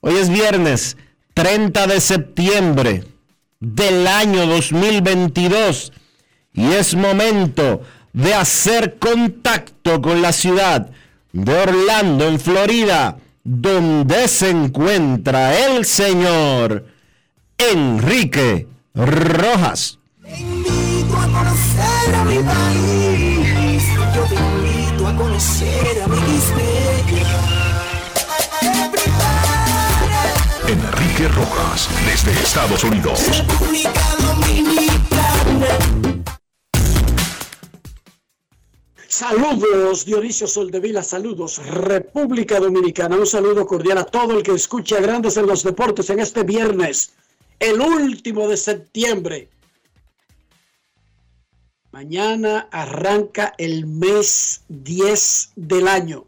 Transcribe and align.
Hoy 0.00 0.14
es 0.16 0.30
viernes 0.30 0.96
30 1.34 1.88
de 1.88 2.00
septiembre 2.00 3.04
del 3.58 4.06
año 4.06 4.46
2022 4.46 5.92
y 6.52 6.72
es 6.72 6.94
momento 6.94 7.82
de 8.12 8.32
hacer 8.34 8.98
contacto 8.98 10.00
con 10.00 10.22
la 10.22 10.32
ciudad 10.32 10.90
de 11.32 11.52
Orlando, 11.52 12.28
en 12.28 12.38
Florida 12.38 13.18
donde 13.42 14.28
se 14.28 14.50
encuentra 14.50 15.66
el 15.66 15.84
señor 15.84 16.86
Enrique 17.56 18.68
Rojas. 18.94 19.98
Rojas, 31.26 31.88
desde 32.06 32.30
Estados 32.30 32.84
Unidos. 32.84 33.20
Saludos, 39.08 40.04
Dionisio 40.04 40.46
Soldevila, 40.46 41.02
saludos, 41.02 41.58
República 41.66 42.60
Dominicana. 42.60 43.16
Un 43.16 43.26
saludo 43.26 43.66
cordial 43.66 43.98
a 43.98 44.04
todo 44.04 44.36
el 44.36 44.44
que 44.44 44.52
escucha 44.52 45.00
Grandes 45.00 45.36
en 45.36 45.48
los 45.48 45.64
Deportes 45.64 46.08
en 46.10 46.20
este 46.20 46.44
viernes, 46.44 47.14
el 47.58 47.80
último 47.80 48.46
de 48.46 48.56
septiembre. 48.56 49.48
Mañana 51.90 52.68
arranca 52.70 53.54
el 53.58 53.86
mes 53.86 54.62
10 54.68 55.52
del 55.56 55.88
año. 55.88 56.26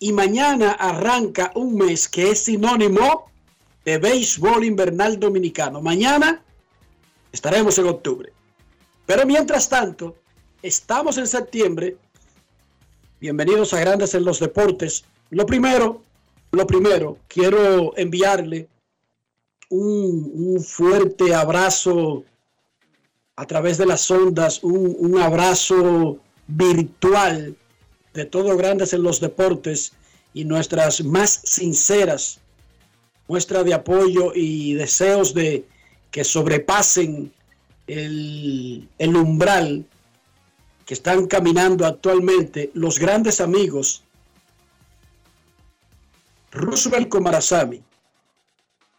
Y 0.00 0.12
mañana 0.12 0.72
arranca 0.72 1.50
un 1.54 1.76
mes 1.76 2.08
que 2.08 2.32
es 2.32 2.44
sinónimo 2.44 3.27
de 3.88 3.98
béisbol 3.98 4.64
invernal 4.64 5.18
dominicano. 5.18 5.80
Mañana 5.80 6.42
estaremos 7.32 7.78
en 7.78 7.86
octubre. 7.86 8.32
Pero 9.06 9.24
mientras 9.24 9.68
tanto, 9.68 10.16
Estamos 10.62 11.18
en 11.18 11.28
septiembre. 11.28 11.96
Bienvenidos 13.20 13.72
a 13.72 13.78
Grandes 13.78 14.12
en 14.14 14.24
los 14.24 14.40
Deportes. 14.40 15.04
Lo 15.30 15.46
primero, 15.46 16.02
lo 16.50 16.66
primero, 16.66 17.16
quiero 17.28 17.96
enviarle 17.96 18.68
un, 19.70 20.60
fuerte 20.60 21.32
abrazo 21.32 22.24
a 23.36 23.46
través 23.46 23.78
de 23.78 23.86
las 23.86 24.10
ondas, 24.10 24.64
un, 24.64 24.96
un 24.98 25.20
abrazo 25.20 26.18
virtual 26.48 27.56
de 28.14 28.24
todos 28.24 28.58
Grandes 28.58 28.92
en 28.92 29.04
los 29.04 29.20
Deportes 29.20 29.92
y 30.34 30.44
nuestras 30.44 31.04
más 31.04 31.40
sinceras 31.44 32.40
muestras 33.28 33.64
de 33.64 33.74
apoyo 33.74 34.32
y 34.34 34.74
deseos 34.74 35.34
de 35.34 35.64
que 36.10 36.24
sobrepasen 36.24 37.32
el, 37.86 38.88
el 38.98 39.16
umbral 39.16 39.84
que 40.84 40.94
están 40.94 41.26
caminando 41.26 41.86
actualmente 41.86 42.70
los 42.74 42.98
grandes 42.98 43.40
amigos 43.40 44.02
Roosevelt 46.50 47.08
Comarazami, 47.08 47.82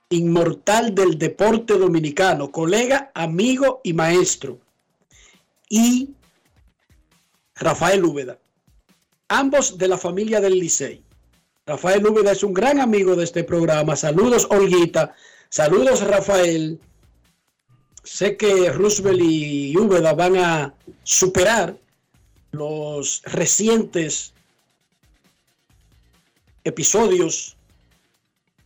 inmortal 0.10 0.94
del 0.94 1.18
deporte 1.18 1.78
dominicano, 1.78 2.52
colega, 2.52 3.12
amigo 3.14 3.82
y 3.84 3.94
maestro, 3.94 4.60
y 5.68 6.10
Rafael 7.56 8.06
Úbeda, 8.06 8.40
ambos 9.28 9.78
de 9.78 9.88
la 9.88 9.98
familia 9.98 10.40
del 10.40 10.60
Licey. 10.60 11.04
Rafael 11.70 12.04
Úbeda 12.04 12.32
es 12.32 12.42
un 12.42 12.52
gran 12.52 12.80
amigo 12.80 13.16
de 13.16 13.24
este 13.24 13.44
programa. 13.44 13.96
Saludos, 13.96 14.48
Olguita. 14.50 15.14
Saludos, 15.50 16.02
Rafael. 16.02 16.80
Sé 18.04 18.38
que 18.38 18.72
Roosevelt 18.72 19.22
y 19.22 19.78
Úbeda 19.78 20.14
van 20.14 20.38
a 20.38 20.74
superar 21.04 21.78
los 22.54 23.22
recientes 23.24 24.34
episodios 26.64 27.56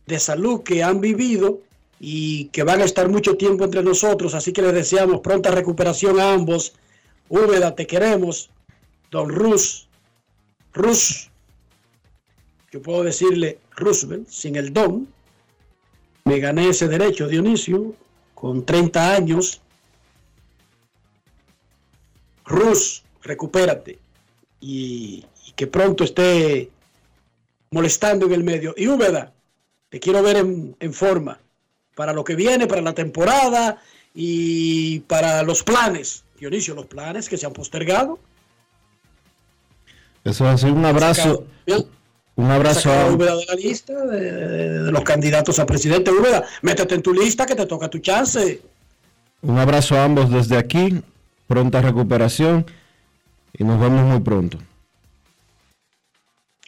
de 0.06 0.18
salud 0.18 0.62
que 0.62 0.82
han 0.82 1.02
vivido 1.02 1.60
y 2.00 2.46
que 2.46 2.62
van 2.62 2.80
a 2.80 2.84
estar 2.84 3.10
mucho 3.10 3.36
tiempo 3.36 3.64
entre 3.64 3.82
nosotros, 3.82 4.32
así 4.32 4.50
que 4.50 4.62
les 4.62 4.72
deseamos 4.72 5.20
pronta 5.20 5.50
recuperación 5.50 6.18
a 6.18 6.32
ambos. 6.32 6.72
Úbeda, 7.28 7.74
te 7.74 7.86
queremos. 7.86 8.48
Don 9.10 9.28
Rus, 9.28 9.88
Rus, 10.72 11.30
yo 12.74 12.82
puedo 12.82 13.04
decirle 13.04 13.60
Roosevelt, 13.76 14.26
sin 14.28 14.56
el 14.56 14.72
don, 14.72 15.06
me 16.24 16.40
gané 16.40 16.70
ese 16.70 16.88
derecho, 16.88 17.28
Dionisio, 17.28 17.94
con 18.34 18.66
30 18.66 19.14
años. 19.14 19.60
Rus, 22.44 23.04
recupérate 23.22 24.00
y, 24.58 25.24
que 25.54 25.68
pronto 25.68 26.02
esté 26.02 26.68
molestando 27.70 28.26
en 28.26 28.32
el 28.32 28.42
medio. 28.42 28.74
Y 28.76 28.88
Úbeda, 28.88 29.32
te 29.88 30.00
quiero 30.00 30.20
ver 30.20 30.38
en, 30.38 30.74
en, 30.80 30.92
forma 30.92 31.38
para 31.94 32.12
lo 32.12 32.24
que 32.24 32.34
viene, 32.34 32.66
para 32.66 32.82
la 32.82 32.92
temporada 32.92 33.80
y 34.12 34.98
para 35.06 35.44
los 35.44 35.62
planes. 35.62 36.24
Dionisio, 36.40 36.74
los 36.74 36.86
planes 36.86 37.28
que 37.28 37.38
se 37.38 37.46
han 37.46 37.52
postergado. 37.52 38.18
Eso 40.24 40.42
va 40.42 40.54
a 40.54 40.58
ser 40.58 40.72
un 40.72 40.84
abrazo. 40.84 41.46
Un 42.36 42.50
abrazo 42.50 42.92
a 42.92 43.10
Úbeda 43.10 43.36
de 43.36 43.46
la 43.46 43.54
lista 43.54 44.06
de, 44.06 44.90
los 44.90 45.04
candidatos 45.04 45.58
a 45.58 45.66
presidente. 45.66 46.10
Úbeda, 46.10 46.44
métete 46.62 46.96
en 46.96 47.02
tu 47.02 47.14
lista 47.14 47.46
que 47.46 47.54
te 47.54 47.66
toca 47.66 47.88
tu 47.88 47.98
chance. 47.98 48.60
Un 49.42 49.58
abrazo 49.58 49.96
a 49.96 50.04
ambos 50.04 50.30
desde 50.30 50.56
aquí 50.56 51.02
pronta 51.46 51.80
recuperación 51.80 52.66
y 53.56 53.64
nos 53.64 53.78
vemos 53.78 54.04
muy 54.04 54.20
pronto. 54.20 54.58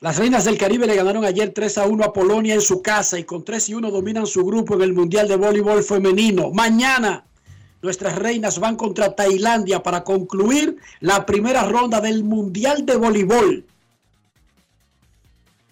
Las 0.00 0.18
Reinas 0.18 0.44
del 0.44 0.58
Caribe 0.58 0.86
le 0.86 0.94
ganaron 0.94 1.24
ayer 1.24 1.52
3 1.52 1.78
a 1.78 1.86
1 1.86 2.04
a 2.04 2.12
Polonia 2.12 2.54
en 2.54 2.60
su 2.60 2.82
casa 2.82 3.18
y 3.18 3.24
con 3.24 3.44
3 3.44 3.70
y 3.70 3.74
1 3.74 3.90
dominan 3.90 4.26
su 4.26 4.44
grupo 4.44 4.74
en 4.74 4.82
el 4.82 4.92
Mundial 4.92 5.26
de 5.26 5.36
Voleibol 5.36 5.82
Femenino. 5.82 6.50
Mañana 6.50 7.24
nuestras 7.82 8.16
reinas 8.16 8.58
van 8.58 8.76
contra 8.76 9.14
Tailandia 9.14 9.82
para 9.82 10.04
concluir 10.04 10.76
la 11.00 11.24
primera 11.24 11.62
ronda 11.62 12.00
del 12.00 12.24
Mundial 12.24 12.84
de 12.84 12.96
Voleibol. 12.96 13.64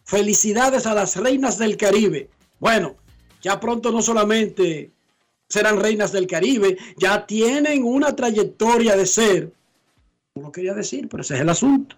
Felicidades 0.05 0.87
a 0.87 0.95
las 0.95 1.17
Reinas 1.17 1.59
del 1.59 1.77
Caribe. 1.77 2.29
Bueno, 2.61 2.97
ya 3.43 3.59
pronto 3.59 3.91
no 3.91 4.03
solamente 4.03 4.91
serán 5.49 5.81
Reinas 5.81 6.13
del 6.13 6.27
Caribe, 6.27 6.79
ya 6.97 7.27
tienen 7.27 7.85
una 7.85 8.15
trayectoria 8.15 8.97
de 8.97 9.07
ser, 9.07 9.53
no 10.35 10.43
lo 10.43 10.53
quería 10.53 10.75
decir, 10.75 11.09
pero 11.09 11.23
ese 11.23 11.35
es 11.35 11.41
el 11.41 11.49
asunto 11.49 11.97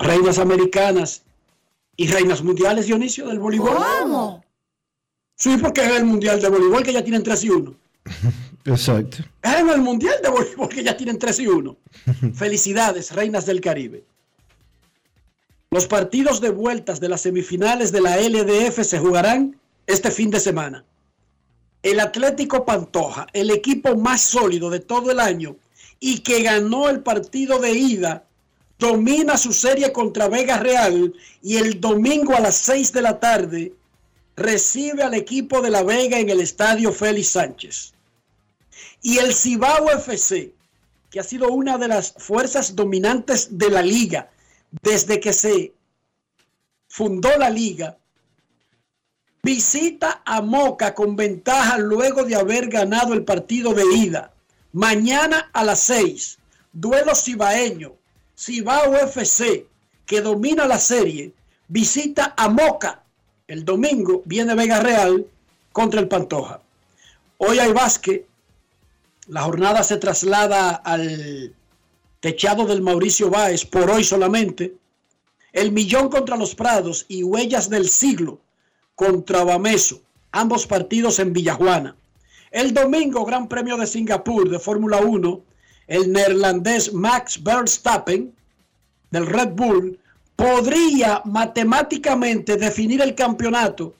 reinas 0.00 0.38
americanas 0.38 1.22
y 1.96 2.08
reinas 2.08 2.42
mundiales, 2.42 2.86
Dionisio, 2.86 3.28
del 3.28 3.38
voleibol. 3.38 3.76
¿Cómo? 3.76 4.44
Sí, 5.36 5.56
porque 5.60 5.84
es 5.84 5.92
el 5.92 6.04
mundial 6.04 6.40
de 6.40 6.48
voleibol 6.48 6.82
que 6.82 6.92
ya 6.92 7.04
tienen 7.04 7.22
3 7.22 7.44
y 7.44 7.50
1. 7.50 7.74
Exacto. 8.64 9.18
Es 9.42 9.54
en 9.54 9.68
el 9.68 9.80
mundial 9.80 10.16
de 10.22 10.28
voleibol 10.28 10.68
que 10.68 10.82
ya 10.82 10.96
tienen 10.96 11.18
3 11.18 11.40
y 11.40 11.46
1. 11.46 11.76
Felicidades, 12.34 13.12
reinas 13.12 13.46
del 13.46 13.60
Caribe. 13.60 14.04
Los 15.72 15.86
partidos 15.86 16.40
de 16.40 16.50
vueltas 16.50 16.98
de 16.98 17.08
las 17.08 17.20
semifinales 17.20 17.92
de 17.92 18.00
la 18.00 18.16
LDF 18.16 18.82
se 18.82 18.98
jugarán 18.98 19.56
este 19.86 20.10
fin 20.10 20.28
de 20.28 20.40
semana. 20.40 20.84
El 21.84 22.00
Atlético 22.00 22.64
Pantoja, 22.64 23.28
el 23.32 23.50
equipo 23.52 23.94
más 23.94 24.20
sólido 24.20 24.68
de 24.68 24.80
todo 24.80 25.12
el 25.12 25.20
año 25.20 25.54
y 26.00 26.22
que 26.22 26.42
ganó 26.42 26.88
el 26.88 27.04
partido 27.04 27.60
de 27.60 27.70
ida 27.70 28.24
domina 28.80 29.38
su 29.38 29.52
serie 29.52 29.92
contra 29.92 30.26
Vega 30.26 30.58
Real 30.58 31.14
y 31.40 31.58
el 31.58 31.80
domingo 31.80 32.34
a 32.34 32.40
las 32.40 32.56
6 32.56 32.92
de 32.92 33.02
la 33.02 33.20
tarde 33.20 33.72
recibe 34.34 35.04
al 35.04 35.14
equipo 35.14 35.60
de 35.60 35.70
La 35.70 35.84
Vega 35.84 36.18
en 36.18 36.30
el 36.30 36.40
estadio 36.40 36.92
Félix 36.92 37.28
Sánchez. 37.28 37.92
Y 39.02 39.18
el 39.18 39.32
Cibao 39.32 39.88
FC, 39.88 40.52
que 41.12 41.20
ha 41.20 41.22
sido 41.22 41.48
una 41.50 41.78
de 41.78 41.86
las 41.86 42.12
fuerzas 42.18 42.74
dominantes 42.74 43.56
de 43.56 43.70
la 43.70 43.82
liga 43.82 44.30
desde 44.82 45.20
que 45.20 45.32
se 45.32 45.74
fundó 46.88 47.36
la 47.38 47.50
liga, 47.50 47.98
visita 49.42 50.22
a 50.24 50.40
Moca 50.42 50.94
con 50.94 51.16
ventaja 51.16 51.78
luego 51.78 52.24
de 52.24 52.36
haber 52.36 52.68
ganado 52.68 53.14
el 53.14 53.24
partido 53.24 53.74
de 53.74 53.84
ida. 53.94 54.32
Mañana 54.72 55.50
a 55.52 55.64
las 55.64 55.80
6, 55.80 56.38
duelo 56.72 57.14
cibaeño 57.14 57.94
Cibao 58.40 58.92
UFC, 58.92 59.66
que 60.06 60.22
domina 60.22 60.66
la 60.66 60.78
serie, 60.78 61.34
visita 61.68 62.32
a 62.38 62.48
Moca. 62.48 63.02
El 63.46 63.66
domingo 63.66 64.22
viene 64.24 64.54
Vega 64.54 64.80
Real 64.80 65.26
contra 65.72 66.00
el 66.00 66.08
Pantoja. 66.08 66.62
Hoy 67.36 67.58
hay 67.58 67.72
básquet. 67.72 68.26
La 69.26 69.42
jornada 69.42 69.82
se 69.82 69.98
traslada 69.98 70.70
al 70.70 71.54
techado 72.20 72.66
del 72.66 72.82
Mauricio 72.82 73.30
Báez 73.30 73.64
por 73.64 73.90
hoy 73.90 74.04
solamente. 74.04 74.76
El 75.52 75.72
millón 75.72 76.08
contra 76.08 76.36
los 76.36 76.54
Prados 76.54 77.06
y 77.08 77.22
Huellas 77.22 77.68
del 77.68 77.88
Siglo 77.88 78.40
contra 78.94 79.44
Bameso. 79.44 80.00
Ambos 80.32 80.66
partidos 80.66 81.18
en 81.18 81.32
Villajuana. 81.32 81.96
El 82.52 82.72
domingo, 82.72 83.24
Gran 83.24 83.48
Premio 83.48 83.76
de 83.76 83.86
Singapur 83.86 84.48
de 84.48 84.58
Fórmula 84.58 84.98
1 84.98 85.42
el 85.90 86.12
neerlandés 86.12 86.92
Max 86.92 87.42
Verstappen 87.42 88.32
del 89.10 89.26
Red 89.26 89.50
Bull 89.54 89.98
podría 90.36 91.20
matemáticamente 91.24 92.56
definir 92.56 93.02
el 93.02 93.16
campeonato 93.16 93.92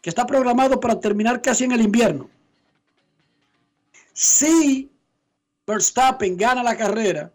que 0.00 0.10
está 0.10 0.24
programado 0.24 0.78
para 0.78 1.00
terminar 1.00 1.42
casi 1.42 1.64
en 1.64 1.72
el 1.72 1.80
invierno. 1.80 2.30
Si 4.12 4.88
Verstappen 5.66 6.36
gana 6.36 6.62
la 6.62 6.76
carrera 6.76 7.32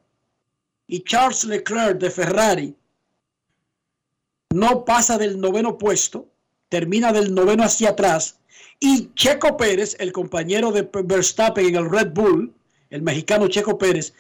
y 0.88 1.04
Charles 1.04 1.46
Leclerc 1.46 2.00
de 2.00 2.12
Ferrari 2.12 2.76
no 4.52 4.84
pasa 4.84 5.18
del 5.18 5.40
noveno 5.40 5.78
puesto, 5.78 6.28
termina 6.70 7.12
del 7.12 7.34
noveno 7.34 7.64
hacia 7.64 7.90
atrás, 7.90 8.40
y 8.80 9.14
Checo 9.14 9.58
Pérez, 9.58 9.96
el 10.00 10.12
compañero 10.12 10.72
de 10.72 10.90
Verstappen 11.04 11.68
en 11.68 11.76
el 11.76 11.90
Red 11.90 12.14
Bull, 12.14 12.54
el 12.90 13.02
mexicano 13.02 13.48
Checo 13.48 13.78
Pérez, 13.78 14.14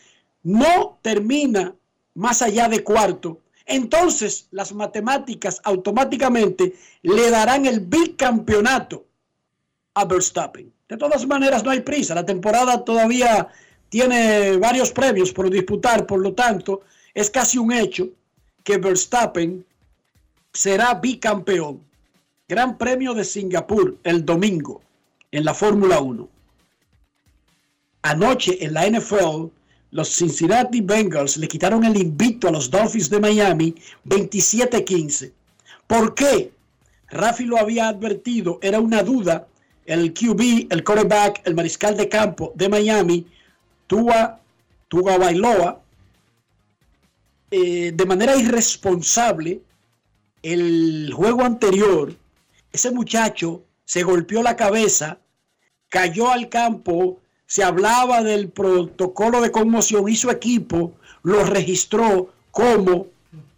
no 0.43 0.99
termina 1.01 1.75
más 2.13 2.41
allá 2.41 2.67
de 2.67 2.83
cuarto, 2.83 3.41
entonces 3.65 4.47
las 4.51 4.73
matemáticas 4.73 5.61
automáticamente 5.63 6.73
le 7.01 7.29
darán 7.29 7.65
el 7.65 7.79
bicampeonato 7.79 9.05
a 9.93 10.05
Verstappen. 10.05 10.71
De 10.87 10.97
todas 10.97 11.25
maneras, 11.27 11.63
no 11.63 11.69
hay 11.69 11.81
prisa. 11.81 12.15
La 12.15 12.25
temporada 12.25 12.83
todavía 12.83 13.49
tiene 13.89 14.57
varios 14.57 14.91
premios 14.91 15.31
por 15.31 15.49
disputar, 15.49 16.05
por 16.05 16.19
lo 16.19 16.33
tanto, 16.33 16.81
es 17.13 17.29
casi 17.29 17.57
un 17.57 17.71
hecho 17.71 18.09
que 18.63 18.77
Verstappen 18.77 19.65
será 20.53 20.93
bicampeón. 20.93 21.81
Gran 22.47 22.77
Premio 22.77 23.13
de 23.13 23.23
Singapur 23.23 23.97
el 24.03 24.25
domingo 24.25 24.81
en 25.31 25.45
la 25.45 25.53
Fórmula 25.53 25.99
1. 25.99 26.27
Anoche 28.01 28.63
en 28.63 28.73
la 28.73 28.89
NFL, 28.89 29.47
los 29.91 30.09
Cincinnati 30.09 30.81
Bengals 30.81 31.37
le 31.37 31.47
quitaron 31.47 31.83
el 31.83 31.97
invito 31.97 32.47
a 32.47 32.51
los 32.51 32.69
Dolphins 32.69 33.09
de 33.09 33.19
Miami 33.19 33.75
27-15. 34.05 35.31
¿Por 35.85 36.15
qué? 36.15 36.51
Rafi 37.09 37.45
lo 37.45 37.57
había 37.57 37.87
advertido, 37.87 38.59
era 38.61 38.79
una 38.79 39.03
duda. 39.03 39.47
El 39.85 40.13
QB, 40.13 40.71
el 40.71 40.83
quarterback, 40.83 41.41
el 41.45 41.55
mariscal 41.55 41.97
de 41.97 42.07
campo 42.07 42.53
de 42.55 42.69
Miami, 42.69 43.25
Tua, 43.89 44.39
Tua 44.87 45.17
Bailoa, 45.17 45.81
eh, 47.49 47.91
de 47.91 48.05
manera 48.05 48.35
irresponsable, 48.35 49.61
el 50.43 51.11
juego 51.11 51.41
anterior, 51.43 52.15
ese 52.71 52.91
muchacho 52.91 53.63
se 53.83 54.03
golpeó 54.03 54.43
la 54.43 54.55
cabeza, 54.55 55.17
cayó 55.89 56.29
al 56.31 56.49
campo 56.49 57.19
se 57.49 57.63
hablaba 57.63 58.21
del 58.21 58.49
protocolo 58.49 59.41
de 59.41 59.49
conmoción 59.49 60.07
y 60.07 60.15
su 60.15 60.29
equipo 60.29 60.93
lo 61.23 61.43
registró 61.43 62.31
como 62.51 63.07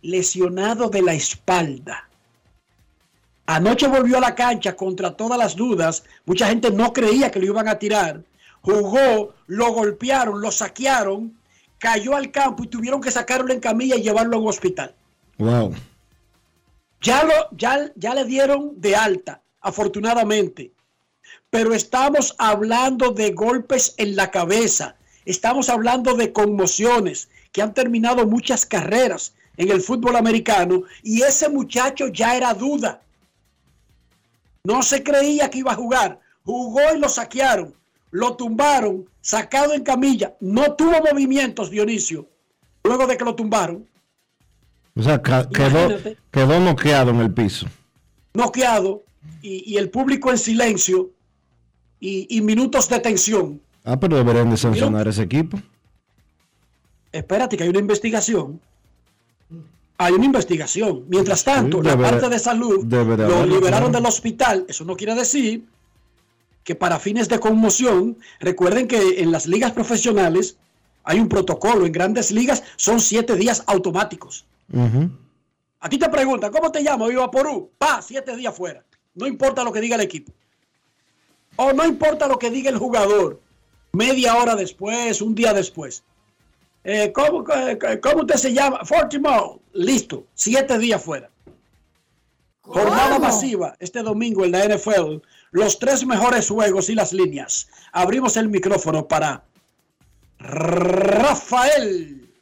lesionado 0.01 0.87
de 0.87 1.01
la 1.01 1.13
espalda. 1.13 2.07
Anoche 3.47 3.89
volvió 3.89 4.15
a 4.15 4.21
la 4.21 4.33
cancha 4.33 4.77
contra 4.77 5.11
todas 5.17 5.37
las 5.37 5.57
dudas. 5.57 6.05
Mucha 6.25 6.47
gente 6.47 6.71
no 6.71 6.93
creía 6.93 7.29
que 7.31 7.41
lo 7.41 7.47
iban 7.47 7.67
a 7.67 7.77
tirar. 7.77 8.23
Jugó, 8.61 9.33
lo 9.47 9.73
golpearon, 9.73 10.41
lo 10.41 10.51
saquearon, 10.51 11.37
cayó 11.77 12.15
al 12.15 12.31
campo 12.31 12.63
y 12.63 12.67
tuvieron 12.67 13.01
que 13.01 13.11
sacarlo 13.11 13.51
en 13.53 13.59
camilla 13.59 13.95
y 13.95 14.03
llevarlo 14.03 14.37
a 14.37 14.39
un 14.39 14.47
hospital. 14.47 14.93
Wow. 15.37 15.73
Ya, 17.01 17.23
lo, 17.23 17.33
ya, 17.57 17.91
ya 17.95 18.13
le 18.13 18.25
dieron 18.25 18.79
de 18.79 18.95
alta, 18.95 19.41
afortunadamente 19.61 20.71
pero 21.51 21.73
estamos 21.73 22.33
hablando 22.37 23.11
de 23.11 23.31
golpes 23.31 23.93
en 23.97 24.15
la 24.15 24.31
cabeza, 24.31 24.95
estamos 25.25 25.69
hablando 25.69 26.15
de 26.15 26.31
conmociones 26.31 27.29
que 27.51 27.61
han 27.61 27.73
terminado 27.73 28.25
muchas 28.25 28.65
carreras 28.65 29.33
en 29.57 29.69
el 29.69 29.81
fútbol 29.81 30.15
americano 30.15 30.83
y 31.03 31.21
ese 31.21 31.49
muchacho 31.49 32.07
ya 32.07 32.37
era 32.37 32.53
duda. 32.53 33.01
No 34.63 34.81
se 34.81 35.03
creía 35.03 35.49
que 35.49 35.59
iba 35.59 35.73
a 35.73 35.75
jugar, 35.75 36.19
jugó 36.45 36.81
y 36.95 36.99
lo 36.99 37.09
saquearon, 37.09 37.75
lo 38.11 38.35
tumbaron, 38.35 39.09
sacado 39.21 39.73
en 39.73 39.83
camilla, 39.83 40.35
no 40.39 40.73
tuvo 40.73 40.99
movimientos 41.11 41.69
Dionisio, 41.69 42.27
luego 42.83 43.07
de 43.07 43.17
que 43.17 43.25
lo 43.25 43.35
tumbaron. 43.35 43.87
O 44.95 45.01
sea, 45.01 45.21
quedó, 45.21 45.97
quedó 46.29 46.59
noqueado 46.59 47.11
en 47.11 47.21
el 47.21 47.33
piso. 47.33 47.67
Noqueado 48.33 49.03
y, 49.41 49.73
y 49.73 49.77
el 49.77 49.89
público 49.89 50.29
en 50.31 50.37
silencio 50.37 51.11
y, 52.01 52.41
minutos 52.41 52.89
de 52.89 52.99
tensión. 52.99 53.61
Ah, 53.85 53.99
pero 53.99 54.17
deberían 54.17 54.49
de 54.49 54.57
sancionar 54.57 55.07
ese 55.07 55.23
equipo. 55.23 55.59
Espérate, 57.11 57.55
que 57.55 57.63
hay 57.63 57.69
una 57.69 57.79
investigación. 57.79 58.59
Hay 59.97 60.13
una 60.13 60.25
investigación. 60.25 61.05
Mientras 61.07 61.43
tanto, 61.43 61.81
la 61.81 61.97
parte 61.97 62.27
de 62.27 62.39
salud 62.39 62.83
lo 62.83 63.45
liberaron 63.45 63.91
del 63.91 64.05
hospital. 64.05 64.65
Eso 64.67 64.83
no 64.83 64.95
quiere 64.95 65.13
decir 65.13 65.63
que 66.63 66.75
para 66.75 66.99
fines 66.99 67.27
de 67.29 67.39
conmoción, 67.39 68.17
recuerden 68.39 68.87
que 68.87 69.21
en 69.21 69.31
las 69.31 69.47
ligas 69.47 69.71
profesionales 69.71 70.57
hay 71.03 71.19
un 71.19 71.27
protocolo. 71.27 71.85
En 71.85 71.91
grandes 71.91 72.31
ligas 72.31 72.63
son 72.75 72.99
siete 72.99 73.35
días 73.35 73.63
automáticos. 73.67 74.45
Aquí 75.79 75.97
te 75.97 76.09
preguntan, 76.09 76.51
¿cómo 76.51 76.71
te 76.71 76.81
llamo? 76.81 77.07
Viva 77.07 77.31
Porú. 77.31 77.71
Pa, 77.77 78.01
siete 78.01 78.35
días 78.35 78.55
fuera. 78.55 78.83
No 79.15 79.27
importa 79.27 79.63
lo 79.63 79.71
que 79.71 79.81
diga 79.81 79.95
el 79.95 80.01
equipo. 80.01 80.31
O 81.55 81.73
no 81.73 81.85
importa 81.85 82.27
lo 82.27 82.37
que 82.37 82.51
diga 82.51 82.69
el 82.69 82.77
jugador. 82.77 83.41
media 83.93 84.37
hora 84.37 84.55
después, 84.55 85.21
un 85.21 85.35
día 85.35 85.53
después. 85.53 86.03
Eh, 86.83 87.11
¿cómo, 87.13 87.43
¿Cómo 88.01 88.21
usted 88.21 88.35
se 88.35 88.53
llama? 88.53 88.85
Fortimo. 88.85 89.59
Listo, 89.73 90.25
siete 90.33 90.77
días 90.77 91.03
fuera. 91.03 91.29
Jornada 92.61 93.19
masiva 93.19 93.75
este 93.79 94.01
domingo 94.01 94.45
en 94.45 94.51
la 94.51 94.65
NFL. 94.65 95.17
Los 95.51 95.79
tres 95.79 96.05
mejores 96.05 96.47
juegos 96.47 96.89
y 96.89 96.95
las 96.95 97.11
líneas. 97.11 97.67
Abrimos 97.91 98.37
el 98.37 98.47
micrófono 98.47 99.05
para 99.07 99.43
Rafael. 100.39 102.33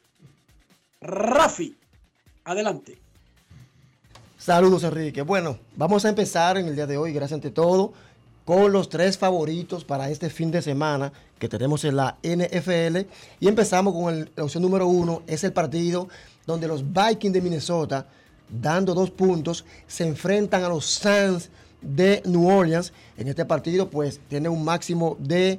Rafi. 1.00 1.76
Adelante. 2.44 2.98
Saludos, 4.38 4.84
Enrique. 4.84 5.22
Bueno, 5.22 5.58
vamos 5.74 6.04
a 6.04 6.08
empezar 6.08 6.56
en 6.56 6.66
el 6.66 6.76
día 6.76 6.86
de 6.86 6.96
hoy, 6.96 7.12
gracias 7.12 7.34
ante 7.34 7.50
todo, 7.50 7.92
con 8.44 8.72
los 8.72 8.88
tres 8.88 9.18
favoritos 9.18 9.84
para 9.84 10.08
este 10.08 10.30
fin 10.30 10.52
de 10.52 10.62
semana 10.62 11.12
que 11.38 11.48
tenemos 11.48 11.84
en 11.84 11.96
la 11.96 12.16
NFL. 12.22 13.08
Y 13.40 13.48
empezamos 13.48 13.92
con 13.92 14.30
la 14.36 14.44
opción 14.44 14.62
número 14.62 14.86
uno, 14.86 15.22
es 15.26 15.42
el 15.42 15.52
partido 15.52 16.08
donde 16.46 16.68
los 16.68 16.84
Vikings 16.92 17.34
de 17.34 17.40
Minnesota, 17.42 18.06
dando 18.48 18.94
dos 18.94 19.10
puntos, 19.10 19.64
se 19.88 20.06
enfrentan 20.06 20.62
a 20.62 20.68
los 20.68 20.86
Suns 20.86 21.50
de 21.82 22.22
New 22.24 22.48
Orleans. 22.48 22.92
En 23.16 23.28
este 23.28 23.44
partido, 23.44 23.88
pues, 23.88 24.20
tiene 24.28 24.48
un 24.48 24.64
máximo 24.64 25.16
de 25.18 25.58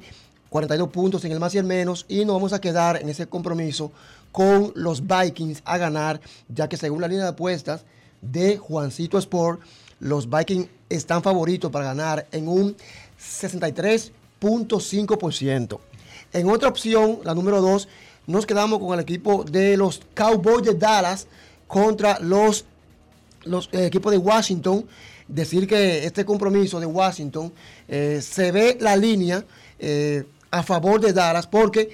42 0.50 0.90
puntos 0.90 1.24
en 1.24 1.32
el 1.32 1.40
más 1.40 1.54
y 1.54 1.58
el 1.58 1.64
menos. 1.64 2.04
Y 2.08 2.24
nos 2.24 2.36
vamos 2.36 2.52
a 2.52 2.60
quedar 2.60 3.00
en 3.00 3.08
ese 3.08 3.26
compromiso 3.26 3.90
con 4.32 4.72
los 4.74 5.06
Vikings 5.06 5.62
a 5.64 5.78
ganar, 5.78 6.20
ya 6.48 6.68
que 6.68 6.76
según 6.76 7.00
la 7.00 7.08
línea 7.08 7.24
de 7.24 7.30
apuestas, 7.30 7.84
de 8.20 8.56
Juancito 8.56 9.18
Sport, 9.18 9.60
los 10.00 10.30
Vikings 10.30 10.68
están 10.88 11.22
favoritos 11.22 11.70
para 11.70 11.84
ganar 11.84 12.26
en 12.32 12.48
un 12.48 12.74
63.5%. 13.20 15.78
En 16.32 16.48
otra 16.48 16.68
opción, 16.68 17.18
la 17.24 17.34
número 17.34 17.60
2, 17.60 17.88
nos 18.26 18.46
quedamos 18.46 18.78
con 18.78 18.94
el 18.94 19.00
equipo 19.00 19.44
de 19.44 19.76
los 19.76 20.00
Cowboys 20.14 20.64
de 20.64 20.74
Dallas 20.74 21.26
contra 21.66 22.18
los, 22.20 22.64
los 23.44 23.68
eh, 23.72 23.86
equipos 23.86 24.12
de 24.12 24.18
Washington. 24.18 24.86
Decir 25.28 25.66
que 25.66 26.04
este 26.04 26.24
compromiso 26.24 26.80
de 26.80 26.86
Washington 26.86 27.52
eh, 27.88 28.20
se 28.22 28.52
ve 28.52 28.76
la 28.80 28.96
línea 28.96 29.44
eh, 29.78 30.24
a 30.50 30.62
favor 30.62 31.00
de 31.00 31.12
Dallas 31.12 31.46
porque 31.46 31.90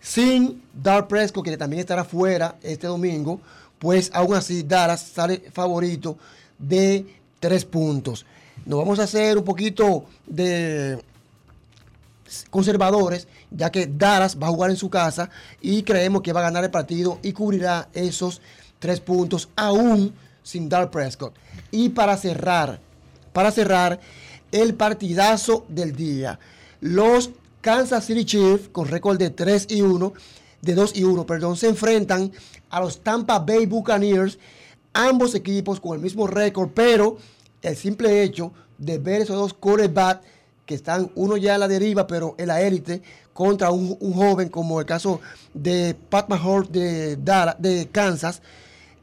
sin 0.00 0.62
Dar 0.72 1.06
Prescott, 1.06 1.44
que 1.44 1.56
también 1.56 1.80
estará 1.80 2.04
fuera 2.04 2.56
este 2.62 2.86
domingo, 2.86 3.40
pues 3.78 4.10
aún 4.12 4.34
así 4.34 4.62
Dallas 4.62 5.00
sale 5.00 5.42
favorito 5.52 6.16
de 6.58 7.06
tres 7.38 7.64
puntos. 7.64 8.24
Nos 8.64 8.78
vamos 8.78 8.98
a 8.98 9.04
hacer 9.04 9.38
un 9.38 9.44
poquito 9.44 10.04
de 10.26 11.02
conservadores, 12.50 13.26
ya 13.50 13.70
que 13.70 13.86
Dallas 13.86 14.38
va 14.40 14.46
a 14.46 14.50
jugar 14.50 14.70
en 14.70 14.76
su 14.76 14.90
casa 14.90 15.30
y 15.60 15.82
creemos 15.82 16.22
que 16.22 16.32
va 16.32 16.40
a 16.40 16.44
ganar 16.44 16.64
el 16.64 16.70
partido 16.70 17.18
y 17.22 17.32
cubrirá 17.32 17.88
esos 17.92 18.40
tres 18.78 19.00
puntos 19.00 19.48
aún 19.56 20.14
sin 20.42 20.68
Dar 20.68 20.90
Prescott. 20.90 21.34
Y 21.70 21.90
para 21.90 22.16
cerrar, 22.16 22.80
para 23.32 23.50
cerrar 23.50 24.00
el 24.52 24.74
partidazo 24.74 25.64
del 25.68 25.94
día, 25.94 26.38
los 26.80 27.30
Kansas 27.60 28.04
City 28.04 28.24
Chiefs 28.24 28.68
con 28.70 28.88
récord 28.88 29.18
de 29.18 29.30
3 29.30 29.66
y 29.70 29.82
1, 29.82 30.12
de 30.62 30.74
2 30.74 30.96
y 30.96 31.04
1, 31.04 31.26
perdón, 31.26 31.56
se 31.56 31.68
enfrentan 31.68 32.32
a 32.70 32.80
los 32.80 33.00
Tampa 33.00 33.38
Bay 33.38 33.66
Buccaneers, 33.66 34.38
ambos 34.92 35.34
equipos 35.34 35.80
con 35.80 35.94
el 35.94 36.00
mismo 36.00 36.26
récord, 36.26 36.70
pero 36.74 37.18
el 37.62 37.76
simple 37.76 38.22
hecho 38.22 38.52
de 38.78 38.98
ver 38.98 39.22
esos 39.22 39.36
dos 39.36 39.54
quarterbacks 39.54 40.26
que 40.64 40.74
están 40.74 41.10
uno 41.16 41.36
ya 41.36 41.56
a 41.56 41.58
la 41.58 41.68
deriva, 41.68 42.06
pero 42.06 42.34
en 42.38 42.48
la 42.48 42.62
élite, 42.62 43.02
contra 43.32 43.70
un, 43.70 43.96
joven 44.14 44.48
como 44.48 44.80
el 44.80 44.86
caso 44.86 45.20
de 45.52 45.96
Pat 46.08 46.28
Mahomes 46.28 46.70
de, 46.70 47.16
de 47.16 47.88
Kansas, 47.90 48.40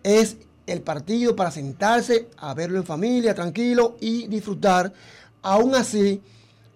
es 0.04 0.38
el 0.68 0.82
partido 0.82 1.36
para 1.36 1.50
sentarse 1.50 2.28
a 2.38 2.54
verlo 2.54 2.78
en 2.78 2.86
familia, 2.86 3.34
tranquilo 3.34 3.98
y 4.00 4.28
disfrutar. 4.28 4.94
Aún 5.42 5.74
así, 5.74 6.22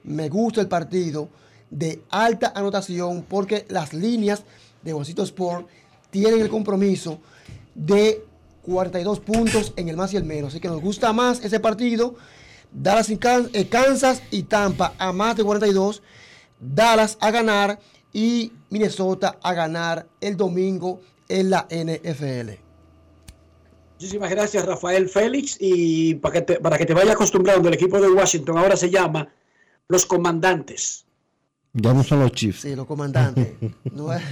me 0.04 0.30
gusta 0.30 0.62
el 0.62 0.68
partido 0.68 1.30
de 1.70 2.02
alta 2.10 2.54
anotación 2.56 3.26
porque 3.28 3.66
las 3.70 3.94
líneas 3.94 4.44
de 4.82 4.94
Bolsito 4.94 5.24
Sport 5.24 5.68
tienen 6.10 6.42
el 6.42 6.50
compromiso 6.50 7.20
de 7.76 8.26
42 8.64 9.20
puntos 9.20 9.74
en 9.76 9.90
el 9.90 9.98
más 9.98 10.14
y 10.14 10.18
el 10.18 10.24
menos. 10.24 10.52
Así 10.52 10.60
que 10.60 10.68
nos 10.68 10.82
gusta 10.82 11.14
más 11.14 11.44
ese 11.44 11.60
partido. 11.60 12.16
Dallas 12.72 13.10
y 13.10 13.20
eh, 13.54 13.68
Kansas 13.68 14.22
y 14.32 14.44
Tampa 14.44 14.94
a 14.98 15.12
más 15.12 15.36
de 15.36 15.44
42. 15.44 16.02
Dallas 16.60 17.18
a 17.20 17.32
ganar 17.32 17.80
y 18.14 18.54
Minnesota 18.70 19.38
a 19.42 19.54
ganar 19.54 20.08
el 20.22 20.38
domingo 20.38 21.02
en 21.28 21.50
la 21.50 21.68
NFL. 21.70 22.61
Muchísimas 24.02 24.32
gracias 24.32 24.66
Rafael 24.66 25.08
Félix 25.08 25.58
y 25.60 26.16
para 26.16 26.34
que 26.34 26.42
te, 26.42 26.60
para 26.60 26.76
que 26.76 26.88
te 26.88 26.94
vaya 26.96 27.14
acostumbrando 27.14 27.68
el 27.68 27.76
equipo 27.76 28.02
de 28.02 28.10
Washington 28.10 28.58
ahora 28.58 28.76
se 28.76 28.90
llama 28.90 29.32
los 29.88 30.08
comandantes. 30.08 31.06
Ya 31.74 31.94
no 31.94 32.04
son 32.04 32.22
los 32.22 32.32
Chiefs. 32.32 32.62
Sí, 32.62 32.76
los 32.76 32.88
comandantes. 32.88 33.54
no 33.92 34.12
es, 34.12 34.24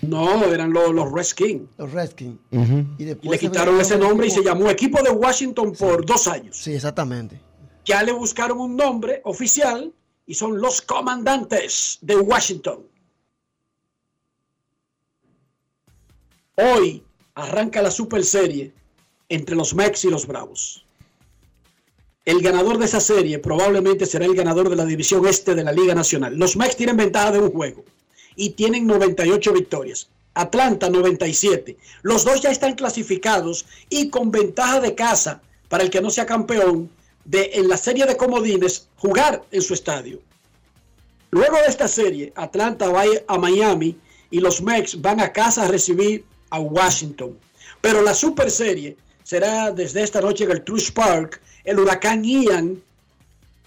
no, 0.00 0.42
eran 0.52 0.72
los, 0.72 0.92
los 0.92 1.12
Redskins. 1.12 1.68
Los 1.78 1.92
Redskins. 1.92 2.36
y, 2.50 3.04
le 3.04 3.38
quitaron 3.38 3.80
ese 3.80 3.96
nombre 3.96 4.26
y 4.26 4.30
se 4.32 4.42
llamó 4.42 4.68
Equipo 4.68 5.00
de 5.00 5.10
Washington 5.10 5.72
por 5.72 6.04
dos 6.04 6.26
años. 6.26 6.56
Sí, 6.56 6.74
exactamente. 6.74 7.40
Ya 7.84 8.02
le 8.02 8.10
buscaron 8.10 8.58
un 8.58 8.74
nombre 8.74 9.20
oficial 9.22 9.92
y 10.26 10.34
son 10.34 10.60
los 10.60 10.82
comandantes 10.82 11.98
de 12.00 12.16
Washington. 12.16 12.80
Hoy 16.56 17.04
arranca 17.36 17.80
la 17.82 17.92
super 17.92 18.24
serie 18.24 18.81
entre 19.32 19.56
los 19.56 19.74
Mex 19.74 20.04
y 20.04 20.10
los 20.10 20.26
Bravos. 20.26 20.84
El 22.24 22.42
ganador 22.42 22.78
de 22.78 22.84
esa 22.84 23.00
serie 23.00 23.38
probablemente 23.38 24.04
será 24.04 24.26
el 24.26 24.34
ganador 24.34 24.68
de 24.68 24.76
la 24.76 24.84
división 24.84 25.26
este 25.26 25.54
de 25.54 25.64
la 25.64 25.72
Liga 25.72 25.94
Nacional. 25.94 26.36
Los 26.36 26.56
Mex 26.56 26.76
tienen 26.76 26.98
ventaja 26.98 27.32
de 27.32 27.40
un 27.40 27.50
juego 27.50 27.82
y 28.36 28.50
tienen 28.50 28.86
98 28.86 29.54
victorias. 29.54 30.08
Atlanta 30.34 30.90
97. 30.90 31.76
Los 32.02 32.24
dos 32.24 32.42
ya 32.42 32.50
están 32.50 32.74
clasificados 32.74 33.64
y 33.88 34.10
con 34.10 34.30
ventaja 34.30 34.80
de 34.80 34.94
casa 34.94 35.40
para 35.68 35.82
el 35.82 35.90
que 35.90 36.02
no 36.02 36.10
sea 36.10 36.26
campeón 36.26 36.90
de 37.24 37.52
en 37.54 37.68
la 37.68 37.78
serie 37.78 38.04
de 38.04 38.16
comodines 38.16 38.88
jugar 38.96 39.42
en 39.50 39.62
su 39.62 39.72
estadio. 39.72 40.20
Luego 41.30 41.56
de 41.56 41.68
esta 41.68 41.88
serie, 41.88 42.32
Atlanta 42.36 42.88
va 42.90 43.04
a 43.26 43.38
Miami 43.38 43.96
y 44.30 44.40
los 44.40 44.60
Mex 44.60 45.00
van 45.00 45.20
a 45.20 45.32
casa 45.32 45.64
a 45.64 45.68
recibir 45.68 46.24
a 46.50 46.60
Washington. 46.60 47.38
Pero 47.80 48.02
la 48.02 48.14
super 48.14 48.50
serie 48.50 48.96
será 49.32 49.70
desde 49.70 50.02
esta 50.02 50.20
noche 50.20 50.44
en 50.44 50.50
el 50.50 50.62
Truist 50.62 50.94
Park. 50.94 51.40
El 51.64 51.78
huracán 51.78 52.22
Ian 52.22 52.82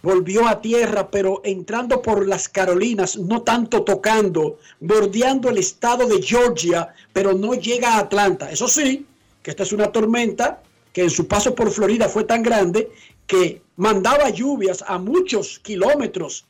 volvió 0.04 0.48
a 0.48 0.62
tierra, 0.62 1.10
pero 1.10 1.42
entrando 1.44 2.04
por 2.04 2.28
las 2.28 2.48
Carolinas, 2.48 3.18
no 3.18 3.42
tanto 3.42 3.84
tocando, 3.84 4.60
bordeando 4.80 5.50
el 5.50 5.58
estado 5.58 6.06
de 6.06 6.22
Georgia, 6.22 6.94
pero 7.12 7.34
no 7.34 7.56
llega 7.56 7.96
a 7.96 8.02
Atlanta. 8.02 8.52
Eso 8.52 8.68
sí, 8.68 9.08
que 9.42 9.50
esta 9.50 9.64
es 9.64 9.72
una 9.72 9.92
tormenta 9.92 10.62
que 10.94 11.02
en 11.02 11.10
su 11.10 11.28
paso 11.28 11.56
por 11.56 11.72
Florida 11.72 12.10
fue 12.10 12.26
tan 12.26 12.44
grande 12.44 12.92
que 13.26 13.64
mandaba 13.78 14.30
lluvias 14.30 14.84
a 14.88 15.00
muchos 15.00 15.58
kilómetros, 15.58 16.46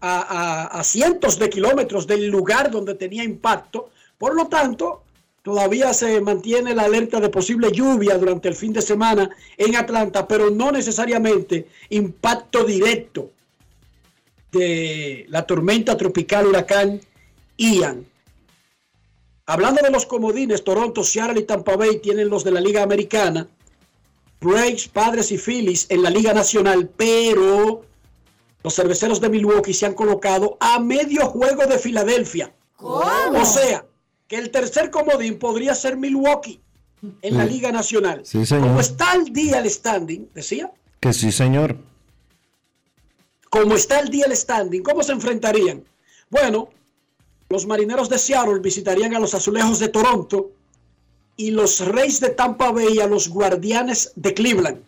a, 0.00 0.68
a 0.68 0.84
cientos 0.84 1.38
de 1.38 1.50
kilómetros 1.50 2.06
del 2.06 2.28
lugar 2.28 2.70
donde 2.70 2.94
tenía 2.94 3.24
impacto. 3.24 3.90
Por 4.16 4.34
lo 4.34 4.46
tanto, 4.46 5.03
Todavía 5.44 5.92
se 5.92 6.22
mantiene 6.22 6.74
la 6.74 6.84
alerta 6.84 7.20
de 7.20 7.28
posible 7.28 7.70
lluvia 7.70 8.16
durante 8.16 8.48
el 8.48 8.54
fin 8.54 8.72
de 8.72 8.80
semana 8.80 9.28
en 9.58 9.76
Atlanta, 9.76 10.26
pero 10.26 10.48
no 10.48 10.72
necesariamente 10.72 11.68
impacto 11.90 12.64
directo 12.64 13.30
de 14.50 15.26
la 15.28 15.46
tormenta 15.46 15.98
tropical 15.98 16.46
huracán 16.46 16.98
Ian. 17.58 18.06
Hablando 19.44 19.82
de 19.82 19.90
los 19.90 20.06
comodines, 20.06 20.64
Toronto, 20.64 21.04
Seattle 21.04 21.40
y 21.40 21.44
Tampa 21.44 21.76
Bay 21.76 21.98
tienen 21.98 22.30
los 22.30 22.42
de 22.42 22.50
la 22.50 22.62
Liga 22.62 22.82
Americana, 22.82 23.46
Braves, 24.40 24.88
Padres 24.88 25.30
y 25.30 25.36
Phillies 25.36 25.84
en 25.90 26.02
la 26.02 26.08
Liga 26.08 26.32
Nacional, 26.32 26.88
pero 26.96 27.84
los 28.62 28.74
cerveceros 28.74 29.20
de 29.20 29.28
Milwaukee 29.28 29.74
se 29.74 29.84
han 29.84 29.92
colocado 29.92 30.56
a 30.58 30.80
medio 30.80 31.26
juego 31.26 31.66
de 31.66 31.78
Filadelfia. 31.78 32.50
O 32.78 33.44
sea, 33.44 33.84
que 34.28 34.36
el 34.36 34.50
tercer 34.50 34.90
comodín 34.90 35.38
podría 35.38 35.74
ser 35.74 35.96
Milwaukee 35.96 36.60
en 37.22 37.36
la 37.36 37.44
Liga 37.44 37.70
Nacional. 37.70 38.22
Sí, 38.24 38.46
señor. 38.46 38.68
Como 38.68 38.80
está 38.80 39.14
el 39.14 39.32
día 39.32 39.58
el 39.58 39.70
standing, 39.70 40.28
decía. 40.34 40.72
Que 41.00 41.12
sí, 41.12 41.30
señor. 41.30 41.76
Como 43.50 43.74
está 43.74 44.00
el 44.00 44.08
día 44.08 44.26
el 44.26 44.36
standing, 44.36 44.82
¿cómo 44.82 45.02
se 45.02 45.12
enfrentarían? 45.12 45.84
Bueno, 46.30 46.70
los 47.48 47.66
marineros 47.66 48.08
de 48.08 48.18
Seattle 48.18 48.60
visitarían 48.60 49.14
a 49.14 49.20
los 49.20 49.34
azulejos 49.34 49.78
de 49.78 49.88
Toronto 49.88 50.50
y 51.36 51.50
los 51.50 51.80
Reyes 51.80 52.20
de 52.20 52.30
Tampa 52.30 52.70
Bay 52.70 53.00
a 53.00 53.06
los 53.06 53.28
guardianes 53.28 54.12
de 54.16 54.34
Cleveland. 54.34 54.82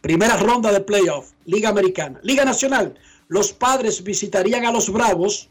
Primera 0.00 0.36
ronda 0.36 0.72
de 0.72 0.80
playoff, 0.80 1.30
Liga 1.44 1.68
Americana. 1.68 2.18
Liga 2.22 2.44
Nacional, 2.44 2.98
los 3.28 3.52
padres 3.52 4.02
visitarían 4.02 4.64
a 4.64 4.72
los 4.72 4.90
Bravos 4.90 5.48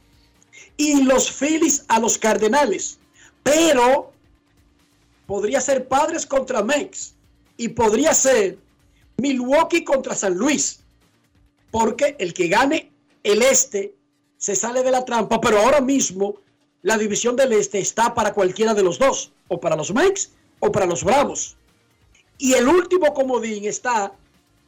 y 0.77 1.03
los 1.03 1.31
Phillies 1.31 1.85
a 1.87 1.99
los 1.99 2.17
Cardenales. 2.17 2.99
Pero 3.43 4.11
podría 5.25 5.61
ser 5.61 5.87
Padres 5.87 6.25
contra 6.25 6.63
Mex 6.63 7.13
y 7.57 7.69
podría 7.69 8.13
ser 8.13 8.57
Milwaukee 9.17 9.83
contra 9.83 10.15
San 10.15 10.35
Luis. 10.35 10.79
Porque 11.71 12.15
el 12.19 12.33
que 12.33 12.47
gane 12.47 12.91
el 13.23 13.41
este 13.41 13.95
se 14.37 14.55
sale 14.55 14.83
de 14.83 14.91
la 14.91 15.05
trampa, 15.05 15.39
pero 15.39 15.59
ahora 15.59 15.81
mismo 15.81 16.35
la 16.81 16.97
división 16.97 17.35
del 17.35 17.53
este 17.53 17.79
está 17.79 18.13
para 18.13 18.33
cualquiera 18.33 18.73
de 18.73 18.83
los 18.83 18.99
dos, 18.99 19.31
o 19.47 19.59
para 19.59 19.75
los 19.75 19.93
Mex 19.93 20.31
o 20.59 20.71
para 20.71 20.85
los 20.85 21.03
Bravos. 21.03 21.55
Y 22.37 22.53
el 22.53 22.67
último 22.67 23.13
comodín 23.13 23.65
está 23.65 24.13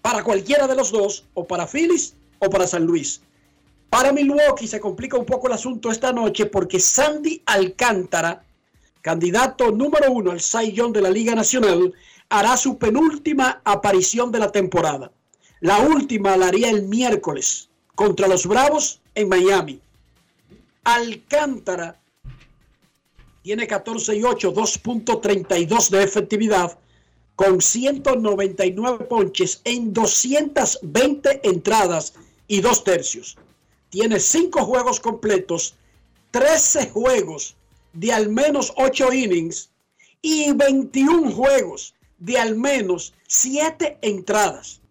para 0.02 0.24
cualquiera 0.24 0.68
de 0.68 0.76
los 0.76 0.92
dos, 0.92 1.26
o 1.34 1.46
para 1.46 1.68
Phillies 1.68 2.14
o 2.40 2.50
para 2.50 2.68
San 2.68 2.86
Luis. 2.86 3.22
Para 3.90 4.12
Milwaukee 4.12 4.68
se 4.68 4.80
complica 4.80 5.18
un 5.18 5.26
poco 5.26 5.48
el 5.48 5.54
asunto 5.54 5.92
esta 5.92 6.12
noche 6.12 6.48
porque 6.48 6.80
Sandy 6.80 7.42
Alcántara, 7.46 8.44
candidato 9.02 9.72
número 9.72 10.12
uno 10.12 10.32
al 10.32 10.40
Young 10.40 10.94
de 10.94 11.02
la 11.02 11.10
Liga 11.10 11.36
Nacional, 11.36 11.94
hará 12.30 12.58
su 12.58 12.78
penúltima 12.78 13.62
aparición 13.64 14.32
de 14.32 14.40
la 14.40 14.52
temporada. 14.52 15.12
La 15.62 15.80
última 15.80 16.36
la 16.36 16.48
haría 16.48 16.70
el 16.70 16.84
miércoles 16.84 17.70
contra 17.96 18.28
los 18.28 18.46
Bravos 18.46 19.02
en 19.14 19.30
Miami. 19.30 19.80
Alcántara 20.84 22.00
tiene 23.42 23.68
14 23.68 24.16
y 24.16 24.24
8, 24.24 24.54
2.32 24.54 25.90
de 25.90 26.04
efectividad 26.04 26.78
con 27.36 27.62
199 27.62 29.06
ponches 29.06 29.62
en 29.64 29.94
220 29.94 31.42
entradas 31.44 32.14
y 32.48 32.62
dos 32.62 32.84
tercios. 32.84 33.38
Tiene 33.96 34.20
5 34.20 34.66
juegos 34.66 35.00
completos, 35.00 35.76
13 36.32 36.90
juegos 36.90 37.56
de 37.94 38.12
al 38.12 38.28
menos 38.28 38.74
8 38.76 39.14
innings 39.14 39.70
y 40.22 40.52
21 40.52 41.32
juegos 41.32 41.96
de 42.18 42.38
al 42.38 42.58
menos 42.58 43.14
7 43.28 44.00
entradas. 44.02 44.82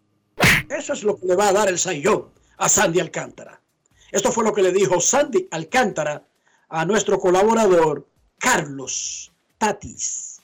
Eso 0.75 0.93
es 0.93 1.03
lo 1.03 1.19
que 1.19 1.27
le 1.27 1.35
va 1.35 1.49
a 1.49 1.53
dar 1.53 1.67
el 1.67 1.77
Sayón 1.77 2.31
a 2.57 2.67
Sandy 2.67 2.99
Alcántara. 2.99 3.61
Esto 4.11 4.31
fue 4.31 4.43
lo 4.43 4.55
que 4.55 4.63
le 4.63 4.71
dijo 4.71 4.99
Sandy 4.99 5.49
Alcántara 5.51 6.25
a 6.69 6.83
nuestro 6.83 7.19
colaborador 7.19 8.07
Carlos 8.39 9.31
Tatis. 9.59 10.41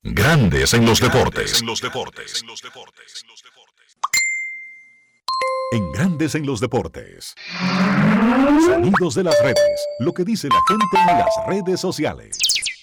Grandes 0.00 0.74
en 0.74 0.86
los 0.86 1.00
deportes. 1.00 1.60
En 1.60 1.66
los 1.66 1.80
deportes. 1.80 2.40
En 2.40 2.46
Grandes 5.94 6.34
en 6.34 6.46
los 6.46 6.60
deportes. 6.60 7.34
Sonidos 8.66 9.14
de 9.14 9.24
las 9.24 9.38
redes. 9.42 9.86
Lo 10.00 10.12
que 10.12 10.24
dice 10.24 10.48
la 10.48 10.60
gente 10.68 11.12
en 11.12 11.18
las 11.18 11.46
redes 11.46 11.80
sociales. 11.80 12.38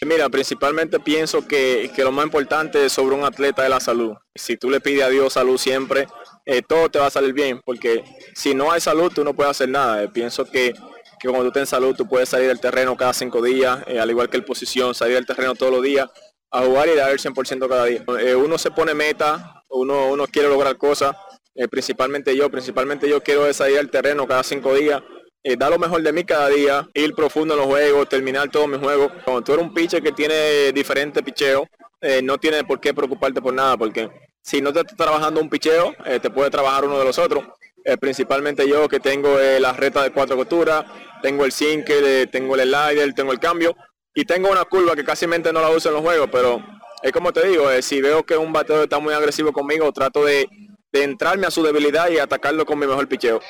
Mira, 0.05 0.29
principalmente 0.29 0.99
pienso 0.99 1.45
que, 1.45 1.91
que, 1.93 2.03
lo 2.03 2.11
más 2.11 2.25
importante 2.25 2.87
sobre 2.89 3.15
un 3.15 3.25
atleta 3.25 3.63
es 3.63 3.69
la 3.69 3.79
salud. 3.79 4.13
Si 4.33 4.55
tú 4.55 4.69
le 4.69 4.79
pides 4.79 5.03
a 5.03 5.09
Dios 5.09 5.33
salud 5.33 5.57
siempre, 5.57 6.07
eh, 6.45 6.61
todo 6.67 6.89
te 6.89 6.97
va 6.97 7.07
a 7.07 7.11
salir 7.11 7.33
bien, 7.33 7.61
porque 7.65 8.03
si 8.33 8.55
no 8.55 8.71
hay 8.71 8.79
salud 8.79 9.11
tú 9.13 9.23
no 9.23 9.33
puedes 9.33 9.51
hacer 9.51 9.69
nada. 9.69 10.01
Eh, 10.01 10.07
pienso 10.07 10.45
que, 10.45 10.73
que, 11.19 11.27
cuando 11.27 11.45
tú 11.45 11.51
tienes 11.51 11.69
salud 11.69 11.95
tú 11.95 12.07
puedes 12.07 12.29
salir 12.29 12.47
del 12.47 12.59
terreno 12.59 12.95
cada 12.95 13.13
cinco 13.13 13.41
días, 13.41 13.79
eh, 13.87 13.99
al 13.99 14.09
igual 14.09 14.29
que 14.29 14.37
el 14.37 14.45
posición, 14.45 14.95
salir 14.95 15.15
del 15.15 15.25
terreno 15.25 15.53
todos 15.53 15.71
los 15.71 15.83
días 15.83 16.09
a 16.51 16.61
jugar 16.61 16.87
y 16.87 16.95
dar 16.95 17.11
el 17.11 17.19
100% 17.19 17.67
cada 17.67 17.85
día. 17.85 18.03
Uno 18.37 18.57
se 18.57 18.71
pone 18.71 18.93
meta, 18.95 19.63
uno, 19.69 20.07
uno 20.07 20.25
quiere 20.25 20.47
lograr 20.47 20.77
cosas, 20.77 21.15
eh, 21.59 21.67
principalmente 21.67 22.35
yo, 22.35 22.49
principalmente 22.49 23.07
yo 23.07 23.21
quiero 23.21 23.51
salir 23.53 23.77
del 23.77 23.89
terreno 23.89 24.27
cada 24.27 24.43
cinco 24.43 24.73
días 24.73 25.01
eh, 25.43 25.55
dar 25.57 25.71
lo 25.71 25.79
mejor 25.79 26.01
de 26.01 26.11
mí 26.11 26.23
cada 26.25 26.49
día, 26.49 26.87
ir 26.93 27.13
profundo 27.13 27.53
en 27.53 27.61
los 27.61 27.67
juegos, 27.67 28.09
terminar 28.09 28.49
todos 28.49 28.67
mis 28.67 28.79
juegos. 28.79 29.11
Cuando 29.23 29.41
tú 29.41 29.53
eres 29.53 29.65
un 29.65 29.73
pitcher 29.73 30.03
que 30.03 30.11
tiene 30.11 30.71
diferente 30.73 31.23
picheo, 31.23 31.65
eh, 32.01 32.21
no 32.21 32.37
tienes 32.37 32.63
por 32.63 32.79
qué 32.79 32.93
preocuparte 32.93 33.41
por 33.41 33.53
nada, 33.53 33.77
porque 33.77 34.09
si 34.41 34.61
no 34.61 34.73
te 34.73 34.81
está 34.81 34.95
trabajando 34.95 35.39
un 35.39 35.49
picheo, 35.49 35.93
eh, 36.05 36.19
te 36.19 36.29
puede 36.29 36.49
trabajar 36.49 36.83
uno 36.83 36.99
de 36.99 37.05
los 37.05 37.17
otros. 37.17 37.45
Eh, 37.85 37.97
principalmente 37.97 38.67
yo 38.67 38.89
que 38.89 38.99
tengo 38.99 39.39
eh, 39.39 39.59
la 39.59 39.71
reta 39.71 40.03
de 40.03 40.11
cuatro 40.11 40.35
costuras, 40.35 40.85
tengo 41.21 41.45
el 41.45 41.51
sinker, 41.53 42.29
tengo 42.29 42.55
el 42.55 42.61
slider, 42.61 43.13
tengo 43.13 43.31
el 43.31 43.39
cambio 43.39 43.75
y 44.13 44.25
tengo 44.25 44.51
una 44.51 44.65
curva 44.65 44.95
que 44.95 45.03
casi 45.05 45.25
no 45.25 45.51
la 45.53 45.69
uso 45.69 45.89
en 45.89 45.95
los 45.95 46.03
juegos, 46.03 46.29
pero 46.31 46.61
es 47.01 47.11
como 47.13 47.31
te 47.31 47.47
digo, 47.47 47.69
si 47.81 48.01
veo 48.01 48.23
que 48.23 48.35
un 48.35 48.51
bateo 48.51 48.83
está 48.83 48.99
muy 48.99 49.13
agresivo 49.13 49.53
conmigo, 49.53 49.91
trato 49.93 50.25
de, 50.25 50.47
de 50.91 51.03
entrarme 51.03 51.45
a 51.45 51.51
su 51.51 51.61
debilidad 51.63 52.09
y 52.09 52.17
atacarlo 52.17 52.65
con 52.65 52.79
mi 52.79 52.87
mejor 52.87 53.07
picheo. 53.07 53.41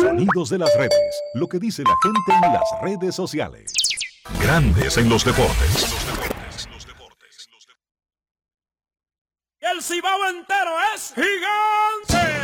Sonidos 0.00 0.50
de 0.50 0.58
las 0.58 0.74
redes. 0.76 1.22
Lo 1.34 1.48
que 1.48 1.58
dice 1.58 1.82
la 1.82 1.94
gente 2.02 2.46
en 2.46 2.52
las 2.52 2.68
redes 2.82 3.14
sociales. 3.14 3.72
Grandes 4.42 4.96
en 4.98 5.08
los 5.08 5.24
deportes. 5.24 5.96
El 9.60 9.82
cibao 9.82 10.28
entero 10.28 10.70
es 10.94 11.12
gigante. 11.14 12.40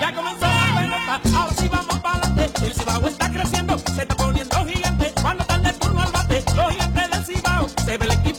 Ya 0.00 0.14
comenzó 0.14 0.46
la 0.46 0.74
pelota, 0.76 1.38
ahora 1.38 1.54
sí 1.54 1.68
vamos 1.68 1.98
para 2.00 2.18
adelante. 2.18 2.66
El 2.66 2.74
cibao 2.74 3.06
está 3.06 3.32
creciendo, 3.32 3.78
se 3.78 4.02
está 4.02 4.16
poniendo 4.16 4.64
gigante. 4.66 5.12
Cuando 5.22 5.42
está 5.42 5.56
el 5.56 5.78
turno 5.78 6.02
al 6.02 6.12
bate, 6.12 6.44
los 6.54 6.70
gigantes 6.70 7.10
del 7.10 7.24
cibao. 7.24 7.68
Se 7.68 7.98
ve 7.98 8.04
el 8.04 8.12
equipo 8.12 8.35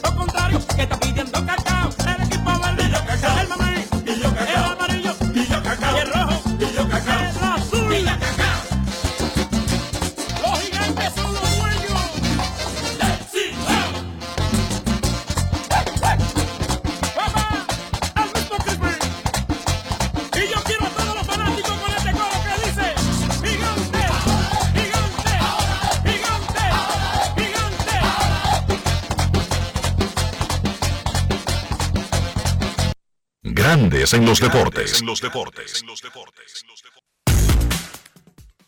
Grandes 33.68 34.14
en 34.14 34.24
los 34.24 34.40
deportes. 34.40 35.00
En 35.02 35.06
los 35.06 35.20
deportes. 35.20 35.84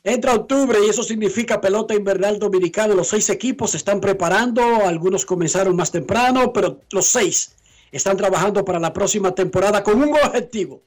Entra 0.05 0.35
octubre 0.35 0.79
y 0.85 0.91
eso 0.91 1.03
significa 1.03 1.59
pelota 1.59 1.95
invernal 1.95 2.39
dominicana. 2.39 2.95
Los 2.95 3.09
seis 3.09 3.31
equipos 3.31 3.71
se 3.71 3.79
están 3.79 3.99
preparando, 3.99 4.63
algunos 4.85 5.25
comenzaron 5.25 5.75
más 5.75 5.91
temprano, 5.91 6.53
pero 6.53 6.83
los 6.91 7.07
seis 7.07 7.57
están 7.91 8.19
trabajando 8.19 8.63
para 8.63 8.79
la 8.79 8.93
próxima 8.93 9.35
temporada 9.35 9.83
con 9.83 10.03
un 10.03 10.13
objetivo, 10.13 10.83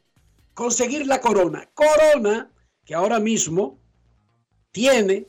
conseguir 0.53 1.07
la 1.07 1.19
corona. 1.19 1.67
Corona 1.73 2.51
que 2.85 2.93
ahora 2.93 3.19
mismo 3.19 3.79
tiene 4.71 5.25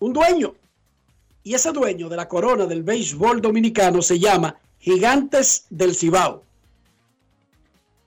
un 0.00 0.12
dueño. 0.12 0.56
Y 1.44 1.54
ese 1.54 1.70
dueño 1.70 2.08
de 2.08 2.16
la 2.16 2.26
corona 2.26 2.66
del 2.66 2.82
béisbol 2.82 3.40
dominicano 3.40 4.02
se 4.02 4.18
llama 4.18 4.56
Gigantes 4.80 5.66
del 5.70 5.94
Cibao, 5.94 6.42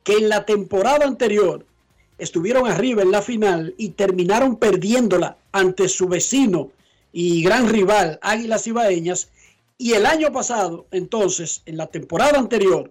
que 0.08 0.14
en 0.14 0.30
la 0.30 0.46
temporada 0.46 1.06
anterior 1.06 1.66
estuvieron 2.18 2.66
arriba 2.66 3.02
en 3.02 3.12
la 3.12 3.22
final 3.22 3.76
y 3.78 3.90
terminaron 3.90 4.56
perdiéndola 4.56 5.36
ante 5.52 5.90
su 5.90 6.08
vecino 6.08 6.72
y 7.12 7.44
gran 7.44 7.68
rival 7.68 8.18
Águilas 8.22 8.68
Ibaeñas. 8.68 9.28
Y 9.78 9.96
el 9.96 10.06
año 10.06 10.32
pasado, 10.32 10.86
entonces, 10.92 11.62
en 11.66 11.76
la 11.76 11.88
temporada 11.88 12.40
anterior, 12.40 12.90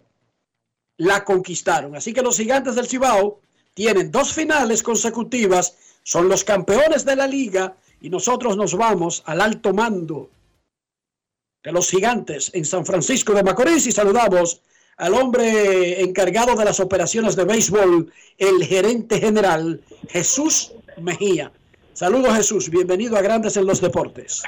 la 0.98 1.24
conquistaron. 1.24 1.96
Así 1.96 2.12
que 2.12 2.20
los 2.20 2.37
gigantes 2.37 2.74
del 2.74 2.87
Cibao 2.87 3.40
tienen 3.72 4.11
dos 4.11 4.35
finales 4.35 4.83
consecutivas, 4.83 5.74
son 6.02 6.29
los 6.29 6.44
campeones 6.44 7.07
de 7.07 7.16
la 7.16 7.26
liga 7.26 7.76
y 8.02 8.11
nosotros 8.11 8.59
nos 8.59 8.74
vamos 8.74 9.22
al 9.24 9.40
alto 9.40 9.72
mando 9.72 10.29
de 11.64 11.72
los 11.72 11.88
gigantes 11.88 12.50
en 12.52 12.66
San 12.66 12.85
Francisco 12.85 13.33
de 13.33 13.42
Macorís 13.42 13.87
y 13.87 13.92
saludamos 13.92 14.61
al 14.97 15.15
hombre 15.15 16.01
encargado 16.03 16.55
de 16.55 16.65
las 16.65 16.81
operaciones 16.81 17.37
de 17.37 17.45
béisbol, 17.45 18.11
el 18.39 18.65
gerente 18.65 19.21
general 19.21 19.81
Jesús 20.09 20.73
Mejía. 21.01 21.53
Saludos 21.93 22.35
Jesús, 22.35 22.71
bienvenido 22.71 23.17
a 23.17 23.23
Grandes 23.23 23.57
en 23.57 23.67
los 23.67 23.81
Deportes. 23.81 24.43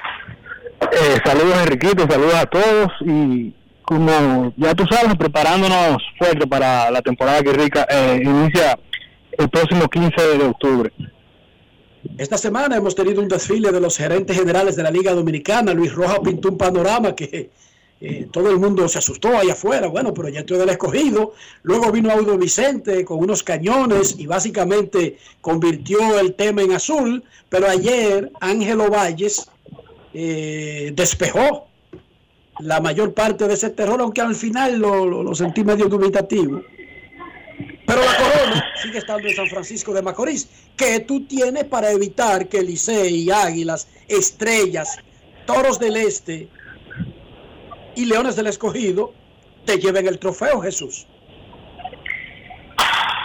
Eh, 0.81 1.19
saludos 1.25 1.59
Enriquito, 1.59 2.07
saludos 2.09 2.35
a 2.35 2.47
todos 2.47 2.93
y 3.05 3.55
como 3.83 4.53
ya 4.57 4.75
tú 4.75 4.85
sabes, 4.91 5.17
preparándonos 5.17 6.03
fuerte 6.19 6.47
para 6.47 6.91
la 6.91 7.03
temporada 7.03 7.43
que 7.43 7.53
rica 7.53 7.87
eh, 7.91 8.21
inicia 8.23 8.79
el 9.33 9.49
próximo 9.51 9.89
15 9.89 10.39
de 10.39 10.45
octubre. 10.45 10.93
Esta 12.17 12.39
semana 12.39 12.77
hemos 12.77 12.95
tenido 12.95 13.21
un 13.21 13.29
desfile 13.29 13.71
de 13.71 13.81
los 13.81 13.97
gerentes 13.97 14.37
generales 14.37 14.77
de 14.77 14.83
la 14.83 14.91
Liga 14.91 15.13
Dominicana. 15.13 15.75
Luis 15.75 15.93
Rojas 15.93 16.21
pintó 16.21 16.49
un 16.49 16.59
panorama 16.59 17.15
que 17.15 17.51
eh, 18.01 18.29
todo 18.31 18.51
el 18.51 18.59
mundo 18.59 18.89
se 18.89 18.99
asustó 18.99 19.37
ahí 19.37 19.51
afuera, 19.51 19.89
bueno, 19.89 20.15
pero 20.15 20.29
ya 20.29 20.41
estoy 20.41 20.59
del 20.59 20.69
escogido. 20.69 21.35
Luego 21.63 21.91
vino 21.91 22.13
Audo 22.13 22.39
Vicente 22.39 23.05
con 23.05 23.19
unos 23.19 23.43
cañones 23.43 24.15
y 24.19 24.27
básicamente 24.27 25.19
convirtió 25.41 26.19
el 26.19 26.35
tema 26.35 26.63
en 26.63 26.73
azul. 26.73 27.25
Pero 27.49 27.69
ayer 27.69 28.31
Ángelo 28.41 28.91
Valles 28.91 29.49
eh, 30.15 30.93
despejó 30.95 31.67
la 32.61 32.81
mayor 32.81 33.15
parte 33.15 33.49
de 33.49 33.55
ese 33.55 33.71
terror, 33.71 34.01
aunque 34.01 34.21
al 34.21 34.35
final 34.35 34.79
lo 34.79 35.35
sentí 35.35 35.65
medio 35.65 35.89
dubitativo. 35.89 36.63
Pero 37.89 38.03
la 38.05 38.17
corona 38.17 38.65
sigue 38.83 38.99
estando 38.99 39.27
en 39.27 39.35
San 39.35 39.47
Francisco 39.49 39.95
de 39.95 40.03
Macorís. 40.03 40.47
¿Qué 40.77 41.01
tú 41.01 41.27
tienes 41.27 41.65
para 41.65 41.91
evitar 41.91 42.47
que 42.47 42.61
Licey, 42.61 43.31
Águilas, 43.31 43.89
Estrellas, 44.07 44.99
Toros 45.47 45.79
del 45.81 45.97
Este 45.97 46.51
y 47.99 48.05
Leones 48.05 48.37
del 48.37 48.47
Escogido 48.47 49.13
te 49.65 49.77
lleven 49.77 50.07
el 50.07 50.21
trofeo, 50.21 50.61
Jesús? 50.61 51.05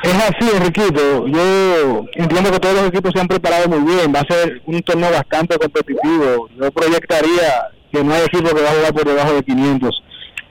Es 0.02 0.16
así, 0.16 0.50
Enriquito. 0.52 1.28
Yo 1.28 2.06
entiendo 2.16 2.52
que 2.52 2.60
todos 2.60 2.76
los 2.76 2.88
equipos 2.88 3.12
se 3.14 3.22
han 3.22 3.28
preparado 3.28 3.70
muy 3.70 3.94
bien. 3.94 4.12
Va 4.14 4.22
a 4.22 4.34
ser 4.34 4.62
un 4.66 4.82
torneo 4.82 5.12
bastante 5.12 5.58
competitivo. 5.60 6.50
Yo 6.60 6.72
proyectaría 6.72 7.70
que 7.92 8.04
no 8.04 8.16
hay 8.16 8.24
equipo 8.24 8.50
que 8.50 8.64
va 8.64 8.72
a 8.72 8.74
jugar 8.74 8.94
por 8.94 9.06
debajo 9.06 9.34
de 9.34 9.44
500 9.44 10.04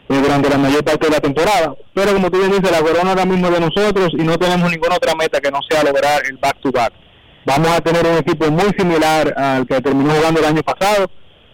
eh, 0.08 0.20
durante 0.22 0.48
la 0.48 0.58
mayor 0.58 0.84
parte 0.84 1.06
de 1.06 1.12
la 1.12 1.20
temporada. 1.20 1.74
Pero 1.92 2.12
como 2.12 2.30
tú 2.30 2.38
bien 2.38 2.52
dices, 2.52 2.70
la 2.70 2.80
corona 2.80 3.10
ahora 3.10 3.24
mismo 3.24 3.48
es 3.48 3.54
de 3.54 3.60
nosotros 3.60 4.12
y 4.16 4.22
no 4.22 4.38
tenemos 4.38 4.70
ninguna 4.70 4.96
otra 4.96 5.16
meta 5.16 5.40
que 5.40 5.50
no 5.50 5.58
sea 5.68 5.82
lograr 5.82 6.22
el 6.30 6.36
back-to-back. 6.36 6.92
Vamos 7.44 7.72
a 7.72 7.80
tener 7.80 8.06
un 8.06 8.18
equipo 8.18 8.48
muy 8.52 8.70
similar 8.78 9.34
al 9.36 9.66
que 9.66 9.80
terminó 9.80 10.14
jugando 10.14 10.38
el 10.38 10.46
año 10.46 10.62
pasado, 10.62 11.10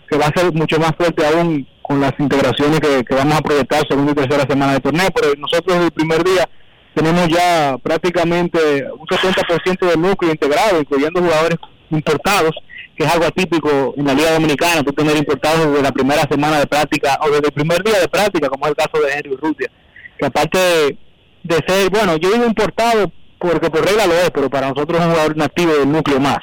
que 0.07 0.19
va 0.19 0.27
a 0.27 0.39
ser 0.39 0.53
mucho 0.53 0.79
más 0.79 0.93
fuerte 0.99 1.27
aún 1.27 1.67
con 1.89 2.03
las 2.03 2.13
integraciones 2.19 2.81
que, 2.81 3.15
vamos 3.15 3.39
a 3.39 3.41
proyectar 3.41 3.83
segunda 3.89 4.13
y 4.13 4.15
tercera 4.15 4.45
semana 4.47 4.75
de 4.75 4.81
torneo. 4.81 5.09
Pero 5.15 5.33
nosotros 5.39 5.79
el 5.83 5.91
primer 5.91 6.23
día 6.23 6.47
tenemos 6.95 7.29
ya 7.29 7.79
prácticamente 7.83 8.59
un 8.93 9.07
70% 9.07 9.89
del 9.89 10.01
núcleo 10.01 10.31
integrado, 10.31 10.81
incluyendo 10.81 11.23
jugadores 11.23 11.57
importados, 11.91 12.51
que 12.95 13.05
es 13.05 13.11
algo 13.11 13.25
atípico 13.25 13.95
en 13.97 14.05
la 14.05 14.13
Liga 14.13 14.33
Dominicana, 14.33 14.83
tú 14.83 14.93
tener 14.93 15.17
importados 15.17 15.67
desde 15.67 15.83
la 15.83 15.93
primera 15.93 16.23
semana 16.31 16.59
de 16.59 16.67
práctica 16.67 17.19
o 17.23 17.31
desde 17.31 17.47
el 17.47 17.53
primer 17.53 17.83
día 17.83 18.01
de 18.01 18.09
práctica, 18.09 18.51
como 18.51 18.67
es 18.67 18.71
el 18.73 18.77
caso 18.77 19.03
de 19.03 19.13
Henry 19.13 19.31
Urrutia, 19.31 19.71
que 20.19 20.27
aparte 20.27 20.59
de, 20.59 20.99
de 21.45 21.57
ser, 21.67 21.91
bueno, 21.91 22.17
yo 22.17 22.31
digo 22.31 22.45
importado 22.45 23.11
porque 23.39 23.71
por 23.71 23.83
regla 23.83 24.07
lo 24.07 24.15
es, 24.15 24.31
pero 24.31 24.51
para 24.51 24.69
nosotros 24.69 25.01
es 25.01 25.07
un 25.07 25.13
jugador 25.13 25.37
nativo 25.39 25.73
del 25.73 25.91
núcleo 25.91 26.21
más. 26.21 26.41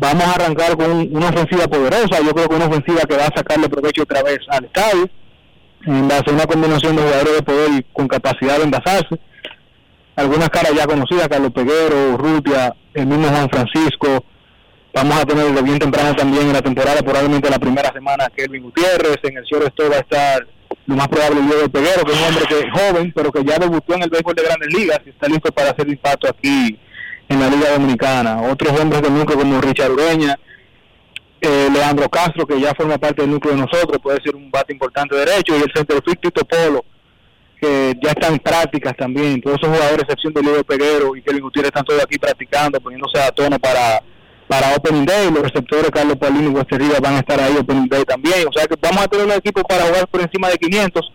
Vamos 0.00 0.24
a 0.24 0.32
arrancar 0.34 0.76
con 0.76 0.90
un- 0.90 1.16
una 1.16 1.28
ofensiva 1.30 1.66
poderosa, 1.66 2.20
yo 2.24 2.32
creo 2.32 2.48
que 2.48 2.54
una 2.54 2.66
ofensiva 2.66 3.00
que 3.08 3.16
va 3.16 3.24
a 3.24 3.36
sacarle 3.36 3.68
provecho 3.68 4.02
otra 4.02 4.22
vez 4.22 4.38
al 4.48 4.64
estadio, 4.64 5.08
en 5.86 6.08
base 6.08 6.24
a 6.28 6.32
una 6.32 6.46
combinación 6.46 6.96
de 6.96 7.02
jugadores 7.02 7.34
de 7.36 7.42
poder 7.42 7.70
y 7.72 7.82
con 7.92 8.06
capacidad 8.08 8.58
de 8.58 8.64
envasarse. 8.64 9.18
Algunas 10.16 10.48
caras 10.50 10.72
ya 10.74 10.86
conocidas, 10.86 11.28
Carlos 11.28 11.52
Peguero, 11.52 12.16
Rutia, 12.16 12.74
el 12.94 13.06
mismo 13.06 13.28
Juan 13.28 13.48
Francisco. 13.50 14.24
Vamos 14.92 15.16
a 15.20 15.24
tener 15.24 15.52
de 15.52 15.62
bien 15.62 15.78
temprano 15.78 16.14
también 16.14 16.46
en 16.48 16.52
la 16.52 16.62
temporada, 16.62 17.00
probablemente 17.02 17.48
la 17.50 17.58
primera 17.58 17.92
semana, 17.92 18.28
Kelvin 18.36 18.62
Gutiérrez. 18.64 19.16
En 19.22 19.36
el 19.36 19.44
shortstop 19.44 19.92
va 19.92 19.96
a 19.96 20.00
estar 20.00 20.46
lo 20.86 20.96
más 20.96 21.08
probable 21.08 21.40
Diego 21.42 21.68
Peguero, 21.68 22.02
que 22.04 22.12
es 22.12 22.18
un 22.18 22.24
hombre 22.24 22.44
que 22.48 22.58
es 22.58 22.66
joven, 22.72 23.12
pero 23.14 23.30
que 23.30 23.44
ya 23.44 23.58
debutó 23.58 23.94
en 23.94 24.02
el 24.02 24.10
béisbol 24.10 24.34
de 24.34 24.42
grandes 24.42 24.68
ligas 24.74 25.00
y 25.06 25.10
está 25.10 25.28
listo 25.28 25.52
para 25.52 25.70
hacer 25.70 25.88
impacto 25.88 26.28
aquí 26.28 26.78
en 27.28 27.40
la 27.40 27.48
Liga 27.48 27.70
Dominicana. 27.72 28.42
Otros 28.42 28.78
hombres 28.80 29.02
del 29.02 29.14
núcleo 29.14 29.38
como 29.38 29.60
Richard 29.60 29.92
Ureña, 29.92 30.38
eh, 31.40 31.68
Leandro 31.72 32.08
Castro, 32.08 32.46
que 32.46 32.60
ya 32.60 32.74
forma 32.74 32.98
parte 32.98 33.22
del 33.22 33.30
núcleo 33.30 33.54
de 33.54 33.60
nosotros, 33.60 33.98
puede 34.02 34.20
ser 34.22 34.34
un 34.34 34.50
bate 34.50 34.72
importante 34.72 35.14
derecho, 35.14 35.56
y 35.56 35.62
el 35.62 35.72
centerfield 35.74 36.20
Tito 36.20 36.44
Polo, 36.44 36.84
que 37.60 37.94
ya 38.02 38.10
está 38.10 38.28
en 38.28 38.38
prácticas 38.38 38.96
también. 38.96 39.40
Todos 39.40 39.58
esos 39.60 39.74
jugadores, 39.74 40.02
excepción 40.02 40.32
de 40.32 40.42
Diego 40.42 40.64
Peguero 40.64 41.16
y 41.16 41.22
Kevin 41.22 41.42
Gutiérrez, 41.42 41.68
están 41.68 41.84
todos 41.84 42.02
aquí 42.02 42.18
practicando, 42.18 42.80
poniéndose 42.80 43.20
a 43.20 43.30
tono 43.30 43.58
para, 43.58 44.02
para 44.48 44.74
Opening 44.74 45.04
Day. 45.04 45.30
Los 45.30 45.42
receptores 45.42 45.90
Carlos 45.90 46.16
Paulino 46.16 46.50
y 46.50 46.54
Wester 46.54 46.78
Rivas 46.78 47.00
van 47.00 47.14
a 47.14 47.18
estar 47.18 47.40
ahí 47.40 47.56
Opening 47.56 47.88
Day 47.88 48.04
también. 48.04 48.46
O 48.48 48.52
sea 48.52 48.66
que 48.66 48.76
vamos 48.80 49.02
a 49.02 49.08
tener 49.08 49.26
un 49.26 49.32
equipo 49.32 49.62
para 49.62 49.86
jugar 49.86 50.08
por 50.08 50.20
encima 50.20 50.48
de 50.48 50.58
500 50.58 51.12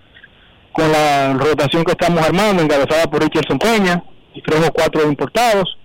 con 0.73 0.91
la 0.91 1.33
rotación 1.33 1.83
que 1.85 1.91
estamos 1.91 2.21
armando, 2.21 2.63
encabezada 2.63 3.03
por 3.05 3.21
Richardson 3.21 3.59
Peña, 3.59 4.03
y 4.33 4.41
tres 4.41 4.67
o 4.67 4.71
cuatro 4.71 5.07
importados, 5.07 5.77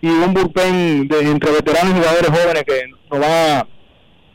y 0.00 0.08
un 0.08 0.32
bullpen 0.32 1.08
de, 1.08 1.20
entre 1.20 1.52
veteranos 1.52 1.90
y 1.90 1.98
jugadores 1.98 2.30
jóvenes 2.30 2.64
que 2.64 2.82
nos 3.10 3.20
van 3.20 3.66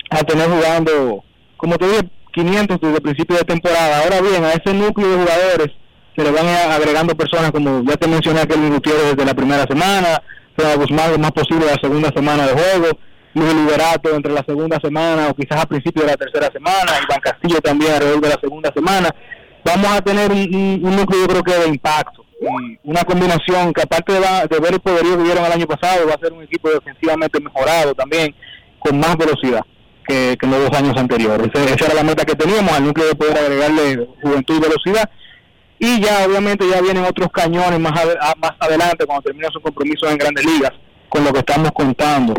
a, 0.09 0.23
tener 0.27 0.47
jugando, 0.47 1.23
como 1.57 1.77
te 1.77 1.87
dije, 1.87 2.09
500 2.33 2.79
desde 2.79 2.95
el 2.95 3.01
principio 3.01 3.37
de 3.37 3.43
temporada. 3.43 4.03
Ahora 4.03 4.21
bien, 4.21 4.43
a 4.43 4.53
ese 4.53 4.73
núcleo 4.73 5.09
de 5.09 5.23
jugadores 5.23 5.71
se 6.15 6.23
le 6.23 6.31
van 6.31 6.47
agregando 6.47 7.15
personas, 7.15 7.51
como 7.51 7.83
ya 7.83 7.97
te 7.97 8.07
mencioné, 8.07 8.41
a 8.41 8.45
Kelvin 8.45 8.73
Gutiérrez 8.73 9.15
desde 9.15 9.25
la 9.25 9.33
primera 9.33 9.63
semana, 9.63 10.21
Fernando 10.55 10.81
Guzmán 10.81 11.11
lo 11.11 11.19
más 11.19 11.31
posible 11.31 11.65
la 11.65 11.79
segunda 11.81 12.09
semana 12.15 12.45
de 12.45 12.53
juego, 12.53 12.99
Luis 13.33 13.53
Liberato 13.53 14.15
entre 14.15 14.31
la 14.31 14.43
segunda 14.45 14.79
semana 14.79 15.29
o 15.29 15.33
quizás 15.33 15.61
a 15.61 15.65
principio 15.65 16.03
de 16.03 16.09
la 16.09 16.17
tercera 16.17 16.51
semana, 16.51 16.91
Iván 17.03 17.19
Castillo 17.19 17.59
también 17.61 17.93
alrededor 17.93 18.21
de 18.21 18.29
la 18.29 18.39
segunda 18.39 18.71
semana. 18.73 19.09
Vamos 19.65 19.87
a 19.91 20.01
tener 20.01 20.31
un, 20.31 20.37
un- 20.55 20.79
un 20.85 20.95
núcleo 20.95 21.21
yo 21.21 21.27
creo 21.27 21.43
que 21.43 21.53
de 21.53 21.67
impacto 21.69 22.25
y 22.41 22.79
una 22.89 23.03
combinación 23.05 23.71
que 23.73 23.81
aparte 23.83 24.11
de, 24.13 24.19
va- 24.19 24.45
de 24.45 24.59
ver 24.59 24.73
el 24.73 24.79
poderío 24.81 25.17
que 25.17 25.23
vieron 25.23 25.45
el 25.45 25.51
año 25.53 25.65
pasado, 25.65 26.05
va 26.07 26.15
a 26.15 26.19
ser 26.19 26.33
un 26.33 26.43
equipo 26.43 26.69
defensivamente 26.69 27.39
mejorado 27.39 27.93
también, 27.95 28.35
con 28.79 28.99
más 28.99 29.15
velocidad 29.15 29.61
que, 30.05 30.37
en 30.41 30.51
los 30.51 30.69
dos 30.69 30.77
años 30.77 30.97
anteriores. 30.97 31.47
Esa 31.53 31.85
era 31.85 31.93
la 31.93 32.03
meta 32.03 32.25
que 32.25 32.35
teníamos, 32.35 32.73
al 32.73 32.83
núcleo 32.85 33.07
de 33.07 33.15
poder 33.15 33.37
agregarle 33.37 34.07
juventud 34.21 34.57
y 34.57 34.59
velocidad. 34.59 35.09
Y 35.79 36.01
ya 36.01 36.25
obviamente 36.27 36.67
ya 36.69 36.81
vienen 36.81 37.05
otros 37.05 37.29
cañones 37.31 37.79
más, 37.79 37.93
a- 37.97 38.33
más 38.37 38.51
adelante 38.59 39.05
cuando 39.05 39.21
termine 39.23 39.47
sus 39.53 39.61
compromisos 39.63 40.11
en 40.11 40.17
grandes 40.17 40.45
ligas, 40.45 40.71
con 41.07 41.23
lo 41.23 41.31
que 41.31 41.39
estamos 41.39 41.71
contando. 41.71 42.33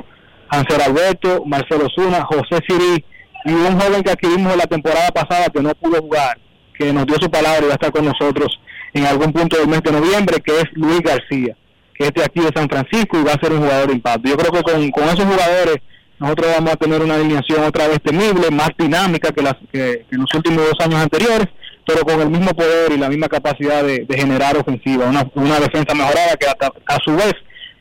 Hansel 0.51 0.83
Alberto, 0.83 1.43
Marcelo 1.47 1.87
Zuna, 1.95 2.23
José 2.27 2.61
Siri 2.69 3.03
y 3.47 3.53
un 3.53 3.81
joven 3.81 4.03
que 4.03 4.11
adquirimos 4.11 4.55
la 4.57 4.67
temporada 4.67 5.09
pasada 5.09 5.47
que 5.49 5.63
no 5.63 5.75
pudo 5.75 6.01
jugar, 6.03 6.39
que 6.79 6.93
nos 6.93 7.07
dio 7.07 7.17
su 7.21 7.31
palabra 7.31 7.61
y 7.63 7.67
va 7.69 7.73
a 7.73 7.75
estar 7.75 7.93
con 7.93 8.05
nosotros 8.05 8.61
en 8.93 9.07
algún 9.07 9.33
punto 9.33 9.57
del 9.57 9.69
mes 9.69 9.83
de 9.83 9.93
noviembre, 9.93 10.39
que 10.45 10.57
es 10.61 10.65
Luis 10.75 11.01
García, 11.01 11.57
que 11.95 12.05
es 12.07 12.13
de 12.15 12.25
aquí 12.25 12.41
de 12.41 12.51
San 12.55 12.69
Francisco 12.69 13.19
y 13.19 13.25
va 13.25 13.33
a 13.33 13.41
ser 13.41 13.53
un 13.53 13.61
jugador 13.61 13.89
de 13.89 13.95
impacto. 13.95 14.29
Yo 14.29 14.37
creo 14.37 14.53
que 14.53 14.63
con, 14.63 14.91
con 14.91 15.05
esos 15.05 15.25
jugadores 15.25 15.77
nosotros 16.19 16.47
vamos 16.57 16.73
a 16.73 16.77
tener 16.77 17.03
una 17.03 17.17
alineación 17.17 17.65
otra 17.65 17.89
vez 17.89 18.01
temible, 18.03 18.51
más 18.51 18.71
dinámica 18.79 19.33
que, 19.33 19.43
las, 19.43 19.55
que, 19.73 20.05
que 20.09 20.15
en 20.15 20.21
los 20.21 20.33
últimos 20.35 20.59
dos 20.65 20.87
años 20.87 21.01
anteriores, 21.01 21.49
pero 21.87 22.01
con 22.03 22.21
el 22.21 22.31
mismo 22.31 22.51
poder 22.53 22.93
y 22.93 22.99
la 22.99 23.09
misma 23.09 23.29
capacidad 23.29 23.83
de, 23.85 24.07
generar 24.17 24.57
ofensiva, 24.57 25.07
una, 25.07 25.29
una 25.35 25.59
defensa 25.61 25.93
mejorada 25.95 26.37
que 26.39 26.47
hasta- 26.47 26.73
a 26.87 26.97
su 27.05 27.15
vez 27.15 27.35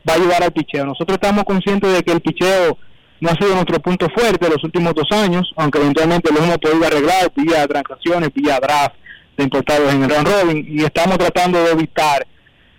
va 0.06 0.12
a 0.14 0.16
ayudar 0.16 0.42
al 0.42 0.52
picheo. 0.52 0.84
Nosotros 0.84 1.14
estamos 1.20 1.44
conscientes 1.44 1.92
de 1.92 2.02
que 2.02 2.12
el 2.12 2.20
picheo 2.20 2.76
no 3.24 3.30
ha 3.30 3.34
sido 3.36 3.54
nuestro 3.54 3.80
punto 3.80 4.06
fuerte 4.10 4.50
los 4.50 4.62
últimos 4.62 4.94
dos 4.94 5.10
años, 5.10 5.50
aunque 5.56 5.78
eventualmente 5.78 6.30
lo 6.30 6.40
hemos 6.40 6.58
podido 6.58 6.84
arreglar 6.84 7.32
vía 7.34 7.66
transacciones, 7.66 8.28
vía 8.34 8.60
draft 8.60 8.96
de 9.38 9.44
importados 9.44 9.94
en 9.94 10.02
el 10.02 10.10
round 10.10 10.28
robin, 10.28 10.66
y 10.68 10.84
estamos 10.84 11.16
tratando 11.16 11.64
de 11.64 11.70
evitar 11.70 12.26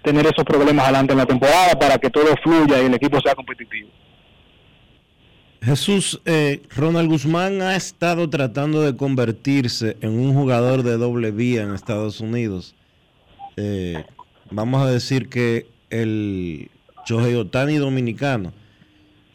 tener 0.03 0.23
esos 0.27 0.45
problemas 0.45 0.85
adelante 0.85 1.13
en 1.13 1.17
la 1.17 1.25
temporada 1.25 1.79
para 1.79 1.97
que 1.97 2.11
todo 2.11 2.27
fluya 2.43 2.79
y 2.79 2.85
el 2.85 2.93
equipo 2.93 3.19
sea 3.21 3.33
competitivo. 3.33 3.89
Jesús, 5.63 6.21
eh, 6.25 6.61
Ronald 6.75 7.09
Guzmán 7.09 7.63
ha 7.63 7.75
estado 7.75 8.29
tratando 8.29 8.83
de 8.83 8.95
convertirse 8.95 9.97
en 10.01 10.11
un 10.11 10.35
jugador 10.35 10.83
de 10.83 10.95
doble 10.97 11.31
vía 11.31 11.63
en 11.63 11.73
Estados 11.73 12.21
Unidos. 12.21 12.75
Eh, 13.57 14.05
vamos 14.51 14.85
a 14.85 14.91
decir 14.91 15.27
que 15.27 15.65
el 15.89 16.69
Shohei 17.07 17.33
Otani 17.33 17.77
dominicano 17.77 18.53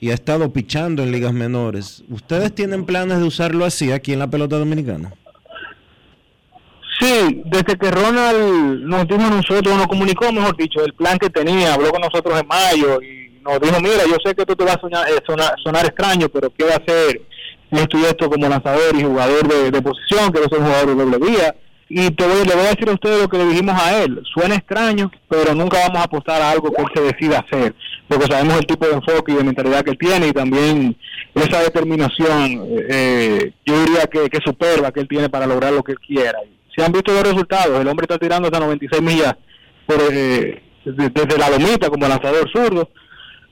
y 0.00 0.10
ha 0.10 0.14
estado 0.14 0.52
pichando 0.52 1.02
en 1.02 1.12
ligas 1.12 1.32
menores. 1.32 2.02
¿Ustedes 2.08 2.54
tienen 2.54 2.84
planes 2.86 3.18
de 3.18 3.24
usarlo 3.24 3.64
así 3.64 3.92
aquí 3.92 4.12
en 4.12 4.18
la 4.18 4.28
pelota 4.30 4.56
dominicana? 4.58 5.12
Sí, 6.98 7.42
desde 7.46 7.76
que 7.78 7.90
Ronald 7.90 8.82
nos 8.84 9.06
dijo 9.08 9.22
a 9.22 9.30
nosotros, 9.30 9.76
nos 9.76 9.86
comunicó, 9.86 10.30
mejor 10.32 10.56
dicho, 10.56 10.84
el 10.84 10.92
plan 10.94 11.18
que 11.18 11.30
tenía, 11.30 11.74
habló 11.74 11.90
con 11.90 12.00
nosotros 12.02 12.38
en 12.38 12.46
mayo 12.46 13.00
y 13.00 13.40
nos 13.42 13.58
dijo, 13.60 13.80
mira, 13.80 14.04
yo 14.06 14.16
sé 14.24 14.34
que 14.34 14.42
esto 14.42 14.54
te 14.56 14.64
va 14.64 14.72
a 14.72 14.80
soñar- 14.80 15.06
eh, 15.08 15.22
sonar, 15.64 15.86
extraño, 15.86 16.28
pero 16.28 16.50
quiero 16.50 16.72
hacer 16.72 17.22
esto 17.70 17.98
y 17.98 18.02
esto 18.04 18.28
como 18.28 18.48
lanzador 18.48 18.94
y 18.94 19.02
jugador 19.02 19.48
de, 19.48 19.70
de 19.70 19.82
posición, 19.82 20.30
quiero 20.30 20.48
ser 20.48 20.58
jugador 20.58 20.88
de 20.88 20.94
doble 21.04 21.18
vía. 21.30 21.54
Y 21.92 22.08
te 22.12 22.24
voy, 22.24 22.46
le 22.46 22.54
voy 22.54 22.66
a 22.66 22.70
decir 22.70 22.88
a 22.88 22.92
ustedes 22.92 23.20
lo 23.20 23.28
que 23.28 23.36
le 23.36 23.46
dijimos 23.46 23.74
a 23.74 24.04
él. 24.04 24.22
Suena 24.32 24.54
extraño, 24.54 25.10
pero 25.28 25.56
nunca 25.56 25.80
vamos 25.80 25.98
a 25.98 26.04
apostar 26.04 26.40
a 26.40 26.52
algo 26.52 26.70
que 26.70 26.82
él 26.82 26.88
se 26.94 27.02
decida 27.02 27.40
hacer, 27.40 27.74
porque 28.06 28.26
sabemos 28.26 28.58
el 28.58 28.66
tipo 28.66 28.86
de 28.86 28.94
enfoque 28.94 29.32
y 29.32 29.34
de 29.34 29.42
mentalidad 29.42 29.82
que 29.82 29.90
él 29.90 29.98
tiene 29.98 30.28
y 30.28 30.32
también 30.32 30.96
esa 31.34 31.60
determinación, 31.62 32.64
eh, 32.88 33.52
yo 33.66 33.84
diría 33.84 34.02
que, 34.02 34.30
que 34.30 34.38
superba 34.44 34.92
que 34.92 35.00
él 35.00 35.08
tiene 35.08 35.28
para 35.28 35.48
lograr 35.48 35.72
lo 35.72 35.82
que 35.82 35.92
él 35.92 35.98
quiera. 35.98 36.38
Se 36.76 36.84
han 36.84 36.92
visto 36.92 37.12
los 37.12 37.24
resultados, 37.24 37.80
el 37.80 37.88
hombre 37.88 38.04
está 38.04 38.18
tirando 38.18 38.46
hasta 38.46 38.60
96 38.60 39.02
millas 39.02 39.34
por, 39.84 39.98
eh, 40.12 40.62
desde, 40.84 41.38
la 41.38 41.50
lomita 41.50 41.90
como 41.90 42.06
lanzador 42.06 42.48
zurdo, 42.52 42.88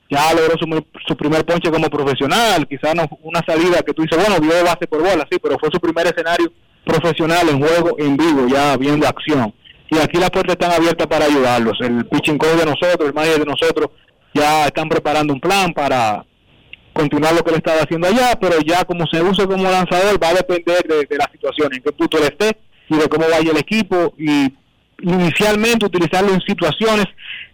ya 0.09 0.33
logró 0.33 0.55
su, 0.57 0.85
su 1.09 1.16
primer 1.16 1.44
ponche 1.44 1.72
como 1.72 1.90
profesional, 1.90 2.68
quizás 2.68 2.94
no 2.94 3.09
una 3.20 3.42
salida 3.44 3.83
que 3.85 3.92
tú 3.92 4.03
dices, 4.03 4.16
bueno, 4.16 4.38
dio 4.38 4.64
base 4.64 4.87
por 4.87 5.01
bola, 5.01 5.27
sí, 5.29 5.38
pero 5.42 5.59
fue 5.59 5.70
su 5.72 5.81
primer 5.81 6.07
escenario 6.07 6.53
profesional 6.85 7.49
en 7.49 7.59
juego 7.61 7.97
en 7.99 8.17
vivo, 8.17 8.47
ya 8.49 8.77
viendo 8.77 9.07
acción. 9.07 9.55
Y 9.91 9.99
aquí 9.99 10.19
las 10.19 10.31
puertas 10.31 10.55
están 10.55 10.73
abiertas 10.73 11.07
para 11.07 11.25
ayudarlos. 11.25 11.79
El 11.81 12.05
pitching 12.07 12.38
coach 12.38 12.59
de 12.59 12.67
nosotros, 12.67 13.09
el 13.09 13.14
manager 13.14 13.41
de 13.41 13.47
nosotros, 13.47 13.91
ya 14.35 14.67
están 14.67 14.88
preparando 14.88 15.33
un 15.33 15.41
plan 15.41 15.73
para 15.73 16.25
continuar 16.93 17.35
lo 17.35 17.43
que 17.43 17.51
él 17.51 17.57
estaba 17.57 17.83
haciendo 17.83 18.09
allá, 18.09 18.38
pero 18.41 18.59
ya 18.61 18.85
como 18.85 19.07
se 19.07 19.23
use 19.23 19.47
como 19.47 19.71
lanzador 19.71 20.23
va 20.23 20.29
a 20.31 20.35
depender 20.35 20.83
de, 20.83 21.07
de 21.07 21.17
la 21.17 21.29
situación, 21.31 21.73
en 21.73 21.83
qué 21.83 21.93
punto 21.93 22.19
él 22.19 22.25
esté 22.25 22.59
y 22.88 22.97
de 22.97 23.09
cómo 23.09 23.27
vaya 23.31 23.51
el 23.51 23.57
equipo 23.57 24.14
y 24.19 24.53
inicialmente 25.03 25.87
utilizarlo 25.87 26.33
en 26.35 26.41
situaciones 26.41 27.07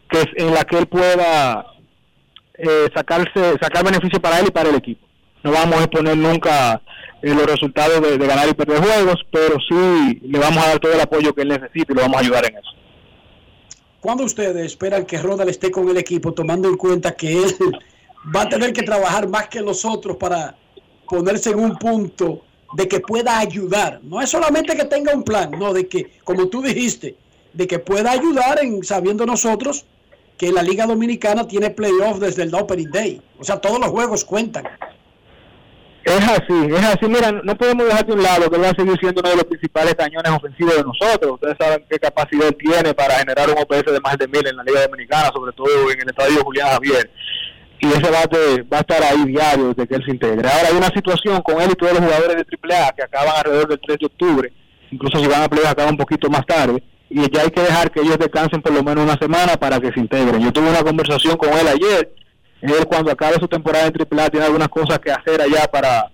que 0.09 0.21
es 0.21 0.27
en 0.37 0.55
las 0.55 0.65
que 0.65 0.79
él 0.79 0.87
pueda 0.87 1.67
eh, 2.57 2.89
sacarse 2.95 3.59
sacar 3.61 3.85
beneficio 3.85 4.21
para 4.21 4.41
él 4.41 4.47
y 4.49 4.51
para 4.51 4.71
el 4.71 4.77
equipo. 4.77 5.07
No 5.43 5.53
vamos 5.53 5.77
a 5.77 5.85
exponer 5.85 6.17
nunca 6.17 6.81
eh, 7.25 7.35
los 7.35 7.47
resultados 7.47 8.03
de, 8.03 8.19
ganar 8.19 8.47
y 8.49 8.53
perder 8.53 8.79
juegos, 8.79 9.25
pero 9.33 9.57
sí 9.67 10.21
le 10.23 10.39
vamos 10.39 10.63
a 10.63 10.69
dar 10.69 10.79
todo 10.79 10.93
el 10.93 11.01
apoyo 11.01 11.35
que 11.35 11.41
él 11.41 11.49
necesite 11.49 11.93
y 11.93 11.95
lo 11.95 12.03
vamos 12.03 12.19
a 12.19 12.21
ayudar 12.21 12.45
en 12.45 12.59
eso. 12.59 12.71
¿Cuándo 13.99 14.25
ustedes 14.25 14.67
esperan 14.67 15.07
que 15.07 15.17
Ronald 15.17 15.49
esté 15.49 15.71
con 15.71 15.89
el 15.89 15.97
equipo, 15.97 16.35
tomando 16.35 16.69
en 16.69 16.77
cuenta 16.77 17.17
que 17.17 17.33
él 17.33 17.57
va 18.35 18.43
a 18.43 18.49
tener 18.51 18.75
que 18.75 18.83
trabajar 18.83 19.27
más 19.27 19.49
que 19.49 19.63
nosotros 19.63 20.19
para 20.19 20.55
ponerse 21.09 21.51
en 21.51 21.61
un 21.61 21.79
punto 21.79 22.45
de 22.75 22.87
que 22.87 23.01
pueda 23.01 23.39
ayudar? 23.39 24.01
No 24.03 24.21
es 24.21 24.29
solamente 24.29 24.77
que 24.77 24.85
tenga 24.85 25.15
un 25.15 25.23
plan, 25.23 25.51
no, 25.53 25.73
de 25.73 25.89
que, 25.89 26.11
como 26.25 26.49
tú 26.49 26.61
dijiste, 26.61 27.17
de 27.55 27.67
que 27.67 27.79
pueda 27.79 28.11
ayudar 28.11 28.63
en 28.63 28.85
sabiendo 28.85 29.25
nosotros 29.25 29.87
que 30.37 30.53
la 30.53 30.63
Liga 30.63 30.87
Dominicana 30.87 31.49
tiene 31.49 31.71
playoff 31.71 32.19
desde 32.19 32.43
el 32.43 32.55
Opening 32.55 32.91
Day. 32.91 33.23
O 33.39 33.45
sea, 33.45 33.59
todos 33.59 33.81
los 33.81 33.89
juegos 33.89 34.27
cuentan. 34.27 34.65
Es 36.05 36.23
así, 36.29 36.67
es 36.69 36.85
así. 36.85 37.07
Mira, 37.09 37.33
no 37.33 37.57
podemos 37.57 37.87
dejar 37.87 38.05
de 38.05 38.13
un 38.13 38.23
lado 38.23 38.51
que 38.51 38.57
él 38.57 38.63
va 38.63 38.69
a 38.69 38.75
seguir 38.75 38.95
siendo 39.01 39.21
uno 39.23 39.31
de 39.31 39.37
los 39.37 39.45
principales 39.45 39.95
cañones 39.95 40.33
ofensivos 40.33 40.77
de 40.77 40.85
nosotros. 40.85 41.33
Ustedes 41.33 41.57
saben 41.59 41.85
qué 41.89 41.99
capacidad 41.99 42.53
tiene 42.59 42.93
para 42.93 43.15
generar 43.15 43.49
un 43.49 43.57
OPS 43.57 43.91
de 43.91 44.01
más 44.01 44.19
de 44.19 44.29
mil 44.29 44.47
en 44.47 44.57
la 44.57 44.65
Liga 44.65 44.87
Dominicana, 44.87 45.31
sobre 45.35 45.53
todo 45.53 45.91
en 45.91 46.01
el 46.01 46.09
estadio 46.09 46.45
Julián 46.45 46.69
Javier. 46.69 47.11
Y 47.81 47.87
ese 47.87 48.11
bate 48.11 48.63
va 48.71 48.79
a 48.79 48.81
estar 48.81 49.03
ahí 49.03 49.25
diario 49.25 49.69
desde 49.69 49.89
que 49.89 49.95
él 49.95 50.03
se 50.05 50.11
integre. 50.11 50.47
Ahora 50.47 50.69
hay 50.69 50.77
una 50.77 50.89
situación 50.89 51.41
con 51.41 51.61
él 51.63 51.71
y 51.73 51.75
todos 51.75 51.95
los 51.95 52.03
jugadores 52.03 52.37
de 52.37 52.75
AAA 52.75 52.93
que 52.93 53.03
acaban 53.03 53.37
alrededor 53.39 53.69
del 53.69 53.81
3 53.81 53.99
de 53.99 54.07
octubre. 54.07 54.53
Incluso 54.91 55.19
si 55.19 55.27
van 55.27 55.43
a 55.43 55.49
playoff 55.49 55.71
acaban 55.71 55.95
un 55.95 55.99
poquito 55.99 56.29
más 56.29 56.45
tarde. 56.45 56.83
Y 57.09 57.31
ya 57.33 57.43
hay 57.43 57.51
que 57.51 57.63
dejar 57.63 57.91
que 57.91 58.01
ellos 58.01 58.19
descansen 58.19 58.61
por 58.61 58.73
lo 58.73 58.83
menos 58.83 59.05
una 59.05 59.17
semana 59.17 59.57
para 59.57 59.81
que 59.81 59.91
se 59.93 60.01
integren. 60.01 60.43
Yo 60.43 60.53
tuve 60.53 60.69
una 60.69 60.83
conversación 60.83 61.37
con 61.37 61.49
él 61.51 61.69
ayer 61.69 62.13
él 62.63 62.87
cuando 62.87 63.11
acabe 63.11 63.35
su 63.35 63.49
temporada 63.49 63.87
en 63.87 63.95
AAA 63.95 64.31
tiene 64.31 64.47
algunas 64.47 64.69
cosas 64.69 64.99
que 64.99 65.11
hacer 65.11 65.41
allá 65.41 65.67
para 65.71 66.11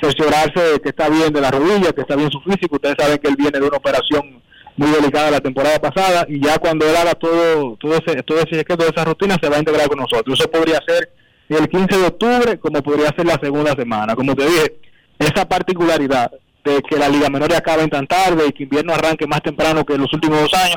cerciorarse 0.00 0.60
de 0.60 0.80
que 0.80 0.88
está 0.88 1.08
bien 1.08 1.32
de 1.32 1.40
la 1.40 1.50
rodilla, 1.50 1.92
que 1.92 2.00
está 2.00 2.16
bien 2.16 2.30
su 2.30 2.40
físico. 2.40 2.76
Ustedes 2.76 2.96
saben 2.98 3.18
que 3.18 3.28
él 3.28 3.36
viene 3.36 3.58
de 3.58 3.66
una 3.66 3.76
operación 3.76 4.42
muy 4.76 4.90
delicada 4.90 5.30
la 5.30 5.40
temporada 5.40 5.78
pasada 5.78 6.24
y 6.28 6.40
ya 6.40 6.58
cuando 6.58 6.88
él 6.88 6.96
haga 6.96 7.12
todo 7.12 7.76
todo 7.76 7.94
ese 7.94 8.22
todo 8.22 8.38
ese 8.38 8.64
toda 8.64 8.88
esa 8.88 9.04
rutina 9.04 9.36
se 9.40 9.48
va 9.48 9.56
a 9.56 9.60
integrar 9.60 9.88
con 9.88 9.98
nosotros. 9.98 10.38
Eso 10.38 10.50
podría 10.50 10.80
ser 10.86 11.10
el 11.48 11.68
15 11.68 11.98
de 11.98 12.06
octubre 12.06 12.58
como 12.58 12.82
podría 12.82 13.08
ser 13.08 13.26
la 13.26 13.38
segunda 13.42 13.74
semana. 13.74 14.14
Como 14.14 14.34
te 14.34 14.46
dije, 14.46 14.80
esa 15.18 15.46
particularidad 15.46 16.30
de 16.64 16.80
que 16.82 16.96
la 16.96 17.08
Liga 17.08 17.28
Menor 17.28 17.52
acabe 17.54 17.86
tan 17.88 18.06
tarde 18.06 18.46
y 18.48 18.52
que 18.52 18.62
invierno 18.62 18.94
arranque 18.94 19.26
más 19.26 19.42
temprano 19.42 19.84
que 19.84 19.94
en 19.94 20.02
los 20.02 20.12
últimos 20.12 20.40
dos 20.40 20.54
años 20.54 20.76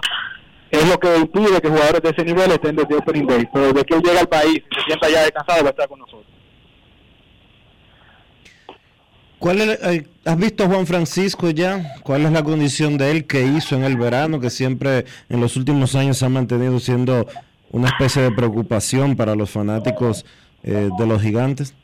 es 0.71 0.89
lo 0.89 0.99
que 0.99 1.17
impide 1.17 1.61
que 1.61 1.69
jugadores 1.69 2.01
de 2.01 2.09
ese 2.09 2.25
nivel 2.25 2.51
estén 2.51 2.75
desde 2.75 2.95
Opening 2.95 3.27
Day. 3.27 3.49
Pero 3.51 3.67
desde 3.67 3.85
que 3.85 3.95
él 3.95 4.01
llega 4.01 4.19
al 4.19 4.27
país 4.27 4.57
y 4.57 4.75
se 4.75 4.81
sienta 4.85 5.09
ya 5.09 5.21
descansado 5.21 5.63
va 5.63 5.69
a 5.69 5.71
estar 5.71 5.87
con 5.87 5.99
nosotros. 5.99 6.25
¿Cuál 9.39 9.61
es, 9.61 9.79
eh, 9.83 10.07
¿Has 10.25 10.37
visto 10.37 10.63
a 10.63 10.67
Juan 10.67 10.87
Francisco 10.87 11.49
ya? 11.49 11.95
¿Cuál 12.03 12.25
es 12.25 12.31
la 12.31 12.43
condición 12.43 12.97
de 12.97 13.11
él 13.11 13.27
que 13.27 13.45
hizo 13.45 13.75
en 13.75 13.83
el 13.83 13.97
verano, 13.97 14.39
que 14.39 14.49
siempre 14.49 15.05
en 15.29 15.39
los 15.39 15.55
últimos 15.55 15.93
años 15.95 16.17
se 16.17 16.25
ha 16.25 16.29
mantenido 16.29 16.79
siendo 16.79 17.27
una 17.69 17.89
especie 17.89 18.21
de 18.23 18.31
preocupación 18.31 19.15
para 19.15 19.35
los 19.35 19.51
fanáticos 19.51 20.25
eh, 20.63 20.89
de 20.97 21.05
los 21.05 21.21
gigantes? 21.21 21.75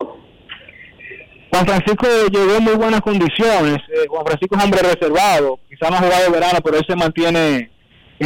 Juan 1.52 1.66
Francisco 1.66 2.08
llegó 2.32 2.56
en 2.56 2.64
muy 2.64 2.76
buenas 2.76 3.02
condiciones. 3.02 3.78
Eh, 3.90 4.08
Juan 4.08 4.26
Francisco 4.26 4.58
es 4.58 4.64
hombre 4.64 4.82
reservado. 4.82 5.60
Quizá 5.70 5.90
no 5.90 5.98
ha 5.98 6.00
jugado 6.00 6.26
el 6.28 6.32
verano, 6.32 6.60
pero 6.64 6.78
él 6.78 6.86
se 6.88 6.96
mantiene 6.96 7.71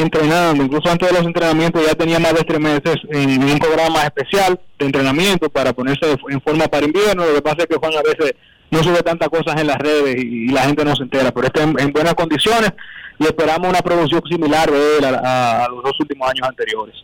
entrenando. 0.01 0.63
Incluso 0.63 0.89
antes 0.89 1.09
de 1.09 1.15
los 1.17 1.25
entrenamientos 1.25 1.85
ya 1.85 1.95
tenía 1.95 2.19
más 2.19 2.33
de 2.33 2.43
tres 2.43 2.59
meses 2.59 2.95
en 3.09 3.43
un 3.43 3.59
programa 3.59 4.03
especial 4.03 4.59
de 4.77 4.85
entrenamiento 4.85 5.49
para 5.49 5.73
ponerse 5.73 6.17
en 6.29 6.41
forma 6.41 6.67
para 6.67 6.85
invierno. 6.85 7.25
Lo 7.25 7.35
que 7.35 7.41
pasa 7.41 7.57
es 7.59 7.67
que 7.67 7.77
Juan 7.77 7.93
a 7.93 8.01
veces 8.01 8.33
no 8.71 8.83
sube 8.83 9.01
tantas 9.03 9.29
cosas 9.29 9.59
en 9.59 9.67
las 9.67 9.77
redes 9.77 10.15
y, 10.17 10.47
la 10.47 10.63
gente 10.63 10.83
no 10.83 10.95
se 10.95 11.03
entera, 11.03 11.31
pero 11.31 11.47
está 11.47 11.63
en, 11.63 11.79
en, 11.79 11.91
buenas 11.91 12.13
condiciones 12.15 12.71
y 13.19 13.25
esperamos 13.25 13.69
una 13.69 13.79
producción 13.79 14.21
similar 14.29 14.69
a, 14.69 15.65
a, 15.65 15.69
los 15.69 15.83
dos 15.83 15.99
últimos 15.99 16.29
años 16.29 16.47
anteriores. 16.47 16.95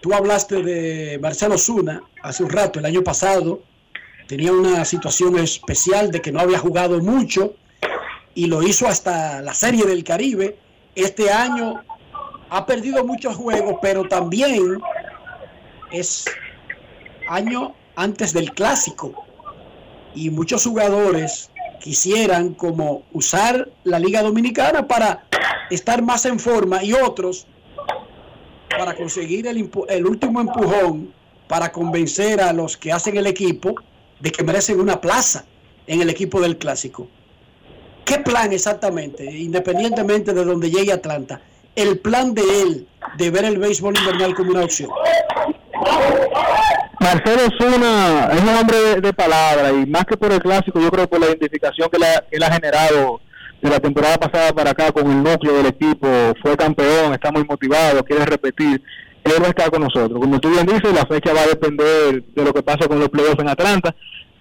Tú 0.00 0.12
hablaste 0.12 0.62
de 0.62 1.18
Marcelo 1.20 1.56
Zuna 1.56 2.02
hace 2.22 2.42
un 2.42 2.50
rato, 2.50 2.78
el 2.78 2.84
año 2.84 3.02
pasado, 3.02 3.62
tenía 4.26 4.52
una 4.52 4.84
situación 4.84 5.38
especial 5.38 6.10
de 6.10 6.20
que 6.20 6.32
no 6.32 6.40
había 6.40 6.58
jugado 6.58 7.00
mucho 7.00 7.54
y 8.34 8.46
lo 8.46 8.62
hizo 8.62 8.86
hasta 8.86 9.40
la 9.40 9.54
Serie 9.54 9.84
del 9.84 10.04
Caribe. 10.04 10.58
Este 10.94 11.30
año 11.30 11.82
ha 12.50 12.66
perdido 12.66 13.04
muchos 13.04 13.34
juegos, 13.36 13.76
pero 13.82 14.06
también 14.08 14.78
es 15.90 16.24
año 17.28 17.74
antes 17.96 18.32
del 18.32 18.52
clásico 18.52 19.24
y 20.14 20.30
muchos 20.30 20.64
jugadores 20.64 21.50
quisieran 21.80 22.54
como 22.54 23.02
usar 23.12 23.68
la 23.82 23.98
Liga 23.98 24.22
Dominicana 24.22 24.86
para 24.86 25.24
estar 25.70 26.02
más 26.02 26.24
en 26.26 26.38
forma 26.38 26.82
y 26.84 26.92
otros 26.92 27.46
para 28.70 28.94
conseguir 28.94 29.46
el, 29.46 29.70
el, 29.88 30.06
último 30.06 30.40
empujón 30.40 31.12
para 31.48 31.72
convencer 31.72 32.40
a 32.40 32.52
los 32.52 32.76
que 32.76 32.92
hacen 32.92 33.16
el 33.16 33.26
equipo 33.26 33.74
de 34.20 34.30
que 34.30 34.42
merecen 34.42 34.80
una 34.80 35.00
plaza 35.00 35.44
en 35.86 36.00
el 36.00 36.10
equipo 36.10 36.40
del 36.40 36.56
clásico. 36.56 37.08
¿Qué 38.04 38.18
plan 38.18 38.52
exactamente, 38.52 39.24
independientemente 39.24 40.32
de 40.32 40.44
donde 40.44 40.70
llegue 40.70 40.92
Atlanta? 40.92 41.40
El 41.74 41.98
plan 41.98 42.34
de 42.34 42.42
él 42.62 42.88
de 43.16 43.30
ver 43.30 43.44
el 43.44 43.58
béisbol 43.58 43.96
invernal 43.96 44.34
como 44.34 44.50
una 44.50 44.64
opción. 44.64 44.90
Marcelo 47.00 47.42
Zuna 47.58 48.30
es 48.32 48.40
un 48.40 48.48
hombre 48.48 49.00
de, 49.00 49.12
palabra 49.12 49.72
y 49.72 49.86
más 49.86 50.04
que 50.04 50.16
por 50.16 50.32
el 50.32 50.40
clásico, 50.40 50.80
yo 50.80 50.90
creo 50.90 51.08
por 51.08 51.20
la 51.20 51.26
identificación 51.26 51.88
que, 51.90 51.98
la, 51.98 52.24
que 52.30 52.36
él 52.36 52.42
ha 52.42 52.52
generado 52.52 53.20
de 53.60 53.70
la 53.70 53.80
temporada 53.80 54.16
pasada 54.18 54.52
para 54.52 54.70
acá 54.70 54.92
con 54.92 55.10
el 55.10 55.22
núcleo 55.22 55.54
del 55.54 55.66
equipo, 55.66 56.06
fue 56.42 56.56
campeón, 56.56 57.14
está 57.14 57.30
muy 57.32 57.44
motivado, 57.44 58.04
quiere 58.04 58.26
repetir, 58.26 58.82
él 59.24 59.42
va 59.42 59.46
a 59.46 59.50
estar 59.50 59.70
con 59.70 59.82
nosotros. 59.82 60.20
Como 60.20 60.38
tú 60.38 60.50
bien 60.50 60.66
dices, 60.66 60.92
la 60.92 61.06
fecha 61.06 61.32
va 61.32 61.42
a 61.42 61.46
depender 61.46 62.22
de 62.22 62.44
lo 62.44 62.52
que 62.52 62.62
pase 62.62 62.86
con 62.86 62.98
los 63.00 63.08
playoffs 63.08 63.40
en 63.40 63.48
Atlanta, 63.48 63.94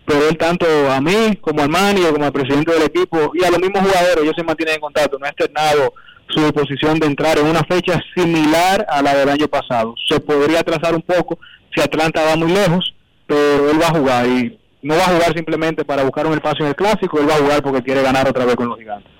pero 0.05 0.27
él 0.27 0.37
tanto 0.37 0.65
a 0.91 0.99
mí 0.99 1.37
como 1.39 1.61
al 1.61 1.69
manager, 1.69 2.13
como 2.13 2.25
al 2.25 2.31
presidente 2.31 2.71
del 2.73 2.83
equipo 2.83 3.31
y 3.33 3.43
a 3.43 3.49
los 3.49 3.59
mismos 3.59 3.81
jugadores, 3.81 4.17
ellos 4.21 4.33
se 4.35 4.43
mantienen 4.43 4.75
en 4.75 4.81
contacto, 4.81 5.17
no 5.17 5.25
ha 5.25 5.29
externado 5.29 5.93
su 6.29 6.41
disposición 6.41 6.99
de 6.99 7.07
entrar 7.07 7.37
en 7.37 7.45
una 7.45 7.63
fecha 7.63 8.01
similar 8.15 8.85
a 8.89 9.01
la 9.01 9.15
del 9.15 9.29
año 9.29 9.47
pasado. 9.47 9.95
Se 10.07 10.19
podría 10.19 10.61
atrasar 10.61 10.95
un 10.95 11.01
poco 11.01 11.39
si 11.73 11.81
Atlanta 11.81 12.23
va 12.23 12.35
muy 12.35 12.51
lejos, 12.51 12.93
pero 13.27 13.69
él 13.69 13.81
va 13.81 13.87
a 13.87 13.97
jugar 13.97 14.27
y 14.27 14.59
no 14.81 14.95
va 14.95 15.05
a 15.05 15.13
jugar 15.13 15.33
simplemente 15.33 15.85
para 15.85 16.03
buscar 16.03 16.27
un 16.27 16.33
espacio 16.33 16.65
en 16.65 16.69
el 16.69 16.75
clásico, 16.75 17.19
él 17.19 17.29
va 17.29 17.35
a 17.35 17.39
jugar 17.39 17.63
porque 17.63 17.83
quiere 17.83 18.01
ganar 18.01 18.27
otra 18.27 18.45
vez 18.45 18.55
con 18.55 18.67
los 18.67 18.77
gigantes. 18.77 19.11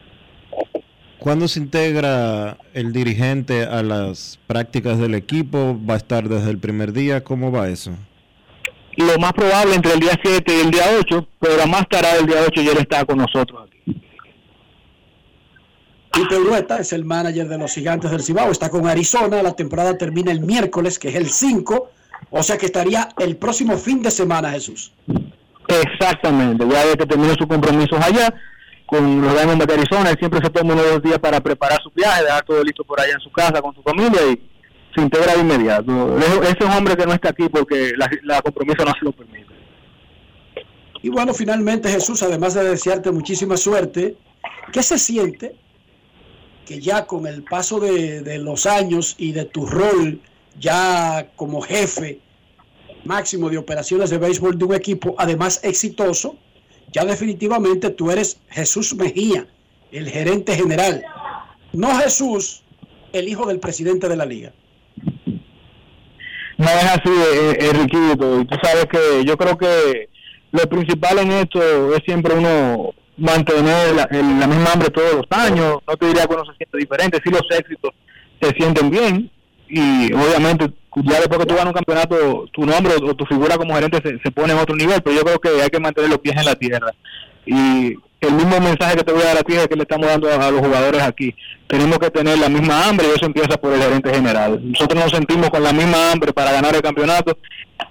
¿Cuándo 1.20 1.48
se 1.48 1.62
integra 1.62 2.58
el 2.74 2.92
dirigente 2.92 3.64
a 3.64 3.82
las 3.82 4.40
prácticas 4.46 5.00
del 5.00 5.16
equipo? 5.16 5.80
¿Va 5.90 5.94
a 5.94 5.98
estar 5.98 6.28
desde 6.28 6.50
el 6.50 6.58
primer 6.58 6.92
día? 6.92 7.24
¿Cómo 7.24 7.50
va 7.50 7.70
eso? 7.70 7.92
Lo 8.98 9.18
más 9.18 9.34
probable 9.34 9.76
entre 9.76 9.94
el 9.94 10.00
día 10.00 10.20
7 10.22 10.56
y 10.56 10.60
el 10.62 10.72
día 10.72 10.84
8, 11.00 11.28
pero 11.40 11.66
más 11.68 11.88
tarde 11.90 12.20
el 12.20 12.28
día 12.28 12.44
8 12.48 12.62
ya 12.62 12.72
él 12.72 12.78
está 12.80 13.06
con 13.06 13.18
nosotros 13.18 13.68
aquí. 13.68 14.04
Peter 16.12 16.40
Rueta 16.40 16.78
es 16.78 16.94
el 16.94 17.04
manager 17.04 17.48
de 17.48 17.58
los 17.58 17.74
gigantes 17.74 18.12
del 18.12 18.22
Cibao, 18.22 18.52
está 18.52 18.70
con 18.70 18.88
Arizona, 18.88 19.42
la 19.42 19.56
temporada 19.56 19.98
termina 19.98 20.32
el 20.32 20.42
miércoles, 20.42 21.00
que 21.00 21.10
es 21.10 21.16
el 21.16 21.28
5, 21.28 21.90
o 22.30 22.44
sea 22.44 22.58
que 22.58 22.68
estaría 22.68 23.10
el 23.18 23.36
próximo 23.38 23.78
fin 23.78 24.04
de 24.04 24.12
semana, 24.12 24.52
Jesús. 24.52 24.94
Exactamente, 25.68 26.68
ya 26.70 26.86
de 26.86 26.98
que 26.98 27.06
terminó 27.08 27.34
sus 27.34 27.48
compromisos 27.48 28.00
allá 28.00 28.32
con 28.86 29.22
los 29.22 29.34
Diamondbacks 29.34 29.68
de 29.68 29.82
Arizona, 29.82 30.10
él 30.12 30.18
siempre 30.20 30.40
se 30.44 30.52
toma 30.52 30.74
unos 30.74 30.86
dos 30.86 31.02
días 31.02 31.18
para 31.18 31.42
preparar 31.42 31.82
su 31.82 31.90
viaje, 31.90 32.24
dejar 32.24 32.46
todo 32.46 32.64
listo 32.64 32.84
por 32.84 33.02
allá 33.02 33.14
en 33.14 33.20
su 33.20 33.32
casa 33.32 33.60
con 33.60 33.74
su 33.74 33.82
familia 33.82 34.22
y 34.32 34.53
se 34.94 35.02
integra 35.02 35.34
de 35.34 35.42
inmediato. 35.42 36.18
Ese 36.18 36.64
hombre 36.66 36.96
que 36.96 37.06
no 37.06 37.14
está 37.14 37.30
aquí 37.30 37.50
porque 37.50 37.94
la, 37.98 38.10
la 38.24 38.42
compromiso 38.42 38.86
no 38.86 38.94
se 38.94 39.06
lo 39.06 39.12
permite. 39.12 39.54
Y 41.02 41.10
bueno, 41.10 41.34
finalmente 41.34 41.90
Jesús, 41.90 42.24
además 42.24 42.54
de 42.54 42.64
desearte 42.64 43.12
muchísima 43.12 43.58
suerte, 43.58 44.16
¿qué 44.72 44.82
se 44.84 44.98
siente 44.98 45.56
que 46.66 46.80
ya 46.80 47.06
con 47.06 47.28
el 47.28 47.44
paso 47.44 47.80
de, 47.80 48.22
de 48.22 48.38
los 48.38 48.66
años 48.66 49.16
y 49.18 49.34
de 49.34 49.46
tu 49.46 49.66
rol 49.66 50.22
ya 50.60 51.30
como 51.36 51.62
jefe 51.62 52.22
máximo 53.04 53.50
de 53.50 53.58
operaciones 53.58 54.10
de 54.10 54.18
béisbol 54.18 54.58
de 54.58 54.66
un 54.66 54.76
equipo, 54.76 55.16
además 55.18 55.60
exitoso, 55.64 56.38
ya 56.92 57.06
definitivamente 57.06 57.90
tú 57.90 58.12
eres 58.12 58.40
Jesús 58.50 58.96
Mejía, 58.96 59.48
el 59.92 60.10
gerente 60.10 60.56
general. 60.56 61.04
No 61.74 61.96
Jesús, 62.00 62.64
el 63.12 63.28
hijo 63.28 63.46
del 63.46 63.60
presidente 63.60 64.08
de 64.08 64.16
la 64.16 64.26
liga. 64.26 64.54
No 66.58 66.66
es 66.66 66.84
así, 66.84 67.10
eh, 67.10 67.58
eh, 67.60 67.70
Enriquito. 67.74 68.42
Y 68.42 68.46
tú 68.46 68.56
sabes 68.62 68.86
que 68.86 69.24
yo 69.26 69.38
creo 69.38 69.58
que 69.58 70.10
lo 70.52 70.62
principal 70.70 71.20
en 71.20 71.32
esto 71.32 71.96
es 71.96 72.02
siempre 72.06 72.36
uno 72.36 72.94
mantener 73.18 73.96
la, 73.96 74.04
el- 74.12 74.40
la 74.40 74.48
misma 74.48 74.72
hambre 74.74 74.90
todos 74.90 75.14
los 75.16 75.26
años. 75.32 75.78
No 75.88 75.98
te 75.98 76.08
diría 76.08 76.26
que 76.28 76.34
uno 76.34 76.46
se 76.46 76.56
siente 76.58 76.78
diferente. 76.78 77.20
Si 77.24 77.30
los 77.32 77.42
éxitos 77.50 77.92
se 78.42 78.52
sienten 78.52 78.90
bien. 78.90 79.32
Y 79.68 80.14
obviamente, 80.14 80.72
ya 81.04 81.20
después 81.20 81.40
que 81.40 81.46
tú 81.48 81.56
ganas 81.56 81.68
un 81.68 81.74
campeonato, 81.74 82.46
tu 82.54 82.66
nombre 82.66 82.94
o 83.02 83.16
tu 83.16 83.26
figura 83.26 83.58
como 83.58 83.74
gerente 83.74 84.00
se, 84.04 84.20
se 84.20 84.32
pone 84.32 84.54
en 84.54 84.60
otro 84.60 84.76
nivel. 84.76 85.02
Pero 85.02 85.16
yo 85.16 85.24
creo 85.24 85.40
que 85.40 85.62
hay 85.64 85.70
que 85.70 85.80
mantener 85.80 86.10
los 86.12 86.20
pies 86.20 86.36
en 86.38 86.46
la 86.46 86.56
tierra. 86.56 86.92
Y 87.46 87.96
el 88.28 88.34
mismo 88.34 88.60
mensaje 88.60 88.98
que 88.98 89.04
te 89.04 89.12
voy 89.12 89.22
a 89.24 89.26
dar 89.26 89.38
a 89.38 89.44
ti 89.44 89.54
es 89.54 89.68
que 89.68 89.76
le 89.76 89.84
estamos 89.84 90.08
dando 90.08 90.30
a, 90.30 90.48
a 90.48 90.52
los 90.52 90.62
jugadores 90.62 91.02
aquí. 91.02 91.36
Tenemos 91.68 91.98
que 92.00 92.10
tener 92.10 92.38
la 92.38 92.50
misma 92.50 92.88
hambre 92.88 93.08
y 93.08 93.16
eso 93.16 93.26
empieza 93.26 93.58
por 93.58 93.74
el 93.74 93.82
gerente 93.82 94.14
general. 94.14 94.60
Nosotros 94.72 95.04
nos 95.04 95.12
sentimos 95.12 95.50
con 95.50 95.64
la 95.64 95.74
misma 95.74 96.12
hambre 96.12 96.34
para 96.34 96.52
ganar 96.52 96.76
el 96.76 96.82
campeonato 96.82 97.38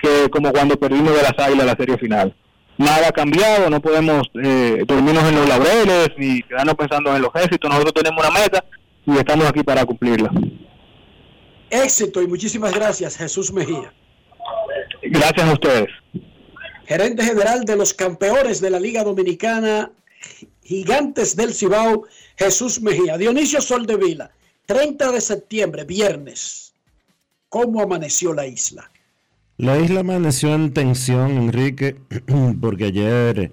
que 0.01 0.29
como 0.31 0.53
cuando 0.53 0.77
perdimos 0.77 1.14
de 1.14 1.23
las 1.23 1.38
águilas 1.38 1.66
la 1.66 1.77
serie 1.77 1.99
final. 1.99 2.35
Nada 2.79 3.09
ha 3.09 3.12
cambiado, 3.12 3.71
no 3.71 3.81
podemos 3.81 4.29
eh, 4.42 4.83
dormirnos 4.87 5.25
en 5.25 5.37
los 5.37 5.49
laureles 5.49 6.09
ni 6.16 6.42
quedarnos 6.42 6.75
pensando 6.75 7.14
en 7.14 7.23
los 7.23 7.31
éxitos. 7.35 7.71
Nosotros 7.71 7.95
tenemos 7.95 8.25
una 8.27 8.40
meta 8.40 8.64
y 9.07 9.16
estamos 9.16 9.47
aquí 9.47 9.62
para 9.62 9.85
cumplirla. 9.85 10.31
Éxito 11.71 12.23
y 12.23 12.27
muchísimas 12.27 12.75
gracias, 12.75 13.16
Jesús 13.16 13.53
Mejía. 13.53 13.92
Gracias 15.03 15.49
a 15.49 15.53
ustedes. 15.53 15.88
gerente 16.87 17.25
general 17.25 17.64
de 17.64 17.77
los 17.77 17.95
campeones 17.95 18.61
de 18.61 18.71
la 18.71 18.81
Liga 18.81 19.05
Dominicana, 19.05 19.90
Gigantes 20.62 21.37
del 21.37 21.52
Cibao, 21.52 22.04
Jesús 22.37 22.80
Mejía. 22.80 23.18
Dionisio 23.18 23.61
Soldevila, 23.61 24.30
30 24.66 25.12
de 25.12 25.20
septiembre, 25.20 25.85
viernes. 25.85 26.72
¿Cómo 27.48 27.82
amaneció 27.82 28.32
la 28.32 28.46
isla? 28.46 28.90
La 29.58 29.78
isla 29.78 30.00
amaneció 30.00 30.54
en 30.54 30.72
tensión, 30.72 31.32
Enrique, 31.32 31.96
porque 32.61 32.87
ayer 32.87 33.52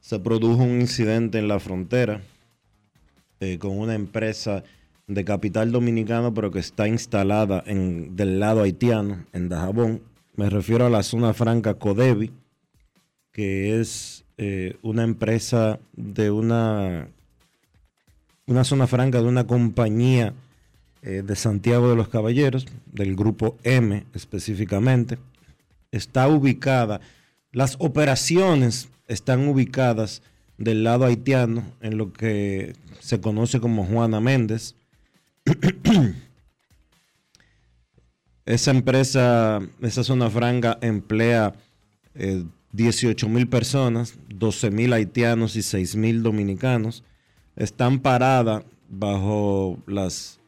se 0.00 0.20
produjo 0.20 0.62
un 0.62 0.80
incidente 0.80 1.38
en 1.38 1.48
la 1.48 1.58
frontera 1.58 2.20
eh, 3.40 3.58
con 3.58 3.78
una 3.78 3.94
empresa 3.94 4.62
de 5.06 5.24
capital 5.24 5.72
dominicano, 5.72 6.32
pero 6.32 6.50
que 6.50 6.60
está 6.60 6.86
instalada 6.86 7.64
del 7.66 8.38
lado 8.38 8.62
haitiano, 8.62 9.26
en 9.32 9.48
Dajabón. 9.48 10.02
Me 10.36 10.48
refiero 10.48 10.86
a 10.86 10.90
la 10.90 11.02
zona 11.02 11.34
franca 11.34 11.74
Codevi, 11.74 12.32
que 13.32 13.80
es 13.80 14.13
eh, 14.36 14.76
una 14.82 15.04
empresa 15.04 15.78
de 15.92 16.30
una, 16.30 17.08
una 18.46 18.64
zona 18.64 18.86
franca 18.86 19.22
de 19.22 19.28
una 19.28 19.46
compañía 19.46 20.34
eh, 21.02 21.22
de 21.24 21.36
Santiago 21.36 21.90
de 21.90 21.96
los 21.96 22.08
Caballeros, 22.08 22.66
del 22.86 23.14
grupo 23.14 23.58
M 23.62 24.04
específicamente. 24.14 25.18
Está 25.92 26.28
ubicada, 26.28 27.00
las 27.52 27.76
operaciones 27.78 28.88
están 29.06 29.46
ubicadas 29.46 30.22
del 30.58 30.84
lado 30.84 31.04
haitiano, 31.04 31.64
en 31.80 31.98
lo 31.98 32.12
que 32.12 32.74
se 33.00 33.20
conoce 33.20 33.60
como 33.60 33.84
Juana 33.84 34.20
Méndez. 34.20 34.76
Esa 38.46 38.72
empresa, 38.72 39.60
esa 39.80 40.04
zona 40.04 40.28
franca 40.28 40.76
emplea 40.82 41.54
eh, 42.14 42.44
18 42.72 43.26
mil 43.28 43.48
personas, 43.48 44.18
12 44.44 44.70
mil 44.70 44.92
haitianos 44.92 45.56
y 45.56 45.62
6 45.62 45.96
mil 45.96 46.22
dominicanos. 46.22 47.02
Están 47.56 47.98
paradas 47.98 48.62
bajo 48.90 49.78
las 49.86 50.38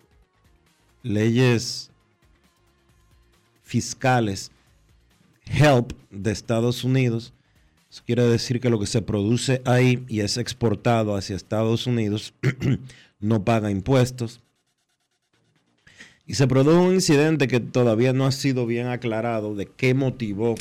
leyes 1.02 1.90
fiscales 3.62 4.50
HELP 5.46 5.92
de 6.11 6.30
Estados 6.30 6.85
Unidos. 6.85 7.32
Eso 7.90 8.02
quiere 8.04 8.24
decir 8.24 8.61
que 8.61 8.68
lo 8.68 8.78
que 8.78 8.87
se 8.87 9.00
produce 9.00 9.62
ahí 9.64 10.04
y 10.09 10.20
es 10.20 10.37
exportado 10.37 11.16
hacia 11.16 11.35
Estados 11.35 11.87
Unidos 11.87 12.35
no 13.18 13.46
paga 13.46 13.70
impuestos. 13.70 14.42
Y 16.26 16.35
se 16.35 16.46
produjo 16.46 16.82
un 16.82 16.92
incidente 16.92 17.48
que 17.48 17.61
todavía 17.61 18.12
no 18.12 18.26
ha 18.26 18.32
sido 18.32 18.66
bien 18.66 18.88
aclarado 18.88 19.54
de 19.54 19.64
qué 19.64 19.94
motivó 19.94 20.54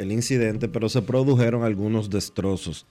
el 0.00 0.12
incidente, 0.12 0.68
pero 0.68 0.88
se 0.88 1.02
produjeron 1.02 1.62
algunos 1.62 2.08
destrozos. 2.08 2.86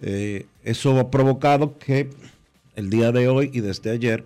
Eh, 0.00 0.46
eso 0.62 0.98
ha 0.98 1.10
provocado 1.10 1.78
que 1.78 2.10
el 2.76 2.90
día 2.90 3.10
de 3.12 3.28
hoy 3.28 3.50
y 3.52 3.60
desde 3.60 3.90
ayer 3.90 4.24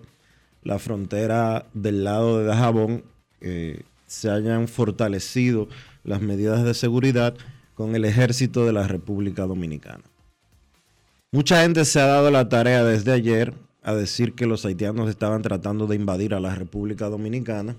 la 0.63 0.79
frontera 0.79 1.65
del 1.73 2.03
lado 2.03 2.39
de 2.39 2.45
Dajabón 2.45 3.03
eh, 3.41 3.81
se 4.05 4.29
hayan 4.29 4.67
fortalecido 4.67 5.67
las 6.03 6.21
medidas 6.21 6.63
de 6.63 6.73
seguridad 6.73 7.35
con 7.73 7.95
el 7.95 8.05
ejército 8.05 8.65
de 8.65 8.73
la 8.73 8.87
República 8.87 9.45
Dominicana. 9.45 10.03
Mucha 11.31 11.63
gente 11.63 11.85
se 11.85 11.99
ha 11.99 12.05
dado 12.05 12.29
la 12.29 12.49
tarea 12.49 12.83
desde 12.83 13.11
ayer 13.11 13.53
a 13.81 13.93
decir 13.95 14.33
que 14.33 14.45
los 14.45 14.65
haitianos 14.65 15.09
estaban 15.09 15.41
tratando 15.41 15.87
de 15.87 15.95
invadir 15.95 16.33
a 16.33 16.39
la 16.39 16.53
República 16.53 17.09
Dominicana. 17.09 17.75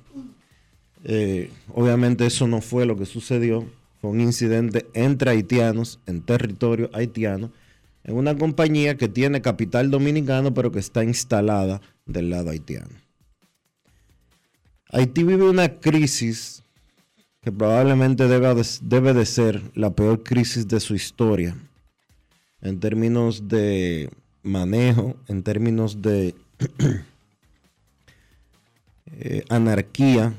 Eh, 1.05 1.51
obviamente 1.73 2.27
eso 2.27 2.49
no 2.49 2.61
fue 2.61 2.87
lo 2.87 2.97
que 2.97 3.07
sucedió. 3.07 3.67
Fue 4.05 4.11
un 4.11 4.21
incidente 4.21 4.87
entre 4.93 5.31
haitianos 5.31 5.99
en 6.05 6.21
territorio 6.21 6.91
haitiano 6.93 7.51
en 8.03 8.17
una 8.17 8.37
compañía 8.37 8.99
que 8.99 9.09
tiene 9.09 9.41
capital 9.41 9.91
dominicano 9.91 10.53
pero 10.53 10.71
que 10.71 10.79
está 10.79 11.03
instalada 11.03 11.81
del 12.05 12.29
lado 12.29 12.51
haitiano. 12.51 12.91
Haití 14.91 15.23
vive 15.23 15.49
una 15.49 15.81
crisis 15.81 16.63
que 17.41 17.51
probablemente 17.51 18.29
debe 18.29 19.15
de, 19.15 19.25
ser 19.25 19.63
la 19.75 19.89
peor 19.95 20.23
crisis 20.23 20.69
de 20.69 20.81
su 20.81 20.95
historia 20.95 21.57
en 22.61 22.81
términos 22.81 23.49
de 23.49 24.11
manejo, 24.43 25.17
en 25.29 25.43
términos 25.43 26.03
de 26.03 26.35
eh, 29.13 29.45
anarquía, 29.49 30.35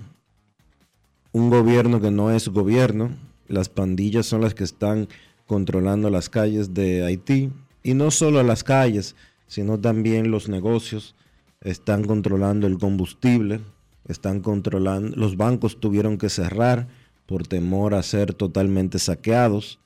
un 1.31 1.49
gobierno 1.49 1.99
que 1.99 2.11
no 2.11 2.29
es 2.29 2.47
gobierno, 2.47 3.24
las 3.47 3.69
pandillas 3.69 4.25
son 4.25 4.41
las 4.41 4.53
que 4.53 4.63
están 4.63 5.07
controlando 5.45 6.09
las 6.09 6.29
calles 6.29 6.73
de 6.73 7.03
Haití 7.03 7.51
y 7.83 7.93
no 7.93 8.11
solo 8.11 8.41
las 8.43 8.63
calles, 8.63 9.15
sino 9.47 9.79
también 9.79 10.31
los 10.31 10.49
negocios 10.49 11.15
están 11.61 12.03
controlando 12.03 12.67
el 12.67 12.77
combustible, 12.77 13.61
están 14.07 14.41
controlando, 14.41 15.15
los 15.15 15.37
bancos 15.37 15.79
tuvieron 15.79 16.17
que 16.17 16.29
cerrar 16.29 16.87
por 17.25 17.47
temor 17.47 17.93
a 17.93 18.03
ser 18.03 18.33
totalmente 18.33 18.99
saqueados. 18.99 19.79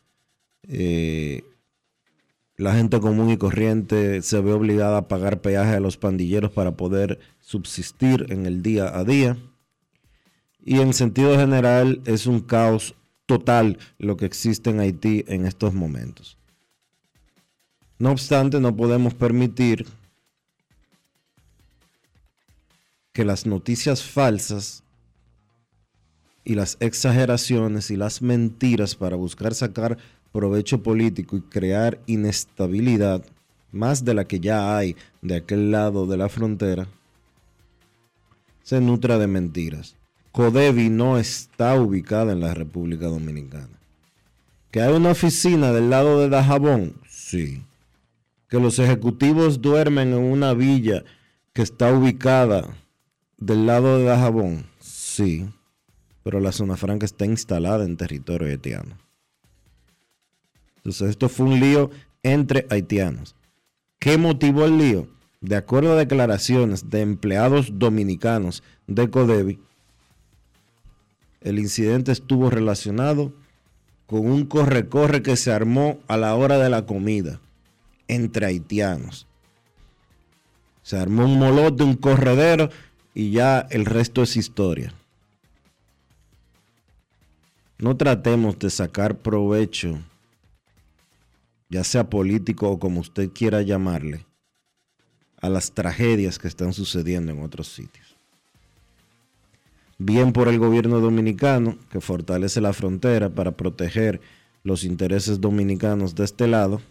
Eh, 0.63 1.43
la 2.57 2.73
gente 2.75 2.99
común 2.99 3.29
y 3.29 3.37
corriente 3.37 4.21
se 4.21 4.41
ve 4.41 4.51
obligada 4.51 4.97
a 4.97 5.07
pagar 5.07 5.41
peaje 5.41 5.75
a 5.75 5.79
los 5.79 5.97
pandilleros 5.97 6.51
para 6.51 6.75
poder 6.75 7.19
subsistir 7.39 8.25
en 8.29 8.45
el 8.45 8.61
día 8.61 8.97
a 8.97 9.05
día. 9.05 9.37
Y 10.65 10.81
en 10.81 10.93
sentido 10.93 11.37
general 11.37 12.01
es 12.05 12.27
un 12.27 12.41
caos 12.41 12.95
total 13.29 13.77
lo 13.99 14.17
que 14.17 14.25
existe 14.25 14.71
en 14.71 14.79
Haití 14.79 15.23
en 15.27 15.45
estos 15.45 15.75
momentos. 15.75 16.35
No 17.99 18.09
obstante, 18.09 18.59
no 18.59 18.75
podemos 18.75 19.13
permitir 19.13 19.85
que 23.13 23.23
las 23.23 23.45
noticias 23.45 24.01
falsas 24.03 24.81
y 26.43 26.55
las 26.55 26.77
exageraciones 26.79 27.91
y 27.91 27.97
las 27.97 28.23
mentiras 28.23 28.95
para 28.95 29.15
buscar 29.15 29.53
sacar 29.53 29.99
provecho 30.31 30.81
político 30.81 31.37
y 31.37 31.41
crear 31.41 31.99
inestabilidad, 32.07 33.23
más 33.71 34.03
de 34.05 34.15
la 34.15 34.25
que 34.25 34.39
ya 34.39 34.75
hay 34.75 34.95
de 35.21 35.35
aquel 35.35 35.69
lado 35.69 36.07
de 36.07 36.17
la 36.17 36.29
frontera, 36.29 36.87
se 38.63 38.81
nutra 38.81 39.19
de 39.19 39.27
mentiras. 39.27 39.95
Codevi 40.31 40.89
no 40.89 41.17
está 41.17 41.79
ubicada 41.79 42.31
en 42.31 42.41
la 42.41 42.53
República 42.53 43.07
Dominicana. 43.07 43.79
¿Que 44.71 44.81
hay 44.81 44.93
una 44.93 45.11
oficina 45.11 45.71
del 45.71 45.89
lado 45.89 46.19
de 46.19 46.29
Dajabón? 46.29 46.93
Sí. 47.07 47.63
¿Que 48.47 48.59
los 48.59 48.77
ejecutivos 48.79 49.61
duermen 49.61 50.09
en 50.09 50.19
una 50.19 50.53
villa 50.53 51.03
que 51.53 51.63
está 51.63 51.91
ubicada 51.91 52.67
del 53.37 53.65
lado 53.65 53.97
de 53.97 54.03
Dajabón? 54.03 54.65
Sí. 54.79 55.49
Pero 56.23 56.39
la 56.39 56.51
zona 56.51 56.77
franca 56.77 57.05
está 57.05 57.25
instalada 57.25 57.83
en 57.83 57.97
territorio 57.97 58.47
haitiano. 58.47 58.95
Entonces 60.77 61.09
esto 61.09 61.29
fue 61.29 61.47
un 61.47 61.59
lío 61.59 61.89
entre 62.23 62.67
haitianos. 62.69 63.35
¿Qué 63.97 64.17
motivó 64.17 64.65
el 64.65 64.77
lío? 64.77 65.07
De 65.41 65.55
acuerdo 65.55 65.93
a 65.93 65.95
declaraciones 65.95 66.89
de 66.89 67.01
empleados 67.01 67.79
dominicanos 67.79 68.61
de 68.87 69.09
Codevi, 69.09 69.59
el 71.41 71.59
incidente 71.59 72.11
estuvo 72.11 72.49
relacionado 72.49 73.33
con 74.05 74.25
un 74.25 74.45
corre-corre 74.45 75.21
que 75.21 75.37
se 75.37 75.51
armó 75.51 75.99
a 76.07 76.17
la 76.17 76.35
hora 76.35 76.57
de 76.57 76.69
la 76.69 76.85
comida 76.85 77.39
entre 78.07 78.47
haitianos. 78.47 79.27
Se 80.81 80.97
armó 80.97 81.25
un 81.25 81.37
molote, 81.37 81.83
un 81.83 81.95
corredero 81.95 82.69
y 83.13 83.31
ya 83.31 83.59
el 83.69 83.85
resto 83.85 84.23
es 84.23 84.35
historia. 84.35 84.93
No 87.77 87.95
tratemos 87.95 88.57
de 88.59 88.69
sacar 88.69 89.19
provecho, 89.19 89.99
ya 91.69 91.83
sea 91.83 92.09
político 92.09 92.69
o 92.69 92.79
como 92.79 92.99
usted 92.99 93.29
quiera 93.31 93.61
llamarle, 93.61 94.25
a 95.39 95.47
las 95.49 95.71
tragedias 95.71 96.39
que 96.39 96.47
están 96.47 96.73
sucediendo 96.73 97.31
en 97.31 97.41
otros 97.41 97.67
sitios. 97.67 98.08
Bien 100.01 100.31
por 100.31 100.47
el 100.47 100.57
gobierno 100.57 101.01
dominicano, 101.01 101.77
que 101.91 101.99
fortalece 101.99 102.61
la 102.61 102.71
frontera 102.71 103.29
para 103.29 103.51
proteger 103.51 104.21
los 104.63 104.85
intereses 104.85 105.41
dominicanos 105.41 106.15
de 106.15 106.23
este 106.23 106.47
lado, 106.47 106.81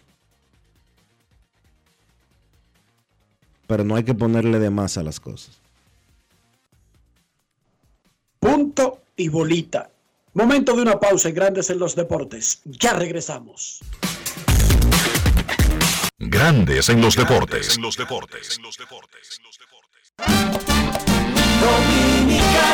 pero 3.65 3.83
no 3.83 3.95
hay 3.95 4.03
que 4.03 4.13
ponerle 4.13 4.59
de 4.59 4.69
más 4.69 4.97
a 4.99 5.03
las 5.03 5.19
cosas. 5.19 5.59
Punto 8.39 9.01
y 9.15 9.27
bolita. 9.27 9.89
Momento 10.35 10.75
de 10.75 10.83
una 10.83 10.99
pausa 10.99 11.29
en 11.29 11.35
Grandes 11.35 11.71
en 11.71 11.79
los 11.79 11.95
Deportes. 11.95 12.61
Ya 12.63 12.93
regresamos. 12.93 13.79
Grandes 16.19 16.89
en 16.89 17.01
los 17.01 17.15
deportes. 17.15 17.75
En 17.75 17.81
los 17.81 17.97
deportes. 17.97 18.59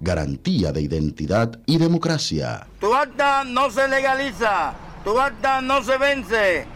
Garantía 0.00 0.72
de 0.72 0.82
identidad 0.82 1.58
y 1.66 1.78
democracia. 1.78 2.66
Tu 2.80 2.94
acta 2.94 3.44
no 3.44 3.70
se 3.70 3.88
legaliza, 3.88 4.74
tu 5.04 5.18
acta 5.18 5.60
no 5.60 5.82
se 5.82 5.96
vence. 5.96 6.75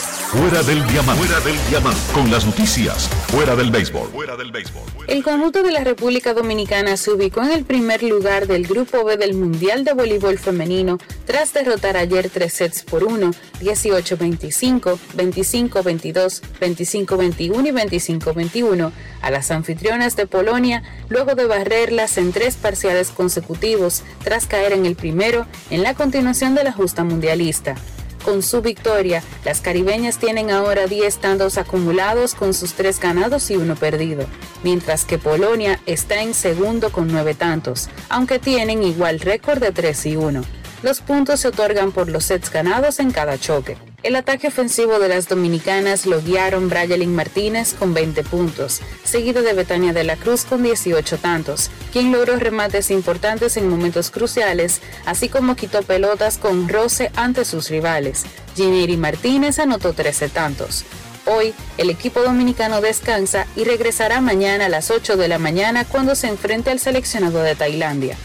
Fuera 0.31 0.63
del 0.63 0.87
diamante. 0.87 1.25
Fuera 1.25 1.41
del 1.41 1.57
diamante. 1.69 1.99
Con 2.13 2.31
las 2.31 2.45
noticias. 2.45 3.09
Fuera 3.27 3.53
del 3.53 3.69
béisbol. 3.69 4.07
Fuera 4.11 4.37
del 4.37 4.49
béisbol. 4.49 4.83
El 5.07 5.23
conjunto 5.23 5.61
de 5.61 5.73
la 5.73 5.83
República 5.83 6.33
Dominicana 6.33 6.95
se 6.95 7.11
ubicó 7.11 7.43
en 7.43 7.51
el 7.51 7.65
primer 7.65 8.01
lugar 8.01 8.47
del 8.47 8.65
Grupo 8.65 9.03
B 9.03 9.17
del 9.17 9.33
Mundial 9.33 9.83
de 9.83 9.91
Voleibol 9.91 10.39
Femenino 10.39 10.99
tras 11.25 11.51
derrotar 11.51 11.97
ayer 11.97 12.29
tres 12.29 12.53
sets 12.53 12.83
por 12.83 13.03
uno, 13.03 13.31
18-25, 13.59 14.97
25-22, 15.17 16.41
25-21 16.61 17.67
y 17.67 18.17
25-21 18.17 18.91
a 19.21 19.31
las 19.31 19.51
anfitrionas 19.51 20.15
de 20.15 20.27
Polonia 20.27 20.81
luego 21.09 21.35
de 21.35 21.45
barrerlas 21.45 22.17
en 22.17 22.31
tres 22.31 22.55
parciales 22.55 23.09
consecutivos 23.09 24.03
tras 24.23 24.45
caer 24.45 24.71
en 24.71 24.85
el 24.85 24.95
primero 24.95 25.45
en 25.69 25.83
la 25.83 25.93
continuación 25.93 26.55
de 26.55 26.63
la 26.63 26.71
justa 26.71 27.03
mundialista. 27.03 27.75
Con 28.23 28.43
su 28.43 28.61
victoria, 28.61 29.23
las 29.43 29.61
caribeñas 29.61 30.19
tienen 30.19 30.51
ahora 30.51 30.85
10 30.85 31.17
tantos 31.17 31.57
acumulados 31.57 32.35
con 32.35 32.53
sus 32.53 32.73
3 32.73 32.99
ganados 32.99 33.49
y 33.49 33.55
uno 33.55 33.75
perdido, 33.75 34.25
mientras 34.63 35.05
que 35.05 35.17
Polonia 35.17 35.79
está 35.87 36.21
en 36.21 36.35
segundo 36.35 36.91
con 36.91 37.07
9 37.07 37.33
tantos, 37.33 37.89
aunque 38.09 38.37
tienen 38.37 38.83
igual 38.83 39.19
récord 39.19 39.59
de 39.59 39.71
3 39.71 40.05
y 40.05 40.15
1. 40.17 40.60
Los 40.83 40.99
puntos 41.01 41.41
se 41.41 41.49
otorgan 41.49 41.91
por 41.91 42.09
los 42.09 42.25
sets 42.25 42.51
ganados 42.51 42.99
en 42.99 43.11
cada 43.11 43.37
choque. 43.37 43.77
El 44.01 44.15
ataque 44.15 44.47
ofensivo 44.47 44.97
de 44.97 45.09
las 45.09 45.27
dominicanas 45.27 46.07
lo 46.07 46.19
guiaron 46.19 46.69
Brayelin 46.69 47.13
Martínez 47.13 47.75
con 47.75 47.93
20 47.93 48.23
puntos, 48.23 48.81
seguido 49.03 49.43
de 49.43 49.53
Betania 49.53 49.93
de 49.93 50.03
la 50.03 50.15
Cruz 50.15 50.43
con 50.43 50.63
18 50.63 51.19
tantos, 51.19 51.69
quien 51.93 52.11
logró 52.11 52.35
remates 52.37 52.89
importantes 52.89 53.57
en 53.57 53.69
momentos 53.69 54.09
cruciales, 54.09 54.81
así 55.05 55.29
como 55.29 55.55
quitó 55.55 55.83
pelotas 55.83 56.39
con 56.39 56.67
roce 56.67 57.11
ante 57.15 57.45
sus 57.45 57.69
rivales. 57.69 58.23
Gineri 58.55 58.97
Martínez 58.97 59.59
anotó 59.59 59.93
13 59.93 60.29
tantos. 60.29 60.83
Hoy, 61.27 61.53
el 61.77 61.91
equipo 61.91 62.21
dominicano 62.23 62.81
descansa 62.81 63.45
y 63.55 63.65
regresará 63.65 64.19
mañana 64.19 64.65
a 64.65 64.69
las 64.69 64.89
8 64.89 65.15
de 65.15 65.27
la 65.27 65.37
mañana 65.37 65.85
cuando 65.85 66.15
se 66.15 66.27
enfrente 66.27 66.71
al 66.71 66.79
seleccionado 66.79 67.43
de 67.43 67.55
Tailandia. 67.55 68.17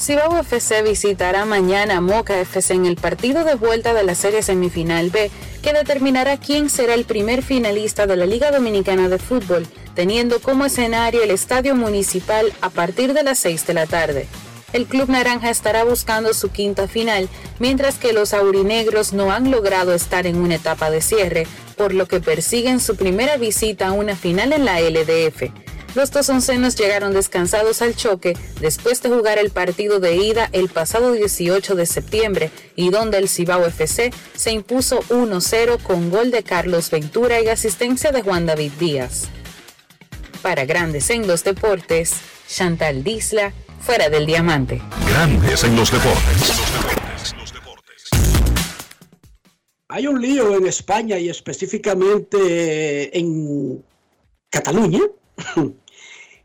Cibao 0.00 0.38
FC 0.38 0.80
visitará 0.80 1.44
mañana 1.44 1.98
a 1.98 2.00
Moca 2.00 2.40
FC 2.40 2.72
en 2.72 2.86
el 2.86 2.96
partido 2.96 3.44
de 3.44 3.54
vuelta 3.54 3.92
de 3.92 4.02
la 4.02 4.14
serie 4.14 4.42
semifinal 4.42 5.10
B, 5.10 5.30
que 5.60 5.74
determinará 5.74 6.38
quién 6.38 6.70
será 6.70 6.94
el 6.94 7.04
primer 7.04 7.42
finalista 7.42 8.06
de 8.06 8.16
la 8.16 8.24
Liga 8.24 8.50
Dominicana 8.50 9.10
de 9.10 9.18
Fútbol, 9.18 9.66
teniendo 9.94 10.40
como 10.40 10.64
escenario 10.64 11.22
el 11.22 11.30
Estadio 11.30 11.76
Municipal 11.76 12.50
a 12.62 12.70
partir 12.70 13.12
de 13.12 13.24
las 13.24 13.40
6 13.40 13.66
de 13.66 13.74
la 13.74 13.86
tarde. 13.86 14.26
El 14.72 14.86
Club 14.86 15.10
Naranja 15.10 15.50
estará 15.50 15.84
buscando 15.84 16.32
su 16.32 16.48
quinta 16.48 16.88
final, 16.88 17.28
mientras 17.58 17.98
que 17.98 18.14
los 18.14 18.32
aurinegros 18.32 19.12
no 19.12 19.30
han 19.30 19.50
logrado 19.50 19.92
estar 19.92 20.26
en 20.26 20.36
una 20.36 20.54
etapa 20.54 20.90
de 20.90 21.02
cierre, 21.02 21.46
por 21.76 21.92
lo 21.92 22.06
que 22.06 22.20
persiguen 22.20 22.80
su 22.80 22.96
primera 22.96 23.36
visita 23.36 23.88
a 23.88 23.92
una 23.92 24.16
final 24.16 24.54
en 24.54 24.64
la 24.64 24.80
LDF. 24.80 25.50
Los 25.94 26.12
dos 26.12 26.28
oncenos 26.28 26.76
llegaron 26.76 27.12
descansados 27.12 27.82
al 27.82 27.96
choque 27.96 28.36
después 28.60 29.02
de 29.02 29.08
jugar 29.08 29.38
el 29.38 29.50
partido 29.50 29.98
de 29.98 30.16
ida 30.16 30.48
el 30.52 30.68
pasado 30.68 31.12
18 31.12 31.74
de 31.74 31.84
septiembre 31.84 32.50
y 32.76 32.90
donde 32.90 33.18
el 33.18 33.28
Cibao 33.28 33.66
FC 33.66 34.12
se 34.34 34.52
impuso 34.52 35.00
1-0 35.08 35.82
con 35.82 36.10
gol 36.10 36.30
de 36.30 36.44
Carlos 36.44 36.90
Ventura 36.90 37.40
y 37.40 37.48
asistencia 37.48 38.12
de 38.12 38.22
Juan 38.22 38.46
David 38.46 38.72
Díaz. 38.78 39.28
Para 40.42 40.64
Grandes 40.64 41.10
en 41.10 41.26
los 41.26 41.42
Deportes, 41.42 42.14
Chantal 42.48 43.02
Disla, 43.02 43.52
fuera 43.80 44.08
del 44.08 44.26
diamante. 44.26 44.80
Grandes 45.08 45.64
en 45.64 45.74
los 45.74 45.90
deportes. 45.90 46.52
Hay 49.88 50.06
un 50.06 50.20
lío 50.22 50.56
en 50.56 50.68
España 50.68 51.18
y 51.18 51.28
específicamente 51.28 53.18
en 53.18 53.84
Cataluña. 54.48 55.00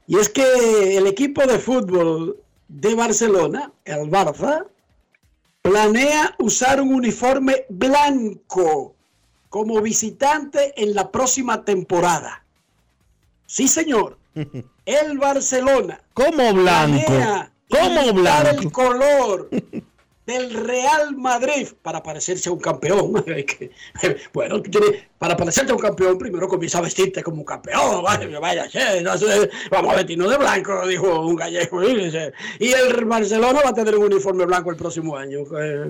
Y 0.07 0.17
es 0.17 0.29
que 0.29 0.97
el 0.97 1.07
equipo 1.07 1.45
de 1.45 1.59
fútbol 1.59 2.37
de 2.67 2.95
Barcelona, 2.95 3.71
el 3.85 4.09
Barça, 4.09 4.65
planea 5.61 6.35
usar 6.39 6.79
un 6.81 6.93
uniforme 6.93 7.65
blanco 7.69 8.95
como 9.49 9.81
visitante 9.81 10.73
en 10.81 10.93
la 10.93 11.11
próxima 11.11 11.63
temporada. 11.63 12.43
Sí, 13.47 13.67
señor. 13.67 14.17
El 14.85 15.17
Barcelona. 15.17 15.99
¿Cómo 16.13 16.53
blanco? 16.53 17.05
planea 17.05 17.51
¿Cómo 17.69 18.01
imitar 18.01 18.43
blanco? 18.43 18.61
el 18.61 18.71
color 18.71 19.49
del 20.26 20.53
Real 20.53 21.15
Madrid 21.15 21.67
para 21.82 22.01
parecerse 22.01 22.49
a 22.49 22.53
un 22.53 22.59
campeón. 22.59 23.23
Bueno, 24.34 24.61
para 25.17 25.38
parecerte 25.38 25.71
a 25.71 25.76
un 25.76 25.82
campeón, 25.82 26.17
primero 26.17 26.47
comienza 26.47 26.80
a 26.80 26.82
vestirte 26.82 27.23
como 27.23 27.38
un 27.38 27.45
campeón. 27.45 28.03
Vaya, 28.03 28.67
vamos 29.71 29.93
a 29.93 29.95
vestirnos 29.95 30.30
de 30.30 30.38
blanco, 30.38 30.88
dijo 30.88 31.21
un 31.21 31.36
gallego. 31.36 31.84
Y 31.84 32.71
el 32.71 33.05
Barcelona 33.05 33.61
va 33.63 33.69
a 33.69 33.73
tener 33.73 33.95
un 33.95 34.05
uniforme 34.05 34.45
blanco 34.45 34.71
el 34.71 34.78
próximo 34.78 35.15
año. 35.15 35.39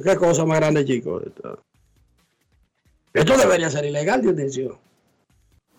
Qué, 0.03 0.15
cosa 0.15 0.45
más 0.45 0.59
grande, 0.59 0.85
chicos. 0.85 1.23
Esto, 1.25 1.59
esto 3.13 3.37
debería 3.37 3.69
ser 3.69 3.85
ilegal, 3.85 4.21
Dionisio. 4.21 4.79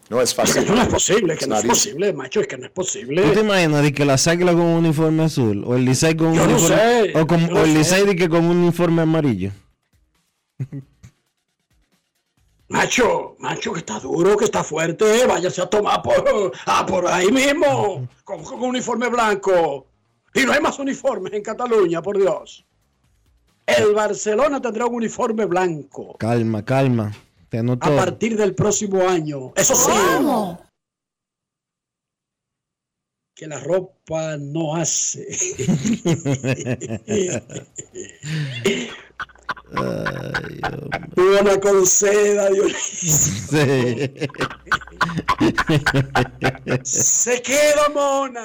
No 0.09 0.21
es 0.21 0.33
fácil. 0.35 0.63
Eso 0.63 0.75
no 0.75 0.83
es 0.83 0.89
posible, 0.89 1.37
que 1.37 1.47
no 1.49 1.57
es 1.57 1.65
posible, 1.65 2.13
macho, 2.13 2.41
es 2.41 2.47
que 2.47 2.57
no 2.57 2.67
es 2.67 2.71
posible. 2.71 3.23
¿Tú 3.23 3.33
te 3.33 3.41
imaginas 3.41 3.83
de 3.83 3.93
que 3.93 4.05
la 4.05 4.15
Águilas 4.15 4.55
con 4.55 4.65
un 4.65 4.77
uniforme 4.85 5.25
azul? 5.25 5.65
¿O 5.67 5.75
el 5.75 5.85
Licey 5.85 6.17
con 6.17 6.29
un 6.29 6.35
Yo 6.35 6.47
no 6.47 6.53
uniforme 6.55 6.77
sé, 6.77 7.13
o, 7.19 7.27
con- 7.27 7.41
yo 7.41 7.47
no 7.55 7.61
o 7.61 7.65
el 7.65 7.73
sé. 7.73 7.79
Licey 7.79 8.07
de 8.07 8.17
que 8.17 8.29
con 8.29 8.45
un 8.45 8.57
uniforme 8.59 9.03
amarillo? 9.03 9.51
Macho, 12.69 13.37
macho, 13.39 13.73
que 13.73 13.79
está 13.79 14.01
duro, 14.01 14.37
que 14.37 14.45
está 14.47 14.65
fuerte, 14.65 15.25
váyase 15.27 15.63
a 15.63 15.67
tomar 15.67 16.03
por, 16.03 16.53
ah, 16.67 16.85
por 16.85 17.07
ahí 17.07 17.31
mismo, 17.31 18.09
con, 18.25 18.43
con 18.43 18.61
uniforme 18.61 19.09
blanco. 19.09 19.87
Y 20.35 20.41
no 20.45 20.53
hay 20.53 20.61
más 20.61 20.77
uniformes 20.81 21.33
en 21.33 21.43
Cataluña, 21.43 22.03
por 22.03 22.19
Dios. 22.19 22.65
El 23.65 23.95
Barcelona 23.95 24.61
tendrá 24.61 24.87
un 24.87 24.95
uniforme 24.97 25.45
blanco 25.45 26.17
Calma, 26.19 26.65
calma. 26.65 27.13
Te 27.49 27.59
anoto. 27.59 27.87
a 27.87 27.97
partir 27.97 28.37
del 28.37 28.55
próximo 28.55 29.09
año. 29.09 29.53
Eso 29.57 29.75
sí, 29.75 29.93
que 33.37 33.47
la 33.47 33.61
ropa 33.61 34.39
no 34.39 34.75
hace. 34.75 35.29
Una 41.17 41.61
con 41.61 41.87
seda, 41.87 42.49
Dionisio. 42.49 43.33
Se 46.85 47.43
queda 47.43 47.91
mona. 47.93 48.41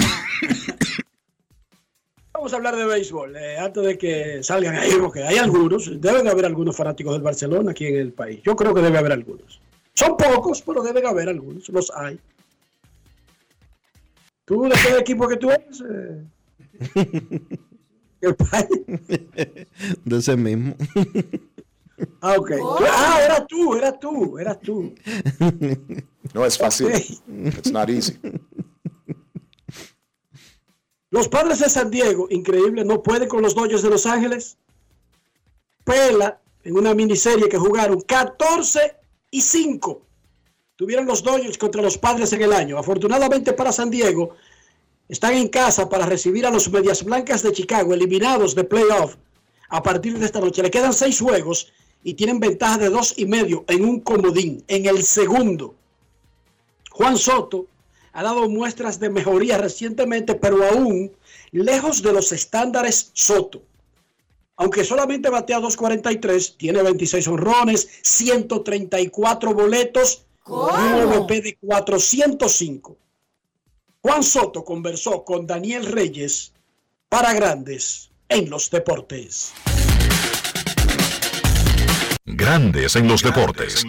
Vamos 2.33 2.53
a 2.53 2.55
hablar 2.55 2.75
de 2.75 2.85
béisbol 2.85 3.35
eh, 3.35 3.57
antes 3.57 3.83
de 3.83 3.97
que 3.97 4.41
salgan 4.43 4.75
ahí, 4.75 4.91
porque 4.99 5.21
hay 5.23 5.37
algunos, 5.37 6.01
deben 6.01 6.27
haber 6.27 6.45
algunos 6.45 6.75
fanáticos 6.75 7.13
del 7.13 7.21
Barcelona 7.21 7.71
aquí 7.71 7.85
en 7.87 7.97
el 7.97 8.13
país. 8.13 8.39
Yo 8.43 8.55
creo 8.55 8.73
que 8.73 8.81
debe 8.81 8.97
haber 8.97 9.11
algunos. 9.11 9.59
Son 9.93 10.15
pocos, 10.15 10.61
pero 10.61 10.81
deben 10.81 11.05
haber 11.05 11.29
algunos, 11.29 11.67
los 11.69 11.91
hay. 11.95 12.19
¿Tú 14.45 14.63
de 14.63 14.71
qué 14.71 14.97
equipo 14.97 15.27
que 15.27 15.37
tú 15.37 15.51
eres? 15.51 15.83
eh? 15.89 16.23
El 18.21 18.35
país. 18.35 18.69
de 20.05 20.17
ese 20.17 20.37
mismo. 20.37 20.75
Ah, 22.21 22.35
ok. 22.37 22.51
Ah, 22.87 23.19
era 23.23 23.45
tú, 23.47 23.75
era 23.75 23.99
tú, 23.99 24.37
eras 24.37 24.59
tú. 24.59 24.93
No 26.33 26.45
es 26.45 26.57
fácil. 26.57 26.87
Ok. 26.87 26.93
It's 27.57 27.71
not 27.71 27.89
easy. 27.89 28.17
Los 31.11 31.27
padres 31.27 31.59
de 31.59 31.69
San 31.69 31.91
Diego, 31.91 32.27
increíble, 32.29 32.85
no 32.85 33.03
pueden 33.03 33.27
con 33.27 33.41
los 33.41 33.53
Dodgers 33.53 33.83
de 33.83 33.89
Los 33.89 34.05
Ángeles. 34.05 34.57
Pela, 35.83 36.39
en 36.63 36.77
una 36.77 36.93
miniserie 36.93 37.49
que 37.49 37.57
jugaron 37.57 37.99
14 37.99 38.95
y 39.29 39.41
5. 39.41 40.01
Tuvieron 40.77 41.05
los 41.05 41.21
Dodgers 41.21 41.57
contra 41.57 41.81
los 41.81 41.97
padres 41.97 42.31
en 42.31 42.41
el 42.41 42.53
año. 42.53 42.77
Afortunadamente 42.77 43.51
para 43.51 43.73
San 43.73 43.89
Diego, 43.89 44.35
están 45.09 45.33
en 45.33 45.49
casa 45.49 45.89
para 45.89 46.05
recibir 46.05 46.45
a 46.45 46.49
los 46.49 46.71
Medias 46.71 47.03
Blancas 47.03 47.43
de 47.43 47.51
Chicago, 47.51 47.93
eliminados 47.93 48.55
de 48.55 48.63
playoff 48.63 49.17
a 49.67 49.83
partir 49.83 50.17
de 50.17 50.25
esta 50.25 50.39
noche. 50.39 50.63
Le 50.63 50.71
quedan 50.71 50.93
seis 50.93 51.19
juegos 51.19 51.73
y 52.05 52.13
tienen 52.13 52.39
ventaja 52.39 52.77
de 52.77 52.89
dos 52.89 53.15
y 53.17 53.25
medio 53.25 53.65
en 53.67 53.83
un 53.83 53.99
comodín, 53.99 54.63
en 54.69 54.85
el 54.85 55.03
segundo. 55.03 55.75
Juan 56.89 57.17
Soto 57.17 57.67
ha 58.13 58.23
dado 58.23 58.49
muestras 58.49 58.99
de 58.99 59.09
mejoría 59.09 59.57
recientemente, 59.57 60.35
pero 60.35 60.65
aún 60.65 61.11
lejos 61.51 62.01
de 62.01 62.13
los 62.13 62.31
estándares 62.31 63.11
Soto. 63.13 63.63
Aunque 64.57 64.83
solamente 64.83 65.29
batea 65.29 65.59
2.43, 65.59 66.57
tiene 66.57 66.83
26 66.83 67.27
honrones, 67.29 67.89
134 68.03 69.53
boletos, 69.53 70.23
un 70.45 70.57
OVP 70.57 71.41
de 71.41 71.57
405. 71.59 72.97
Juan 74.01 74.23
Soto 74.23 74.63
conversó 74.63 75.23
con 75.23 75.47
Daniel 75.47 75.85
Reyes 75.85 76.53
para 77.09 77.33
Grandes 77.33 78.11
en 78.29 78.49
los 78.49 78.69
Deportes. 78.69 79.53
Grandes 82.25 82.95
en 82.95 83.07
los 83.07 83.23
deportes. 83.23 83.83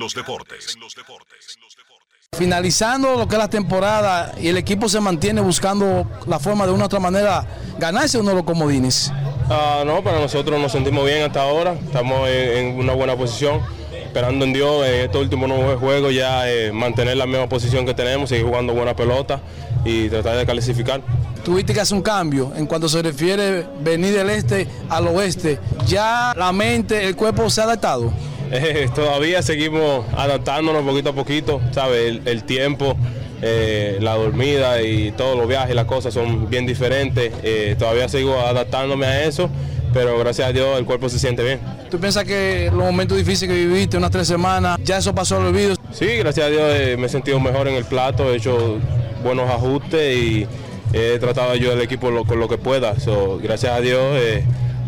Finalizando 2.34 3.14
lo 3.18 3.28
que 3.28 3.34
es 3.34 3.38
la 3.38 3.50
temporada 3.50 4.32
y 4.40 4.48
el 4.48 4.56
equipo 4.56 4.88
se 4.88 4.98
mantiene 5.00 5.42
buscando 5.42 6.06
la 6.26 6.38
forma 6.38 6.64
de 6.64 6.72
una 6.72 6.84
u 6.84 6.86
otra 6.86 6.98
manera 6.98 7.44
ganarse 7.78 8.16
uno 8.16 8.30
de 8.30 8.36
los 8.36 8.44
comodines. 8.44 9.12
Ah, 9.50 9.82
no, 9.84 10.02
para 10.02 10.18
nosotros 10.18 10.58
nos 10.58 10.72
sentimos 10.72 11.04
bien 11.04 11.24
hasta 11.24 11.42
ahora, 11.42 11.74
estamos 11.74 12.26
en, 12.30 12.56
en 12.56 12.78
una 12.80 12.94
buena 12.94 13.16
posición, 13.16 13.60
esperando 13.92 14.46
en 14.46 14.54
Dios 14.54 14.86
en 14.86 15.02
estos 15.02 15.20
últimos 15.20 15.46
nueve 15.46 15.76
juegos 15.76 16.14
ya 16.14 16.50
eh, 16.50 16.72
mantener 16.72 17.18
la 17.18 17.26
misma 17.26 17.50
posición 17.50 17.84
que 17.84 17.92
tenemos, 17.92 18.30
seguir 18.30 18.46
jugando 18.46 18.72
buena 18.72 18.96
pelota 18.96 19.38
y 19.84 20.08
tratar 20.08 20.38
de 20.38 20.46
clasificar. 20.46 21.02
Tuviste 21.44 21.74
que 21.74 21.80
hacer 21.80 21.98
un 21.98 22.02
cambio 22.02 22.50
en 22.56 22.64
cuanto 22.64 22.88
se 22.88 23.02
refiere 23.02 23.66
venir 23.82 24.14
del 24.14 24.30
este 24.30 24.66
al 24.88 25.06
oeste. 25.08 25.60
Ya 25.86 26.32
la 26.34 26.50
mente, 26.50 27.06
el 27.06 27.14
cuerpo 27.14 27.50
se 27.50 27.60
ha 27.60 27.64
adaptado. 27.64 28.10
Eh, 28.54 28.88
todavía 28.94 29.40
seguimos 29.42 30.04
adaptándonos 30.14 30.82
poquito 30.84 31.08
a 31.10 31.12
poquito, 31.14 31.60
¿sabes? 31.70 32.06
El, 32.08 32.22
el 32.28 32.44
tiempo, 32.44 32.94
eh, 33.40 33.96
la 34.00 34.14
dormida 34.14 34.82
y 34.82 35.10
todos 35.12 35.38
los 35.38 35.48
viajes 35.48 35.74
las 35.74 35.86
cosas 35.86 36.12
son 36.12 36.50
bien 36.50 36.66
diferentes. 36.66 37.32
Eh, 37.42 37.76
todavía 37.78 38.08
sigo 38.10 38.38
adaptándome 38.38 39.06
a 39.06 39.24
eso, 39.24 39.48
pero 39.94 40.18
gracias 40.18 40.48
a 40.48 40.52
Dios 40.52 40.78
el 40.78 40.84
cuerpo 40.84 41.08
se 41.08 41.18
siente 41.18 41.42
bien. 41.42 41.60
¿Tú 41.90 41.98
piensas 41.98 42.24
que 42.24 42.66
los 42.70 42.84
momentos 42.84 43.16
difíciles 43.16 43.56
que 43.56 43.64
viviste, 43.66 43.96
unas 43.96 44.10
tres 44.10 44.28
semanas, 44.28 44.78
ya 44.84 44.98
eso 44.98 45.14
pasó 45.14 45.38
al 45.38 45.46
olvido? 45.46 45.74
Sí, 45.90 46.06
gracias 46.18 46.46
a 46.46 46.50
Dios 46.50 46.98
me 46.98 47.06
he 47.06 47.08
sentido 47.08 47.40
mejor 47.40 47.68
en 47.68 47.74
el 47.74 47.84
plato, 47.86 48.30
he 48.32 48.36
hecho 48.36 48.78
buenos 49.24 49.48
ajustes 49.50 50.14
y 50.16 50.46
he 50.92 51.18
tratado 51.18 51.48
de 51.52 51.54
ayudar 51.54 51.76
al 51.78 51.82
equipo 51.82 52.10
lo- 52.10 52.24
con 52.26 52.38
lo 52.38 52.48
que 52.48 52.58
pueda. 52.58 53.00
So, 53.00 53.38
gracias 53.42 53.72
a 53.72 53.80
Dios 53.80 54.00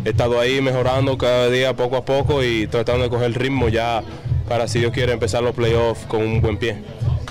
he 0.05 0.09
estado 0.09 0.39
ahí 0.39 0.61
mejorando 0.61 1.17
cada 1.17 1.49
día 1.49 1.75
poco 1.75 1.97
a 1.97 2.05
poco 2.05 2.43
y 2.43 2.67
tratando 2.67 3.03
de 3.03 3.09
coger 3.09 3.25
el 3.25 3.33
ritmo 3.35 3.67
ya 3.69 4.03
para 4.47 4.67
si 4.67 4.79
Dios 4.79 4.91
quiere 4.93 5.11
empezar 5.11 5.43
los 5.43 5.53
playoffs 5.55 6.05
con 6.05 6.21
un 6.21 6.39
buen 6.41 6.57
pie. 6.57 6.77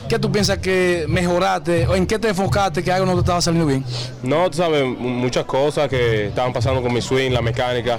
¿Qué 0.09 0.19
tú 0.19 0.31
piensas 0.31 0.59
que 0.59 1.07
mejoraste 1.09 1.87
o 1.87 1.95
en 1.97 2.07
qué 2.07 2.19
te 2.19 2.29
enfocaste 2.29 2.83
que 2.83 2.93
algo 2.93 3.07
no 3.07 3.15
te 3.15 3.21
estaba 3.21 3.41
saliendo 3.41 3.67
bien? 3.67 3.85
No, 4.23 4.51
tú 4.51 4.59
sabes, 4.59 4.85
mu- 4.85 4.97
muchas 5.09 5.45
cosas 5.45 5.89
que 5.89 6.27
estaban 6.27 6.53
pasando 6.53 6.83
con 6.83 6.93
mi 6.93 7.01
swing, 7.01 7.31
la 7.31 7.41
mecánica, 7.41 7.99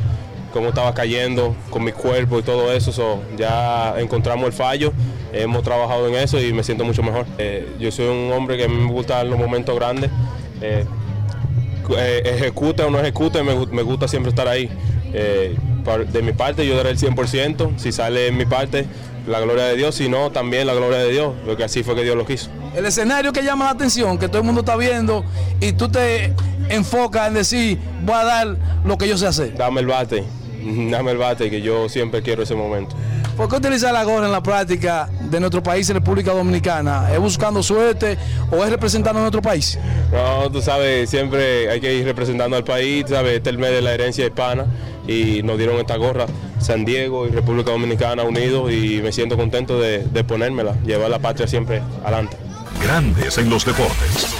cómo 0.54 0.68
estaba 0.70 0.94
cayendo, 0.94 1.56
con 1.72 1.84
mi 1.84 1.92
cuerpo 1.92 2.38
y 2.40 2.44
todo 2.44 2.72
eso. 2.72 2.92
so, 2.92 3.22
ya 3.38 3.96
encontramos 3.98 4.46
el 4.46 4.54
fallo, 4.54 4.94
hemos 5.34 5.64
trabajado 5.64 6.08
en 6.08 6.16
eso 6.16 6.40
y 6.40 6.54
me 6.54 6.64
siento 6.64 6.84
mucho 6.86 7.02
mejor. 7.02 7.26
Eh, 7.40 7.68
yo 7.80 7.92
soy 7.92 8.06
un 8.08 8.32
hombre 8.34 8.56
que 8.58 8.66
a 8.66 8.68
mí 8.68 8.76
me 8.76 8.92
gusta 8.92 9.24
los 9.24 9.40
momentos 9.40 9.74
grandes. 9.76 10.12
eh, 10.62 10.86
eh, 11.98 12.22
ejecute 12.26 12.84
o 12.84 12.90
no 12.90 13.00
ejecute, 13.00 13.44
me, 13.44 13.66
me 13.68 13.82
gusta 13.82 14.08
siempre 14.08 14.30
estar 14.30 14.48
ahí. 14.48 14.70
Eh, 15.14 15.56
de 16.12 16.22
mi 16.22 16.34
parte 16.34 16.66
yo 16.66 16.76
daré 16.76 16.90
el 16.90 16.98
100%, 16.98 17.78
si 17.78 17.92
sale 17.92 18.28
en 18.28 18.38
mi 18.38 18.46
parte, 18.46 18.88
la 19.28 19.40
gloria 19.40 19.66
de 19.66 19.76
Dios, 19.76 19.96
si 19.96 20.10
no, 20.10 20.32
también 20.32 20.68
la 20.68 20.74
gloria 20.74 21.00
de 21.00 21.12
Dios, 21.12 21.34
porque 21.46 21.64
así 21.64 21.84
fue 21.84 21.96
que 21.96 22.04
Dios 22.04 22.16
lo 22.16 22.26
quiso. 22.26 22.50
El 22.76 22.86
escenario 22.86 23.32
que 23.32 23.44
llama 23.44 23.66
la 23.66 23.72
atención, 23.72 24.18
que 24.18 24.28
todo 24.28 24.40
el 24.40 24.44
mundo 24.44 24.62
está 24.62 24.76
viendo 24.76 25.24
y 25.62 25.74
tú 25.74 25.90
te 25.90 26.34
enfocas 26.70 27.28
en 27.28 27.36
decir, 27.36 27.80
voy 28.04 28.16
a 28.16 28.24
dar 28.24 28.58
lo 28.84 28.98
que 28.98 29.08
yo 29.08 29.18
sé 29.18 29.28
hacer. 29.28 29.56
Dame 29.56 29.82
el 29.82 29.88
bate, 29.88 30.24
dame 30.90 31.12
el 31.12 31.18
bate, 31.18 31.50
que 31.50 31.62
yo 31.62 31.88
siempre 31.90 32.22
quiero 32.22 32.44
ese 32.44 32.56
momento. 32.56 32.96
¿Por 33.36 33.50
qué 33.50 33.58
utilizar 33.58 33.92
la 33.92 34.04
gorra 34.06 34.28
en 34.28 34.32
la 34.32 34.42
práctica 34.42 35.10
de 35.20 35.40
nuestro 35.42 35.62
país, 35.62 35.90
República 35.90 36.32
Dominicana? 36.32 37.12
¿Es 37.12 37.20
buscando 37.20 37.62
suerte 37.62 38.18
o 38.50 38.64
es 38.64 38.70
representando 38.70 39.20
a 39.20 39.24
nuestro 39.24 39.42
país? 39.42 39.78
No, 40.12 40.50
tú 40.50 40.62
sabes, 40.62 41.10
siempre 41.10 41.70
hay 41.70 41.82
que 41.82 41.94
ir 41.94 42.06
representando 42.06 42.56
al 42.56 42.64
país, 42.64 43.06
tú 43.06 43.14
sabes, 43.14 43.34
este 43.34 43.50
es 43.50 43.56
el 43.56 43.60
mes 43.60 43.72
de 43.72 43.82
la 43.82 43.94
herencia 43.94 44.26
hispana 44.26 44.66
y 45.06 45.44
nos 45.44 45.58
dieron 45.58 45.78
esta 45.78 45.98
gorra, 45.98 46.28
San 46.60 46.86
Diego 46.86 47.28
y 47.28 47.32
República 47.32 47.72
Dominicana 47.72 48.24
unidos 48.24 48.72
y 48.72 49.02
me 49.04 49.12
siento 49.12 49.36
contento 49.36 49.82
de, 49.82 50.00
de 50.06 50.24
ponérmela, 50.24 50.76
llevar 50.86 51.10
la 51.10 51.20
patria 51.20 51.46
siempre 51.46 51.82
adelante. 52.04 52.38
Grandes 52.82 53.38
en 53.38 53.50
los 53.50 53.66
deportes. 53.66 54.35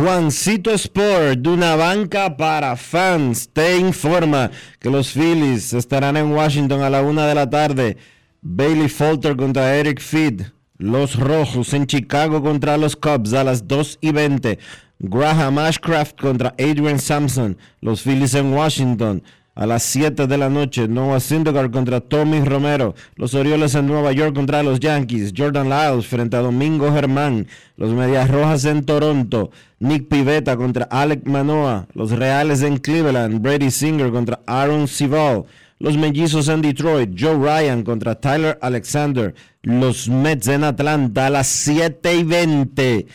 Juancito 0.00 0.70
Sport, 0.70 1.40
de 1.40 1.50
una 1.50 1.76
banca 1.76 2.34
para 2.34 2.74
fans, 2.76 3.50
te 3.52 3.76
informa 3.76 4.50
que 4.78 4.88
los 4.88 5.12
Phillies 5.12 5.74
estarán 5.74 6.16
en 6.16 6.32
Washington 6.32 6.80
a 6.80 6.88
la 6.88 7.02
una 7.02 7.26
de 7.26 7.34
la 7.34 7.50
tarde. 7.50 7.98
Bailey 8.40 8.88
Falter 8.88 9.36
contra 9.36 9.76
Eric 9.76 10.00
Feed. 10.00 10.40
Los 10.78 11.18
Rojos 11.18 11.74
en 11.74 11.86
Chicago 11.86 12.42
contra 12.42 12.78
los 12.78 12.96
Cubs 12.96 13.34
a 13.34 13.44
las 13.44 13.68
2 13.68 13.98
y 14.00 14.12
20. 14.12 14.58
Graham 15.00 15.58
Ashcraft 15.58 16.18
contra 16.18 16.54
Adrian 16.58 16.98
Sampson. 16.98 17.58
Los 17.82 18.00
Phillies 18.00 18.32
en 18.32 18.54
Washington. 18.54 19.22
A 19.54 19.66
las 19.66 19.82
7 19.82 20.26
de 20.26 20.38
la 20.38 20.48
noche, 20.48 20.88
Noah 20.88 21.20
Syndergaard 21.20 21.70
contra 21.70 22.00
Tommy 22.00 22.40
Romero. 22.40 22.94
Los 23.16 23.34
Orioles 23.34 23.74
en 23.74 23.86
Nueva 23.86 24.12
York 24.12 24.34
contra 24.34 24.62
los 24.62 24.80
Yankees. 24.80 25.34
Jordan 25.36 25.68
Lyles 25.68 26.06
frente 26.06 26.38
a 26.38 26.40
Domingo 26.40 26.90
Germán. 26.90 27.46
Los 27.76 27.92
Medias 27.92 28.30
Rojas 28.30 28.64
en 28.64 28.86
Toronto. 28.86 29.50
Nick 29.80 30.08
Pivetta 30.08 30.58
contra 30.58 30.84
Alec 30.84 31.26
Manoa. 31.26 31.88
Los 31.94 32.10
Reales 32.10 32.62
en 32.62 32.76
Cleveland. 32.76 33.40
Brady 33.40 33.70
Singer 33.70 34.10
contra 34.10 34.40
Aaron 34.46 34.86
Sival. 34.86 35.44
Los 35.78 35.96
Mellizos 35.96 36.48
en 36.48 36.60
Detroit. 36.60 37.18
Joe 37.18 37.34
Ryan 37.34 37.82
contra 37.82 38.14
Tyler 38.14 38.58
Alexander. 38.60 39.34
Los 39.62 40.06
Mets 40.06 40.48
en 40.48 40.64
Atlanta 40.64 41.26
a 41.26 41.30
las 41.30 41.46
7 41.46 42.14
y 42.14 42.24
20. 42.24 43.06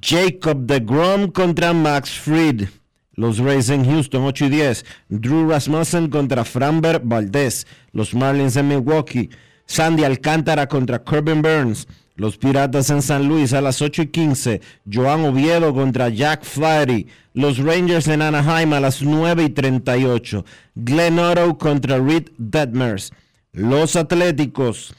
Jacob 0.00 0.64
de 0.64 0.78
Grom 0.78 1.32
contra 1.32 1.72
Max 1.72 2.10
Fried. 2.10 2.68
Los 3.16 3.38
Rays 3.38 3.68
en 3.70 3.84
Houston 3.84 4.22
8 4.24 4.44
y 4.44 4.50
10. 4.50 4.84
Drew 5.08 5.50
Rasmussen 5.50 6.10
contra 6.10 6.44
Framber 6.44 7.00
Valdez. 7.02 7.66
Los 7.90 8.14
Marlins 8.14 8.54
en 8.54 8.68
Milwaukee. 8.68 9.30
Sandy 9.66 10.04
Alcántara 10.04 10.68
contra 10.68 11.02
Corbin 11.02 11.42
Burns. 11.42 11.88
Los 12.16 12.36
Piratas 12.36 12.90
en 12.90 13.02
San 13.02 13.26
Luis 13.26 13.52
a 13.52 13.60
las 13.60 13.82
8 13.82 14.02
y 14.02 14.06
15. 14.06 14.60
Joan 14.90 15.24
Oviedo 15.24 15.74
contra 15.74 16.08
Jack 16.08 16.44
Flaherty. 16.44 17.08
Los 17.32 17.58
Rangers 17.58 18.06
en 18.06 18.22
Anaheim 18.22 18.72
a 18.72 18.80
las 18.80 19.02
9 19.02 19.44
y 19.44 19.48
38. 19.50 20.44
Glenn 20.76 21.18
Otto 21.18 21.58
contra 21.58 21.98
Reed 21.98 22.28
Detmers. 22.38 23.12
Los 23.52 23.96
Atléticos 23.96 24.94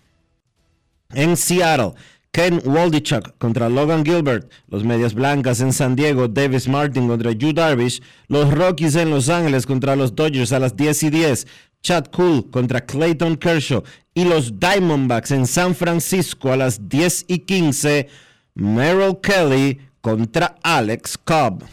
en 1.13 1.37
Seattle. 1.37 1.93
Ken 2.31 2.61
Waldichuk 2.65 3.37
contra 3.37 3.69
Logan 3.69 4.03
Gilbert. 4.03 4.51
Los 4.67 4.83
Medias 4.83 5.13
Blancas 5.13 5.61
en 5.61 5.71
San 5.71 5.95
Diego. 5.95 6.27
Davis 6.27 6.67
Martin 6.67 7.07
contra 7.07 7.31
Yu 7.31 7.53
Darvish. 7.53 8.01
Los 8.27 8.53
Rockies 8.53 8.95
en 8.95 9.09
Los 9.09 9.29
Ángeles 9.29 9.65
contra 9.65 9.95
los 9.95 10.13
Dodgers 10.15 10.51
a 10.51 10.59
las 10.59 10.75
10 10.75 11.03
y 11.03 11.09
10. 11.11 11.47
Chad 11.81 12.07
Cool 12.11 12.49
contra 12.51 12.81
Clayton 12.81 13.37
Kershaw. 13.37 13.83
Y 14.17 14.23
los 14.23 14.61
Diamondbacks 14.61 15.31
en 15.31 15.45
San 15.45 15.75
Francisco 15.75 16.49
a 16.49 16.55
las 16.55 16.87
10 16.87 17.25
y 17.27 17.39
15. 17.39 18.07
Merrill 18.53 19.17
Kelly 19.21 19.77
contra 19.99 20.55
Alex 20.63 21.17
Cobb. 21.17 21.65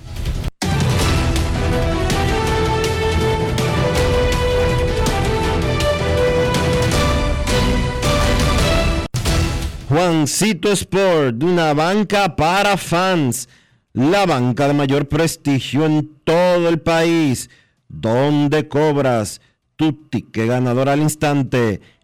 Juancito 9.88 10.72
Sport, 10.72 11.44
una 11.44 11.74
banca 11.74 12.34
para 12.34 12.76
fans, 12.76 13.48
la 13.92 14.26
banca 14.26 14.66
de 14.66 14.74
mayor 14.74 15.06
prestigio 15.06 15.86
en 15.86 16.10
todo 16.24 16.68
el 16.68 16.80
país, 16.80 17.50
donde 17.86 18.66
cobras 18.66 19.40
tu 19.76 19.92
ticket 20.08 20.48
ganador 20.48 20.88
al 20.88 21.02
instante 21.02 21.80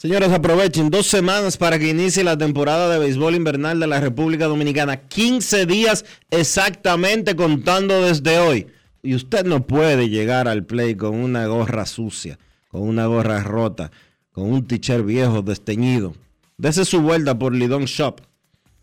Señores, 0.00 0.30
aprovechen 0.30 0.90
dos 0.90 1.08
semanas 1.08 1.56
para 1.56 1.76
que 1.76 1.88
inicie 1.88 2.22
la 2.22 2.38
temporada 2.38 2.88
de 2.88 3.00
béisbol 3.00 3.34
invernal 3.34 3.80
de 3.80 3.88
la 3.88 3.98
República 3.98 4.46
Dominicana. 4.46 5.08
15 5.08 5.66
días 5.66 6.04
exactamente 6.30 7.34
contando 7.34 8.02
desde 8.02 8.38
hoy. 8.38 8.68
Y 9.02 9.16
usted 9.16 9.44
no 9.44 9.66
puede 9.66 10.08
llegar 10.08 10.46
al 10.46 10.64
play 10.64 10.94
con 10.94 11.16
una 11.16 11.48
gorra 11.48 11.84
sucia, 11.84 12.38
con 12.68 12.82
una 12.82 13.06
gorra 13.06 13.42
rota, 13.42 13.90
con 14.30 14.44
un 14.52 14.68
t-shirt 14.68 15.04
viejo 15.04 15.42
desteñido. 15.42 16.14
Dese 16.56 16.84
su 16.84 17.00
vuelta 17.00 17.36
por 17.36 17.52
Lidon 17.52 17.86
Shop. 17.86 18.20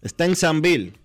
Está 0.01 0.25
en 0.25 0.35
Sanville. 0.35 0.95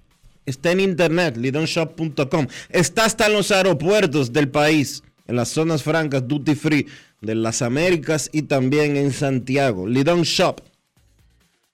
Está 0.44 0.72
en 0.72 0.80
internet, 0.80 1.36
lidonshop.com. 1.36 2.48
Está 2.70 3.04
hasta 3.04 3.26
en 3.26 3.34
los 3.34 3.52
aeropuertos 3.52 4.32
del 4.32 4.48
país, 4.48 5.04
en 5.28 5.36
las 5.36 5.50
zonas 5.50 5.84
francas 5.84 6.26
duty 6.26 6.56
free 6.56 6.88
de 7.20 7.34
las 7.34 7.62
Américas 7.62 8.30
y 8.32 8.42
también 8.42 8.96
en 8.96 9.12
Santiago. 9.12 9.86
Lidon 9.86 10.22
Shop. 10.22 10.60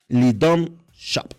Lidon 0.09 0.76
Shop. 0.97 1.34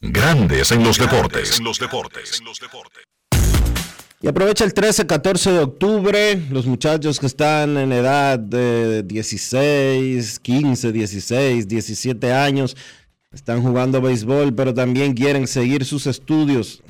Grandes 0.00 0.70
en 0.72 0.84
los 0.84 0.98
deportes. 0.98 1.60
Y 4.20 4.26
aprovecha 4.26 4.64
el 4.64 4.72
13, 4.72 5.06
14 5.06 5.52
de 5.52 5.58
octubre, 5.58 6.36
los 6.50 6.64
muchachos 6.64 7.20
que 7.20 7.26
están 7.26 7.76
en 7.76 7.92
edad 7.92 8.38
de 8.38 9.02
16, 9.02 10.38
15, 10.40 10.92
16, 10.92 11.68
17 11.68 12.32
años, 12.32 12.74
están 13.32 13.62
jugando 13.62 14.00
béisbol, 14.00 14.54
pero 14.54 14.72
también 14.72 15.12
quieren 15.12 15.46
seguir 15.46 15.84
sus 15.84 16.06
estudios 16.06 16.82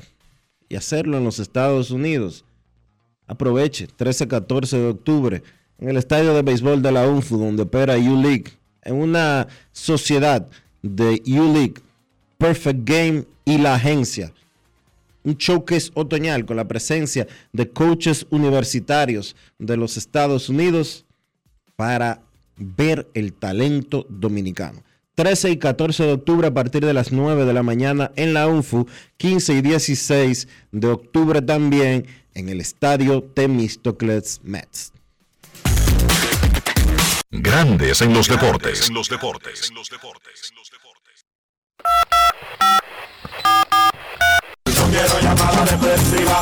y 0.69 0.77
hacerlo 0.77 1.17
en 1.17 1.25
los 1.25 1.39
Estados 1.39 1.91
Unidos. 1.91 2.45
Aproveche, 3.27 3.87
13, 3.87 4.27
14 4.27 4.77
de 4.77 4.87
octubre, 4.87 5.43
en 5.79 5.89
el 5.89 5.97
estadio 5.97 6.33
de 6.33 6.41
béisbol 6.41 6.81
de 6.81 6.91
la 6.91 7.07
UNFU, 7.07 7.37
donde 7.37 7.63
opera 7.63 7.95
U-League, 7.97 8.51
en 8.83 8.95
una 8.95 9.47
sociedad 9.71 10.47
de 10.81 11.21
U-League 11.25 11.75
Perfect 12.37 12.81
Game 12.83 13.25
y 13.43 13.57
La 13.57 13.75
Agencia. 13.75 14.31
Un 15.23 15.35
showcase 15.35 15.91
otoñal 15.95 16.45
con 16.45 16.57
la 16.57 16.67
presencia 16.67 17.27
de 17.51 17.69
coaches 17.69 18.27
universitarios 18.29 19.35
de 19.57 19.75
los 19.75 19.97
Estados 19.97 20.49
Unidos 20.49 21.05
para 21.75 22.21
ver 22.57 23.07
el 23.13 23.33
talento 23.33 24.05
dominicano. 24.09 24.83
13 25.15 25.51
y 25.51 25.57
14 25.57 26.03
de 26.03 26.11
octubre 26.11 26.47
a 26.47 26.53
partir 26.53 26.85
de 26.85 26.93
las 26.93 27.11
9 27.11 27.45
de 27.45 27.53
la 27.53 27.63
mañana 27.63 28.11
en 28.17 28.33
la 28.33 28.47
UNFU, 28.47 28.85
15 29.17 29.53
y 29.53 29.61
16 29.61 30.47
de 30.71 30.87
octubre 30.87 31.41
también 31.41 32.05
en 32.35 32.49
el 32.49 32.61
estadio 32.61 33.23
Temistocles 33.23 34.41
Mets. 34.43 34.91
Grandes 37.31 38.01
en 38.01 38.13
los 38.13 38.27
deportes. 38.27 38.91
los 38.91 39.09
deportes. 39.09 39.71
No 44.65 44.89
quiero 44.89 45.19
llamada 45.21 45.65
depresiva. 45.65 46.41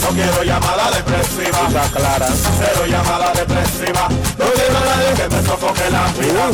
No 0.00 0.08
quiero 0.08 0.42
llamada 0.42 0.90
depresiva. 0.90 1.68
Está 1.68 1.88
clara. 1.92 2.28
Cero 2.58 2.86
llamada 2.88 3.32
depresiva. 3.32 4.08
No 4.08 4.52
quiero 4.52 4.78
a 4.78 4.84
nadie 4.84 5.14
que 5.16 5.28
me 5.34 5.42
sofoque 5.42 5.90
la 5.90 6.12
vida. 6.12 6.50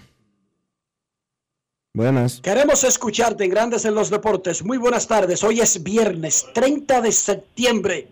Buenas. 1.96 2.40
Queremos 2.40 2.84
escucharte 2.84 3.46
en 3.46 3.50
Grandes 3.50 3.84
en 3.86 3.96
los 3.96 4.12
Deportes. 4.12 4.64
Muy 4.64 4.78
buenas 4.78 5.08
tardes. 5.08 5.44
Hoy 5.44 5.60
es 5.60 5.82
viernes 5.82 6.46
30 6.54 7.02
de 7.02 7.12
septiembre. 7.12 8.10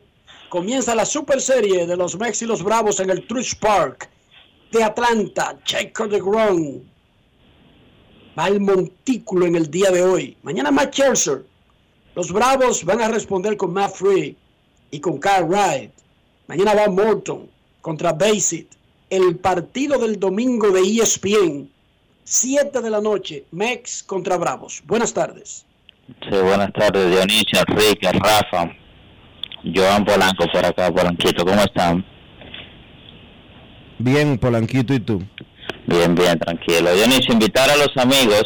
Comienza 0.50 0.96
la 0.96 1.06
super 1.06 1.40
serie 1.42 1.86
de 1.86 1.96
los 1.96 2.18
Mex 2.18 2.42
y 2.42 2.48
los 2.48 2.64
Bravos 2.64 3.00
en 3.00 3.12
el 3.12 3.28
Truist 3.28 3.62
Park 3.62 4.10
de 4.72 4.84
Atlanta. 4.84 5.60
Jacob 5.64 6.10
de 6.10 6.20
Gron 6.20 6.92
va 8.38 8.46
al 8.46 8.60
montículo 8.60 9.46
en 9.46 9.58
el 9.58 9.70
día 9.70 9.92
de 9.92 10.02
hoy. 10.02 10.36
Mañana 10.42 10.72
Matt 10.72 10.96
Scherzer. 10.96 11.46
Los 12.16 12.34
Bravos 12.34 12.84
van 12.84 13.02
a 13.02 13.10
responder 13.10 13.56
con 13.58 13.74
Matt 13.74 13.94
Free 13.94 14.36
y 14.90 15.00
con 15.00 15.20
Kyle 15.20 15.44
Wright. 15.44 15.92
Mañana 16.48 16.74
va 16.74 16.90
Morton 16.90 17.59
contra 17.82 18.14
Basit. 18.14 18.72
El 19.10 19.38
partido 19.38 19.98
del 19.98 20.20
domingo 20.20 20.70
de 20.72 20.82
ESPN. 20.82 21.70
7 22.24 22.82
de 22.82 22.90
la 22.90 23.02
noche. 23.02 23.46
Mex 23.52 24.04
contra 24.04 24.38
Bravos. 24.38 24.84
Buenas 24.86 25.14
tardes. 25.14 25.66
Sí, 26.22 26.36
buenas 26.42 26.74
tardes, 26.74 27.08
Dionisio, 27.12 27.60
Enrique, 27.68 28.12
Rafa, 28.12 28.72
Joan 29.64 30.04
Polanco 30.06 30.46
por 30.52 30.66
acá, 30.66 30.92
Polanquito, 30.92 31.46
¿cómo 31.46 31.62
están? 31.62 32.04
Bien, 34.00 34.38
Polanquito, 34.40 34.94
¿y 34.94 35.00
tú? 35.00 35.22
Bien, 35.86 36.16
bien, 36.16 36.40
tranquilo. 36.40 36.94
Dionisio, 36.96 37.34
invitar 37.34 37.70
a 37.70 37.76
los 37.76 37.96
amigos 37.98 38.44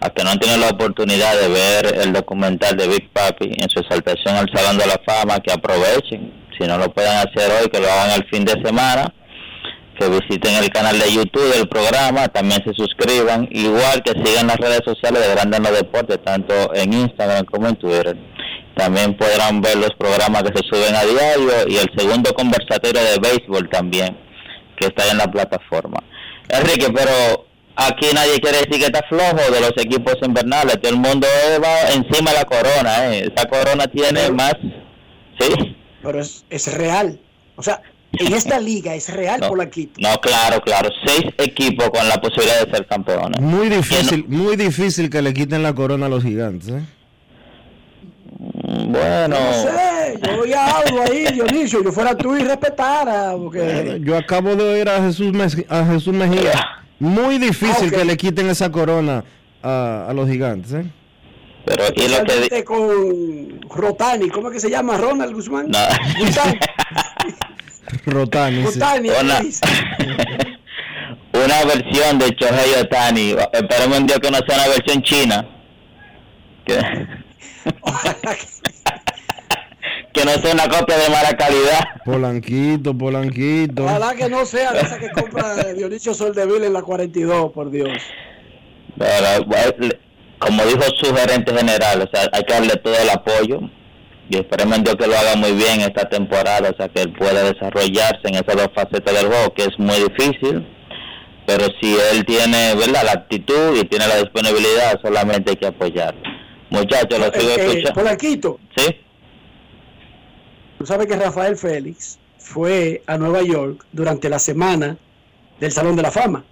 a 0.00 0.10
que 0.10 0.24
no 0.24 0.30
han 0.30 0.38
tenido 0.38 0.58
la 0.58 0.70
oportunidad 0.70 1.40
de 1.40 1.48
ver 1.48 2.00
el 2.00 2.12
documental 2.12 2.76
de 2.76 2.88
Big 2.88 3.08
Papi 3.10 3.52
en 3.56 3.70
su 3.70 3.78
exaltación 3.78 4.34
al 4.36 4.50
Salón 4.52 4.76
de 4.76 4.86
la 4.86 5.00
Fama, 5.06 5.38
que 5.40 5.52
aprovechen, 5.52 6.32
si 6.58 6.66
no 6.66 6.78
lo 6.78 6.92
pueden 6.92 7.12
hacer 7.12 7.50
hoy, 7.50 7.68
que 7.70 7.80
lo 7.80 7.90
hagan 7.90 8.12
el 8.12 8.28
fin 8.28 8.44
de 8.44 8.52
semana, 8.64 9.12
que 9.98 10.08
visiten 10.08 10.54
el 10.62 10.70
canal 10.70 10.98
de 10.98 11.12
YouTube 11.12 11.54
del 11.54 11.68
programa, 11.68 12.28
también 12.28 12.62
se 12.64 12.72
suscriban, 12.74 13.48
igual 13.50 14.02
que 14.02 14.12
sigan 14.24 14.48
las 14.48 14.56
redes 14.56 14.82
sociales 14.84 15.26
de 15.26 15.34
Grandes 15.34 15.58
en 15.58 15.64
los 15.64 15.76
Deportes, 15.76 16.18
tanto 16.24 16.74
en 16.74 16.92
Instagram 16.92 17.44
como 17.46 17.68
en 17.68 17.76
Twitter. 17.76 18.16
También 18.76 19.16
podrán 19.16 19.60
ver 19.60 19.76
los 19.76 19.94
programas 19.96 20.42
que 20.42 20.58
se 20.58 20.68
suben 20.68 20.96
a 20.96 21.04
diario 21.04 21.68
y 21.68 21.76
el 21.76 21.90
segundo 21.96 22.32
conversatorio 22.34 23.00
de 23.00 23.18
béisbol 23.20 23.68
también, 23.70 24.16
que 24.76 24.86
está 24.86 25.08
en 25.10 25.18
la 25.18 25.30
plataforma. 25.30 26.02
Enrique, 26.48 26.88
pero 26.92 27.46
aquí 27.76 28.08
nadie 28.12 28.40
quiere 28.40 28.58
decir 28.58 28.80
que 28.80 28.86
está 28.86 29.00
flojo 29.08 29.52
de 29.52 29.60
los 29.60 29.72
equipos 29.76 30.16
invernales, 30.22 30.80
todo 30.80 30.92
el 30.92 30.98
mundo 30.98 31.26
va 31.62 31.92
encima 31.92 32.32
de 32.32 32.38
la 32.38 32.44
corona, 32.44 33.14
¿eh? 33.14 33.30
esa 33.32 33.48
corona 33.48 33.86
tiene 33.86 34.30
más, 34.30 34.54
¿sí? 35.38 35.76
Pero 36.04 36.20
es, 36.20 36.44
es 36.50 36.72
real. 36.74 37.18
O 37.56 37.62
sea, 37.62 37.80
en 38.12 38.32
esta 38.32 38.60
liga 38.60 38.94
es 38.94 39.12
real, 39.12 39.40
Polanquito. 39.40 40.00
No, 40.00 40.20
claro, 40.20 40.60
claro, 40.60 40.88
seis 41.04 41.24
equipos 41.38 41.90
con 41.90 42.06
la 42.08 42.20
posibilidad 42.20 42.64
de 42.64 42.70
ser 42.70 42.86
campeones. 42.86 43.40
Muy 43.40 43.68
difícil, 43.68 44.24
muy 44.28 44.56
difícil 44.56 45.10
que 45.10 45.20
le 45.22 45.34
quiten 45.34 45.62
la 45.62 45.74
corona 45.74 46.06
a 46.06 46.08
los 46.08 46.22
gigantes. 46.22 46.68
¿eh? 46.68 46.82
Bueno. 48.88 49.36
No 49.40 49.52
sé, 49.52 50.18
yo 50.22 50.36
voy 50.38 50.52
a 50.52 50.66
algo 50.78 51.02
ahí, 51.02 51.26
Dionisio. 51.32 51.82
Yo 51.82 51.92
fuera 51.92 52.16
tú 52.16 52.36
y 52.36 52.42
respetara. 52.42 53.32
Porque... 53.36 54.00
Yo 54.04 54.16
acabo 54.16 54.54
de 54.54 54.62
oír 54.64 54.88
a 54.88 55.02
Jesús, 55.02 55.32
a 55.68 55.84
Jesús 55.86 56.14
Mejía. 56.14 56.52
Muy 56.98 57.38
difícil 57.38 57.86
Ah, 57.86 57.88
ok. 57.88 57.94
que 57.98 58.04
le 58.04 58.16
quiten 58.16 58.48
esa 58.48 58.70
corona 58.70 59.24
a, 59.62 60.06
a 60.08 60.12
los 60.14 60.28
gigantes. 60.28 60.72
¿eh? 60.72 60.84
Pero 61.66 61.84
y 61.96 62.08
lo 62.08 62.22
que 62.24 62.62
con 62.64 63.60
Rotani, 63.70 64.28
¿cómo 64.28 64.48
es 64.48 64.54
que 64.54 64.60
se 64.60 64.68
llama? 64.70 64.98
Ronald 64.98 65.32
Guzmán. 65.34 65.68
No. 65.70 65.78
Guzmán, 66.18 66.58
Rotani. 68.06 68.66
sí. 68.66 68.78
Rotani, 68.78 69.08
Una- 69.08 69.40
una 71.44 71.64
versión 71.64 72.18
de 72.18 72.36
Chohei 72.36 72.74
Otani, 72.82 73.34
esperemos 73.52 73.98
en 73.98 74.06
Dios 74.06 74.18
que 74.20 74.30
no 74.30 74.38
sea 74.46 74.56
una 74.56 74.68
versión 74.68 75.02
china. 75.02 75.48
Que, 76.66 76.74
que 80.12 80.24
no 80.24 80.30
sea 80.32 80.52
una 80.54 80.68
copia 80.68 80.96
de 80.98 81.08
mala 81.10 81.36
calidad. 81.36 81.80
Polanquito, 82.04 82.96
Polanquito. 82.96 83.84
Ojalá 83.84 84.14
que 84.14 84.28
no 84.28 84.44
sea 84.46 84.72
de 84.72 84.80
esa 84.80 84.98
que 84.98 85.10
compra 85.10 85.54
Dionisio 85.72 86.14
Soldeville 86.14 86.66
en 86.66 86.72
la 86.72 86.82
42, 86.82 87.52
por 87.52 87.70
Dios. 87.70 87.98
Pero, 88.96 89.44
bueno, 89.46 89.88
como 90.38 90.64
dijo 90.64 90.82
su 91.00 91.14
gerente 91.14 91.54
general, 91.54 92.02
o 92.02 92.16
sea, 92.16 92.28
hay 92.32 92.42
que 92.42 92.52
darle 92.52 92.76
todo 92.76 92.94
el 92.96 93.10
apoyo 93.10 93.60
y 94.28 94.36
esperemos 94.36 94.82
Dios 94.82 94.96
que 94.96 95.06
lo 95.06 95.16
haga 95.16 95.36
muy 95.36 95.52
bien 95.52 95.80
esta 95.80 96.08
temporada, 96.08 96.70
o 96.70 96.76
sea, 96.76 96.88
que 96.88 97.02
él 97.02 97.12
pueda 97.12 97.42
desarrollarse 97.42 98.22
en 98.24 98.34
esas 98.34 98.56
dos 98.56 98.68
facetas 98.74 99.14
del 99.14 99.26
juego, 99.26 99.52
que 99.54 99.64
es 99.64 99.78
muy 99.78 99.96
difícil, 99.96 100.66
pero 101.46 101.66
si 101.80 101.94
él 102.12 102.24
tiene, 102.24 102.74
¿verdad?, 102.74 103.04
la 103.04 103.12
actitud 103.12 103.76
y 103.76 103.84
tiene 103.84 104.08
la 104.08 104.16
disponibilidad, 104.16 104.98
solamente 105.02 105.50
hay 105.50 105.56
que 105.56 105.66
apoyarlo. 105.66 106.20
Muchachos, 106.70 107.18
lo 107.18 107.26
sigo 107.26 107.50
eh, 107.50 107.56
escuchando. 107.58 107.92
Polanquito, 107.94 108.60
¿Sí? 108.76 108.96
tú 110.78 110.86
sabes 110.86 111.06
que 111.06 111.16
Rafael 111.16 111.56
Félix 111.56 112.18
fue 112.38 113.02
a 113.06 113.16
Nueva 113.16 113.42
York 113.42 113.84
durante 113.92 114.28
la 114.28 114.38
semana 114.38 114.96
del 115.60 115.72
Salón 115.72 115.96
de 115.96 116.02
la 116.02 116.10
Fama. 116.10 116.44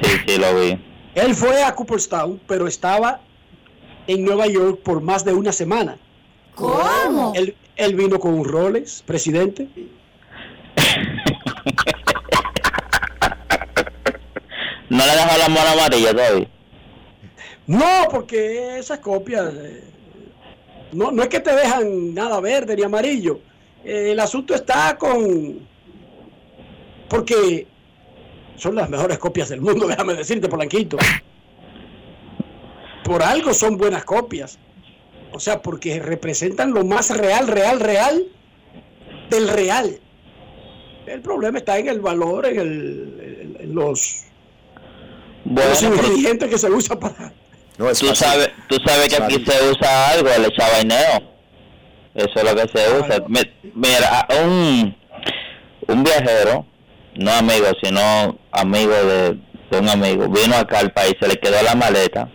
Sí, 0.00 0.10
sí, 0.26 0.38
lo 0.38 0.60
vi. 0.60 0.78
Él 1.14 1.34
fue 1.34 1.62
a 1.62 1.74
Cooperstown, 1.74 2.40
pero 2.46 2.66
estaba 2.66 3.20
en 4.06 4.24
Nueva 4.24 4.46
York 4.46 4.80
por 4.82 5.00
más 5.02 5.24
de 5.24 5.32
una 5.32 5.52
semana. 5.52 5.98
¿Cómo? 6.54 7.32
Él, 7.34 7.54
él 7.76 7.94
vino 7.94 8.18
con 8.18 8.34
un 8.34 8.44
Rolex, 8.44 9.02
presidente. 9.02 9.68
¿No 14.88 15.06
le 15.06 15.12
dejó 15.12 15.38
la 15.38 15.48
mano 15.48 15.70
amarilla 15.70 16.12
todavía? 16.12 16.48
No, 17.66 18.08
porque 18.10 18.78
esas 18.78 18.98
copias 18.98 19.54
eh, 19.54 19.84
no, 20.92 21.10
no 21.10 21.22
es 21.22 21.28
que 21.28 21.40
te 21.40 21.54
dejan 21.54 22.12
nada 22.14 22.40
verde 22.40 22.76
ni 22.76 22.82
amarillo. 22.82 23.40
Eh, 23.84 24.12
el 24.12 24.20
asunto 24.20 24.54
está 24.54 24.96
con 24.98 25.66
porque 27.08 27.66
son 28.56 28.74
las 28.74 28.88
mejores 28.88 29.18
copias 29.18 29.48
del 29.48 29.60
mundo, 29.60 29.86
déjame 29.88 30.14
decirte, 30.14 30.48
Polanquito. 30.48 30.96
Por 33.04 33.22
algo 33.22 33.52
son 33.52 33.76
buenas 33.76 34.04
copias. 34.04 34.58
O 35.32 35.40
sea, 35.40 35.62
porque 35.62 35.98
representan 35.98 36.72
lo 36.72 36.84
más 36.84 37.10
real, 37.16 37.48
real, 37.48 37.80
real 37.80 38.24
del 39.30 39.48
real. 39.48 39.98
El 41.06 41.20
problema 41.22 41.58
está 41.58 41.78
en 41.78 41.88
el 41.88 42.00
valor, 42.00 42.46
en, 42.46 42.58
el, 42.60 43.56
en- 43.60 43.74
los, 43.74 44.24
Bueno, 45.44 45.70
los 45.70 45.82
ingredientes 45.82 46.48
que 46.50 46.58
se 46.58 46.70
usan 46.70 46.98
para... 47.00 47.32
tú 47.76 48.14
sabes, 48.14 48.50
tú 48.68 48.76
sabes 48.84 49.08
que 49.08 49.22
aquí 49.22 49.42
se 49.44 49.70
usa 49.70 50.08
algo, 50.10 50.28
el 50.28 50.52
chabaineo. 50.52 51.32
Eso 52.14 52.30
es 52.36 52.44
lo 52.44 52.54
que 52.54 52.68
se 52.68 52.98
usa. 52.98 53.24
Mi- 53.26 53.70
Mira, 53.74 54.20
a 54.20 54.44
un, 54.44 54.94
un 55.88 56.02
viajero, 56.04 56.66
no 57.16 57.32
amigo, 57.32 57.66
sino 57.82 58.38
amigo 58.52 58.92
de, 58.92 59.38
un 59.78 59.88
amigo, 59.88 60.28
vino 60.28 60.56
acá 60.56 60.80
al 60.80 60.92
país, 60.92 61.14
se 61.20 61.28
le 61.28 61.36
quedó 61.36 61.62
la 61.62 61.74
maleta. 61.74 62.28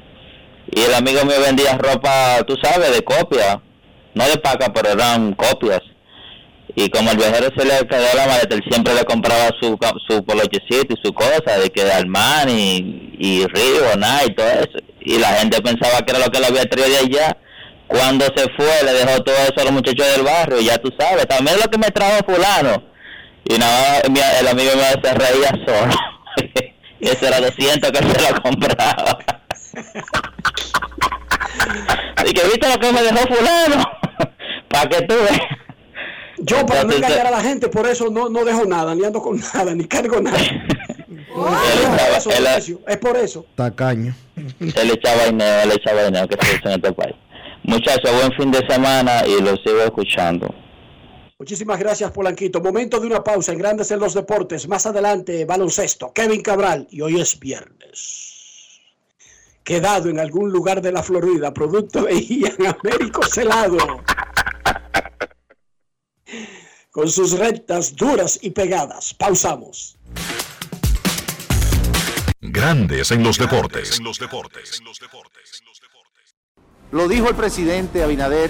Y 0.71 0.81
el 0.81 0.93
amigo 0.93 1.23
mío 1.23 1.35
vendía 1.45 1.77
ropa, 1.77 2.39
tú 2.45 2.55
sabes, 2.61 2.91
de 2.91 3.03
copia. 3.03 3.61
No 4.13 4.27
de 4.27 4.37
paca, 4.37 4.73
pero 4.73 4.89
eran 4.89 5.33
copias. 5.33 5.81
Y 6.75 6.89
como 6.89 7.11
el 7.11 7.17
viajero 7.17 7.49
se 7.55 7.65
le 7.65 7.87
quedó 7.87 8.05
la 8.15 8.27
maleta, 8.27 8.55
él 8.55 8.63
siempre 8.69 8.93
le 8.93 9.03
compraba 9.05 9.49
su, 9.61 9.77
su 10.07 10.25
polochecito 10.25 10.93
y 10.93 11.01
su 11.03 11.13
cosa, 11.13 11.59
de 11.59 11.69
que 11.69 11.83
de 11.83 11.93
Armani 11.93 13.13
y 13.17 13.45
Río, 13.45 13.83
y 14.25 14.33
todo 14.33 14.47
eso. 14.47 14.77
Y 15.01 15.19
la 15.19 15.29
gente 15.35 15.61
pensaba 15.61 16.01
que 16.01 16.11
era 16.11 16.25
lo 16.25 16.31
que 16.31 16.39
le 16.39 16.47
había 16.47 16.63
traído 16.65 16.89
de 16.89 16.97
allá. 16.97 17.37
Cuando 17.87 18.25
se 18.35 18.43
fue, 18.57 18.83
le 18.83 18.93
dejó 18.93 19.23
todo 19.23 19.35
eso 19.35 19.53
a 19.57 19.63
los 19.63 19.71
muchachos 19.71 20.05
del 20.15 20.23
barrio, 20.23 20.59
ya 20.59 20.77
tú 20.77 20.89
sabes. 20.99 21.25
También 21.27 21.57
lo 21.57 21.69
que 21.69 21.77
me 21.77 21.89
trajo 21.89 22.25
fulano. 22.25 22.83
Y 23.49 23.57
nada, 23.57 24.01
mi- 24.09 24.19
el 24.39 24.47
amigo 24.47 24.71
mío 24.75 25.01
se 25.03 25.13
reía 25.13 25.49
solo. 25.65 25.93
y 26.99 27.07
eso 27.09 27.27
era 27.27 27.39
200 27.39 27.91
que 27.91 27.97
se 27.97 28.33
lo 28.33 28.41
compraba. 28.41 29.17
Así 32.15 32.33
que 32.33 32.43
viste 32.45 32.67
lo 32.69 32.79
que 32.79 32.91
me 32.91 33.01
dejó 33.03 33.17
fulano. 33.27 33.83
Para 34.69 34.89
que 34.89 35.01
tú 35.03 35.15
veas. 35.15 35.39
Yo 36.39 36.63
para 36.67 36.83
no 36.83 36.93
engañar 36.93 37.25
a 37.25 37.31
la 37.31 37.41
gente, 37.41 37.67
por 37.67 37.87
eso 37.87 38.11
no, 38.11 38.29
no 38.29 38.45
dejo 38.45 38.63
nada, 38.65 38.93
ni 38.93 39.03
ando 39.03 39.19
con 39.23 39.39
nada, 39.39 39.73
ni 39.73 39.85
cargo 39.87 40.21
nada. 40.21 40.37
Eso, 42.17 42.29
él- 42.31 42.43
Dionisio, 42.45 42.79
es 42.87 42.97
por 42.97 43.15
eso. 43.17 43.45
Tacaño. 43.55 44.13
Él 44.59 44.91
echa 44.91 45.15
vaineo, 45.15 45.61
él 45.61 45.71
echa 45.71 45.93
vaineo 45.93 46.27
que 46.27 46.37
se 46.45 46.51
dice 46.53 46.67
en 46.67 46.71
este 46.73 46.91
país. 46.93 47.15
Muchachos, 47.63 48.11
buen 48.15 48.31
fin 48.33 48.51
de 48.51 48.65
semana 48.67 49.23
y 49.27 49.39
lo 49.41 49.55
sigo 49.57 49.81
escuchando. 49.83 50.53
Muchísimas 51.39 51.77
gracias, 51.77 52.09
Polanquito. 52.11 52.61
Momento 52.61 52.99
de 52.99 53.05
una 53.05 53.23
pausa 53.23 53.51
en 53.51 53.59
Grandes 53.59 53.91
en 53.91 53.99
los 53.99 54.15
Deportes. 54.15 54.67
Más 54.67 54.87
adelante, 54.87 55.45
baloncesto. 55.45 56.11
Kevin 56.11 56.41
Cabral. 56.41 56.87
Y 56.89 57.01
hoy 57.01 57.21
es 57.21 57.39
viernes. 57.39 58.81
Quedado 59.63 60.09
en 60.09 60.19
algún 60.19 60.51
lugar 60.51 60.81
de 60.81 60.91
la 60.91 61.03
Florida, 61.03 61.53
producto 61.53 62.03
de 62.03 62.19
Ian 62.25 62.75
Américo 62.81 63.21
Celado. 63.23 63.77
Con 66.89 67.07
sus 67.07 67.37
rectas 67.37 67.95
duras 67.95 68.39
y 68.41 68.49
pegadas. 68.49 69.13
Pausamos. 69.13 69.95
Grandes 72.41 73.11
en 73.11 73.21
los 73.21 73.37
deportes. 73.37 73.99
Lo 76.89 77.07
dijo 77.07 77.29
el 77.29 77.35
presidente 77.35 78.01
Abinader 78.01 78.49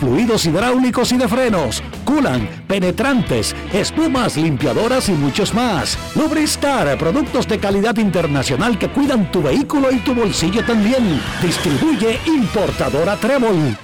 fluidos 0.00 0.46
hidráulicos 0.46 1.12
y 1.12 1.16
de 1.16 1.28
frenos, 1.28 1.82
culan, 2.04 2.48
penetrantes, 2.66 3.54
espumas, 3.72 4.36
limpiadoras 4.36 5.08
y 5.08 5.12
muchos 5.12 5.54
más. 5.54 5.98
Lubristar, 6.14 6.96
productos 6.98 7.46
de 7.48 7.58
calidad 7.58 7.96
internacional 7.96 8.78
que 8.78 8.90
cuidan 8.90 9.30
tu 9.30 9.42
vehículo 9.42 9.90
y 9.90 9.98
tu 9.98 10.14
bolsillo 10.14 10.64
también. 10.64 11.20
Distribuye 11.42 12.18
importadora 12.26 13.16
Trébol. 13.16 13.76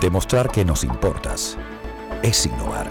Demostrar 0.00 0.50
que 0.50 0.64
nos 0.64 0.84
importas 0.84 1.58
es 2.22 2.46
innovar. 2.46 2.90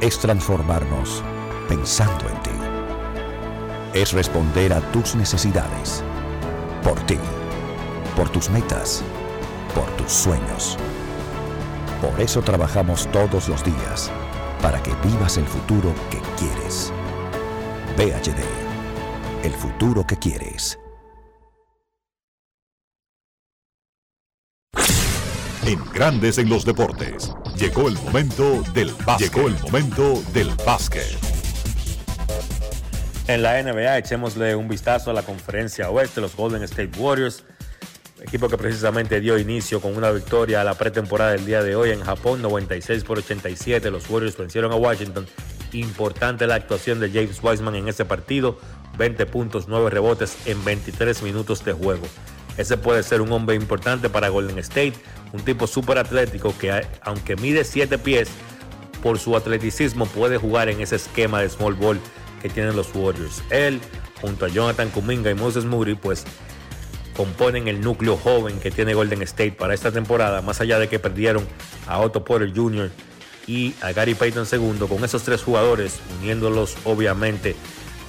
Es 0.00 0.18
transformarnos 0.18 1.22
pensando 1.68 2.28
en 2.28 2.42
ti. 2.42 2.50
Es 3.94 4.12
responder 4.12 4.72
a 4.72 4.80
tus 4.92 5.14
necesidades. 5.14 6.02
Por 6.82 6.98
ti. 7.00 7.18
Por 8.16 8.28
tus 8.28 8.50
metas. 8.50 9.04
Por 9.74 9.88
tus 9.96 10.12
sueños. 10.12 10.76
Por 12.00 12.20
eso 12.20 12.42
trabajamos 12.42 13.06
todos 13.12 13.48
los 13.48 13.64
días. 13.64 14.10
Para 14.62 14.82
que 14.82 14.92
vivas 15.04 15.36
el 15.36 15.46
futuro 15.46 15.94
que 16.10 16.18
quieres. 16.38 16.92
VHD. 17.96 18.42
El 19.44 19.52
futuro 19.52 20.06
que 20.06 20.16
quieres. 20.16 20.78
En 25.64 25.84
Grandes 25.92 26.38
en 26.38 26.48
los 26.48 26.64
deportes. 26.64 27.32
Llegó 27.56 27.88
el 27.88 27.94
momento 27.94 28.62
del 28.74 28.92
básquet. 29.06 29.32
Llegó 29.32 29.48
el 29.48 29.58
momento 29.60 30.22
del 30.32 30.50
básquet. 30.66 31.30
En 33.28 33.42
la 33.42 33.62
NBA, 33.62 33.98
echémosle 33.98 34.56
un 34.56 34.66
vistazo 34.66 35.10
a 35.10 35.14
la 35.14 35.22
conferencia 35.22 35.88
oeste, 35.90 36.20
los 36.20 36.34
Golden 36.34 36.64
State 36.64 36.98
Warriors, 36.98 37.44
equipo 38.22 38.48
que 38.48 38.58
precisamente 38.58 39.20
dio 39.20 39.38
inicio 39.38 39.80
con 39.80 39.96
una 39.96 40.10
victoria 40.10 40.60
a 40.60 40.64
la 40.64 40.74
pretemporada 40.74 41.32
del 41.32 41.46
día 41.46 41.62
de 41.62 41.76
hoy 41.76 41.90
en 41.90 42.00
Japón, 42.00 42.42
96 42.42 43.04
por 43.04 43.18
87. 43.18 43.90
Los 43.90 44.08
Warriors 44.08 44.36
vencieron 44.36 44.72
a 44.72 44.76
Washington. 44.76 45.26
Importante 45.72 46.46
la 46.46 46.56
actuación 46.56 47.00
de 47.00 47.10
James 47.10 47.40
Wiseman 47.42 47.74
en 47.76 47.88
ese 47.88 48.04
partido, 48.04 48.58
20 48.98 49.26
puntos, 49.26 49.68
9 49.68 49.90
rebotes 49.90 50.36
en 50.46 50.64
23 50.64 51.22
minutos 51.22 51.64
de 51.64 51.72
juego. 51.72 52.06
Ese 52.56 52.76
puede 52.76 53.02
ser 53.02 53.20
un 53.20 53.32
hombre 53.32 53.56
importante 53.56 54.10
para 54.10 54.28
Golden 54.28 54.58
State, 54.58 54.94
un 55.32 55.40
tipo 55.42 55.66
súper 55.66 55.98
atlético 55.98 56.54
que 56.58 56.86
aunque 57.02 57.36
mide 57.36 57.64
7 57.64 57.98
pies, 57.98 58.28
por 59.02 59.18
su 59.18 59.36
atleticismo 59.36 60.06
puede 60.06 60.36
jugar 60.36 60.68
en 60.68 60.80
ese 60.80 60.96
esquema 60.96 61.40
de 61.40 61.48
small 61.48 61.74
ball 61.74 61.98
que 62.42 62.48
tienen 62.48 62.76
los 62.76 62.94
Warriors. 62.94 63.42
Él, 63.50 63.80
junto 64.20 64.44
a 64.44 64.48
Jonathan 64.48 64.90
Kuminga 64.90 65.30
y 65.30 65.34
Moses 65.34 65.64
Moody, 65.64 65.94
pues 65.94 66.24
componen 67.20 67.68
el 67.68 67.82
núcleo 67.82 68.16
joven 68.16 68.60
que 68.60 68.70
tiene 68.70 68.94
Golden 68.94 69.20
State 69.20 69.52
para 69.52 69.74
esta 69.74 69.92
temporada, 69.92 70.40
más 70.40 70.62
allá 70.62 70.78
de 70.78 70.88
que 70.88 70.98
perdieron 70.98 71.46
a 71.86 71.98
Otto 71.98 72.24
Porter 72.24 72.50
Jr. 72.56 72.90
y 73.46 73.74
a 73.82 73.92
Gary 73.92 74.14
Payton 74.14 74.46
II, 74.50 74.88
con 74.88 75.04
esos 75.04 75.22
tres 75.22 75.42
jugadores, 75.42 76.00
uniéndolos 76.18 76.78
obviamente 76.84 77.56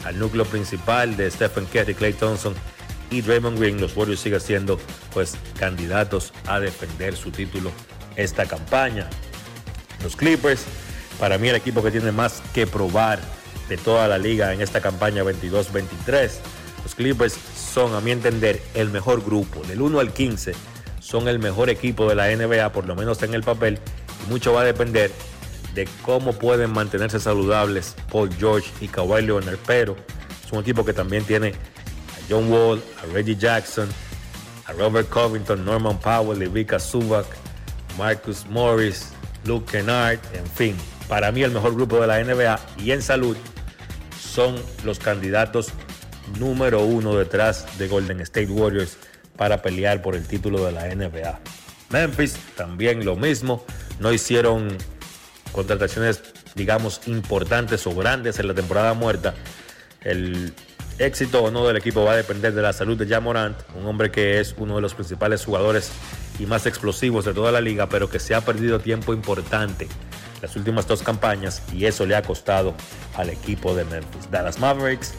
al 0.06 0.18
núcleo 0.18 0.46
principal 0.46 1.18
de 1.18 1.30
Stephen 1.30 1.66
Curry, 1.66 1.94
Clay 1.94 2.14
Thompson 2.14 2.54
y 3.10 3.20
Draymond 3.20 3.60
Green, 3.60 3.82
los 3.82 3.98
Warriors 3.98 4.22
siguen 4.22 4.40
siendo 4.40 4.80
pues 5.14 5.36
candidatos 5.60 6.32
a 6.48 6.62
defender 6.62 7.14
su 7.18 7.32
título 7.32 7.70
esta 8.16 8.46
campaña. 8.46 9.10
Los 10.04 10.16
Clippers, 10.16 10.64
para 11.20 11.38
mí 11.38 11.50
el 11.50 11.58
equipo 11.58 11.84
que 11.84 11.92
tiene 11.92 12.14
más 12.14 12.42
que 12.54 12.66
probar 12.66 13.20
de 13.68 13.76
toda 13.76 14.08
la 14.08 14.18
liga 14.18 14.54
en 14.54 14.62
esta 14.62 14.80
campaña 14.80 15.22
22-23. 15.26 16.32
Los 16.84 16.96
Clippers 16.96 17.38
son, 17.56 17.94
a 17.96 18.02
mi 18.02 18.12
entender, 18.12 18.62
el 18.74 18.90
mejor 18.90 19.24
grupo. 19.24 19.62
Del 19.64 19.82
1 19.82 20.00
al 20.00 20.14
15 20.14 20.54
son 21.00 21.28
el 21.28 21.40
mejor 21.40 21.70
equipo 21.70 22.08
de 22.08 22.16
la 22.16 22.28
NBA, 22.36 22.72
por 22.72 22.86
lo 22.86 22.96
menos 22.96 23.22
en 23.24 23.34
el 23.34 23.44
papel. 23.44 23.80
Y 24.26 24.30
mucho 24.30 24.54
va 24.54 24.62
a 24.62 24.66
depender 24.66 25.12
de 25.74 25.88
cómo 26.04 26.34
pueden 26.34 26.72
mantenerse 26.72 27.20
saludables 27.20 27.96
Paul 28.12 28.34
George 28.38 28.70
y 28.82 28.88
Kawhi 28.88 29.22
Leonard. 29.22 29.58
Pero 29.66 29.96
es 30.46 30.52
un 30.52 30.60
equipo 30.60 30.84
que 30.86 30.94
también 30.94 31.24
tiene 31.24 31.50
a 31.50 32.30
John 32.30 32.52
Wall, 32.52 32.82
a 33.02 33.14
Reggie 33.14 33.36
Jackson, 33.36 33.90
a 34.66 34.74
Robert 34.74 35.10
Covington, 35.10 35.64
Norman 35.64 36.00
Powell, 36.00 36.42
Ivica 36.42 36.80
Subak, 36.80 37.26
Marcus 37.98 38.46
Morris, 38.50 39.10
Luke 39.46 39.72
Kennard, 39.72 40.20
en 40.34 40.46
fin. 40.46 40.76
Para 41.08 41.32
mí 41.32 41.44
el 41.44 41.52
mejor 41.52 41.76
grupo 41.76 42.00
de 42.00 42.08
la 42.08 42.24
NBA 42.24 42.60
y 42.78 42.92
en 42.92 43.02
salud 43.02 43.36
son 44.20 44.56
los 44.84 45.00
candidatos 45.00 45.70
número 46.40 46.84
uno 46.84 47.16
detrás 47.16 47.78
de 47.78 47.88
Golden 47.88 48.22
State 48.22 48.52
Warriors 48.52 48.98
para 49.36 49.62
pelear 49.62 50.02
por 50.02 50.16
el 50.16 50.28
título 50.28 50.66
de 50.66 50.72
la 50.72 50.94
NBA. 50.94 51.40
Memphis 51.90 52.38
también 52.56 53.06
lo 53.06 53.16
mismo, 53.16 53.66
no 54.00 54.12
hicieron 54.12 54.78
contrataciones, 55.52 56.22
digamos, 56.56 57.02
importantes 57.08 57.86
o 57.88 57.94
grandes 57.94 58.40
en 58.40 58.48
la 58.48 58.54
temporada 58.54 58.94
muerta. 58.94 59.34
El 60.02 60.54
éxito 61.00 61.44
o 61.44 61.52
no 61.52 61.68
del 61.68 61.78
equipo 61.78 62.04
va 62.04 62.14
a 62.14 62.16
depender 62.18 62.54
de 62.54 62.62
la 62.62 62.74
salud 62.74 62.98
de 62.98 63.08
Jamorant, 63.08 63.58
un 63.76 63.86
hombre 63.86 64.12
que 64.12 64.40
es 64.40 64.56
uno 64.58 64.76
de 64.76 64.82
los 64.82 64.94
principales 64.94 65.44
jugadores 65.44 65.92
y 66.40 66.46
más 66.46 66.66
explosivos 66.66 67.26
de 67.26 67.34
toda 67.34 67.52
la 67.52 67.62
liga, 67.62 67.90
pero 67.90 68.10
que 68.10 68.20
se 68.20 68.36
ha 68.36 68.42
perdido 68.42 68.80
tiempo 68.80 69.14
importante 69.14 69.88
las 70.42 70.56
últimas 70.56 70.88
dos 70.88 71.04
campañas 71.04 71.62
y 71.72 71.86
eso 71.86 72.06
le 72.06 72.16
ha 72.16 72.22
costado 72.22 72.74
al 73.16 73.30
equipo 73.30 73.76
de 73.76 73.86
Memphis. 73.86 74.30
Dallas 74.32 74.60
Mavericks 74.60 75.14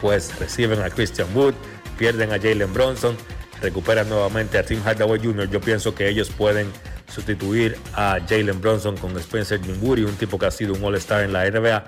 pues 0.00 0.38
reciben 0.38 0.80
a 0.82 0.90
Christian 0.90 1.28
Wood, 1.34 1.54
pierden 1.98 2.32
a 2.32 2.38
Jalen 2.38 2.72
Bronson, 2.72 3.16
recuperan 3.60 4.08
nuevamente 4.08 4.58
a 4.58 4.64
Tim 4.64 4.82
Hardaway 4.84 5.20
Jr. 5.20 5.48
Yo 5.50 5.60
pienso 5.60 5.94
que 5.94 6.08
ellos 6.08 6.30
pueden 6.30 6.70
sustituir 7.12 7.78
a 7.94 8.18
Jalen 8.28 8.60
Bronson 8.60 8.96
con 8.96 9.16
Spencer 9.18 9.60
Dinwiddie, 9.60 10.04
un 10.04 10.16
tipo 10.16 10.38
que 10.38 10.46
ha 10.46 10.50
sido 10.50 10.74
un 10.74 10.84
All-Star 10.84 11.22
en 11.22 11.32
la 11.32 11.48
NBA 11.48 11.84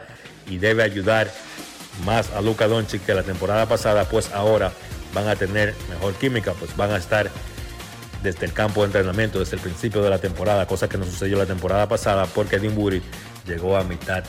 y 0.48 0.58
debe 0.58 0.82
ayudar 0.82 1.30
más 2.04 2.30
a 2.30 2.40
Luka 2.40 2.68
Doncic 2.68 3.04
que 3.04 3.14
la 3.14 3.22
temporada 3.22 3.66
pasada, 3.66 4.04
pues 4.04 4.30
ahora 4.32 4.72
van 5.12 5.28
a 5.28 5.36
tener 5.36 5.74
mejor 5.90 6.14
química, 6.14 6.52
pues 6.52 6.76
van 6.76 6.92
a 6.92 6.96
estar 6.96 7.30
desde 8.22 8.46
el 8.46 8.52
campo 8.52 8.80
de 8.80 8.86
entrenamiento, 8.86 9.38
desde 9.38 9.56
el 9.56 9.62
principio 9.62 10.02
de 10.02 10.10
la 10.10 10.18
temporada, 10.18 10.66
cosa 10.66 10.88
que 10.88 10.98
no 10.98 11.04
sucedió 11.04 11.38
la 11.38 11.46
temporada 11.46 11.88
pasada 11.88 12.26
porque 12.26 12.58
Dinwiddie 12.58 13.02
llegó 13.46 13.76
a 13.76 13.84
mitad 13.84 14.24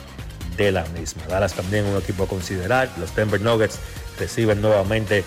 de 0.66 0.72
la 0.72 0.84
misma. 0.86 1.22
Dallas 1.28 1.54
también 1.54 1.84
un 1.86 1.96
equipo 1.96 2.24
a 2.24 2.28
considerar. 2.28 2.88
Los 2.98 3.14
Denver 3.14 3.40
Nuggets 3.40 3.78
reciben 4.18 4.60
nuevamente 4.60 5.24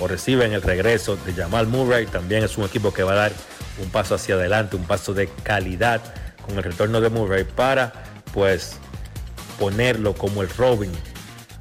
o 0.00 0.08
reciben 0.08 0.52
el 0.52 0.62
regreso 0.62 1.16
de 1.16 1.32
Jamal 1.32 1.66
Murray. 1.66 2.06
También 2.06 2.44
es 2.44 2.56
un 2.58 2.64
equipo 2.64 2.92
que 2.92 3.02
va 3.02 3.12
a 3.12 3.16
dar 3.16 3.32
un 3.82 3.90
paso 3.90 4.14
hacia 4.14 4.34
adelante, 4.34 4.76
un 4.76 4.84
paso 4.84 5.14
de 5.14 5.28
calidad 5.42 6.00
con 6.46 6.56
el 6.56 6.64
retorno 6.64 7.00
de 7.00 7.10
Murray 7.10 7.44
para 7.44 7.92
pues 8.32 8.76
ponerlo 9.58 10.14
como 10.14 10.42
el 10.42 10.48
Robin 10.48 10.92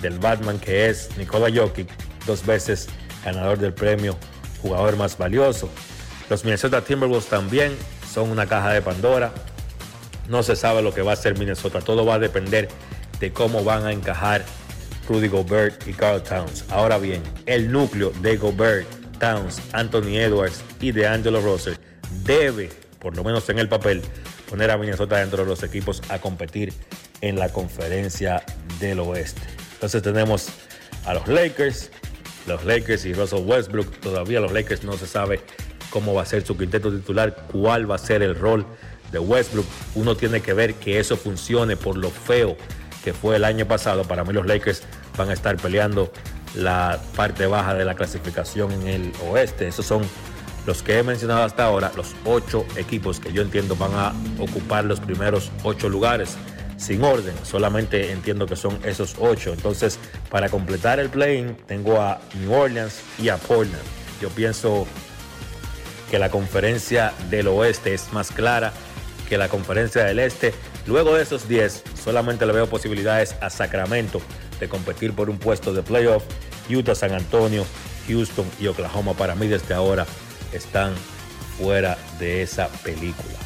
del 0.02 0.20
Batman 0.20 0.60
que 0.60 0.90
es 0.90 1.10
Nikola 1.18 1.50
Jokic, 1.54 1.90
dos 2.26 2.46
veces 2.46 2.88
ganador 3.26 3.58
del 3.58 3.74
premio 3.74 4.18
jugador 4.62 4.96
más 4.98 5.18
valioso. 5.18 5.70
Los 6.30 6.44
Minnesota 6.44 6.82
Timberwolves 6.82 7.28
también 7.28 7.76
son 8.12 8.30
una 8.30 8.46
caja 8.46 8.72
de 8.72 8.82
Pandora. 8.82 9.32
No 10.30 10.44
se 10.44 10.56
sabe 10.56 10.82
lo 10.82 10.94
que 10.94 11.02
va 11.02 11.12
a 11.12 11.14
hacer 11.16 11.38
Minnesota. 11.38 11.82
Todo 11.82 12.06
va 12.06 12.16
a 12.16 12.20
depender 12.20 12.70
de 13.20 13.34
cómo 13.34 13.64
van 13.64 13.86
a 13.86 13.92
encajar 13.92 14.46
Rudy 15.08 15.28
Gobert 15.28 15.88
y 15.88 15.94
Carl 15.94 16.22
Towns. 16.22 16.66
Ahora 16.70 17.00
bien, 17.00 17.24
el 17.48 17.72
núcleo 17.72 18.12
de 18.22 18.38
Gobert, 18.38 18.88
Towns, 19.20 19.60
Anthony 19.74 20.18
Edwards 20.18 20.64
y 20.80 20.92
de 20.92 21.08
Angelo 21.08 21.42
Russell 21.42 21.74
debe, 22.24 22.70
por 23.00 23.16
lo 23.18 23.24
menos 23.24 23.50
en 23.50 23.58
el 23.58 23.68
papel, 23.68 24.04
poner 24.48 24.70
a 24.72 24.78
Minnesota 24.78 25.18
dentro 25.18 25.44
de 25.44 25.50
los 25.50 25.64
equipos 25.64 26.02
a 26.10 26.20
competir 26.20 26.74
en 27.22 27.38
la 27.38 27.50
conferencia 27.50 28.44
del 28.80 29.00
oeste. 29.00 29.42
Entonces 29.74 30.02
tenemos 30.04 30.50
a 31.06 31.16
los 31.16 31.28
Lakers, 31.28 31.90
los 32.48 32.64
Lakers 32.66 33.06
y 33.06 33.14
Russell 33.14 33.44
Westbrook. 33.46 34.00
Todavía 34.00 34.40
los 34.40 34.52
Lakers 34.52 34.84
no 34.84 34.94
se 34.94 35.08
sabe 35.08 35.42
cómo 35.90 36.14
va 36.14 36.22
a 36.22 36.26
ser 36.26 36.46
su 36.46 36.56
quinteto 36.56 36.92
titular, 36.92 37.36
cuál 37.52 37.90
va 37.90 37.96
a 37.96 38.00
ser 38.00 38.22
el 38.22 38.36
rol 38.36 38.66
de 39.12 39.20
Westbrook. 39.20 39.66
Uno 39.96 40.16
tiene 40.16 40.42
que 40.42 40.54
ver 40.54 40.76
que 40.76 41.00
eso 41.00 41.18
funcione 41.18 41.76
por 41.78 41.98
lo 41.98 42.10
feo 42.10 42.58
que 43.04 43.14
fue 43.14 43.36
el 43.38 43.46
año 43.46 43.68
pasado. 43.68 44.04
Para 44.04 44.24
mí 44.24 44.34
los 44.34 44.46
Lakers 44.46 44.84
van 45.18 45.30
a 45.30 45.34
estar 45.34 45.58
peleando 45.58 46.12
la 46.56 47.00
parte 47.16 47.46
baja 47.48 47.74
de 47.74 47.86
la 47.86 47.96
clasificación 47.96 48.72
en 48.72 48.88
el 48.88 49.14
oeste. 49.30 49.68
Esos 49.68 49.86
son 49.86 50.02
los 50.66 50.84
que 50.84 51.00
he 51.00 51.04
mencionado 51.04 51.44
hasta 51.44 51.66
ahora, 51.66 51.92
los 51.96 52.16
ocho 52.26 52.66
equipos 52.76 53.20
que 53.20 53.32
yo 53.32 53.42
entiendo 53.42 53.76
van 53.76 53.94
a 53.94 54.14
ocupar 54.40 54.86
los 54.86 55.00
primeros 55.00 55.52
ocho 55.64 55.90
lugares. 55.90 56.38
Sin 56.78 57.04
orden, 57.04 57.34
solamente 57.44 58.12
entiendo 58.12 58.46
que 58.46 58.56
son 58.56 58.80
esos 58.84 59.16
ocho. 59.20 59.52
Entonces, 59.52 60.00
para 60.30 60.48
completar 60.48 61.00
el 61.00 61.10
play 61.10 61.58
tengo 61.68 62.00
a 62.00 62.22
New 62.36 62.54
Orleans 62.54 63.02
y 63.18 63.28
a 63.30 63.38
Portland. 63.38 63.84
Yo 64.22 64.30
pienso 64.30 64.88
que 66.10 66.20
la 66.20 66.30
conferencia 66.30 67.14
del 67.30 67.48
oeste 67.48 67.94
es 67.94 68.14
más 68.14 68.32
clara 68.32 68.72
que 69.30 69.38
la 69.38 69.48
conferencia 69.48 70.04
del 70.04 70.20
este. 70.20 70.54
Luego 70.88 71.16
de 71.16 71.24
esos 71.24 71.48
10, 71.48 71.84
solamente 72.04 72.46
le 72.46 72.54
veo 72.54 72.68
posibilidades 72.68 73.36
a 73.42 73.50
Sacramento 73.50 74.20
de 74.60 74.68
competir 74.68 75.14
por 75.14 75.30
un 75.30 75.38
puesto 75.38 75.74
de 75.74 75.84
playoff. 75.84 76.24
Utah, 76.70 76.96
San 76.96 77.14
Antonio, 77.14 77.66
Houston 78.08 78.46
y 78.60 78.68
Oklahoma 78.68 79.14
para 79.14 79.36
mí 79.36 79.48
desde 79.48 79.74
ahora 79.74 80.06
están 80.52 80.94
fuera 81.58 81.98
de 82.20 82.42
esa 82.42 82.68
película. 82.84 83.38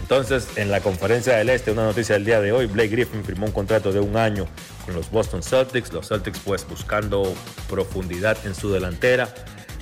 Entonces, 0.00 0.48
en 0.56 0.70
la 0.70 0.80
conferencia 0.80 1.36
del 1.36 1.50
Este, 1.50 1.72
una 1.72 1.84
noticia 1.84 2.14
del 2.14 2.24
día 2.24 2.40
de 2.40 2.52
hoy, 2.52 2.66
Blake 2.66 2.90
Griffin 2.90 3.24
firmó 3.24 3.46
un 3.46 3.52
contrato 3.52 3.90
de 3.90 3.98
un 3.98 4.16
año 4.16 4.46
con 4.84 4.94
los 4.94 5.10
Boston 5.10 5.42
Celtics. 5.42 5.92
Los 5.92 6.08
Celtics 6.08 6.38
pues 6.44 6.66
buscando 6.68 7.34
profundidad 7.68 8.38
en 8.46 8.54
su 8.54 8.72
delantera, 8.72 9.28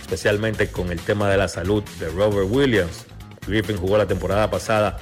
especialmente 0.01 0.71
con 0.71 0.91
el 0.91 1.01
tema 1.01 1.29
de 1.29 1.37
la 1.37 1.49
salud 1.49 1.83
de 2.01 2.09
Robert 2.09 2.49
Williams. 2.51 3.05
Griffin 3.47 3.77
jugó 3.77 3.99
la 3.99 4.07
temporada 4.07 4.51
pasada 4.51 4.99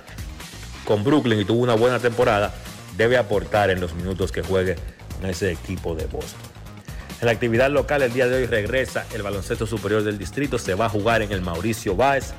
con 0.84 1.04
Brooklyn 1.04 1.40
y 1.40 1.44
tuvo 1.44 1.62
una 1.62 1.74
buena 1.74 1.98
temporada. 1.98 2.54
Debe 2.96 3.16
aportar 3.16 3.70
en 3.70 3.80
los 3.80 3.94
minutos 3.94 4.32
que 4.32 4.42
juegue 4.42 4.76
en 5.22 5.30
ese 5.30 5.52
equipo 5.52 5.94
de 5.94 6.06
Boston. 6.06 6.40
En 7.20 7.26
la 7.26 7.32
actividad 7.32 7.70
local 7.70 8.02
el 8.02 8.12
día 8.12 8.26
de 8.26 8.36
hoy 8.36 8.46
regresa 8.46 9.06
el 9.14 9.22
baloncesto 9.22 9.66
superior 9.66 10.02
del 10.02 10.18
distrito. 10.18 10.58
Se 10.58 10.74
va 10.74 10.86
a 10.86 10.88
jugar 10.88 11.22
en 11.22 11.30
el 11.30 11.40
Mauricio 11.40 11.94
Báez. 11.94 12.34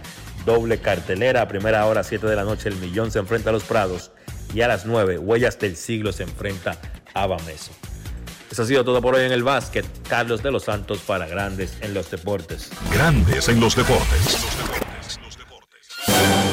Doble 0.45 0.79
cartelera. 0.79 1.43
A 1.43 1.47
primera 1.47 1.85
hora, 1.85 2.03
7 2.03 2.27
de 2.27 2.35
la 2.35 2.43
noche, 2.43 2.67
el 2.67 2.75
Millón 2.75 3.09
se 3.09 3.19
enfrenta 3.19 3.49
a 3.49 3.53
los 3.53 3.63
Prados. 3.63 4.11
Y 4.53 4.61
a 4.61 4.67
las 4.67 4.85
9, 4.85 5.19
Huellas 5.19 5.57
del 5.57 5.77
Siglo 5.77 6.11
se 6.11 6.23
enfrenta 6.23 6.77
a 7.13 7.27
Bameso. 7.27 7.71
Eso 8.51 8.63
ha 8.63 8.65
sido 8.65 8.83
todo 8.83 9.01
por 9.01 9.15
hoy 9.15 9.25
en 9.25 9.31
el 9.31 9.41
básquet. 9.41 9.85
Carlos 10.07 10.43
de 10.43 10.51
los 10.51 10.65
Santos 10.65 10.99
para 10.99 11.27
Grandes 11.27 11.77
en 11.81 11.93
los 11.93 12.11
Deportes. 12.11 12.69
Grandes 12.91 13.49
en 13.49 13.59
los 13.59 13.75
deportes. 13.75 14.37
Y 16.07 16.52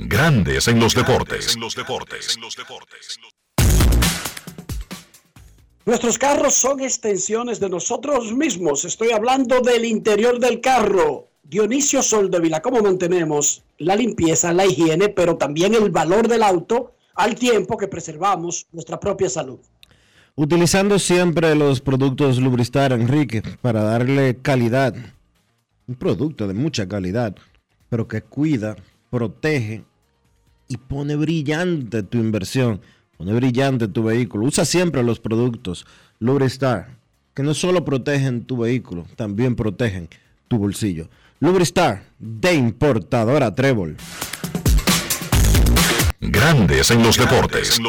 Grandes 0.00 0.68
en 0.68 0.78
los 0.78 0.94
deportes. 0.94 1.58
Nuestros 5.84 6.18
carros 6.18 6.54
son 6.54 6.80
extensiones 6.80 7.58
de 7.58 7.68
nosotros 7.68 8.32
mismos. 8.32 8.84
Estoy 8.84 9.10
hablando 9.10 9.60
del 9.60 9.84
interior 9.84 10.38
del 10.38 10.60
carro. 10.60 11.30
Dionisio 11.42 12.00
Soldevila, 12.00 12.62
¿cómo 12.62 12.80
mantenemos 12.80 13.64
la 13.78 13.96
limpieza, 13.96 14.52
la 14.52 14.66
higiene, 14.66 15.08
pero 15.08 15.36
también 15.36 15.74
el 15.74 15.90
valor 15.90 16.28
del 16.28 16.44
auto 16.44 16.92
al 17.16 17.34
tiempo 17.34 17.76
que 17.76 17.88
preservamos 17.88 18.68
nuestra 18.70 19.00
propia 19.00 19.28
salud? 19.28 19.58
Utilizando 20.36 21.00
siempre 21.00 21.56
los 21.56 21.80
productos 21.80 22.38
Lubristar, 22.38 22.92
Enrique, 22.92 23.42
para 23.60 23.82
darle 23.82 24.36
calidad. 24.40 24.94
Un 25.88 25.96
producto 25.96 26.46
de 26.46 26.54
mucha 26.54 26.86
calidad, 26.86 27.34
pero 27.88 28.06
que 28.06 28.22
cuida, 28.22 28.76
protege 29.10 29.87
y 30.68 30.76
pone 30.76 31.16
brillante 31.16 32.02
tu 32.02 32.18
inversión, 32.18 32.80
pone 33.16 33.32
brillante 33.32 33.88
tu 33.88 34.04
vehículo. 34.04 34.44
Usa 34.44 34.64
siempre 34.64 35.02
los 35.02 35.18
productos 35.18 35.86
Lubristar, 36.20 36.96
que 37.34 37.42
no 37.42 37.54
solo 37.54 37.84
protegen 37.84 38.44
tu 38.44 38.58
vehículo, 38.58 39.06
también 39.16 39.56
protegen 39.56 40.08
tu 40.48 40.58
bolsillo. 40.58 41.08
Lubristar, 41.40 42.04
de 42.18 42.54
importadora 42.54 43.54
Trébol. 43.54 43.96
Grandes 46.20 46.90
en 46.90 47.02
los 47.02 47.16
deportes. 47.16 47.80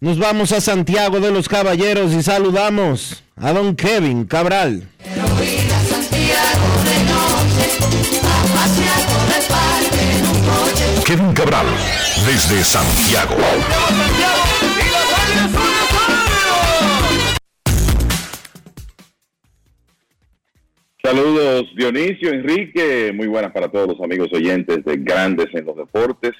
Nos 0.00 0.18
vamos 0.18 0.52
a 0.52 0.60
Santiago 0.60 1.18
de 1.18 1.32
los 1.32 1.48
Caballeros 1.48 2.12
y 2.12 2.22
saludamos 2.22 3.24
a 3.34 3.52
don 3.52 3.74
Kevin 3.74 4.24
Cabral. 4.24 4.88
Kevin 11.08 11.32
Cabral, 11.32 11.64
desde 12.26 12.62
Santiago. 12.62 13.34
Saludos 21.02 21.64
Dionisio, 21.74 22.28
Enrique, 22.28 23.10
muy 23.14 23.26
buenas 23.26 23.52
para 23.52 23.68
todos 23.68 23.88
los 23.88 24.00
amigos 24.02 24.28
oyentes 24.34 24.84
de 24.84 24.98
Grandes 24.98 25.46
en 25.54 25.64
los 25.64 25.78
Deportes, 25.78 26.32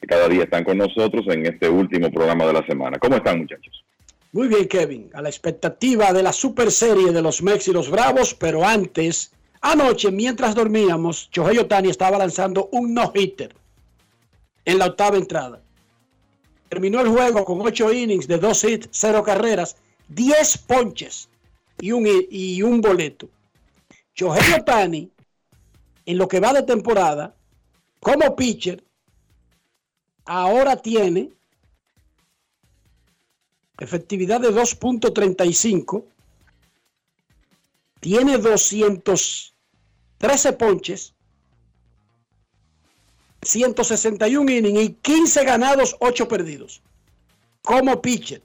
que 0.00 0.06
cada 0.08 0.26
día 0.26 0.42
están 0.42 0.64
con 0.64 0.78
nosotros 0.78 1.24
en 1.28 1.46
este 1.46 1.68
último 1.68 2.10
programa 2.10 2.44
de 2.44 2.54
la 2.54 2.66
semana. 2.66 2.98
¿Cómo 2.98 3.14
están 3.14 3.38
muchachos? 3.38 3.84
Muy 4.32 4.48
bien, 4.48 4.66
Kevin. 4.66 5.10
A 5.14 5.22
la 5.22 5.28
expectativa 5.28 6.12
de 6.12 6.24
la 6.24 6.32
super 6.32 6.72
serie 6.72 7.12
de 7.12 7.22
los 7.22 7.40
Mex 7.40 7.68
y 7.68 7.72
los 7.72 7.88
Bravos, 7.88 8.34
pero 8.34 8.66
antes, 8.66 9.32
anoche, 9.60 10.10
mientras 10.10 10.56
dormíamos, 10.56 11.28
Shohei 11.30 11.58
Otani 11.58 11.90
estaba 11.90 12.18
lanzando 12.18 12.68
un 12.72 12.92
no-hitter 12.92 13.54
en 14.66 14.78
la 14.78 14.86
octava 14.86 15.16
entrada. 15.16 15.62
Terminó 16.68 17.00
el 17.00 17.08
juego 17.08 17.44
con 17.44 17.60
ocho 17.62 17.92
innings 17.92 18.28
de 18.28 18.38
dos 18.38 18.62
hits, 18.64 18.88
cero 18.90 19.22
carreras, 19.22 19.76
10 20.08 20.58
ponches 20.58 21.30
y 21.80 21.92
un, 21.92 22.06
y 22.30 22.60
un 22.62 22.82
boleto. 22.82 23.30
Shohei 24.14 24.60
Otani, 24.60 25.10
en 26.04 26.18
lo 26.18 26.28
que 26.28 26.40
va 26.40 26.52
de 26.52 26.64
temporada, 26.64 27.34
como 28.00 28.36
pitcher, 28.36 28.84
ahora 30.24 30.76
tiene 30.76 31.30
efectividad 33.78 34.40
de 34.40 34.50
2.35, 34.50 36.04
tiene 38.00 38.38
213 38.38 40.52
ponches, 40.54 41.14
161 43.46 44.50
innings 44.50 44.80
y 44.80 44.90
15 44.94 45.44
ganados, 45.44 45.96
8 46.00 46.28
perdidos. 46.28 46.82
Como 47.62 48.00
pitcher. 48.02 48.42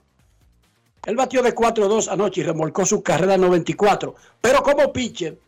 Él 1.04 1.16
batió 1.16 1.42
de 1.42 1.54
4-2 1.54 2.08
anoche 2.08 2.40
y 2.40 2.44
remolcó 2.44 2.86
su 2.86 3.02
carrera 3.02 3.36
94. 3.36 4.14
Pero 4.40 4.62
como 4.62 4.92
pitcher, 4.92 5.38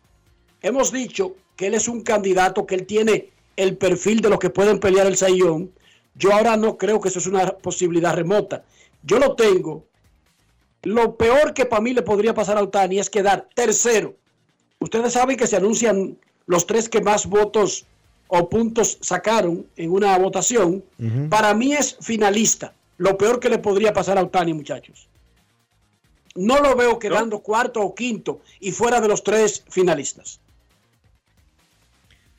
hemos 0.62 0.90
dicho 0.90 1.36
que 1.56 1.68
él 1.68 1.74
es 1.74 1.88
un 1.88 2.02
candidato, 2.02 2.66
que 2.66 2.74
él 2.74 2.86
tiene 2.86 3.30
el 3.56 3.76
perfil 3.76 4.20
de 4.20 4.30
los 4.30 4.38
que 4.38 4.50
pueden 4.50 4.80
pelear 4.80 5.06
el 5.06 5.16
sayón. 5.16 5.70
Yo 6.16 6.32
ahora 6.32 6.56
no 6.56 6.76
creo 6.76 7.00
que 7.00 7.08
eso 7.08 7.18
es 7.18 7.26
una 7.26 7.46
posibilidad 7.58 8.14
remota. 8.14 8.64
Yo 9.02 9.18
lo 9.18 9.36
tengo. 9.36 9.84
Lo 10.82 11.16
peor 11.16 11.54
que 11.54 11.66
para 11.66 11.82
mí 11.82 11.94
le 11.94 12.02
podría 12.02 12.34
pasar 12.34 12.58
a 12.58 12.62
Otani 12.62 12.98
es 12.98 13.08
quedar 13.08 13.48
tercero. 13.54 14.14
Ustedes 14.80 15.12
saben 15.12 15.36
que 15.36 15.46
se 15.46 15.56
anuncian 15.56 16.18
los 16.46 16.66
tres 16.66 16.88
que 16.88 17.00
más 17.00 17.26
votos 17.26 17.86
o 18.28 18.48
puntos 18.48 18.98
sacaron 19.00 19.66
en 19.76 19.92
una 19.92 20.16
votación. 20.18 20.82
Para 21.28 21.54
mí 21.54 21.72
es 21.72 21.96
finalista. 22.00 22.72
Lo 22.96 23.16
peor 23.16 23.40
que 23.40 23.48
le 23.48 23.58
podría 23.58 23.92
pasar 23.92 24.18
a 24.18 24.22
Otani, 24.22 24.54
muchachos. 24.54 25.08
No 26.34 26.60
lo 26.60 26.74
veo 26.74 26.98
quedando 26.98 27.40
cuarto 27.40 27.80
o 27.80 27.94
quinto 27.94 28.40
y 28.60 28.72
fuera 28.72 29.00
de 29.00 29.08
los 29.08 29.22
tres 29.22 29.64
finalistas. 29.68 30.40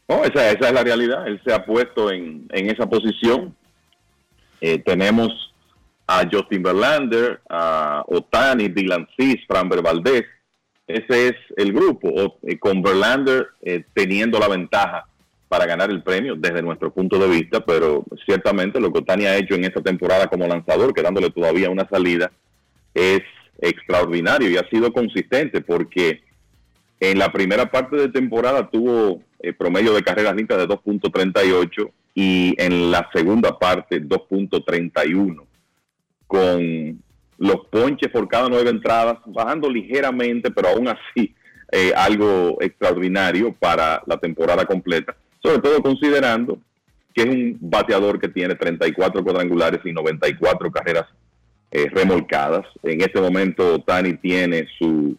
No, 0.08 0.24
esa, 0.24 0.52
esa 0.52 0.68
es 0.68 0.74
la 0.74 0.84
realidad. 0.84 1.28
Él 1.28 1.42
se 1.46 1.54
ha 1.54 1.66
puesto 1.66 2.12
en, 2.12 2.48
en 2.52 2.70
esa 2.70 2.88
posición. 2.88 3.56
Eh, 4.62 4.80
tenemos 4.80 5.32
a 6.08 6.28
Justin 6.32 6.62
Verlander, 6.62 7.42
a 7.50 8.04
Otani, 8.08 8.68
Dylan 8.70 9.08
Cis, 9.18 9.38
Framber 9.48 9.82
Valdez. 9.82 10.26
Ese 10.88 11.30
es 11.30 11.36
el 11.58 11.74
grupo, 11.74 12.10
o, 12.10 12.38
eh, 12.44 12.60
con 12.60 12.82
Verlander 12.82 13.48
eh, 13.62 13.84
teniendo 13.94 14.40
la 14.40 14.48
ventaja 14.48 15.08
para 15.48 15.66
ganar 15.66 15.90
el 15.90 16.04
premio 16.04 16.36
desde 16.36 16.62
nuestro 16.62 16.92
punto 16.92 17.20
de 17.20 17.28
vista, 17.28 17.64
pero 17.64 18.04
ciertamente 18.26 18.80
lo 18.80 18.92
que 18.92 19.00
Otani 19.00 19.26
ha 19.26 19.38
hecho 19.38 19.56
en 19.56 19.66
esta 19.66 19.82
temporada 19.82 20.28
como 20.28 20.48
lanzador, 20.48 20.94
quedándole 20.94 21.30
todavía 21.30 21.70
una 21.70 21.88
salida, 21.88 22.32
es 22.94 23.22
extraordinario 23.60 24.50
y 24.50 24.58
ha 24.58 24.68
sido 24.70 24.92
consistente 24.92 25.62
porque 25.62 26.24
en 27.00 27.20
la 27.20 27.32
primera 27.32 27.70
parte 27.70 27.96
de 27.96 28.10
temporada 28.10 28.70
tuvo 28.70 29.22
eh, 29.40 29.54
promedio 29.54 29.94
de 29.94 30.04
carreras 30.04 30.36
limpias 30.36 30.60
de 30.60 30.68
2.38 30.68 31.92
y 32.16 32.56
en 32.58 32.92
la 32.92 33.10
segunda 33.14 33.60
parte 33.60 34.02
2.31 34.02 35.44
con 36.28 37.04
los 37.38 37.68
ponches 37.70 38.10
por 38.12 38.28
cada 38.28 38.50
nueve 38.50 38.70
entradas, 38.70 39.18
bajando 39.26 39.70
ligeramente, 39.70 40.52
pero 40.52 40.70
aún 40.70 40.88
así 40.88 41.36
eh, 41.72 41.92
algo 41.96 42.58
extraordinario 42.62 43.54
para 43.54 44.02
la 44.06 44.18
temporada 44.18 44.66
completa, 44.66 45.16
sobre 45.46 45.62
todo 45.62 45.82
considerando 45.82 46.60
que 47.14 47.22
es 47.22 47.28
un 47.28 47.58
bateador 47.62 48.20
que 48.20 48.28
tiene 48.28 48.56
34 48.56 49.24
cuadrangulares 49.24 49.80
y 49.86 49.94
94 49.94 50.72
carreras 50.72 51.06
eh, 51.72 51.88
remolcadas. 51.90 52.66
En 52.84 53.02
este 53.02 53.22
momento 53.22 53.80
Tani 53.80 54.16
tiene 54.16 54.68
su 54.78 55.16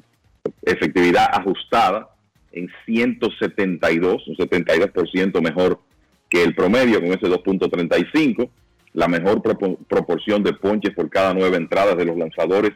efectividad 0.62 1.28
ajustada 1.32 2.10
en 2.52 2.68
172, 2.84 4.28
un 4.28 4.36
72% 4.36 5.42
mejor 5.42 5.80
que 6.28 6.42
el 6.42 6.54
promedio 6.54 7.00
con 7.00 7.08
ese 7.12 7.26
2.35 7.26 8.48
la 8.96 9.08
mejor 9.08 9.42
proporción 9.42 10.42
de 10.42 10.54
ponches 10.54 10.94
por 10.94 11.10
cada 11.10 11.34
nueve 11.34 11.58
entradas 11.58 11.98
de 11.98 12.06
los 12.06 12.16
lanzadores 12.16 12.72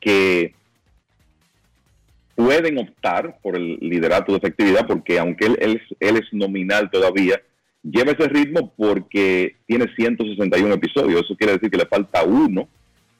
que 0.00 0.54
pueden 2.36 2.78
optar 2.78 3.38
por 3.42 3.56
el 3.56 3.78
liderato 3.80 4.30
de 4.30 4.38
efectividad, 4.38 4.86
porque 4.86 5.18
aunque 5.18 5.46
él, 5.46 5.58
él, 5.60 5.82
él, 5.98 6.16
es 6.18 6.32
nominal 6.32 6.90
todavía, 6.90 7.40
lleva 7.82 8.12
ese 8.12 8.28
ritmo 8.28 8.72
porque 8.76 9.56
tiene 9.66 9.86
161 9.96 10.74
episodios. 10.74 11.22
Eso 11.22 11.36
quiere 11.36 11.54
decir 11.54 11.70
que 11.70 11.78
le 11.78 11.86
falta 11.86 12.22
uno 12.22 12.68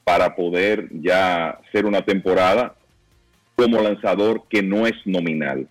para 0.03 0.35
poder 0.35 0.87
ya 0.91 1.59
ser 1.73 1.85
una 1.85 2.05
temporada 2.05 2.75
como 3.55 3.81
lanzador 3.81 4.43
que 4.47 4.61
no 4.61 4.85
es 4.85 4.95
nominal. 5.05 5.67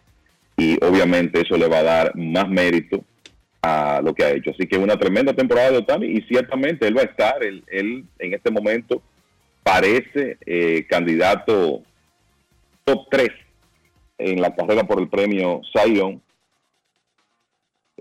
Y 0.56 0.76
obviamente 0.84 1.42
eso 1.42 1.56
le 1.56 1.68
va 1.68 1.78
a 1.78 1.84
dar 1.84 2.16
más 2.16 2.48
mérito 2.48 3.04
a 3.62 4.00
lo 4.02 4.12
que 4.12 4.24
ha 4.24 4.32
hecho. 4.32 4.50
Así 4.50 4.66
que 4.66 4.76
una 4.76 4.96
tremenda 4.96 5.32
temporada 5.32 5.70
de 5.70 5.78
Otani 5.78 6.06
y 6.06 6.22
ciertamente 6.22 6.86
él 6.88 6.96
va 6.96 7.02
a 7.02 7.06
estar, 7.06 7.44
él, 7.44 7.62
él 7.68 8.04
en 8.18 8.34
este 8.34 8.50
momento 8.50 9.02
parece 9.62 10.38
eh, 10.46 10.86
candidato 10.88 11.82
top 12.86 13.06
3 13.10 13.28
en 14.18 14.40
la 14.40 14.54
carrera 14.54 14.84
por 14.84 15.00
el 15.00 15.08
premio 15.08 15.60
Zion. 15.72 16.22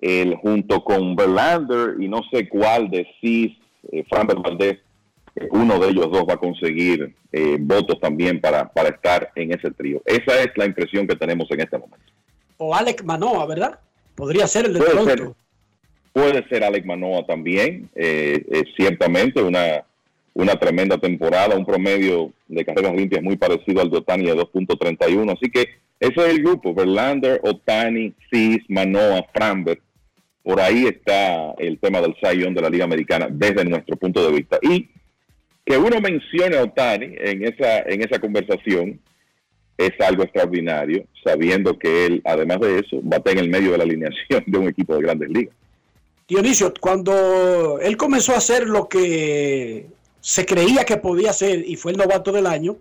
el, 0.01 0.35
junto 0.35 0.83
con 0.83 1.15
Verlander 1.15 1.95
y 1.99 2.07
no 2.07 2.21
sé 2.31 2.47
cuál 2.47 2.89
de 2.89 3.07
Cis, 3.19 3.57
eh, 3.91 4.03
Fran 4.09 4.27
Valdez, 4.27 4.79
eh, 5.35 5.47
uno 5.51 5.79
de 5.79 5.89
ellos 5.89 6.11
dos 6.11 6.25
va 6.29 6.33
a 6.35 6.37
conseguir 6.37 7.15
eh, 7.31 7.57
votos 7.59 7.99
también 7.99 8.39
para, 8.39 8.71
para 8.71 8.89
estar 8.89 9.31
en 9.35 9.51
ese 9.53 9.71
trío. 9.71 10.01
Esa 10.05 10.41
es 10.41 10.51
la 10.55 10.65
impresión 10.65 11.07
que 11.07 11.15
tenemos 11.15 11.49
en 11.51 11.61
este 11.61 11.77
momento. 11.77 12.05
O 12.57 12.73
Alec 12.75 13.03
Manoa, 13.03 13.45
¿verdad? 13.45 13.79
Podría 14.15 14.47
ser 14.47 14.65
el 14.65 14.73
de 14.73 14.79
Puede 14.79 14.91
Toronto. 14.91 15.15
ser, 15.15 15.33
puede 16.13 16.47
ser 16.47 16.63
Alec 16.63 16.85
Manoa 16.85 17.25
también, 17.25 17.89
eh, 17.95 18.45
eh, 18.51 18.63
ciertamente 18.77 19.41
una, 19.41 19.83
una 20.35 20.55
tremenda 20.57 20.97
temporada, 20.97 21.55
un 21.55 21.65
promedio 21.65 22.31
de 22.47 22.63
carreras 22.63 22.93
limpias 22.93 23.23
muy 23.23 23.37
parecido 23.37 23.81
al 23.81 23.89
de 23.89 23.97
Otani 23.97 24.25
de 24.25 24.35
2.31, 24.35 25.33
así 25.33 25.49
que 25.49 25.61
ese 25.99 26.13
es 26.13 26.27
el 26.27 26.43
grupo, 26.43 26.73
Verlander, 26.73 27.39
Otani, 27.41 28.13
Cis, 28.29 28.59
Manoa, 28.67 29.25
Framberg, 29.33 29.81
por 30.43 30.59
ahí 30.59 30.85
está 30.85 31.53
el 31.57 31.79
tema 31.79 32.01
del 32.01 32.15
Young 32.21 32.53
de 32.53 32.61
la 32.61 32.69
Liga 32.69 32.83
Americana 32.83 33.27
desde 33.31 33.65
nuestro 33.65 33.95
punto 33.95 34.23
de 34.23 34.35
vista. 34.37 34.59
Y 34.61 34.89
que 35.65 35.77
uno 35.77 35.99
mencione 35.99 36.57
a 36.57 36.63
Otani 36.63 37.15
en 37.17 37.45
esa, 37.45 37.79
en 37.79 38.03
esa 38.03 38.19
conversación 38.19 38.99
es 39.77 39.91
algo 39.99 40.23
extraordinario, 40.23 41.05
sabiendo 41.23 41.79
que 41.79 42.05
él, 42.05 42.21
además 42.25 42.59
de 42.59 42.79
eso, 42.79 42.99
bate 43.01 43.31
en 43.31 43.39
el 43.39 43.49
medio 43.49 43.71
de 43.71 43.77
la 43.79 43.85
alineación 43.85 44.43
de 44.45 44.57
un 44.57 44.67
equipo 44.67 44.95
de 44.95 45.01
grandes 45.01 45.29
ligas. 45.29 45.55
Dionisio, 46.27 46.73
cuando 46.79 47.79
él 47.81 47.97
comenzó 47.97 48.33
a 48.33 48.37
hacer 48.37 48.67
lo 48.67 48.87
que 48.87 49.87
se 50.25 50.43
creía 50.43 50.85
que 50.85 50.97
podía 50.97 51.29
hacer 51.29 51.63
y 51.69 51.75
fue 51.75 51.91
el 51.91 51.99
novato 51.99 52.31
del 52.31 52.47
año, 52.47 52.77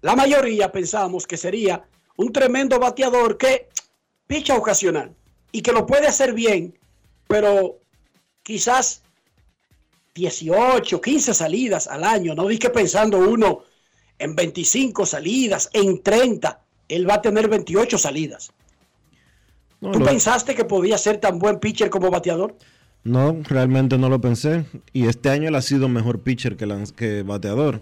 la 0.00 0.16
mayoría 0.16 0.72
pensábamos 0.72 1.26
que 1.26 1.36
sería 1.36 1.84
un 2.16 2.32
tremendo 2.32 2.80
bateador 2.80 3.36
que 3.36 3.68
picha 4.26 4.56
ocasional 4.56 5.14
y 5.52 5.60
que 5.60 5.72
lo 5.72 5.84
puede 5.84 6.06
hacer 6.06 6.32
bien, 6.32 6.78
pero 7.28 7.76
quizás 8.42 9.02
18, 10.14 10.98
15 10.98 11.34
salidas 11.34 11.88
al 11.88 12.04
año, 12.04 12.34
no 12.34 12.48
di 12.48 12.58
que 12.58 12.70
pensando 12.70 13.18
uno 13.18 13.64
en 14.18 14.34
25 14.34 15.04
salidas, 15.04 15.68
en 15.74 16.02
30, 16.02 16.58
él 16.88 17.06
va 17.06 17.16
a 17.16 17.20
tener 17.20 17.48
28 17.48 17.98
salidas. 17.98 18.50
¿Tú 19.78 20.02
pensaste 20.02 20.54
que 20.54 20.64
podía 20.64 20.96
ser 20.96 21.18
tan 21.18 21.38
buen 21.38 21.60
pitcher 21.60 21.90
como 21.90 22.10
bateador? 22.10 22.56
No, 23.06 23.40
realmente 23.44 23.98
no 23.98 24.08
lo 24.08 24.20
pensé. 24.20 24.66
Y 24.92 25.06
este 25.06 25.30
año 25.30 25.48
él 25.48 25.54
ha 25.54 25.62
sido 25.62 25.88
mejor 25.88 26.22
pitcher 26.22 26.56
que, 26.56 27.22
bateador. 27.22 27.80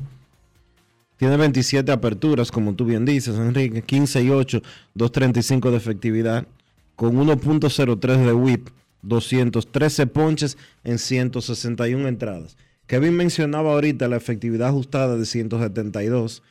Tiene 1.17 1.39
27 1.39 1.91
aperturas, 1.91 2.51
como 2.51 2.75
tú 2.75 2.85
bien 2.85 3.07
dices, 3.07 3.37
Enrique. 3.37 3.81
15 3.81 4.23
y 4.23 4.29
8, 4.29 4.61
2.35 4.95 5.71
de 5.71 5.77
efectividad. 5.79 6.47
Con 6.95 7.17
1.03 7.17 8.27
de 8.27 8.33
whip, 8.35 8.69
213 9.01 10.07
ponches 10.09 10.59
en 10.85 10.99
161 10.99 12.07
entradas. 12.07 12.59
Kevin 12.87 13.17
mencionaba 13.17 13.73
ahorita 13.73 14.09
la 14.09 14.17
efectividad 14.17 14.69
ajustada 14.69 15.17
de 15.17 15.25
172. 15.25 16.43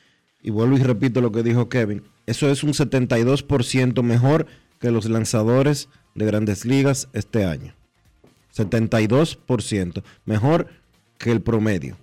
Y 0.42 0.50
vuelvo 0.50 0.76
y 0.76 0.82
repito 0.82 1.20
lo 1.20 1.30
que 1.30 1.44
dijo 1.44 1.68
Kevin. 1.68 2.02
Eso 2.26 2.50
es 2.50 2.64
un 2.64 2.72
72% 2.72 4.02
mejor 4.02 4.46
que 4.80 4.90
los 4.90 5.08
lanzadores 5.08 5.88
de 6.16 6.26
grandes 6.26 6.64
ligas 6.64 7.08
este 7.12 7.44
año. 7.44 7.72
72%. 8.56 10.02
Mejor 10.24 10.68
que 11.18 11.32
el 11.32 11.40
promedio. 11.40 11.96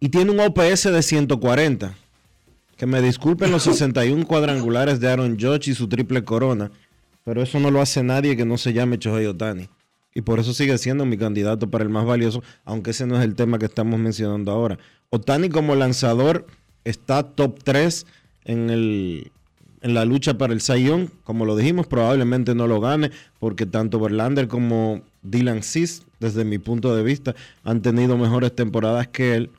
Y 0.00 0.08
tiene 0.10 0.30
un 0.30 0.40
OPS 0.40 0.84
de 0.84 1.02
140. 1.02 1.94
Que 2.76 2.86
me 2.86 3.00
disculpen 3.00 3.50
los 3.50 3.62
61 3.64 4.26
cuadrangulares 4.26 5.00
de 5.00 5.08
Aaron 5.08 5.38
Judge 5.38 5.70
y 5.70 5.74
su 5.74 5.88
triple 5.88 6.24
corona. 6.24 6.70
Pero 7.24 7.42
eso 7.42 7.58
no 7.58 7.70
lo 7.70 7.80
hace 7.80 8.02
nadie 8.02 8.36
que 8.36 8.44
no 8.44 8.56
se 8.56 8.72
llame 8.72 8.98
Shohei 8.98 9.26
Otani. 9.26 9.68
Y 10.14 10.22
por 10.22 10.38
eso 10.38 10.54
sigue 10.54 10.78
siendo 10.78 11.04
mi 11.04 11.18
candidato 11.18 11.70
para 11.70 11.84
el 11.84 11.90
más 11.90 12.06
valioso, 12.06 12.42
aunque 12.64 12.92
ese 12.92 13.06
no 13.06 13.18
es 13.18 13.24
el 13.24 13.34
tema 13.34 13.58
que 13.58 13.66
estamos 13.66 13.98
mencionando 14.00 14.50
ahora. 14.52 14.78
Otani 15.10 15.50
como 15.50 15.74
lanzador 15.74 16.46
está 16.84 17.22
top 17.22 17.62
3 17.62 18.06
en, 18.44 18.70
el, 18.70 19.32
en 19.86 19.94
la 19.94 20.04
lucha 20.04 20.36
para 20.36 20.52
el 20.52 20.60
Young. 20.60 21.08
Como 21.22 21.44
lo 21.44 21.54
dijimos, 21.54 21.86
probablemente 21.86 22.56
no 22.56 22.66
lo 22.66 22.80
gane, 22.80 23.12
porque 23.38 23.66
tanto 23.66 24.00
Verlander 24.00 24.48
como 24.48 25.02
Dylan 25.22 25.62
Cis, 25.62 26.02
desde 26.18 26.44
mi 26.44 26.58
punto 26.58 26.94
de 26.94 27.04
vista, 27.04 27.36
han 27.62 27.82
tenido 27.82 28.18
mejores 28.18 28.52
temporadas 28.54 29.06
que 29.06 29.36
él. 29.36 29.50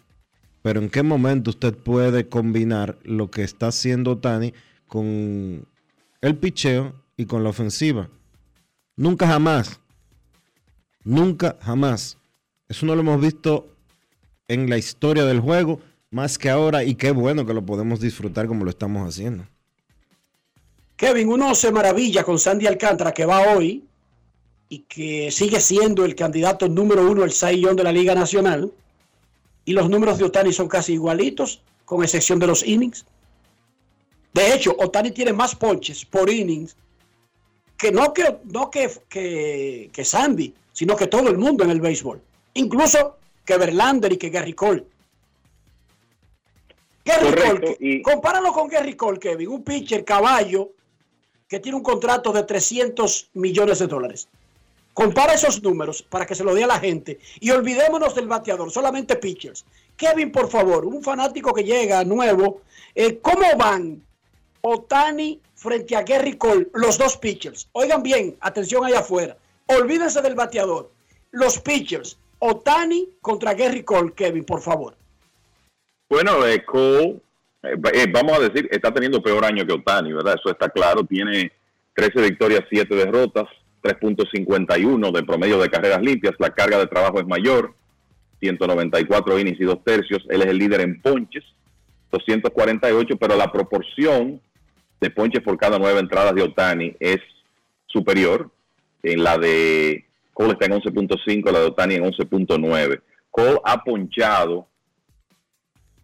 Pero 0.61 0.81
en 0.81 0.89
qué 0.89 1.01
momento 1.01 1.51
usted 1.51 1.73
puede 1.73 2.27
combinar 2.27 2.97
lo 3.03 3.31
que 3.31 3.43
está 3.43 3.67
haciendo 3.67 4.11
Otani 4.11 4.53
con 4.85 5.65
el 6.19 6.35
picheo 6.35 6.93
y 7.15 7.25
con 7.25 7.45
la 7.45 7.49
ofensiva. 7.49 8.09
Nunca 8.97 9.27
jamás. 9.27 9.79
Nunca 11.05 11.55
jamás. 11.61 12.17
Eso 12.67 12.85
no 12.85 12.95
lo 12.95 13.01
hemos 13.01 13.21
visto 13.21 13.69
en 14.49 14.69
la 14.69 14.77
historia 14.77 15.23
del 15.23 15.39
juego 15.39 15.79
más 16.11 16.37
que 16.37 16.49
ahora 16.49 16.83
y 16.83 16.95
qué 16.95 17.11
bueno 17.11 17.45
que 17.45 17.53
lo 17.53 17.65
podemos 17.65 18.01
disfrutar 18.01 18.47
como 18.47 18.65
lo 18.65 18.71
estamos 18.71 19.07
haciendo. 19.07 19.45
Kevin, 20.98 21.30
uno 21.30 21.53
se 21.53 21.72
maravilla 21.72 22.24
con 22.24 22.40
Sandy 22.40 22.65
Alcántara 22.65 23.14
que 23.14 23.26
va 23.26 23.56
hoy 23.56 23.84
y 24.68 24.80
que 24.80 25.30
sigue 25.32 25.61
siendo 25.61 26.03
el 26.03 26.15
candidato 26.15 26.68
número 26.68 27.10
uno 27.10 27.30
Cy 27.30 27.61
Young 27.61 27.76
de 27.78 27.84
la 27.84 27.91
Liga 27.91 28.15
Nacional. 28.15 28.72
Y 29.64 29.74
los 29.74 29.90
números 29.90 30.18
de 30.18 30.26
Otani 30.26 30.52
son 30.52 30.68
casi 30.68 30.94
igualitos, 30.94 31.61
con 31.86 32.03
excepción 32.03 32.40
de 32.40 32.48
los 32.48 32.65
innings. 32.65 33.06
De 34.34 34.53
hecho, 34.53 34.76
Otani 34.80 35.11
tiene 35.11 35.34
más 35.34 35.56
ponches 35.56 36.03
por 36.03 36.32
innings 36.32 36.76
que 37.78 37.91
no 37.91 38.11
que, 38.11 38.38
no 38.45 38.72
que, 38.72 38.91
que, 39.07 39.91
que 39.94 40.03
Sandy, 40.03 40.52
sino 40.74 40.95
que 40.95 41.06
todo 41.06 41.30
el 41.30 41.38
mundo 41.38 41.64
en 41.64 41.69
el 41.69 41.80
béisbol. 41.80 42.19
Incluso 42.56 43.18
que 43.45 43.56
Verlander 43.56 44.14
y 44.14 44.18
que 44.18 44.30
Gary 44.30 44.53
Cole. 44.53 44.84
Gary 47.06 47.26
Correcto, 47.26 47.76
Cole, 47.78 48.02
compáralo 48.02 48.52
con 48.52 48.68
Gary 48.68 48.95
Cole, 48.95 49.19
Kevin, 49.19 49.49
un 49.49 49.64
pitcher 49.64 50.03
caballo 50.03 50.72
que 51.48 51.60
tiene 51.60 51.78
un 51.78 51.84
contrato 51.84 52.32
de 52.32 52.44
300 52.44 53.30
millones 53.34 53.80
de 53.80 53.88
dólares. 53.88 54.28
Compara 54.94 55.34
esos 55.34 55.61
números 55.61 56.02
para 56.02 56.26
que 56.26 56.34
se 56.34 56.44
lo 56.44 56.56
dé 56.56 56.64
a 56.64 56.68
la 56.68 56.80
gente 56.80 57.19
y 57.40 57.52
olvidémonos 57.52 58.15
del 58.15 58.28
bateador, 58.28 58.72
solamente 58.72 59.15
pitchers. 59.15 59.64
Kevin, 59.95 60.32
por 60.32 60.49
favor, 60.49 60.86
un 60.86 61.03
fanático 61.03 61.53
que 61.53 61.64
llega 61.64 62.03
nuevo, 62.03 62.61
eh, 62.95 63.19
¿cómo 63.19 63.45
van 63.57 64.02
Otani 64.61 65.40
frente 65.53 65.95
a 65.95 66.02
Gary 66.02 66.38
Cole, 66.38 66.68
los 66.74 66.98
dos 66.98 67.15
pitchers? 67.18 67.69
Oigan 67.74 68.02
bien, 68.02 68.38
atención 68.40 68.84
allá 68.86 68.99
afuera. 68.99 69.38
Olvídense 69.68 70.22
del 70.22 70.36
bateador. 70.36 70.91
Los 71.32 71.60
pitchers, 71.60 72.18
Otani 72.40 73.07
contra 73.22 73.53
Gary 73.53 73.84
Cole, 73.84 74.14
Kevin, 74.14 74.45
por 74.45 74.61
favor. 74.61 74.95
Bueno, 76.10 76.45
eh, 76.45 76.65
Cole, 76.65 77.22
eh, 77.73 77.91
eh, 77.94 78.06
vamos 78.11 78.38
a 78.38 78.41
decir, 78.41 78.68
está 78.72 78.94
teniendo 78.94 79.22
peor 79.22 79.45
año 79.45 79.65
que 79.65 79.73
Otani, 79.73 80.14
¿verdad? 80.14 80.35
Eso 80.39 80.49
está 80.49 80.69
claro. 80.69 81.03
Tiene 81.03 81.52
13 81.94 82.22
victorias, 82.22 82.61
7 82.69 82.94
derrotas, 82.95 83.45
3.51 83.84 85.11
de 85.11 85.23
promedio 85.23 85.60
de 85.60 85.69
carreras 85.69 86.02
limpias. 86.02 86.35
La 86.39 86.52
carga 86.52 86.77
de 86.80 86.88
trabajo 86.88 87.19
es 87.19 87.27
mayor, 87.27 87.73
194 88.39 89.39
innings 89.39 89.60
y 89.60 89.64
dos 89.64 89.84
tercios. 89.84 90.23
Él 90.30 90.41
es 90.41 90.48
el 90.48 90.57
líder 90.57 90.81
en 90.81 91.02
ponches, 91.02 91.44
248, 92.11 93.18
pero 93.18 93.35
la 93.35 93.52
proporción 93.52 94.41
de 94.99 95.10
ponches 95.10 95.44
por 95.44 95.57
cada 95.57 95.77
nueve 95.77 95.99
entradas 95.99 96.34
de 96.35 96.44
Otani 96.44 96.95
es 96.99 97.19
superior. 97.88 98.49
En 99.03 99.23
la 99.23 99.38
de 99.38 100.06
Cole 100.34 100.53
está 100.53 100.65
en 100.65 100.73
11.5, 100.73 101.52
la 101.52 101.60
de 101.60 101.65
Otani 101.65 101.95
en 101.95 102.03
11.9. 102.03 103.02
Cole 103.31 103.60
ha 103.64 103.84
ponchado 103.84 104.68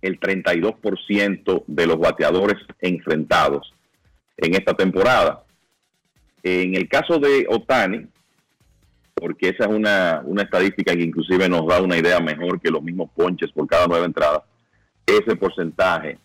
el 0.04 0.20
32% 0.20 1.64
de 1.68 1.88
los 1.88 1.98
bateadores 1.98 2.58
enfrentados 2.80 3.74
en 4.38 4.54
esta 4.54 4.74
temporada. 4.74 5.44
En 6.44 6.76
el 6.76 6.88
caso 6.90 7.20
de 7.20 7.46
Otani, 7.50 8.06
porque 9.16 9.50
esa 9.50 9.64
es 9.66 9.70
una, 9.70 10.22
una 10.26 10.44
estadística 10.44 10.94
que 10.94 11.04
inclusive 11.04 11.48
nos 11.48 11.66
da 11.68 11.82
una 11.82 11.98
idea 11.98 12.20
mejor 12.20 12.60
que 12.60 12.70
los 12.72 12.84
mismos 12.84 13.10
ponches 13.16 13.52
por 13.52 13.68
cada 13.68 13.88
nueve 13.88 14.06
entradas, 14.06 14.42
ese 15.06 15.36
porcentaje 15.36 16.18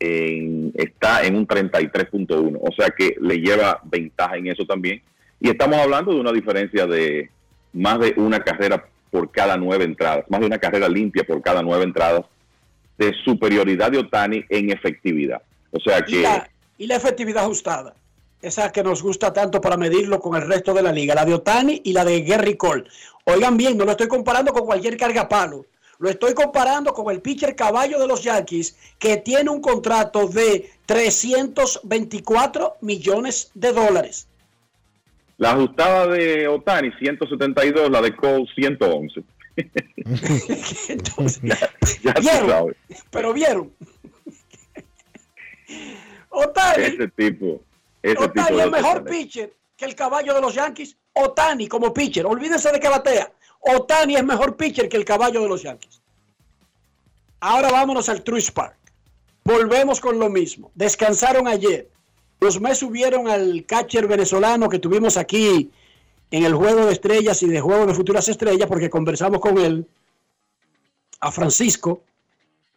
en- 0.00 0.72
está 0.74 1.24
en 1.24 1.36
un 1.36 1.46
33.1, 1.46 2.58
o 2.60 2.72
sea 2.72 2.88
que 2.90 3.16
le 3.20 3.36
lleva 3.38 3.80
ventaja 3.84 4.36
en 4.36 4.46
eso 4.48 4.64
también. 4.64 5.02
Y 5.40 5.48
estamos 5.50 5.76
hablando 5.78 6.12
de 6.12 6.20
una 6.20 6.32
diferencia 6.32 6.86
de 6.86 7.30
más 7.72 7.98
de 7.98 8.14
una 8.16 8.40
carrera 8.40 8.84
por 9.10 9.30
cada 9.30 9.56
nueve 9.56 9.84
entradas, 9.84 10.24
más 10.30 10.40
de 10.40 10.46
una 10.46 10.58
carrera 10.58 10.88
limpia 10.88 11.24
por 11.24 11.42
cada 11.42 11.62
nueve 11.62 11.84
entradas 11.84 12.24
de 12.98 13.14
superioridad 13.24 13.90
de 13.90 13.98
Otani 13.98 14.44
en 14.48 14.70
efectividad. 14.70 15.42
O 15.70 15.80
sea 15.80 15.98
Y 16.06 16.12
que 16.12 16.22
la, 16.22 16.50
y 16.78 16.86
la 16.86 16.96
efectividad 16.96 17.44
ajustada. 17.44 17.94
Esa 18.40 18.72
que 18.72 18.82
nos 18.82 19.02
gusta 19.02 19.32
tanto 19.32 19.60
para 19.60 19.76
medirlo 19.76 20.18
con 20.18 20.34
el 20.34 20.48
resto 20.48 20.74
de 20.74 20.82
la 20.82 20.92
liga. 20.92 21.14
La 21.14 21.24
de 21.24 21.34
Otani 21.34 21.80
y 21.84 21.92
la 21.92 22.04
de 22.04 22.22
Gary 22.22 22.56
Cole. 22.56 22.84
Oigan 23.24 23.56
bien, 23.56 23.78
no 23.78 23.84
lo 23.84 23.92
estoy 23.92 24.08
comparando 24.08 24.52
con 24.52 24.66
cualquier 24.66 24.96
cargapalo. 24.96 25.64
Lo 25.98 26.10
estoy 26.10 26.34
comparando 26.34 26.92
con 26.92 27.14
el 27.14 27.20
pitcher 27.20 27.54
caballo 27.54 28.00
de 28.00 28.08
los 28.08 28.24
Yankees 28.24 28.76
que 28.98 29.18
tiene 29.18 29.50
un 29.50 29.60
contrato 29.60 30.26
de 30.26 30.68
324 30.86 32.78
millones 32.80 33.52
de 33.54 33.72
dólares. 33.72 34.26
La 35.38 35.52
ajustada 35.52 36.08
de 36.08 36.48
Otani 36.48 36.90
172, 36.98 37.90
la 37.90 38.00
de 38.02 38.16
Cole 38.16 38.46
111. 38.54 39.22
ya 42.02 42.14
tú 42.14 42.20
¿Vieron? 42.20 42.48
sabes. 42.48 42.76
Pero 43.10 43.32
vieron. 43.32 43.72
Otani, 46.30 46.84
Ese 46.84 47.08
tipo. 47.08 47.60
Ese 48.02 48.14
tipo 48.16 48.24
Otani 48.24 48.56
de 48.56 48.64
es 48.64 48.70
mejor 48.70 49.04
pitcher 49.04 49.52
que 49.76 49.84
el 49.84 49.94
caballo 49.94 50.34
de 50.34 50.40
los 50.40 50.54
Yankees. 50.54 50.96
Otani 51.12 51.68
como 51.68 51.92
pitcher. 51.92 52.26
Olvídense 52.26 52.72
de 52.72 52.80
que 52.80 52.88
batea. 52.88 53.30
Otani 53.60 54.16
es 54.16 54.24
mejor 54.24 54.56
pitcher 54.56 54.88
que 54.88 54.96
el 54.96 55.04
caballo 55.04 55.42
de 55.42 55.48
los 55.48 55.62
Yankees. 55.62 56.00
Ahora 57.40 57.70
vámonos 57.70 58.08
al 58.08 58.22
Truist 58.22 58.50
Park. 58.50 58.76
Volvemos 59.44 60.00
con 60.00 60.18
lo 60.18 60.30
mismo. 60.30 60.70
Descansaron 60.74 61.48
ayer. 61.48 61.88
Los 62.40 62.60
Mets 62.60 62.78
subieron 62.78 63.28
al 63.28 63.64
catcher 63.66 64.06
venezolano 64.06 64.68
que 64.68 64.78
tuvimos 64.78 65.16
aquí 65.16 65.70
en 66.32 66.44
el 66.44 66.54
Juego 66.54 66.86
de 66.86 66.92
Estrellas 66.92 67.42
y 67.42 67.48
de 67.48 67.60
Juego 67.60 67.86
de 67.86 67.94
Futuras 67.94 68.26
Estrellas 68.26 68.66
porque 68.66 68.90
conversamos 68.90 69.38
con 69.38 69.58
él, 69.58 69.86
a 71.20 71.30
Francisco, 71.30 72.02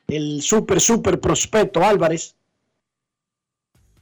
el 0.07 0.41
super, 0.41 0.79
super 0.79 1.19
prospecto 1.19 1.81
Álvarez. 1.83 2.35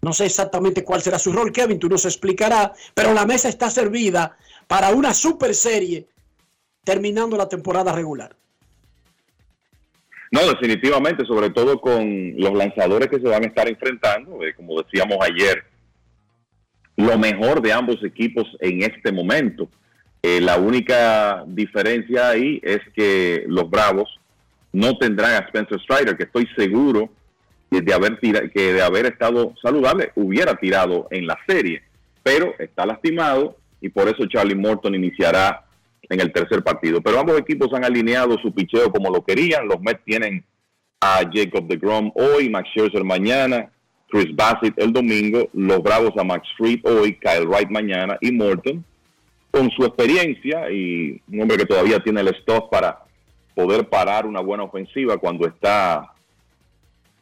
No 0.02 0.12
sé 0.12 0.26
exactamente 0.26 0.84
cuál 0.84 1.02
será 1.02 1.18
su 1.18 1.32
rol, 1.32 1.54
Kevin, 1.54 1.80
tú 1.80 1.88
nos 1.88 2.04
explicarás, 2.04 2.72
pero 2.94 3.14
la 3.14 3.26
mesa 3.26 3.48
está 3.48 3.70
servida 3.70 4.36
para 4.68 4.90
una 4.90 5.14
super 5.14 5.54
serie 5.54 6.08
terminando 6.84 7.38
la 7.38 7.48
temporada 7.48 7.94
regular. 7.94 8.36
No, 10.32 10.42
definitivamente, 10.48 11.26
sobre 11.26 11.52
todo 11.52 11.80
con 11.80 12.34
los 12.38 12.54
lanzadores 12.54 13.08
que 13.08 13.20
se 13.20 13.28
van 13.28 13.44
a 13.44 13.48
estar 13.48 13.70
enfrentando, 13.70 14.44
eh, 14.44 14.56
como 14.56 14.82
decíamos 14.82 15.20
ayer, 15.22 15.64
lo 16.98 17.18
mejor 17.18 17.62
de 17.62 17.74
ambos 17.74 18.04
equipos 18.04 18.46
en 18.60 18.84
este 18.84 19.12
momento. 19.12 19.70
Eh, 20.22 20.40
la 20.40 20.58
única 20.58 21.44
diferencia 21.48 22.30
ahí 22.30 22.60
es 22.64 22.80
que 22.96 23.44
los 23.48 23.70
Bravos 23.70 24.20
no 24.72 24.98
tendrán 24.98 25.34
a 25.34 25.46
Spencer 25.48 25.80
Strider, 25.82 26.16
que 26.18 26.24
estoy 26.24 26.48
seguro 26.56 27.10
de 27.70 27.94
haber, 27.94 28.20
tira- 28.20 28.50
que 28.50 28.74
de 28.74 28.82
haber 28.82 29.08
estado 29.08 29.54
saludable 29.62 30.12
hubiera 30.16 30.56
tirado 30.56 31.08
en 31.10 31.26
la 31.28 31.38
serie, 31.48 31.82
pero 32.22 32.54
está 32.60 32.86
lastimado 32.86 33.58
y 33.82 33.90
por 33.90 34.08
eso 34.08 34.26
Charlie 34.28 34.56
Morton 34.56 34.96
iniciará 34.96 35.66
en 36.10 36.22
el 36.22 36.32
tercer 36.32 36.64
partido. 36.64 37.02
Pero 37.02 37.20
ambos 37.20 37.38
equipos 37.40 37.74
han 37.74 37.84
alineado 37.84 38.38
su 38.42 38.54
picheo 38.54 38.92
como 38.92 39.10
lo 39.10 39.24
querían. 39.26 39.68
Los 39.68 39.82
Mets 39.82 40.04
tienen 40.06 40.46
a 41.02 41.22
Jacob 41.34 41.68
deGrom 41.68 42.12
hoy, 42.16 42.50
Max 42.50 42.70
Scherzer 42.70 43.04
mañana, 43.04 43.72
Chris 44.14 44.36
Bassett 44.36 44.78
el 44.78 44.94
domingo, 44.94 45.50
los 45.54 45.82
Bravos 45.82 46.14
a 46.18 46.24
Max 46.24 46.48
Fried 46.56 46.82
hoy, 46.84 47.16
Kyle 47.16 47.48
Wright 47.48 47.72
mañana 47.72 48.16
y 48.22 48.32
Morton 48.32 48.86
con 49.50 49.72
su 49.72 49.84
experiencia 49.86 50.70
y 50.70 51.20
un 51.32 51.42
hombre 51.42 51.58
que 51.58 51.66
todavía 51.66 52.00
tiene 52.00 52.22
el 52.22 52.28
stock 52.28 52.70
para 52.70 53.00
poder 53.56 53.90
parar 53.90 54.28
una 54.28 54.40
buena 54.40 54.66
ofensiva 54.66 55.18
cuando 55.18 55.48
está 55.48 56.14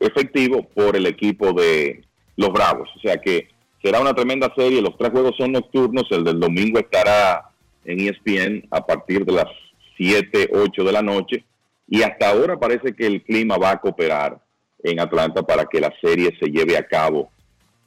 efectivo 0.02 0.64
por 0.64 0.98
el 0.98 1.06
equipo 1.06 1.54
de 1.54 2.04
los 2.36 2.50
Bravos. 2.50 2.90
O 2.98 3.00
sea 3.00 3.16
que 3.16 3.48
será 3.82 4.02
una 4.02 4.14
tremenda 4.14 4.52
serie. 4.54 4.82
Los 4.82 4.98
tres 4.98 5.12
juegos 5.12 5.36
son 5.38 5.54
nocturnos. 5.54 6.06
El 6.12 6.26
del 6.26 6.42
domingo 6.42 6.78
estará 6.78 7.52
en 7.86 8.02
ESPN 8.02 8.68
a 8.70 8.86
partir 8.86 9.26
de 9.26 9.32
las 9.32 9.48
7, 9.96 10.50
8 10.54 10.84
de 10.84 10.92
la 10.92 11.02
noche. 11.02 11.46
Y 11.88 12.02
hasta 12.02 12.32
ahora 12.32 12.60
parece 12.60 12.94
que 12.94 13.08
el 13.08 13.24
clima 13.24 13.58
va 13.58 13.72
a 13.72 13.80
cooperar 13.80 14.40
en 14.84 15.00
Atlanta 15.00 15.44
para 15.44 15.66
que 15.66 15.80
la 15.80 15.94
serie 16.02 16.36
se 16.40 16.50
lleve 16.50 16.78
a 16.78 16.88
cabo 16.88 17.30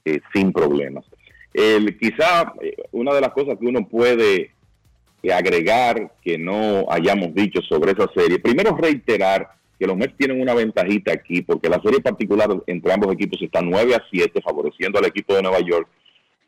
eh, 0.04 0.20
sin 0.32 0.52
problemas. 0.52 1.04
El, 1.52 1.96
quizá 1.98 2.52
eh, 2.60 2.74
una 2.92 3.14
de 3.14 3.20
las 3.20 3.30
cosas 3.30 3.56
que 3.58 3.66
uno 3.66 3.86
puede 3.88 4.50
eh, 5.22 5.32
agregar 5.32 6.12
que 6.22 6.36
no 6.36 6.86
hayamos 6.90 7.34
dicho 7.34 7.60
sobre 7.62 7.92
esa 7.92 8.10
serie, 8.14 8.38
primero 8.38 8.76
reiterar 8.76 9.50
que 9.78 9.86
los 9.86 9.96
Mets 9.96 10.16
tienen 10.16 10.40
una 10.40 10.54
ventajita 10.54 11.12
aquí, 11.12 11.42
porque 11.42 11.68
la 11.68 11.80
serie 11.80 12.00
particular 12.00 12.48
entre 12.66 12.92
ambos 12.92 13.12
equipos 13.12 13.40
está 13.42 13.60
9 13.60 13.94
a 13.94 14.02
7, 14.10 14.40
favoreciendo 14.42 14.98
al 14.98 15.06
equipo 15.06 15.34
de 15.34 15.42
Nueva 15.42 15.60
York. 15.60 15.88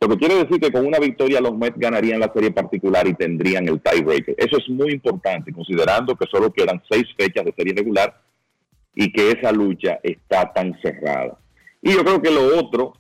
Lo 0.00 0.08
que 0.08 0.18
quiere 0.18 0.34
decir 0.34 0.60
que 0.60 0.70
con 0.70 0.86
una 0.86 0.98
victoria 0.98 1.40
los 1.40 1.56
Mets 1.56 1.78
ganarían 1.78 2.20
la 2.20 2.32
serie 2.32 2.50
particular 2.50 3.06
y 3.08 3.14
tendrían 3.14 3.66
el 3.66 3.80
tiebreaker. 3.80 4.34
Eso 4.38 4.58
es 4.58 4.68
muy 4.68 4.92
importante, 4.92 5.52
considerando 5.52 6.14
que 6.14 6.26
solo 6.30 6.52
quedan 6.52 6.82
seis 6.88 7.06
fechas 7.16 7.44
de 7.44 7.54
serie 7.56 7.74
regular 7.74 8.14
y 8.96 9.12
que 9.12 9.30
esa 9.30 9.52
lucha 9.52 10.00
está 10.02 10.52
tan 10.52 10.76
cerrada. 10.80 11.38
Y 11.82 11.92
yo 11.92 12.02
creo 12.02 12.20
que 12.20 12.30
lo 12.30 12.58
otro 12.58 12.94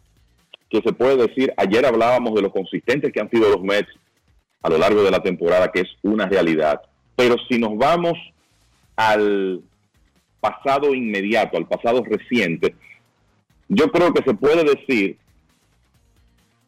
que 0.68 0.82
se 0.82 0.92
puede 0.92 1.16
decir, 1.16 1.52
ayer 1.56 1.86
hablábamos 1.86 2.34
de 2.34 2.42
lo 2.42 2.52
consistentes 2.52 3.12
que 3.12 3.20
han 3.20 3.30
sido 3.30 3.50
los 3.50 3.62
Mets 3.62 3.88
a 4.62 4.68
lo 4.68 4.78
largo 4.78 5.02
de 5.02 5.10
la 5.10 5.22
temporada, 5.22 5.72
que 5.72 5.80
es 5.80 5.88
una 6.02 6.26
realidad. 6.26 6.82
Pero 7.16 7.36
si 7.48 7.58
nos 7.58 7.76
vamos 7.78 8.12
al 8.94 9.62
pasado 10.40 10.94
inmediato, 10.94 11.56
al 11.56 11.66
pasado 11.66 12.04
reciente, 12.04 12.74
yo 13.68 13.90
creo 13.90 14.12
que 14.12 14.22
se 14.22 14.34
puede 14.34 14.64
decir 14.64 15.16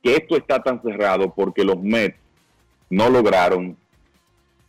que 0.03 0.15
esto 0.17 0.37
está 0.37 0.63
tan 0.63 0.83
cerrado 0.83 1.35
porque 1.35 1.65
los 1.65 1.81
Mets 1.83 2.17
no 2.89 3.11
lograron 3.11 3.77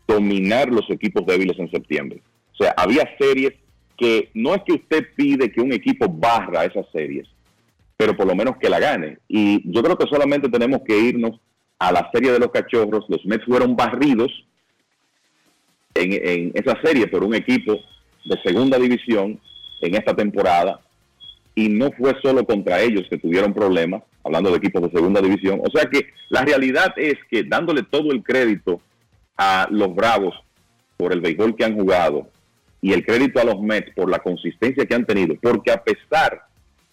dominar 0.05 0.67
los 0.69 0.89
equipos 0.89 1.25
débiles 1.25 1.57
en 1.59 1.71
septiembre. 1.71 2.21
O 2.53 2.63
sea, 2.63 2.73
había 2.75 3.07
series 3.17 3.53
que 3.99 4.29
no 4.33 4.55
es 4.55 4.63
que 4.63 4.73
usted 4.73 5.07
pide 5.15 5.51
que 5.51 5.61
un 5.61 5.73
equipo 5.73 6.07
barra 6.07 6.65
esas 6.65 6.85
series, 6.91 7.27
pero 7.97 8.15
por 8.15 8.25
lo 8.25 8.35
menos 8.35 8.57
que 8.57 8.69
la 8.69 8.79
gane. 8.79 9.17
Y 9.27 9.69
yo 9.71 9.83
creo 9.83 9.97
que 9.97 10.07
solamente 10.07 10.49
tenemos 10.49 10.81
que 10.87 10.97
irnos 10.97 11.39
a 11.77 11.91
la 11.91 12.09
serie 12.13 12.31
de 12.31 12.39
los 12.39 12.51
cachorros. 12.51 13.05
Los 13.09 13.25
Mets 13.25 13.45
fueron 13.45 13.75
barridos 13.75 14.31
en, 15.93 16.13
en 16.13 16.51
esa 16.53 16.79
serie 16.81 17.07
por 17.07 17.23
un 17.23 17.35
equipo 17.35 17.73
de 18.25 18.41
segunda 18.43 18.77
división 18.77 19.39
en 19.81 19.95
esta 19.95 20.15
temporada 20.15 20.79
y 21.55 21.67
no 21.67 21.91
fue 21.91 22.15
solo 22.21 22.45
contra 22.45 22.81
ellos 22.81 23.05
que 23.09 23.17
tuvieron 23.17 23.53
problemas, 23.53 24.03
hablando 24.23 24.49
de 24.49 24.57
equipos 24.57 24.81
de 24.83 24.91
segunda 24.91 25.21
división. 25.21 25.59
O 25.61 25.69
sea 25.69 25.89
que 25.89 26.07
la 26.29 26.43
realidad 26.43 26.93
es 26.95 27.15
que 27.29 27.43
dándole 27.43 27.83
todo 27.83 28.11
el 28.11 28.23
crédito 28.23 28.81
a 29.37 29.67
los 29.69 29.93
Bravos 29.93 30.35
por 30.95 31.11
el 31.11 31.21
béisbol 31.21 31.55
que 31.55 31.65
han 31.65 31.75
jugado 31.75 32.29
y 32.81 32.93
el 32.93 33.05
crédito 33.05 33.39
a 33.39 33.43
los 33.43 33.61
Mets 33.61 33.91
por 33.95 34.09
la 34.09 34.19
consistencia 34.19 34.85
que 34.85 34.95
han 34.95 35.05
tenido, 35.05 35.35
porque 35.41 35.71
a 35.71 35.83
pesar 35.83 36.43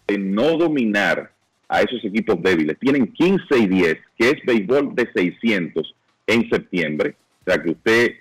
de 0.07 0.19
no 0.19 0.57
dominar 0.57 1.31
a 1.69 1.83
esos 1.83 2.05
equipos 2.05 2.41
débiles, 2.43 2.79
tienen 2.79 3.13
15 3.13 3.59
y 3.59 3.67
10, 3.67 3.99
que 4.19 4.31
es 4.31 4.37
béisbol 4.45 4.95
de 4.95 5.11
600 5.13 5.95
en 6.27 6.49
septiembre. 6.49 7.17
O 7.41 7.51
sea 7.51 7.63
que 7.63 7.71
usted 7.71 8.15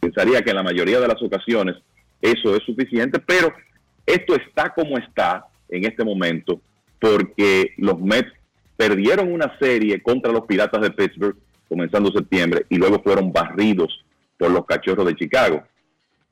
pensaría 0.00 0.42
que 0.42 0.50
en 0.50 0.56
la 0.56 0.62
mayoría 0.62 1.00
de 1.00 1.08
las 1.08 1.22
ocasiones 1.22 1.76
eso 2.20 2.54
es 2.56 2.62
suficiente, 2.64 3.18
pero 3.18 3.52
esto 4.06 4.34
está 4.34 4.70
como 4.70 4.98
está 4.98 5.46
en 5.68 5.84
este 5.84 6.04
momento 6.04 6.60
porque 7.00 7.72
los 7.78 7.98
Mets 8.00 8.32
perdieron 8.76 9.32
una 9.32 9.58
serie 9.58 10.02
contra 10.02 10.32
los 10.32 10.46
Piratas 10.46 10.80
de 10.80 10.90
Pittsburgh 10.90 11.36
comenzando 11.68 12.10
septiembre 12.12 12.66
y 12.68 12.76
luego 12.76 13.02
fueron 13.02 13.32
barridos 13.32 14.04
por 14.38 14.50
los 14.50 14.66
Cachorros 14.66 15.06
de 15.06 15.16
Chicago. 15.16 15.62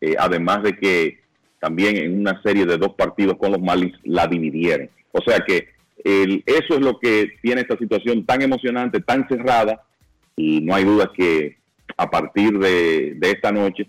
Eh, 0.00 0.14
además 0.18 0.62
de 0.62 0.76
que 0.76 1.18
también 1.60 1.96
en 1.96 2.20
una 2.20 2.40
serie 2.42 2.66
de 2.66 2.76
dos 2.78 2.94
partidos 2.94 3.36
con 3.36 3.52
los 3.52 3.60
Marlins 3.60 3.98
la 4.04 4.26
dividieron. 4.26 4.88
O 5.12 5.20
sea 5.22 5.40
que 5.40 5.68
el- 6.04 6.42
eso 6.46 6.74
es 6.74 6.80
lo 6.80 6.98
que 7.00 7.32
tiene 7.42 7.62
esta 7.62 7.76
situación 7.76 8.24
tan 8.24 8.42
emocionante, 8.42 9.00
tan 9.00 9.26
cerrada 9.28 9.82
y 10.36 10.60
no 10.60 10.74
hay 10.74 10.84
duda 10.84 11.10
que 11.14 11.56
a 11.96 12.08
partir 12.08 12.56
de, 12.58 13.14
de 13.16 13.30
esta 13.30 13.50
noche 13.50 13.88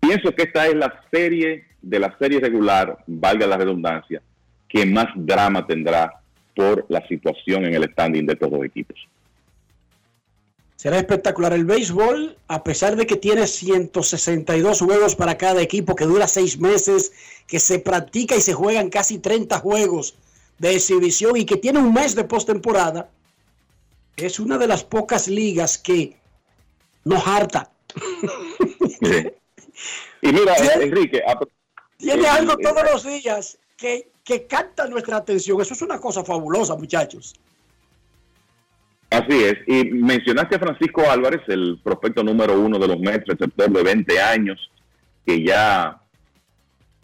pienso 0.00 0.32
que 0.34 0.44
esta 0.44 0.66
es 0.66 0.74
la 0.74 1.02
serie 1.12 1.64
de 1.82 1.98
la 1.98 2.16
serie 2.18 2.40
regular, 2.40 2.98
valga 3.06 3.46
la 3.46 3.58
redundancia, 3.58 4.22
que 4.68 4.86
más 4.86 5.06
drama 5.14 5.66
tendrá 5.66 6.12
por 6.54 6.86
la 6.88 7.06
situación 7.06 7.66
en 7.66 7.74
el 7.74 7.84
standing 7.92 8.24
de 8.26 8.32
estos 8.32 8.50
dos 8.50 8.64
equipos. 8.64 8.96
Será 10.86 10.98
espectacular 11.00 11.52
el 11.52 11.64
béisbol, 11.64 12.38
a 12.46 12.62
pesar 12.62 12.94
de 12.94 13.08
que 13.08 13.16
tiene 13.16 13.48
162 13.48 14.78
juegos 14.78 15.16
para 15.16 15.36
cada 15.36 15.60
equipo, 15.60 15.96
que 15.96 16.04
dura 16.04 16.28
seis 16.28 16.60
meses, 16.60 17.10
que 17.48 17.58
se 17.58 17.80
practica 17.80 18.36
y 18.36 18.40
se 18.40 18.54
juegan 18.54 18.88
casi 18.88 19.18
30 19.18 19.58
juegos 19.58 20.14
de 20.60 20.76
exhibición 20.76 21.36
y 21.38 21.44
que 21.44 21.56
tiene 21.56 21.80
un 21.80 21.92
mes 21.92 22.14
de 22.14 22.22
postemporada. 22.22 23.08
Es 24.16 24.38
una 24.38 24.58
de 24.58 24.68
las 24.68 24.84
pocas 24.84 25.26
ligas 25.26 25.76
que 25.76 26.16
nos 27.02 27.26
harta. 27.26 27.68
Y 30.22 30.32
mira, 30.32 30.54
Tiene- 30.54 30.84
Enrique, 30.84 31.20
Tiene 31.96 32.22
eh, 32.22 32.28
algo 32.28 32.52
eh, 32.52 32.62
todos 32.62 32.84
los 32.92 33.02
días 33.02 33.58
que, 33.76 34.08
que 34.22 34.46
capta 34.46 34.86
nuestra 34.86 35.16
atención. 35.16 35.60
Eso 35.60 35.74
es 35.74 35.82
una 35.82 36.00
cosa 36.00 36.22
fabulosa, 36.22 36.76
muchachos. 36.76 37.34
Así 39.16 39.44
es. 39.44 39.56
Y 39.66 39.84
mencionaste 39.92 40.56
a 40.56 40.58
Francisco 40.58 41.10
Álvarez, 41.10 41.40
el 41.48 41.80
prospecto 41.82 42.22
número 42.22 42.60
uno 42.60 42.78
de 42.78 42.86
los 42.86 42.98
Mets, 42.98 43.26
receptor 43.26 43.70
de 43.70 43.82
20 43.82 44.20
años, 44.20 44.70
que 45.24 45.42
ya 45.42 45.98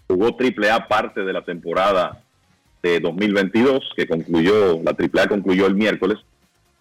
jugó 0.06 0.36
triple 0.36 0.70
A 0.70 0.86
parte 0.86 1.24
de 1.24 1.32
la 1.32 1.42
temporada 1.42 2.22
de 2.82 3.00
2022, 3.00 3.92
que 3.96 4.06
concluyó, 4.06 4.82
la 4.82 4.92
triple 4.92 5.22
A 5.22 5.26
concluyó 5.26 5.66
el 5.66 5.74
miércoles. 5.74 6.18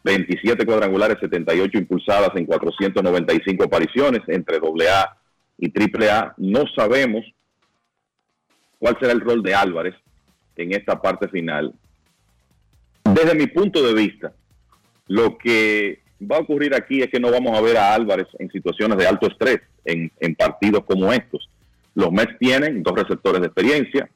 27 0.04 0.66
cuadrangulares, 0.66 1.18
78 1.22 1.78
impulsadas 1.78 2.32
en 2.36 2.46
495 2.46 3.64
apariciones 3.64 4.22
entre 4.28 4.58
AA 4.58 5.18
y 5.60 5.72
AAA. 5.72 6.34
No 6.38 6.66
sabemos 6.76 7.24
cuál 8.80 8.98
será 9.00 9.14
el 9.14 9.22
rol 9.22 9.42
de 9.44 9.56
Álvarez 9.56 9.96
en 10.58 10.74
esta 10.74 11.02
parte 11.02 11.30
final. 11.30 11.74
Desde 13.06 13.34
mi 13.34 13.48
punto 13.48 13.82
de 13.82 13.94
vista, 13.94 14.34
lo 15.12 15.38
que 15.38 16.00
va 16.22 16.38
a 16.38 16.40
ocurrir 16.40 16.74
aquí 16.74 17.02
es 17.02 17.10
que 17.10 17.20
no 17.20 17.30
vamos 17.30 17.58
a 17.58 17.62
ver 17.62 17.76
a 17.76 17.94
Álvarez 17.94 18.28
en 18.40 18.50
situaciones 18.50 18.98
de 18.98 19.06
alto 19.06 19.28
estrés 19.28 19.60
en, 19.84 20.10
partidos 20.36 20.86
como 20.86 21.12
estos. 21.12 21.50
Los 21.96 22.14
Mets 22.14 22.40
tienen 22.40 22.82
dos 22.82 22.96
receptores 22.96 23.42
de 23.42 23.48
experiencia, 23.48 24.10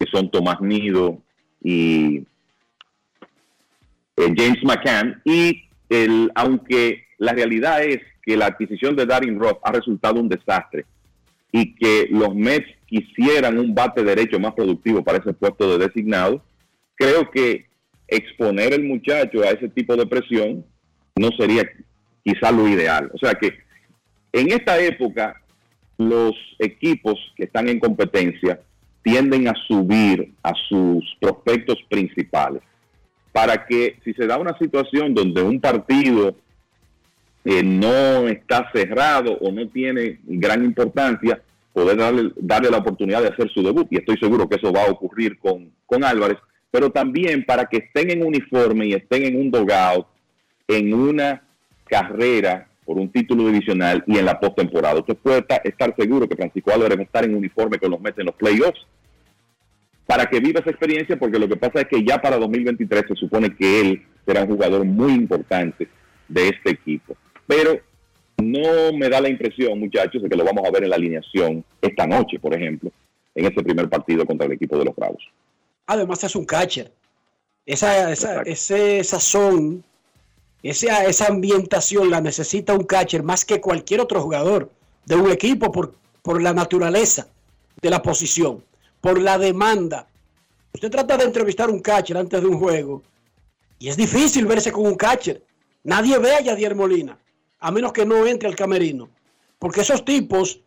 que 0.00 0.06
son 0.10 0.32
Tomás 0.32 0.60
Nido 0.60 1.18
y 1.62 2.26
eh, 4.16 4.34
James 4.36 4.64
McCann. 4.64 5.22
Y 5.24 5.62
el, 5.88 6.32
aunque 6.34 7.04
la 7.18 7.34
realidad 7.34 7.84
es 7.84 8.00
que 8.24 8.36
la 8.36 8.46
adquisición 8.46 8.96
de 8.96 9.06
Darin 9.06 9.38
Roth 9.38 9.60
ha 9.62 9.70
resultado 9.70 10.18
un 10.18 10.28
desastre 10.28 10.86
y 11.52 11.76
que 11.76 12.08
los 12.10 12.34
Mets 12.34 12.66
quisieran 12.86 13.60
un 13.60 13.76
bate 13.76 14.02
derecho 14.02 14.40
más 14.40 14.54
productivo 14.54 15.04
para 15.04 15.18
ese 15.18 15.34
puesto 15.34 15.78
de 15.78 15.86
designado, 15.86 16.42
creo 16.96 17.30
que 17.30 17.70
exponer 18.16 18.72
el 18.72 18.84
muchacho 18.84 19.42
a 19.42 19.50
ese 19.50 19.68
tipo 19.68 19.96
de 19.96 20.06
presión 20.06 20.64
no 21.16 21.30
sería 21.38 21.68
quizá 22.24 22.50
lo 22.50 22.68
ideal. 22.68 23.10
O 23.14 23.18
sea 23.18 23.34
que 23.34 23.58
en 24.32 24.50
esta 24.52 24.78
época 24.78 25.40
los 25.98 26.34
equipos 26.58 27.18
que 27.36 27.44
están 27.44 27.68
en 27.68 27.80
competencia 27.80 28.60
tienden 29.02 29.48
a 29.48 29.54
subir 29.66 30.32
a 30.42 30.52
sus 30.68 31.04
prospectos 31.20 31.78
principales 31.88 32.62
para 33.32 33.66
que 33.66 33.98
si 34.04 34.12
se 34.14 34.26
da 34.26 34.38
una 34.38 34.56
situación 34.58 35.14
donde 35.14 35.42
un 35.42 35.60
partido 35.60 36.36
eh, 37.44 37.62
no 37.62 38.28
está 38.28 38.70
cerrado 38.72 39.36
o 39.40 39.50
no 39.50 39.66
tiene 39.68 40.20
gran 40.24 40.64
importancia, 40.64 41.42
poder 41.72 41.96
darle, 41.96 42.30
darle 42.36 42.70
la 42.70 42.78
oportunidad 42.78 43.22
de 43.22 43.28
hacer 43.28 43.50
su 43.50 43.62
debut. 43.62 43.88
Y 43.90 43.96
estoy 43.96 44.16
seguro 44.18 44.48
que 44.48 44.56
eso 44.56 44.72
va 44.72 44.84
a 44.84 44.90
ocurrir 44.90 45.38
con, 45.38 45.72
con 45.86 46.04
Álvarez, 46.04 46.38
pero 46.72 46.90
también 46.90 47.44
para 47.44 47.66
que 47.66 47.76
estén 47.76 48.10
en 48.10 48.26
uniforme 48.26 48.86
y 48.86 48.94
estén 48.94 49.24
en 49.24 49.36
un 49.36 49.50
dogout, 49.50 50.06
en 50.66 50.92
una 50.92 51.42
carrera 51.84 52.66
por 52.84 52.96
un 52.96 53.12
título 53.12 53.46
divisional 53.46 54.02
y 54.06 54.18
en 54.18 54.24
la 54.24 54.40
postemporada. 54.40 55.00
Usted 55.00 55.16
puede 55.16 55.44
estar, 55.64 55.94
seguro 55.96 56.26
que 56.26 56.34
Francisco 56.34 56.72
Álvarez 56.72 56.96
va 56.96 57.02
a 57.02 57.04
estar 57.04 57.24
en 57.24 57.34
uniforme 57.36 57.78
con 57.78 57.90
los 57.90 58.00
Mets 58.00 58.18
en 58.18 58.26
los 58.26 58.34
playoffs 58.34 58.80
para 60.06 60.26
que 60.26 60.40
viva 60.40 60.60
esa 60.60 60.70
experiencia, 60.70 61.18
porque 61.18 61.38
lo 61.38 61.46
que 61.46 61.56
pasa 61.56 61.82
es 61.82 61.86
que 61.86 62.02
ya 62.02 62.20
para 62.20 62.38
2023 62.38 63.04
se 63.06 63.14
supone 63.16 63.54
que 63.54 63.80
él 63.80 64.02
será 64.26 64.42
un 64.42 64.48
jugador 64.48 64.84
muy 64.84 65.12
importante 65.12 65.88
de 66.26 66.48
este 66.48 66.70
equipo. 66.70 67.16
Pero 67.46 67.78
no 68.38 68.92
me 68.96 69.10
da 69.10 69.20
la 69.20 69.28
impresión, 69.28 69.78
muchachos, 69.78 70.22
de 70.22 70.28
que 70.28 70.36
lo 70.36 70.44
vamos 70.44 70.66
a 70.66 70.70
ver 70.70 70.84
en 70.84 70.90
la 70.90 70.96
alineación 70.96 71.64
esta 71.80 72.06
noche, 72.06 72.38
por 72.38 72.54
ejemplo, 72.54 72.90
en 73.34 73.44
ese 73.44 73.62
primer 73.62 73.88
partido 73.88 74.24
contra 74.24 74.46
el 74.46 74.52
equipo 74.52 74.78
de 74.78 74.86
los 74.86 74.96
Bravos. 74.96 75.22
Además 75.86 76.24
es 76.24 76.34
un 76.36 76.44
catcher. 76.44 76.92
Esa, 77.64 78.10
esa, 78.10 78.42
ese 78.42 79.04
sazón, 79.04 79.84
esa, 80.62 81.04
esa 81.04 81.26
ambientación 81.26 82.10
la 82.10 82.20
necesita 82.20 82.74
un 82.74 82.84
catcher 82.84 83.22
más 83.22 83.44
que 83.44 83.60
cualquier 83.60 84.00
otro 84.00 84.20
jugador 84.20 84.70
de 85.04 85.16
un 85.16 85.30
equipo 85.30 85.70
por, 85.70 85.94
por 86.22 86.40
la 86.40 86.52
naturaleza 86.52 87.28
de 87.80 87.90
la 87.90 88.02
posición, 88.02 88.64
por 89.00 89.20
la 89.20 89.38
demanda. 89.38 90.06
Usted 90.74 90.90
trata 90.90 91.16
de 91.16 91.24
entrevistar 91.24 91.70
un 91.70 91.80
catcher 91.80 92.16
antes 92.16 92.40
de 92.40 92.46
un 92.46 92.58
juego 92.58 93.02
y 93.78 93.88
es 93.88 93.96
difícil 93.96 94.46
verse 94.46 94.70
con 94.70 94.86
un 94.86 94.94
catcher. 94.94 95.42
Nadie 95.82 96.16
ve 96.18 96.34
a 96.34 96.40
Yadier 96.40 96.76
Molina, 96.76 97.18
a 97.58 97.70
menos 97.72 97.92
que 97.92 98.06
no 98.06 98.26
entre 98.26 98.48
al 98.48 98.54
camerino. 98.54 99.08
Porque 99.58 99.80
esos 99.80 100.04
tipos, 100.04 100.60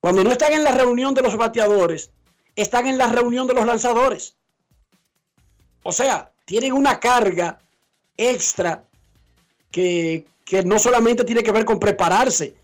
cuando 0.00 0.24
no 0.24 0.32
están 0.32 0.54
en 0.54 0.64
la 0.64 0.72
reunión 0.72 1.12
de 1.12 1.20
los 1.20 1.36
bateadores, 1.36 2.10
están 2.56 2.86
en 2.86 2.96
la 2.96 3.08
reunión 3.08 3.46
de 3.46 3.54
los 3.54 3.66
lanzadores. 3.66 4.37
O 5.82 5.92
sea, 5.92 6.30
tienen 6.44 6.72
una 6.72 6.98
carga 7.00 7.58
extra 8.16 8.84
que, 9.70 10.24
que 10.44 10.62
no 10.64 10.78
solamente 10.78 11.24
tiene 11.24 11.42
que 11.42 11.52
ver 11.52 11.64
con 11.64 11.78
prepararse, 11.78 12.54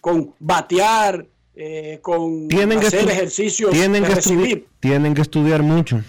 con 0.00 0.34
batear, 0.38 1.26
eh, 1.54 1.98
con 2.02 2.48
Tienen 2.48 2.80
que, 2.80 2.86
hacer 2.86 3.04
estu- 3.04 3.10
ejercicios 3.10 3.70
tienen, 3.72 4.02
de 4.02 4.08
que 4.08 4.14
recibir. 4.14 4.66
tienen 4.80 5.14
que 5.14 5.22
estudiar 5.22 5.62
mucho. 5.62 6.02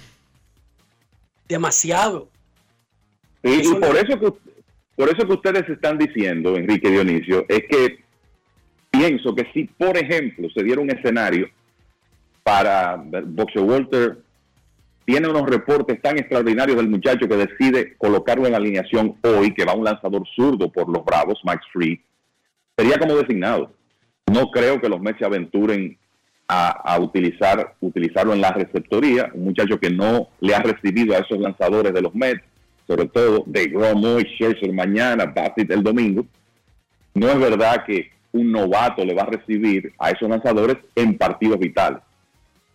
Demasiado. 1.47 2.29
Y, 3.43 3.61
por 3.73 3.93
le- 3.93 4.01
eso 4.01 4.19
que 4.19 4.33
por 4.95 5.09
eso 5.09 5.25
que 5.27 5.33
ustedes 5.33 5.67
están 5.69 5.97
diciendo, 5.97 6.55
Enrique 6.55 6.89
Dionisio, 6.89 7.45
es 7.49 7.63
que 7.67 8.03
pienso 8.91 9.33
que 9.33 9.47
si, 9.51 9.63
por 9.65 9.97
ejemplo, 9.97 10.47
se 10.53 10.61
diera 10.63 10.81
un 10.81 10.91
escenario 10.91 11.49
para 12.43 12.95
Boxer 13.25 13.63
Walter 13.63 14.19
tiene 15.05 15.27
unos 15.27 15.49
reportes 15.49 16.01
tan 16.01 16.17
extraordinarios 16.17 16.77
del 16.77 16.89
muchacho 16.89 17.27
que 17.27 17.35
decide 17.35 17.95
colocarlo 17.97 18.47
en 18.47 18.55
alineación 18.55 19.15
hoy, 19.23 19.53
que 19.53 19.65
va 19.65 19.73
un 19.73 19.83
lanzador 19.83 20.23
zurdo 20.35 20.71
por 20.71 20.89
los 20.89 21.03
Bravos, 21.03 21.39
Max 21.43 21.65
Free, 21.71 22.01
sería 22.77 22.97
como 22.97 23.15
designado. 23.15 23.71
No 24.31 24.49
creo 24.51 24.79
que 24.79 24.89
los 24.89 25.01
Mets 25.01 25.19
se 25.19 25.25
aventuren 25.25 25.97
a, 26.47 26.69
a 26.69 26.99
utilizar, 26.99 27.75
utilizarlo 27.81 28.33
en 28.33 28.41
la 28.41 28.51
receptoría, 28.51 29.29
un 29.33 29.45
muchacho 29.45 29.79
que 29.79 29.89
no 29.89 30.29
le 30.39 30.55
ha 30.55 30.59
recibido 30.59 31.15
a 31.15 31.19
esos 31.19 31.39
lanzadores 31.39 31.93
de 31.93 32.01
los 32.01 32.15
Mets, 32.15 32.43
sobre 32.87 33.07
todo 33.07 33.43
de 33.45 33.67
Gromoy, 33.67 34.23
Scherzer 34.35 34.73
mañana, 34.73 35.25
Bassett 35.25 35.71
el 35.71 35.83
domingo. 35.83 36.25
No 37.13 37.29
es 37.29 37.39
verdad 37.39 37.85
que 37.85 38.11
un 38.31 38.51
novato 38.51 39.05
le 39.05 39.13
va 39.13 39.23
a 39.23 39.27
recibir 39.27 39.93
a 39.99 40.09
esos 40.09 40.27
lanzadores 40.29 40.77
en 40.95 41.17
partidos 41.17 41.59
vitales. 41.59 41.99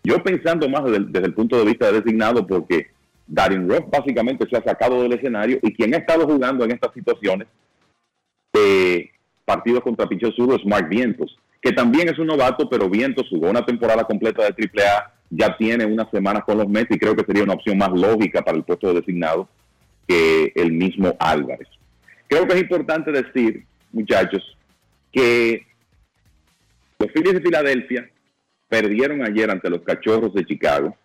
Yo 0.08 0.22
pensando 0.22 0.66
más 0.70 0.84
desde, 0.84 1.26
el- 1.26 1.34
punto 1.34 1.58
de 1.58 1.66
vista 1.66 1.92
de 1.92 2.00
designado, 2.00 2.46
porque 2.46 2.86
Darin 3.26 3.68
Roth 3.68 3.90
básicamente 3.90 4.48
se 4.48 4.56
ha 4.56 4.62
sacado 4.62 5.02
del 5.02 5.12
escenario 5.12 5.58
y 5.62 5.74
quien 5.74 5.94
ha 5.94 5.98
estado 5.98 6.26
jugando 6.26 6.64
en 6.64 6.70
estas 6.70 6.94
situaciones 6.94 7.46
de 8.54 9.10
partidos 9.44 9.82
contra 9.82 10.08
Pichot 10.08 10.34
Zurdo 10.34 10.56
es 10.56 10.64
Mark 10.64 10.88
Vientos, 10.88 11.38
que 11.60 11.72
también 11.72 12.08
es 12.08 12.18
un 12.18 12.28
novato, 12.28 12.70
pero 12.70 12.88
Vientos 12.88 13.26
jugó 13.28 13.50
una 13.50 13.66
temporada 13.66 14.04
completa 14.04 14.42
de 14.44 14.54
AAA, 14.54 15.12
ya 15.28 15.54
tiene 15.58 15.84
unas 15.84 16.10
semanas 16.10 16.42
con 16.44 16.56
los 16.56 16.66
Mets 16.68 16.96
y 16.96 16.98
creo 16.98 17.14
que 17.14 17.24
sería 17.26 17.42
una 17.44 17.52
opción 17.52 17.76
más 17.76 17.90
lógica 17.92 18.40
para 18.40 18.56
el 18.56 18.64
puesto 18.64 18.88
de 18.88 19.00
designado 19.00 19.46
que 20.06 20.52
el 20.54 20.72
mismo 20.72 21.14
Álvarez. 21.20 21.68
Creo 22.28 22.46
que 22.46 22.54
es 22.54 22.62
importante 22.62 23.12
decir, 23.12 23.62
muchachos, 23.92 24.56
que 25.12 25.66
los 26.98 27.12
Phillies 27.12 27.34
de 27.34 27.42
Filadelfia 27.42 28.08
perdieron 28.68 29.24
ayer 29.24 29.50
ante 29.50 29.70
los 29.70 29.82
Cachorros 29.82 30.34
de 30.34 30.44
Chicago, 30.44 30.96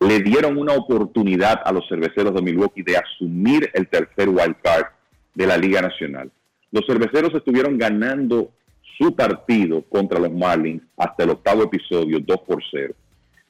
le 0.00 0.20
dieron 0.20 0.58
una 0.58 0.74
oportunidad 0.74 1.60
a 1.64 1.72
los 1.72 1.88
cerveceros 1.88 2.34
de 2.34 2.42
Milwaukee 2.42 2.82
de 2.82 2.96
asumir 2.96 3.70
el 3.74 3.88
tercer 3.88 4.28
wild 4.28 4.56
card 4.62 4.86
de 5.34 5.46
la 5.46 5.56
Liga 5.56 5.80
Nacional. 5.80 6.30
Los 6.70 6.86
cerveceros 6.86 7.34
estuvieron 7.34 7.78
ganando 7.78 8.50
su 8.96 9.14
partido 9.14 9.82
contra 9.82 10.18
los 10.18 10.32
Marlins 10.32 10.82
hasta 10.96 11.24
el 11.24 11.30
octavo 11.30 11.64
episodio, 11.64 12.18
2 12.20 12.40
por 12.46 12.62
0. 12.70 12.94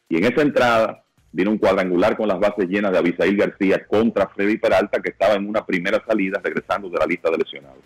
Y 0.08 0.18
en 0.18 0.24
esa 0.24 0.42
entrada 0.42 1.02
vino 1.32 1.50
un 1.50 1.58
cuadrangular 1.58 2.16
con 2.16 2.28
las 2.28 2.38
bases 2.38 2.68
llenas 2.68 2.92
de 2.92 2.98
Abisail 2.98 3.36
García 3.36 3.86
contra 3.86 4.28
Freddy 4.28 4.58
Peralta, 4.58 5.00
que 5.00 5.10
estaba 5.10 5.34
en 5.34 5.48
una 5.48 5.64
primera 5.64 6.02
salida 6.06 6.40
regresando 6.42 6.88
de 6.88 6.98
la 6.98 7.06
lista 7.06 7.30
de 7.30 7.38
lesionados. 7.38 7.82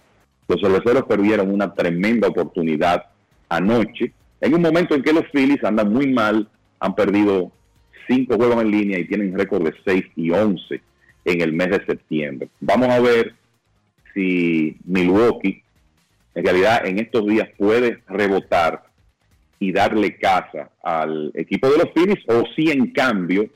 Los 0.48 0.60
cerveceros 0.60 1.04
perdieron 1.04 1.52
una 1.52 1.72
tremenda 1.72 2.28
oportunidad 2.28 3.04
anoche, 3.48 4.12
en 4.42 4.54
un 4.54 4.60
momento 4.60 4.94
en 4.94 5.02
que 5.02 5.12
los 5.12 5.24
Phillies 5.32 5.64
andan 5.64 5.92
muy 5.92 6.12
mal, 6.12 6.48
han 6.80 6.94
perdido 6.94 7.52
cinco 8.08 8.36
juegos 8.36 8.60
en 8.62 8.70
línea 8.70 8.98
y 8.98 9.06
tienen 9.06 9.38
récord 9.38 9.64
de 9.64 9.74
6 9.84 10.04
y 10.16 10.30
11 10.30 10.80
en 11.24 11.40
el 11.40 11.52
mes 11.52 11.70
de 11.70 11.86
septiembre. 11.86 12.48
Vamos 12.60 12.88
a 12.88 13.00
ver 13.00 13.34
si 14.12 14.76
Milwaukee 14.84 15.62
en 16.34 16.44
realidad 16.44 16.84
en 16.86 16.98
estos 16.98 17.24
días 17.26 17.48
puede 17.56 18.02
rebotar 18.08 18.82
y 19.60 19.70
darle 19.70 20.16
casa 20.16 20.70
al 20.82 21.30
equipo 21.34 21.70
de 21.70 21.78
los 21.78 21.92
Phillies 21.94 22.24
o 22.26 22.42
si 22.56 22.70
en 22.70 22.90
cambio 22.92 23.48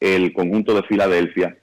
el 0.00 0.32
conjunto 0.32 0.74
de 0.74 0.84
Filadelfia 0.84 1.54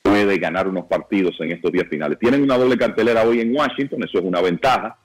puede 0.00 0.38
ganar 0.38 0.68
unos 0.68 0.86
partidos 0.86 1.36
en 1.40 1.52
estos 1.52 1.70
días 1.70 1.86
finales. 1.90 2.18
Tienen 2.18 2.42
una 2.42 2.56
doble 2.56 2.78
cartelera 2.78 3.24
hoy 3.24 3.40
en 3.40 3.54
Washington, 3.54 4.02
eso 4.04 4.20
es 4.20 4.24
una 4.24 4.40
ventaja. 4.40 4.96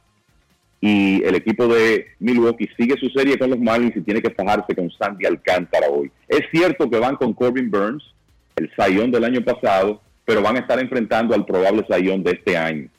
Y 0.81 1.23
el 1.23 1.35
equipo 1.35 1.67
de 1.67 2.07
Milwaukee 2.19 2.69
sigue 2.77 2.95
su 2.99 3.09
serie 3.09 3.37
con 3.37 3.49
los 3.49 3.59
Marlins 3.59 3.95
y 3.95 4.01
tiene 4.01 4.21
que 4.21 4.29
fajarse 4.29 4.75
con 4.75 4.91
Sandy 4.91 5.25
Alcántara 5.25 5.87
hoy. 5.89 6.11
Es 6.27 6.41
cierto 6.51 6.89
que 6.89 6.99
van 6.99 7.15
con 7.15 7.33
Corbin 7.33 7.71
Burns, 7.71 8.03
el 8.55 8.71
sayón 8.75 9.11
del 9.11 9.23
año 9.23 9.41
pasado, 9.43 10.01
pero 10.25 10.41
van 10.41 10.57
a 10.57 10.59
estar 10.59 10.79
enfrentando 10.79 11.33
al 11.33 11.45
probable 11.45 11.85
sayón 11.89 12.23
de 12.23 12.31
este 12.31 12.57
año. 12.57 12.89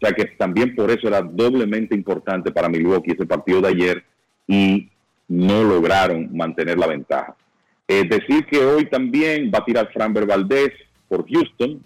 O 0.00 0.06
sea 0.06 0.14
que 0.14 0.24
también 0.38 0.74
por 0.74 0.90
eso 0.90 1.08
era 1.08 1.20
doblemente 1.20 1.94
importante 1.94 2.50
para 2.50 2.68
Milwaukee 2.68 3.12
ese 3.12 3.26
partido 3.26 3.60
de 3.60 3.68
ayer 3.68 4.04
y 4.46 4.88
no 5.28 5.62
lograron 5.62 6.34
mantener 6.34 6.78
la 6.78 6.86
ventaja. 6.86 7.36
Es 7.86 8.08
decir, 8.08 8.46
que 8.46 8.58
hoy 8.58 8.86
también 8.86 9.50
va 9.52 9.58
a 9.58 9.64
tirar 9.64 9.92
Framber 9.92 10.26
Valdez 10.26 10.72
por 11.08 11.28
Houston, 11.28 11.84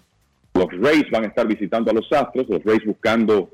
Los 0.53 0.67
Rays 0.71 1.09
van 1.11 1.25
a 1.25 1.27
estar 1.27 1.45
visitando 1.45 1.91
a 1.91 1.93
los 1.93 2.11
Astros, 2.11 2.47
los 2.47 2.63
Rays 2.63 2.85
buscando 2.85 3.49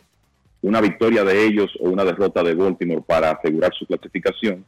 una 0.61 0.79
victoria 0.81 1.23
de 1.23 1.45
ellos 1.45 1.71
o 1.79 1.89
una 1.89 2.03
derrota 2.05 2.43
de 2.43 2.53
Baltimore 2.53 3.01
para 3.05 3.31
asegurar 3.31 3.73
su 3.73 3.85
clasificación. 3.85 4.63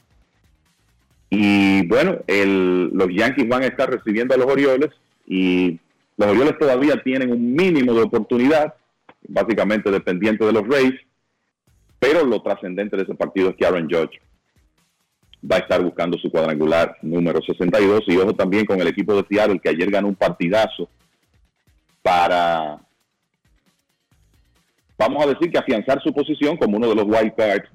Y 1.30 1.86
bueno, 1.88 2.20
el- 2.28 2.90
los 2.94 3.08
Yankees 3.10 3.48
van 3.48 3.64
a 3.64 3.68
estar 3.68 3.90
recibiendo 3.90 4.34
a 4.34 4.38
los 4.38 4.48
Orioles 4.48 4.90
y 5.28 5.80
los 6.18 6.28
Orioles 6.30 6.58
todavía 6.60 7.02
tienen 7.04 7.32
un 7.32 7.54
mínimo 7.54 7.94
de 7.94 8.02
oportunidad, 8.04 8.74
básicamente 9.28 9.90
dependiente 9.90 10.46
de 10.46 10.52
los 10.52 10.68
Rays, 10.68 10.94
pero 12.00 12.26
lo 12.26 12.42
trascendente 12.42 12.98
de 12.98 13.04
ese 13.04 13.16
partido 13.16 13.50
es 13.50 13.56
que 13.56 13.66
Aaron 13.66 13.90
Judge 13.90 14.20
va 15.50 15.58
a 15.58 15.60
estar 15.60 15.82
buscando 15.82 16.18
su 16.18 16.30
cuadrangular 16.30 16.98
número 17.02 17.42
62 17.42 18.02
y 18.08 18.18
ojo 18.18 18.34
también 18.34 18.66
con 18.66 18.80
el 18.80 18.88
equipo 18.88 19.16
de 19.16 19.26
Seattle 19.28 19.60
que 19.60 19.70
ayer 19.70 19.90
ganó 19.90 20.08
un 20.08 20.16
partidazo 20.16 20.88
para, 22.02 22.80
vamos 24.98 25.24
a 25.24 25.30
decir 25.30 25.52
que 25.52 25.58
afianzar 25.58 26.02
su 26.02 26.14
posición 26.14 26.58
como 26.58 26.78
uno 26.78 26.90
de 26.90 26.96
los 26.96 27.06
wild 27.06 27.36
cards 27.36 27.70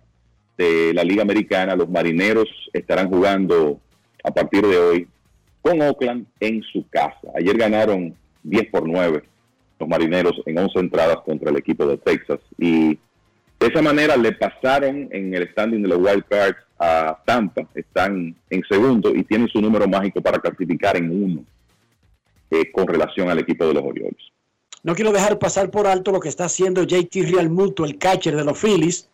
de 0.57 0.93
la 0.95 1.05
Liga 1.05 1.23
Americana. 1.23 1.77
Los 1.77 1.89
Marineros 1.89 2.49
estarán 2.73 3.09
jugando 3.09 3.81
a 4.25 4.31
partir 4.31 4.67
de 4.67 4.79
hoy 4.79 5.09
con 5.63 5.81
Oakland 5.81 6.27
en 6.41 6.63
su 6.63 6.89
casa. 6.89 7.29
Ayer 7.35 7.57
ganaron 7.57 8.15
10 8.43 8.71
por 8.71 8.89
9 8.89 9.23
los 9.79 9.89
Marineros 9.89 10.41
en 10.47 10.59
11 10.59 10.79
entradas 10.81 11.19
contra 11.25 11.51
el 11.51 11.57
equipo 11.57 11.87
de 11.87 11.99
Texas 11.99 12.41
y 12.59 12.99
de 13.61 13.67
esa 13.67 13.83
manera 13.83 14.17
le 14.17 14.33
pasaron 14.33 15.09
en 15.11 15.35
el 15.35 15.49
standing 15.51 15.83
de 15.83 15.89
los 15.89 15.99
wild 15.99 16.25
cards 16.29 16.59
a 16.79 17.19
Tampa, 17.25 17.67
están 17.75 18.37
en 18.51 18.63
segundo 18.69 19.15
y 19.15 19.25
tienen 19.25 19.49
su 19.49 19.61
número 19.61 19.89
mágico 19.89 20.21
para 20.21 20.39
clasificar 20.39 20.97
en 20.97 21.11
uno 21.11 21.45
eh, 22.51 22.71
con 22.71 22.87
relación 22.87 23.29
al 23.29 23.39
equipo 23.39 23.67
de 23.67 23.75
los 23.75 23.83
Orioles. 23.83 24.23
No 24.89 24.95
quiero 24.95 25.13
dejar 25.13 25.39
pasar 25.39 25.71
por 25.71 25.87
alto 25.87 26.13
lo 26.13 26.19
que 26.19 26.31
está 26.31 26.47
haciendo 26.47 26.83
JT 26.83 27.31
Realmuto, 27.31 27.85
el 27.85 27.99
catcher 27.99 28.35
de 28.35 28.43
los 28.43 28.59
Phillies, 28.59 29.07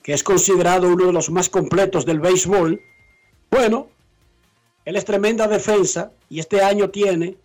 que 0.00 0.12
es 0.12 0.22
considerado 0.22 0.86
uno 0.86 1.06
de 1.06 1.12
los 1.12 1.28
más 1.28 1.48
completos 1.48 2.06
del 2.06 2.20
béisbol. 2.20 2.80
Bueno, 3.50 3.88
él 4.84 4.94
es 4.94 5.04
tremenda 5.04 5.48
defensa 5.48 6.12
y 6.30 6.38
este 6.38 6.62
año 6.62 6.90
tiene 6.90 7.36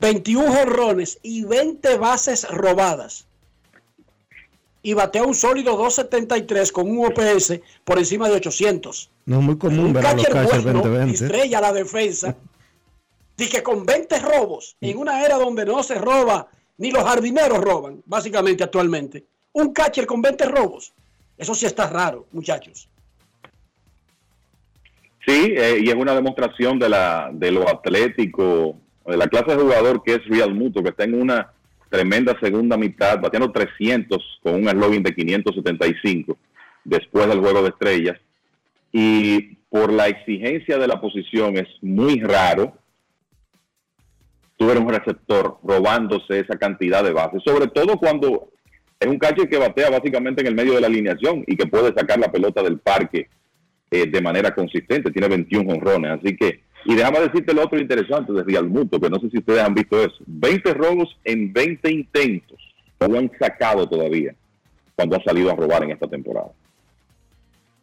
21 0.00 0.50
jonrones 0.50 1.18
y 1.22 1.44
20 1.44 1.98
bases 1.98 2.48
robadas. 2.48 3.26
Y 4.82 4.94
batea 4.94 5.24
un 5.24 5.34
sólido 5.34 5.76
273 5.76 6.72
con 6.72 6.88
un 6.90 7.04
OPS 7.08 7.60
por 7.84 7.98
encima 7.98 8.30
de 8.30 8.36
800. 8.36 9.10
No 9.26 9.40
es 9.40 9.44
muy 9.44 9.58
común 9.58 9.80
Un 9.80 9.92
ver 9.92 10.06
a 10.06 10.14
los 10.14 10.24
catcher 10.24 10.62
bueno, 10.62 10.80
2020. 10.80 11.24
estrella 11.26 11.60
la 11.60 11.74
defensa. 11.74 12.34
Y 13.36 13.48
que 13.50 13.62
con 13.62 13.84
20 13.84 14.18
robos, 14.20 14.76
en 14.80 14.96
una 14.96 15.22
era 15.26 15.36
donde 15.36 15.66
no 15.66 15.82
se 15.82 15.96
roba, 15.96 16.48
ni 16.78 16.90
los 16.90 17.04
jardineros 17.04 17.58
roban, 17.58 18.02
básicamente 18.06 18.64
actualmente. 18.64 19.24
Un 19.52 19.72
catcher 19.72 20.06
con 20.06 20.22
20 20.22 20.46
robos. 20.46 20.92
Eso 21.36 21.54
sí 21.54 21.66
está 21.66 21.88
raro, 21.88 22.26
muchachos. 22.32 22.88
Sí, 25.26 25.54
eh, 25.56 25.80
y 25.82 25.88
es 25.88 25.94
una 25.94 26.14
demostración 26.14 26.78
de, 26.78 26.88
la, 26.88 27.30
de 27.32 27.50
lo 27.50 27.68
atlético, 27.68 28.76
de 29.04 29.16
la 29.16 29.26
clase 29.26 29.54
de 29.54 29.62
jugador 29.62 30.02
que 30.02 30.14
es 30.14 30.26
Real 30.26 30.54
Muto, 30.54 30.82
que 30.82 30.88
está 30.90 31.04
en 31.04 31.20
una 31.20 31.52
tremenda 31.90 32.38
segunda 32.40 32.76
mitad, 32.76 33.20
bateando 33.20 33.52
300 33.52 34.40
con 34.42 34.54
un 34.54 34.68
eslogan 34.68 35.02
de 35.02 35.14
575 35.14 36.36
después 36.84 37.28
del 37.28 37.40
juego 37.40 37.62
de 37.62 37.68
estrellas. 37.70 38.18
Y 38.92 39.56
por 39.68 39.92
la 39.92 40.08
exigencia 40.08 40.78
de 40.78 40.86
la 40.86 41.00
posición 41.00 41.58
es 41.58 41.68
muy 41.82 42.20
raro 42.20 42.74
tuviera 44.58 44.80
un 44.80 44.88
receptor 44.88 45.58
robándose 45.62 46.40
esa 46.40 46.58
cantidad 46.58 47.02
de 47.02 47.12
bases, 47.12 47.42
sobre 47.44 47.68
todo 47.68 47.96
cuando 47.96 48.50
es 49.00 49.06
un 49.06 49.18
catcher 49.18 49.48
que 49.48 49.56
batea 49.56 49.88
básicamente 49.88 50.40
en 50.40 50.48
el 50.48 50.56
medio 50.56 50.74
de 50.74 50.80
la 50.80 50.88
alineación 50.88 51.44
y 51.46 51.56
que 51.56 51.66
puede 51.66 51.94
sacar 51.94 52.18
la 52.18 52.30
pelota 52.30 52.62
del 52.62 52.78
parque 52.80 53.28
eh, 53.90 54.06
de 54.10 54.20
manera 54.20 54.54
consistente, 54.54 55.12
tiene 55.12 55.28
21 55.28 55.72
honrones, 55.72 56.18
así 56.18 56.36
que, 56.36 56.60
y 56.84 56.94
déjame 56.94 57.20
decirte 57.20 57.54
lo 57.54 57.62
otro 57.62 57.78
interesante 57.78 58.32
de 58.32 58.42
Real 58.42 58.68
Muto, 58.68 59.00
que 59.00 59.08
no 59.08 59.20
sé 59.20 59.30
si 59.30 59.38
ustedes 59.38 59.62
han 59.62 59.74
visto 59.74 60.02
eso, 60.02 60.18
20 60.26 60.74
robos 60.74 61.16
en 61.24 61.52
20 61.52 61.92
intentos, 61.92 62.58
no 63.00 63.06
lo 63.06 63.18
han 63.20 63.30
sacado 63.38 63.88
todavía 63.88 64.34
cuando 64.96 65.16
ha 65.16 65.22
salido 65.22 65.52
a 65.52 65.54
robar 65.54 65.84
en 65.84 65.92
esta 65.92 66.08
temporada. 66.08 66.50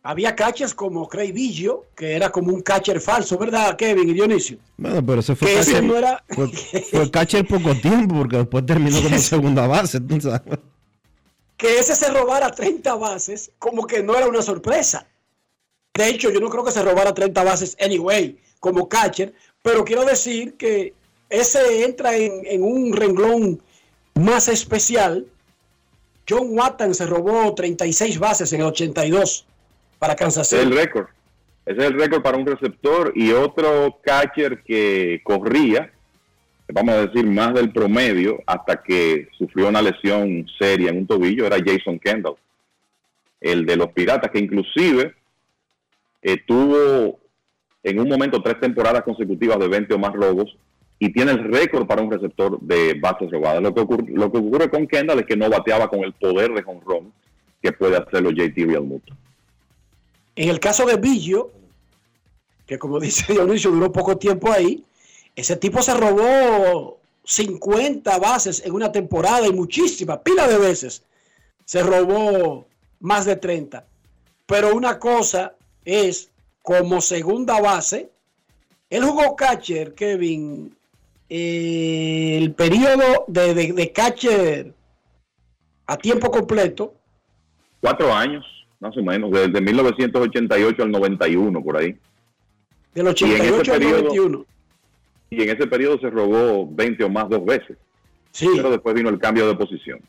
Había 0.07 0.35
catchers 0.35 0.75
como 0.75 1.09
Craig 1.09 1.31
Biggio, 1.33 1.85
que 1.95 2.15
era 2.15 2.29
como 2.31 2.53
un 2.53 2.61
catcher 2.61 3.01
falso, 3.01 3.39
¿verdad, 3.39 3.75
Kevin 3.75 4.07
y 4.07 4.13
Dionisio? 4.13 4.59
Bueno, 4.77 5.03
pero 5.03 5.19
ese 5.21 5.35
fue 5.35 5.47
Que 5.47 5.59
ese 5.59 5.71
catcher, 5.71 5.83
no 5.83 5.97
era- 5.97 6.23
fue, 6.29 6.47
fue 6.91 7.09
catcher 7.09 7.47
poco 7.47 7.73
tiempo, 7.73 8.13
porque 8.15 8.37
después 8.37 8.63
terminó 8.67 9.01
como 9.01 9.17
segunda 9.17 9.65
base. 9.65 9.99
que 11.57 11.79
ese 11.79 11.95
se 11.95 12.11
robara 12.11 12.51
30 12.51 12.93
bases, 12.95 13.49
como 13.57 13.87
que 13.87 14.03
no 14.03 14.15
era 14.15 14.27
una 14.27 14.43
sorpresa. 14.43 15.07
De 15.95 16.07
hecho, 16.07 16.29
yo 16.29 16.39
no 16.39 16.49
creo 16.49 16.63
que 16.63 16.71
se 16.71 16.83
robara 16.83 17.11
30 17.11 17.43
bases 17.43 17.75
anyway, 17.79 18.37
como 18.59 18.87
catcher, 18.87 19.33
pero 19.63 19.83
quiero 19.83 20.05
decir 20.05 20.53
que 20.53 20.93
ese 21.31 21.83
entra 21.83 22.15
en, 22.15 22.41
en 22.45 22.61
un 22.63 22.93
renglón 22.93 23.59
más 24.13 24.49
especial. 24.49 25.25
John 26.29 26.49
Watton 26.51 26.93
se 26.93 27.07
robó 27.07 27.55
36 27.55 28.19
bases 28.19 28.53
en 28.53 28.61
el 28.61 28.67
82 28.67 29.47
para 29.99 30.15
Kansas 30.15 30.51
es 30.53 30.63
el 30.63 30.75
récord. 30.75 31.07
Ese 31.65 31.79
es 31.79 31.85
el 31.85 31.99
récord 31.99 32.21
para 32.21 32.37
un 32.37 32.45
receptor 32.45 33.11
y 33.15 33.31
otro 33.31 33.99
catcher 34.03 34.61
que 34.61 35.21
corría, 35.23 35.91
vamos 36.71 36.93
a 36.93 37.07
decir, 37.07 37.25
más 37.25 37.53
del 37.55 37.71
promedio 37.71 38.39
hasta 38.45 38.83
que 38.83 39.29
sufrió 39.37 39.69
una 39.69 39.81
lesión 39.81 40.45
seria 40.59 40.91
en 40.91 40.97
un 40.97 41.07
tobillo, 41.07 41.45
era 41.45 41.57
Jason 41.57 41.97
Kendall, 41.97 42.35
el 43.41 43.65
de 43.65 43.75
los 43.75 43.91
Piratas, 43.93 44.29
que 44.29 44.39
inclusive 44.39 45.15
eh, 46.21 46.37
tuvo 46.45 47.19
en 47.83 47.99
un 47.99 48.09
momento 48.09 48.41
tres 48.41 48.59
temporadas 48.59 49.03
consecutivas 49.03 49.59
de 49.59 49.67
20 49.67 49.93
o 49.93 49.99
más 49.99 50.13
robos 50.13 50.55
y 50.99 51.11
tiene 51.11 51.31
el 51.31 51.43
récord 51.43 51.85
para 51.85 52.01
un 52.01 52.11
receptor 52.11 52.59
de 52.61 52.95
bases 52.99 53.29
robadas. 53.31 53.61
Lo 53.61 53.73
que, 53.73 53.81
ocurre, 53.81 54.05
lo 54.07 54.31
que 54.31 54.37
ocurre 54.37 54.69
con 54.69 54.87
Kendall 54.87 55.19
es 55.19 55.25
que 55.25 55.35
no 55.35 55.49
bateaba 55.49 55.87
con 55.87 56.03
el 56.03 56.13
poder 56.13 56.53
de 56.53 56.63
jonrón 56.63 57.11
que 57.61 57.71
puede 57.71 57.97
hacerlo 57.97 58.31
JT 58.31 58.55
Realmuto. 58.65 59.13
En 60.35 60.49
el 60.49 60.59
caso 60.59 60.85
de 60.85 60.97
Billo, 60.97 61.51
que 62.65 62.77
como 62.77 62.99
dice 63.01 63.33
Dionisio, 63.33 63.71
duró 63.71 63.91
poco 63.91 64.17
tiempo 64.17 64.51
ahí, 64.51 64.83
ese 65.35 65.55
tipo 65.55 65.81
se 65.81 65.93
robó 65.93 66.99
50 67.23 68.17
bases 68.19 68.63
en 68.65 68.73
una 68.73 68.91
temporada 68.91 69.47
y 69.47 69.51
muchísimas, 69.51 70.19
pila 70.19 70.47
de 70.47 70.57
veces. 70.57 71.03
Se 71.65 71.83
robó 71.83 72.67
más 72.99 73.25
de 73.25 73.35
30. 73.35 73.85
Pero 74.45 74.75
una 74.75 74.99
cosa 74.99 75.55
es, 75.83 76.29
como 76.61 77.01
segunda 77.01 77.59
base, 77.59 78.09
él 78.89 79.03
jugó 79.03 79.35
catcher, 79.35 79.93
Kevin, 79.95 80.75
el 81.27 82.53
periodo 82.53 83.25
de, 83.27 83.53
de 83.73 83.91
catcher 83.91 84.73
a 85.87 85.97
tiempo 85.97 86.31
completo, 86.31 86.93
cuatro 87.81 88.13
años, 88.13 88.45
más 88.85 88.97
o 88.97 89.01
menos, 89.03 89.31
desde 89.31 89.61
1988 89.61 90.83
al 90.83 90.91
91, 90.91 91.63
por 91.63 91.77
ahí. 91.77 91.97
del 92.93 93.05
Y 93.07 93.07
en 93.07 93.07
ese 93.07 93.51
88 93.51 93.73
al 93.73 93.79
periodo- 93.79 93.97
91. 94.03 94.45
Y 95.31 95.41
en 95.41 95.49
ese 95.49 95.67
periodo 95.67 95.99
se 95.99 96.09
robó 96.09 96.67
20 96.71 97.03
o 97.03 97.09
más 97.09 97.27
dos 97.29 97.43
veces. 97.43 97.77
Sí. 98.31 98.47
Pero 98.55 98.69
después 98.69 98.93
vino 98.95 99.09
el 99.09 99.17
cambio 99.19 99.47
de 99.47 99.55
posición. 99.55 99.99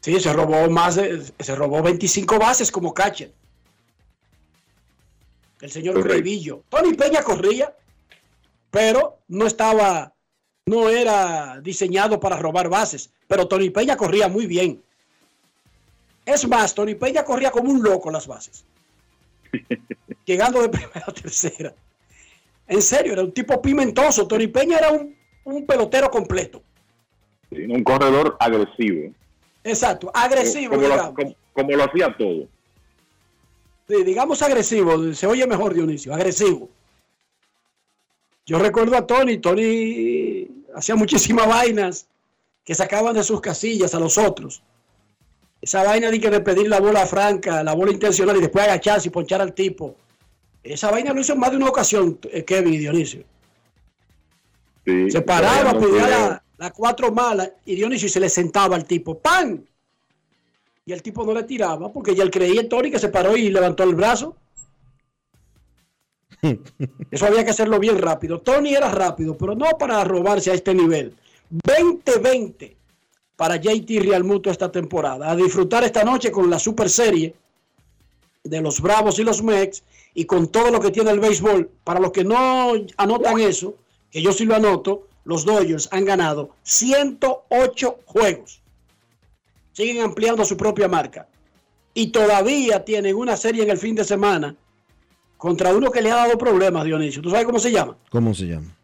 Sí, 0.00 0.18
se 0.18 0.32
robó 0.32 0.68
más 0.68 0.96
de, 0.96 1.22
se 1.38 1.54
robó 1.54 1.80
25 1.82 2.38
bases 2.38 2.72
como 2.72 2.92
catcher. 2.92 3.32
El 5.60 5.70
señor. 5.70 6.02
Creivillo. 6.02 6.64
Tony 6.68 6.94
Peña 6.94 7.22
corría, 7.22 7.72
pero 8.70 9.18
no 9.28 9.46
estaba, 9.46 10.12
no 10.66 10.88
era 10.88 11.60
diseñado 11.60 12.18
para 12.18 12.36
robar 12.36 12.68
bases. 12.68 13.12
Pero 13.28 13.46
Tony 13.46 13.70
Peña 13.70 13.96
corría 13.96 14.26
muy 14.28 14.46
bien. 14.46 14.82
Es 16.24 16.46
más, 16.46 16.74
Tony 16.74 16.94
Peña 16.94 17.24
corría 17.24 17.50
como 17.50 17.70
un 17.70 17.82
loco 17.82 18.10
las 18.10 18.26
bases. 18.26 18.64
Llegando 20.24 20.62
de 20.62 20.68
primera 20.68 21.04
a 21.06 21.12
tercera. 21.12 21.74
En 22.68 22.80
serio, 22.80 23.12
era 23.12 23.22
un 23.22 23.32
tipo 23.32 23.60
pimentoso. 23.60 24.26
Tony 24.26 24.46
Peña 24.46 24.78
era 24.78 24.90
un, 24.92 25.16
un 25.44 25.66
pelotero 25.66 26.10
completo. 26.10 26.62
Sí, 27.50 27.64
Un 27.64 27.82
corredor 27.84 28.36
agresivo. 28.38 29.12
Exacto, 29.64 30.10
agresivo, 30.12 30.74
como, 30.74 30.88
lo, 30.88 31.14
como 31.52 31.70
lo 31.70 31.84
hacía 31.84 32.16
todo. 32.16 32.48
Sí, 33.88 34.02
digamos 34.04 34.42
agresivo, 34.42 35.12
se 35.12 35.26
oye 35.26 35.46
mejor 35.46 35.74
Dionisio, 35.74 36.14
agresivo. 36.14 36.68
Yo 38.44 38.58
recuerdo 38.58 38.96
a 38.96 39.06
Tony, 39.06 39.38
Tony 39.38 40.48
hacía 40.74 40.96
muchísimas 40.96 41.46
vainas 41.46 42.06
que 42.64 42.74
sacaban 42.74 43.14
de 43.14 43.22
sus 43.22 43.40
casillas 43.40 43.94
a 43.94 44.00
los 44.00 44.18
otros. 44.18 44.62
Esa 45.62 45.84
vaina 45.84 46.10
de 46.10 46.20
que 46.20 46.28
de 46.28 46.40
pedir 46.40 46.68
la 46.68 46.80
bola 46.80 47.06
franca, 47.06 47.62
la 47.62 47.72
bola 47.72 47.92
intencional 47.92 48.36
y 48.36 48.40
después 48.40 48.64
agacharse 48.64 49.08
y 49.08 49.12
ponchar 49.12 49.40
al 49.40 49.54
tipo. 49.54 49.94
Esa 50.64 50.90
vaina 50.90 51.12
lo 51.12 51.20
hizo 51.20 51.34
en 51.34 51.38
más 51.38 51.52
de 51.52 51.56
una 51.56 51.68
ocasión, 51.68 52.18
eh, 52.24 52.44
Kevin 52.44 52.74
y 52.74 52.78
Dionisio. 52.78 53.22
Sí, 54.84 55.08
Se 55.12 55.22
paraba, 55.22 55.78
pedía 55.78 56.08
la, 56.08 56.42
las 56.58 56.72
cuatro 56.72 57.12
malas, 57.12 57.52
y 57.64 57.76
Dionisio 57.76 58.08
se 58.08 58.18
le 58.18 58.28
sentaba 58.28 58.74
al 58.74 58.84
tipo, 58.84 59.16
¡pan! 59.16 59.64
Y 60.84 60.92
el 60.92 61.00
tipo 61.00 61.24
no 61.24 61.32
le 61.32 61.44
tiraba 61.44 61.92
porque 61.92 62.14
ya 62.16 62.24
él 62.24 62.30
creía 62.32 62.60
en 62.60 62.68
Tony 62.68 62.90
que 62.90 62.98
se 62.98 63.08
paró 63.08 63.36
y 63.36 63.48
levantó 63.48 63.84
el 63.84 63.94
brazo. 63.94 64.36
Eso 67.10 67.26
había 67.26 67.44
que 67.44 67.50
hacerlo 67.50 67.78
bien 67.78 67.98
rápido. 67.98 68.40
Tony 68.40 68.74
era 68.74 68.90
rápido, 68.90 69.38
pero 69.38 69.54
no 69.54 69.66
para 69.78 70.02
robarse 70.02 70.50
a 70.50 70.54
este 70.54 70.74
nivel. 70.74 71.14
20-20 71.52 72.74
para 73.36 73.56
JT 73.56 74.00
Real 74.00 74.24
Muto 74.24 74.50
esta 74.50 74.70
temporada. 74.70 75.30
A 75.30 75.36
disfrutar 75.36 75.84
esta 75.84 76.04
noche 76.04 76.30
con 76.30 76.50
la 76.50 76.58
super 76.58 76.88
serie 76.88 77.34
de 78.44 78.60
los 78.60 78.80
Bravos 78.80 79.18
y 79.18 79.24
los 79.24 79.42
Mex 79.42 79.82
y 80.14 80.24
con 80.24 80.48
todo 80.48 80.70
lo 80.70 80.80
que 80.80 80.90
tiene 80.90 81.10
el 81.10 81.20
béisbol. 81.20 81.70
Para 81.84 82.00
los 82.00 82.12
que 82.12 82.24
no 82.24 82.72
anotan 82.96 83.40
eso, 83.40 83.76
que 84.10 84.22
yo 84.22 84.32
sí 84.32 84.44
lo 84.44 84.54
anoto, 84.54 85.08
los 85.24 85.44
Dodgers 85.44 85.88
han 85.92 86.04
ganado 86.04 86.50
108 86.62 88.00
juegos. 88.04 88.60
Siguen 89.72 90.02
ampliando 90.02 90.44
su 90.44 90.56
propia 90.56 90.88
marca. 90.88 91.28
Y 91.94 92.08
todavía 92.08 92.84
tienen 92.84 93.16
una 93.16 93.36
serie 93.36 93.62
en 93.62 93.70
el 93.70 93.78
fin 93.78 93.94
de 93.94 94.04
semana 94.04 94.56
contra 95.36 95.74
uno 95.74 95.90
que 95.90 96.00
le 96.00 96.10
ha 96.10 96.16
dado 96.16 96.38
problemas, 96.38 96.84
Dionisio. 96.84 97.20
¿Tú 97.20 97.30
sabes 97.30 97.44
cómo 97.44 97.58
se 97.58 97.70
llama? 97.70 97.96
¿Cómo 98.10 98.32
se 98.34 98.46
llama? 98.46 98.74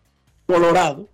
Colorado. 0.47 1.07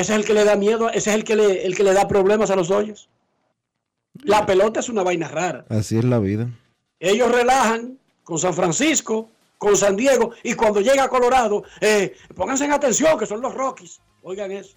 Ese 0.00 0.14
es 0.14 0.18
el 0.20 0.24
que 0.24 0.32
le 0.32 0.44
da 0.44 0.56
miedo, 0.56 0.88
ese 0.88 1.10
es 1.10 1.16
el 1.16 1.24
que 1.24 1.36
le, 1.36 1.66
el 1.66 1.76
que 1.76 1.84
le 1.84 1.92
da 1.92 2.08
problemas 2.08 2.50
a 2.50 2.56
los 2.56 2.68
Dodgers. 2.68 3.08
La 4.22 4.46
pelota 4.46 4.80
es 4.80 4.88
una 4.88 5.02
vaina 5.02 5.28
rara. 5.28 5.66
Así 5.68 5.98
es 5.98 6.04
la 6.04 6.18
vida. 6.18 6.48
Ellos 6.98 7.30
relajan 7.30 7.98
con 8.24 8.38
San 8.38 8.54
Francisco, 8.54 9.28
con 9.58 9.76
San 9.76 9.96
Diego, 9.96 10.32
y 10.42 10.54
cuando 10.54 10.80
llega 10.80 11.04
a 11.04 11.08
Colorado, 11.10 11.64
eh, 11.82 12.16
pónganse 12.34 12.64
en 12.64 12.72
atención 12.72 13.18
que 13.18 13.26
son 13.26 13.42
los 13.42 13.52
Rockies. 13.52 14.00
Oigan 14.22 14.50
eso. 14.52 14.74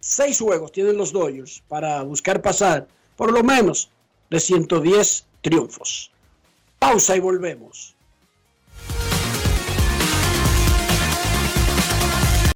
Seis 0.00 0.40
juegos 0.40 0.72
tienen 0.72 0.96
los 0.96 1.12
Dodgers 1.12 1.62
para 1.68 2.02
buscar 2.02 2.40
pasar 2.40 2.88
por 3.16 3.32
lo 3.32 3.42
menos 3.42 3.90
de 4.30 4.40
110 4.40 5.26
triunfos. 5.42 6.10
Pausa 6.78 7.16
y 7.16 7.20
volvemos. 7.20 7.93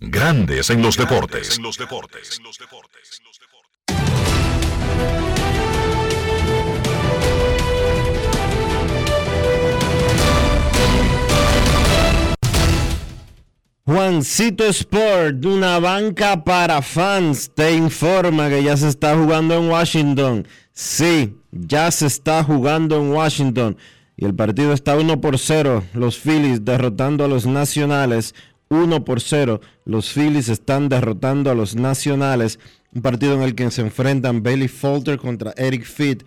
Grandes 0.00 0.70
en 0.70 0.82
los 0.82 0.96
deportes. 0.96 1.58
Juancito 13.86 14.64
Sport, 14.64 15.44
una 15.44 15.78
banca 15.78 16.42
para 16.42 16.82
fans, 16.82 17.50
te 17.54 17.74
informa 17.74 18.48
que 18.48 18.62
ya 18.62 18.76
se 18.76 18.88
está 18.88 19.16
jugando 19.16 19.54
en 19.54 19.68
Washington. 19.68 20.48
Sí, 20.72 21.36
ya 21.52 21.90
se 21.90 22.06
está 22.06 22.42
jugando 22.42 22.96
en 22.96 23.12
Washington. 23.12 23.76
Y 24.16 24.24
el 24.24 24.34
partido 24.34 24.72
está 24.72 24.96
1 24.96 25.20
por 25.20 25.38
0. 25.38 25.84
Los 25.92 26.18
Phillies 26.18 26.64
derrotando 26.64 27.24
a 27.24 27.28
los 27.28 27.46
Nacionales. 27.46 28.34
1 28.74 29.04
por 29.04 29.20
0. 29.20 29.60
Los 29.84 30.12
Phillies 30.12 30.48
están 30.48 30.88
derrotando 30.88 31.50
a 31.50 31.54
los 31.54 31.76
Nacionales. 31.76 32.58
Un 32.94 33.02
partido 33.02 33.34
en 33.34 33.42
el 33.42 33.54
que 33.54 33.70
se 33.70 33.80
enfrentan 33.80 34.42
Bailey 34.42 34.68
Falter 34.68 35.18
contra 35.18 35.54
Eric 35.56 35.84
Fitt. 35.84 36.24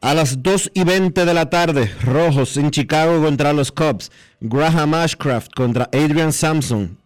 A 0.00 0.14
las 0.14 0.42
2 0.42 0.72
y 0.74 0.84
20 0.84 1.24
de 1.24 1.34
la 1.34 1.50
tarde, 1.50 1.90
Rojos 2.02 2.56
en 2.56 2.70
Chicago 2.70 3.22
contra 3.22 3.52
los 3.52 3.72
Cubs. 3.72 4.12
Graham 4.40 4.94
Ashcraft 4.94 5.52
contra 5.54 5.88
Adrian 5.92 6.32
Sampson. 6.32 6.98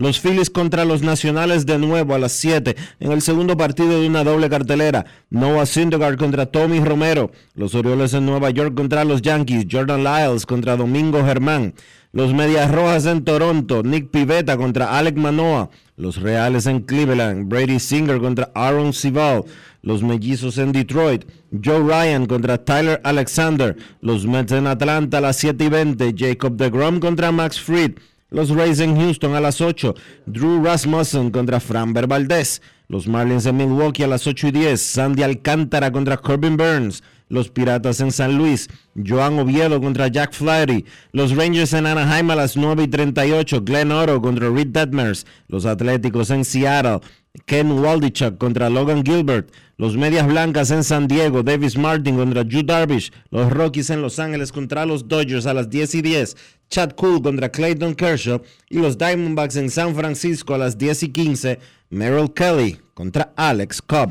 Los 0.00 0.18
Phillies 0.18 0.48
contra 0.48 0.86
los 0.86 1.02
Nacionales 1.02 1.66
de 1.66 1.76
nuevo 1.76 2.14
a 2.14 2.18
las 2.18 2.32
7 2.32 2.74
en 3.00 3.12
el 3.12 3.20
segundo 3.20 3.58
partido 3.58 4.00
de 4.00 4.06
una 4.06 4.24
doble 4.24 4.48
cartelera. 4.48 5.04
Noah 5.28 5.66
Syndergaard 5.66 6.16
contra 6.16 6.46
Tommy 6.46 6.80
Romero. 6.80 7.32
Los 7.52 7.74
Orioles 7.74 8.14
en 8.14 8.24
Nueva 8.24 8.48
York 8.48 8.74
contra 8.74 9.04
los 9.04 9.20
Yankees. 9.20 9.66
Jordan 9.70 10.02
Lyles 10.02 10.46
contra 10.46 10.78
Domingo 10.78 11.22
Germán. 11.22 11.74
Los 12.12 12.34
Medias 12.34 12.68
Rojas 12.72 13.06
en 13.06 13.24
Toronto. 13.24 13.84
Nick 13.84 14.10
Pivetta 14.10 14.56
contra 14.56 14.98
Alec 14.98 15.16
Manoa. 15.16 15.70
Los 15.96 16.20
Reales 16.20 16.66
en 16.66 16.80
Cleveland. 16.80 17.48
Brady 17.48 17.78
Singer 17.78 18.18
contra 18.18 18.50
Aaron 18.52 18.92
Sival. 18.92 19.44
Los 19.82 20.02
Mellizos 20.02 20.58
en 20.58 20.72
Detroit. 20.72 21.24
Joe 21.64 21.78
Ryan 21.78 22.26
contra 22.26 22.58
Tyler 22.64 23.00
Alexander. 23.04 23.76
Los 24.00 24.26
Mets 24.26 24.50
en 24.50 24.66
Atlanta 24.66 25.18
a 25.18 25.20
las 25.20 25.36
7 25.36 25.62
y 25.62 25.68
20. 25.68 26.14
Jacob 26.16 26.56
DeGrom 26.56 26.98
contra 26.98 27.30
Max 27.30 27.60
Fried. 27.60 27.92
Los 28.30 28.50
Rays 28.50 28.80
en 28.80 28.96
Houston 28.96 29.36
a 29.36 29.40
las 29.40 29.60
8. 29.60 29.94
Drew 30.26 30.64
Rasmussen 30.64 31.30
contra 31.30 31.60
Framber 31.60 32.08
Valdez. 32.08 32.60
Los 32.88 33.06
Marlins 33.06 33.46
en 33.46 33.56
Milwaukee 33.56 34.02
a 34.02 34.08
las 34.08 34.26
8 34.26 34.48
y 34.48 34.50
10. 34.50 34.80
Sandy 34.80 35.22
Alcántara 35.22 35.92
contra 35.92 36.16
Corbin 36.16 36.56
Burns. 36.56 37.04
Los 37.30 37.48
Piratas 37.48 38.00
en 38.00 38.10
San 38.10 38.36
Luis. 38.36 38.68
Joan 38.94 39.38
Oviedo 39.38 39.80
contra 39.80 40.08
Jack 40.08 40.34
Flaherty. 40.34 40.84
Los 41.12 41.34
Rangers 41.34 41.72
en 41.72 41.86
Anaheim 41.86 42.30
a 42.30 42.36
las 42.36 42.56
9 42.56 42.82
y 42.82 42.88
38. 42.88 43.62
Glenn 43.62 43.92
Oro 43.92 44.20
contra 44.20 44.50
Reed 44.50 44.66
Detmers. 44.66 45.26
Los 45.46 45.64
Atléticos 45.64 46.30
en 46.30 46.44
Seattle. 46.44 47.00
Ken 47.46 47.70
Waldichuk 47.70 48.36
contra 48.36 48.68
Logan 48.68 49.04
Gilbert. 49.04 49.50
Los 49.76 49.96
Medias 49.96 50.26
Blancas 50.26 50.72
en 50.72 50.82
San 50.82 51.06
Diego. 51.06 51.44
Davis 51.44 51.78
Martin 51.78 52.16
contra 52.16 52.42
Drew 52.42 52.64
Darvish. 52.64 53.12
Los 53.30 53.48
Rockies 53.50 53.90
en 53.90 54.02
Los 54.02 54.18
Ángeles 54.18 54.50
contra 54.50 54.84
los 54.84 55.06
Dodgers 55.06 55.46
a 55.46 55.54
las 55.54 55.70
10 55.70 55.94
y 55.94 56.02
10. 56.02 56.36
Chad 56.68 56.90
Cool 56.96 57.22
contra 57.22 57.48
Clayton 57.48 57.94
Kershaw. 57.94 58.42
Y 58.68 58.78
los 58.80 58.98
Diamondbacks 58.98 59.54
en 59.54 59.70
San 59.70 59.94
Francisco 59.94 60.54
a 60.54 60.58
las 60.58 60.76
10 60.76 61.04
y 61.04 61.08
15. 61.10 61.58
Merrill 61.90 62.32
Kelly 62.32 62.78
contra 62.94 63.32
Alex 63.36 63.80
Cobb. 63.80 64.10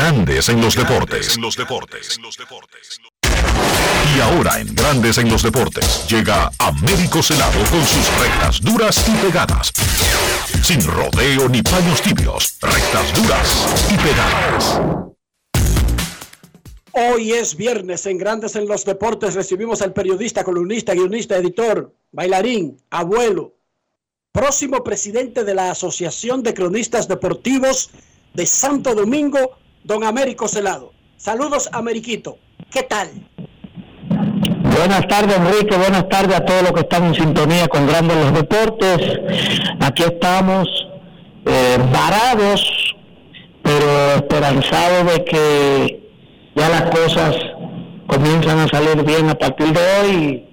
Grandes 0.00 0.48
en 0.48 0.62
los 0.62 0.74
deportes. 0.76 1.36
En 1.36 1.42
los 1.42 1.56
deportes. 1.58 2.18
Y 4.16 4.20
ahora 4.20 4.58
en 4.58 4.74
Grandes 4.74 5.18
en 5.18 5.28
los 5.28 5.42
deportes 5.42 6.06
llega 6.08 6.50
Américo 6.58 7.22
Celado 7.22 7.60
con 7.70 7.84
sus 7.84 8.08
rectas 8.18 8.62
duras 8.62 9.06
y 9.06 9.26
pegadas. 9.26 9.70
Sin 10.62 10.80
rodeo 10.86 11.50
ni 11.50 11.60
paños 11.60 12.00
tibios, 12.00 12.56
rectas 12.62 13.12
duras 13.14 13.90
y 13.92 13.96
pegadas. 13.98 14.80
Hoy 16.92 17.32
es 17.32 17.54
viernes 17.54 18.06
en 18.06 18.16
Grandes 18.16 18.56
en 18.56 18.66
los 18.66 18.86
Deportes. 18.86 19.34
Recibimos 19.34 19.82
al 19.82 19.92
periodista, 19.92 20.44
columnista, 20.44 20.94
guionista, 20.94 21.36
editor, 21.36 21.94
bailarín, 22.10 22.78
abuelo, 22.88 23.52
próximo 24.32 24.82
presidente 24.82 25.44
de 25.44 25.54
la 25.54 25.72
Asociación 25.72 26.42
de 26.42 26.54
Cronistas 26.54 27.06
Deportivos 27.06 27.90
de 28.32 28.46
Santo 28.46 28.94
Domingo, 28.94 29.58
don 29.84 30.04
Américo 30.04 30.48
Celado. 30.48 30.92
Saludos, 31.16 31.68
Ameriquito. 31.72 32.38
¿Qué 32.70 32.82
tal? 32.82 33.08
Buenas 34.76 35.06
tardes, 35.08 35.36
Enrique. 35.36 35.76
Buenas 35.76 36.08
tardes 36.08 36.36
a 36.36 36.44
todos 36.44 36.62
los 36.62 36.72
que 36.72 36.80
están 36.80 37.04
en 37.04 37.14
sintonía 37.14 37.68
con 37.68 37.86
Grandes 37.86 38.16
los 38.16 38.32
Deportes. 38.32 39.20
Aquí 39.80 40.02
estamos 40.04 40.68
eh, 41.44 41.78
varados, 41.92 42.96
pero 43.62 44.14
esperanzados 44.16 45.12
de 45.12 45.24
que 45.24 46.10
ya 46.54 46.68
las 46.68 46.82
cosas 46.90 47.36
comienzan 48.06 48.58
a 48.58 48.68
salir 48.68 49.04
bien 49.04 49.28
a 49.28 49.34
partir 49.34 49.66
de 49.72 49.80
hoy 49.80 50.44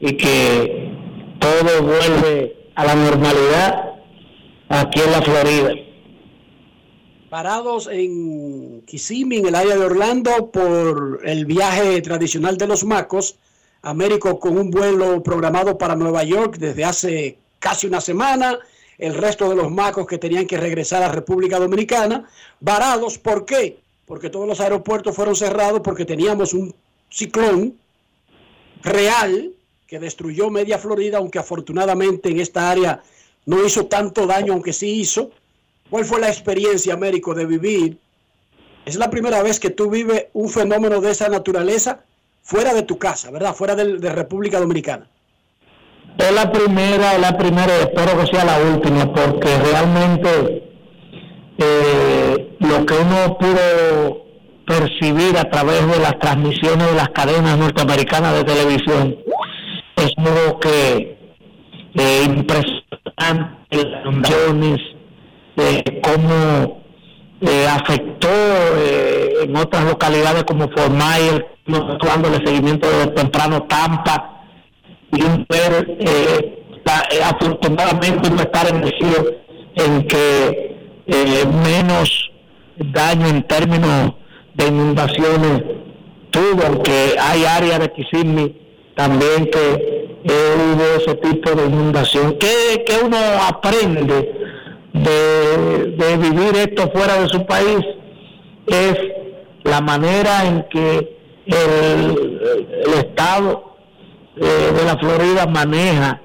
y, 0.00 0.12
que 0.14 0.92
todo 1.38 1.82
vuelve 1.82 2.56
a 2.74 2.84
la 2.84 2.94
normalidad 2.94 3.92
aquí 4.68 5.00
en 5.00 5.12
la 5.12 5.22
Florida. 5.22 5.87
Parados 7.28 7.88
en 7.90 8.82
Kissimmee, 8.86 9.38
en 9.38 9.46
el 9.46 9.54
área 9.54 9.76
de 9.76 9.84
Orlando, 9.84 10.50
por 10.50 11.20
el 11.24 11.44
viaje 11.44 12.00
tradicional 12.02 12.56
de 12.56 12.66
los 12.66 12.84
Macos, 12.84 13.36
Américo 13.82 14.40
con 14.40 14.58
un 14.58 14.70
vuelo 14.70 15.22
programado 15.22 15.78
para 15.78 15.94
Nueva 15.94 16.24
York 16.24 16.56
desde 16.58 16.84
hace 16.84 17.38
casi 17.58 17.86
una 17.86 18.00
semana, 18.00 18.58
el 18.98 19.14
resto 19.14 19.48
de 19.48 19.56
los 19.56 19.70
Macos 19.70 20.06
que 20.06 20.18
tenían 20.18 20.46
que 20.46 20.56
regresar 20.56 21.02
a 21.02 21.12
República 21.12 21.58
Dominicana, 21.58 22.28
varados, 22.60 23.18
¿por 23.18 23.44
qué? 23.44 23.78
porque 24.08 24.30
todos 24.30 24.48
los 24.48 24.58
aeropuertos 24.60 25.14
fueron 25.14 25.36
cerrados 25.36 25.82
porque 25.84 26.06
teníamos 26.06 26.54
un 26.54 26.74
ciclón 27.10 27.76
real 28.82 29.52
que 29.86 29.98
destruyó 30.00 30.50
media 30.50 30.78
Florida, 30.78 31.18
aunque 31.18 31.38
afortunadamente 31.38 32.30
en 32.30 32.40
esta 32.40 32.70
área 32.70 33.02
no 33.44 33.64
hizo 33.64 33.86
tanto 33.86 34.26
daño, 34.26 34.54
aunque 34.54 34.72
sí 34.72 35.00
hizo. 35.00 35.30
¿Cuál 35.90 36.04
fue 36.04 36.20
la 36.20 36.28
experiencia, 36.28 36.94
Américo, 36.94 37.34
de 37.34 37.46
vivir? 37.46 37.98
Es 38.84 38.96
la 38.96 39.10
primera 39.10 39.42
vez 39.42 39.60
que 39.60 39.70
tú 39.70 39.90
vives 39.90 40.26
un 40.32 40.48
fenómeno 40.48 41.00
de 41.00 41.10
esa 41.10 41.28
naturaleza 41.28 42.04
fuera 42.42 42.74
de 42.74 42.82
tu 42.82 42.98
casa, 42.98 43.30
¿verdad? 43.30 43.54
Fuera 43.54 43.74
de, 43.74 43.98
de 43.98 44.12
República 44.12 44.58
Dominicana. 44.58 45.08
Es 46.18 46.32
la 46.32 46.50
primera, 46.50 47.14
es 47.14 47.20
la 47.20 47.36
primera 47.36 47.72
y 47.78 47.80
espero 47.82 48.18
que 48.18 48.26
sea 48.26 48.44
la 48.44 48.58
última, 48.60 49.12
porque 49.12 49.58
realmente 49.58 50.68
eh, 51.58 52.56
lo 52.60 52.86
que 52.86 52.94
uno 52.94 53.38
pudo 53.38 54.26
percibir 54.66 55.36
a 55.36 55.44
través 55.50 55.86
de 55.86 55.98
las 55.98 56.18
transmisiones 56.18 56.88
de 56.90 56.94
las 56.94 57.08
cadenas 57.10 57.58
norteamericanas 57.58 58.34
de 58.34 58.44
televisión 58.44 59.16
es 59.96 60.12
algo 60.18 60.60
que 60.60 61.18
eh, 61.94 62.22
impresionante 62.26 63.84
las 63.84 64.06
eh, 65.58 66.00
cómo 66.02 66.82
eh, 67.40 67.66
afectó 67.68 68.28
eh, 68.28 69.44
en 69.44 69.56
otras 69.56 69.84
localidades 69.84 70.44
como 70.44 70.68
Myers, 70.90 71.44
dándole 72.04 72.44
seguimiento 72.44 72.88
de 72.90 73.06
temprano 73.08 73.62
Tampa, 73.64 74.42
y 75.12 75.22
un 75.22 75.46
ver 75.48 75.96
eh, 76.00 76.64
eh, 77.10 77.22
afortunadamente 77.24 78.30
no 78.30 78.40
estar 78.40 78.68
en 78.68 78.82
en 79.76 80.06
que 80.06 80.76
menos 81.62 82.30
daño 82.76 83.28
en 83.28 83.42
términos 83.44 84.14
de 84.54 84.66
inundaciones 84.66 85.62
tuvo, 86.30 86.66
aunque 86.66 87.14
hay 87.18 87.44
áreas 87.44 87.78
de 87.78 87.92
Kissimmee 87.92 88.56
también 88.96 89.48
que 89.50 90.08
hubo 90.24 90.82
ese 90.96 91.14
tipo 91.14 91.52
de 91.52 91.66
inundación. 91.66 92.36
¿Qué, 92.38 92.84
qué 92.84 92.96
uno 93.04 93.16
aprende 93.46 94.47
de, 94.92 95.92
de 95.96 96.16
vivir 96.16 96.56
esto 96.56 96.90
fuera 96.90 97.20
de 97.20 97.28
su 97.28 97.44
país? 97.46 97.84
Es 98.66 98.96
la 99.64 99.80
manera 99.80 100.44
en 100.46 100.66
que 100.70 101.16
el, 101.46 102.38
Estado 102.94 103.76
eh, 104.36 104.72
de 104.74 104.84
la 104.84 104.96
Florida 104.98 105.46
maneja 105.46 106.20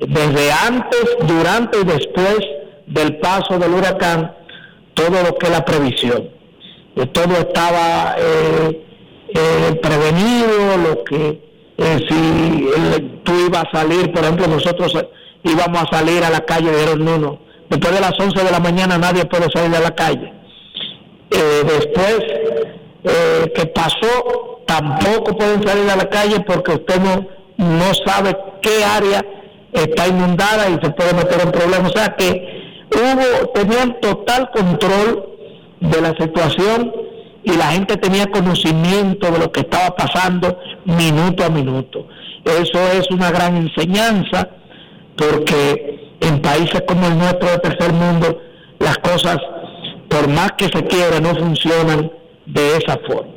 desde 0.00 0.52
antes, 0.52 1.16
durante 1.26 1.80
y 1.80 1.84
después 1.84 2.38
del 2.86 3.18
paso 3.18 3.58
del 3.58 3.72
huracán 3.72 4.32
todo 4.94 5.22
lo 5.22 5.36
que 5.36 5.46
es 5.46 5.52
la 5.52 5.64
previsión. 5.64 6.30
Eh, 6.96 7.06
todo 7.06 7.34
estaba 7.34 8.16
eh, 8.18 8.82
eh, 9.28 9.80
prevenido, 9.82 10.76
lo 10.78 11.04
que 11.04 11.46
si 12.08 13.20
tú 13.22 13.32
ibas 13.46 13.64
a 13.70 13.80
salir, 13.80 14.10
por 14.10 14.24
ejemplo, 14.24 14.46
nosotros 14.46 14.96
íbamos 15.42 15.82
a 15.82 15.98
salir 15.98 16.24
a 16.24 16.30
la 16.30 16.40
calle, 16.40 16.70
no, 16.96 17.18
no, 17.18 17.38
después 17.70 17.94
de 17.94 18.00
las 18.00 18.18
11 18.18 18.44
de 18.44 18.50
la 18.50 18.60
mañana 18.60 18.98
nadie 18.98 19.24
puede 19.24 19.48
salir 19.50 19.74
a 19.76 19.80
la 19.80 19.94
calle. 19.94 20.32
Eh, 21.30 21.62
después 21.64 22.20
eh, 23.04 23.52
que 23.54 23.66
pasó, 23.66 24.62
tampoco 24.66 25.36
pueden 25.36 25.66
salir 25.66 25.90
a 25.90 25.96
la 25.96 26.08
calle 26.08 26.40
porque 26.40 26.72
usted 26.72 27.00
no, 27.00 27.26
no 27.56 27.94
sabe 28.06 28.36
qué 28.62 28.84
área 28.84 29.24
está 29.72 30.08
inundada 30.08 30.68
y 30.70 30.74
se 30.82 30.90
puede 30.90 31.14
meter 31.14 31.40
en 31.42 31.52
problemas. 31.52 31.92
O 31.92 31.96
sea 31.96 32.14
que 32.16 32.86
hubo, 32.92 33.48
tenían 33.50 34.00
total 34.00 34.50
control 34.50 35.36
de 35.80 36.00
la 36.00 36.14
situación 36.18 36.92
y 37.44 37.52
la 37.56 37.66
gente 37.66 37.96
tenía 37.96 38.26
conocimiento 38.26 39.30
de 39.30 39.38
lo 39.38 39.52
que 39.52 39.60
estaba 39.60 39.94
pasando 39.94 40.58
minuto 40.84 41.44
a 41.44 41.48
minuto. 41.48 42.08
Eso 42.44 42.78
es 42.92 43.10
una 43.10 43.30
gran 43.30 43.56
enseñanza 43.56 44.48
porque 45.16 46.05
en 46.20 46.40
países 46.40 46.82
como 46.86 47.06
el 47.06 47.18
nuestro 47.18 47.50
de 47.50 47.58
tercer 47.58 47.92
mundo 47.92 48.40
las 48.78 48.98
cosas, 48.98 49.38
por 50.08 50.28
más 50.28 50.52
que 50.52 50.66
se 50.66 50.84
quiera, 50.84 51.20
no 51.20 51.34
funcionan 51.34 52.10
de 52.46 52.76
esa 52.76 52.98
forma. 53.06 53.36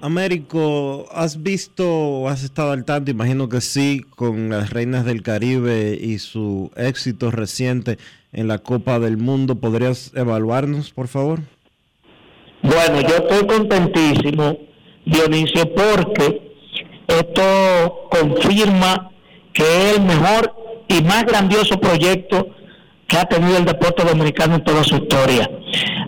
Américo, 0.00 1.06
¿has 1.12 1.42
visto 1.42 1.88
o 1.88 2.28
has 2.28 2.42
estado 2.42 2.72
al 2.72 2.84
tanto? 2.84 3.10
Imagino 3.10 3.48
que 3.48 3.62
sí, 3.62 4.04
con 4.16 4.50
las 4.50 4.68
Reinas 4.68 5.06
del 5.06 5.22
Caribe 5.22 5.98
y 5.98 6.18
su 6.18 6.70
éxito 6.76 7.30
reciente 7.30 7.96
en 8.32 8.46
la 8.46 8.58
Copa 8.58 8.98
del 8.98 9.16
Mundo. 9.16 9.54
¿Podrías 9.54 10.12
evaluarnos, 10.14 10.90
por 10.90 11.08
favor? 11.08 11.40
Bueno, 12.62 13.00
yo 13.00 13.16
estoy 13.16 13.46
contentísimo, 13.46 14.58
Dionisio, 15.06 15.72
porque 15.74 16.52
esto 17.06 18.08
confirma 18.10 19.10
que 19.54 19.62
es 19.62 19.96
el 19.96 20.02
mejor 20.02 20.63
y 20.88 21.02
más 21.02 21.24
grandioso 21.24 21.78
proyecto 21.78 22.48
que 23.06 23.16
ha 23.18 23.24
tenido 23.24 23.58
el 23.58 23.64
deporte 23.64 24.04
dominicano 24.04 24.56
en 24.56 24.64
toda 24.64 24.84
su 24.84 24.96
historia. 24.96 25.50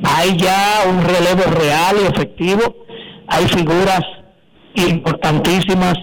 Hay 0.03 0.37
ya 0.37 0.85
un 0.89 1.03
relevo 1.03 1.43
real 1.59 1.97
y 2.03 2.07
efectivo, 2.07 2.87
hay 3.27 3.47
figuras 3.49 4.03
importantísimas 4.75 5.95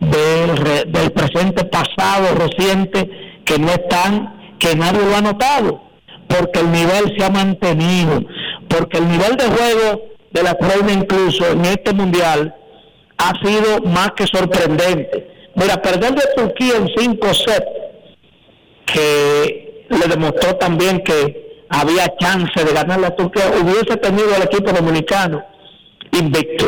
del, 0.00 0.92
del 0.92 1.12
presente, 1.12 1.64
pasado, 1.64 2.34
reciente, 2.36 3.10
que 3.44 3.58
no 3.58 3.70
están, 3.70 4.56
que 4.58 4.74
nadie 4.74 5.04
lo 5.04 5.16
ha 5.16 5.20
notado, 5.20 5.82
porque 6.28 6.60
el 6.60 6.70
nivel 6.72 7.14
se 7.16 7.24
ha 7.24 7.30
mantenido, 7.30 8.22
porque 8.68 8.98
el 8.98 9.08
nivel 9.08 9.36
de 9.36 9.44
juego 9.44 10.02
de 10.32 10.42
la 10.42 10.56
reina 10.60 10.92
incluso 10.92 11.46
en 11.50 11.64
este 11.64 11.92
mundial 11.92 12.54
ha 13.18 13.32
sido 13.44 13.82
más 13.86 14.12
que 14.12 14.26
sorprendente. 14.26 15.28
Mira, 15.56 15.82
perder 15.82 16.14
de 16.14 16.22
Turquía 16.36 16.76
en 16.76 16.88
5 16.96 17.34
sets, 17.34 17.79
que 18.92 19.86
le 19.88 20.06
demostró 20.08 20.56
también 20.56 21.00
que 21.00 21.64
había 21.68 22.14
chance 22.18 22.64
de 22.64 22.72
ganar 22.72 23.00
la 23.00 23.14
Turquía, 23.14 23.52
hubiese 23.62 23.96
tenido 23.96 24.34
el 24.36 24.42
equipo 24.42 24.72
dominicano 24.72 25.42
invicto 26.12 26.66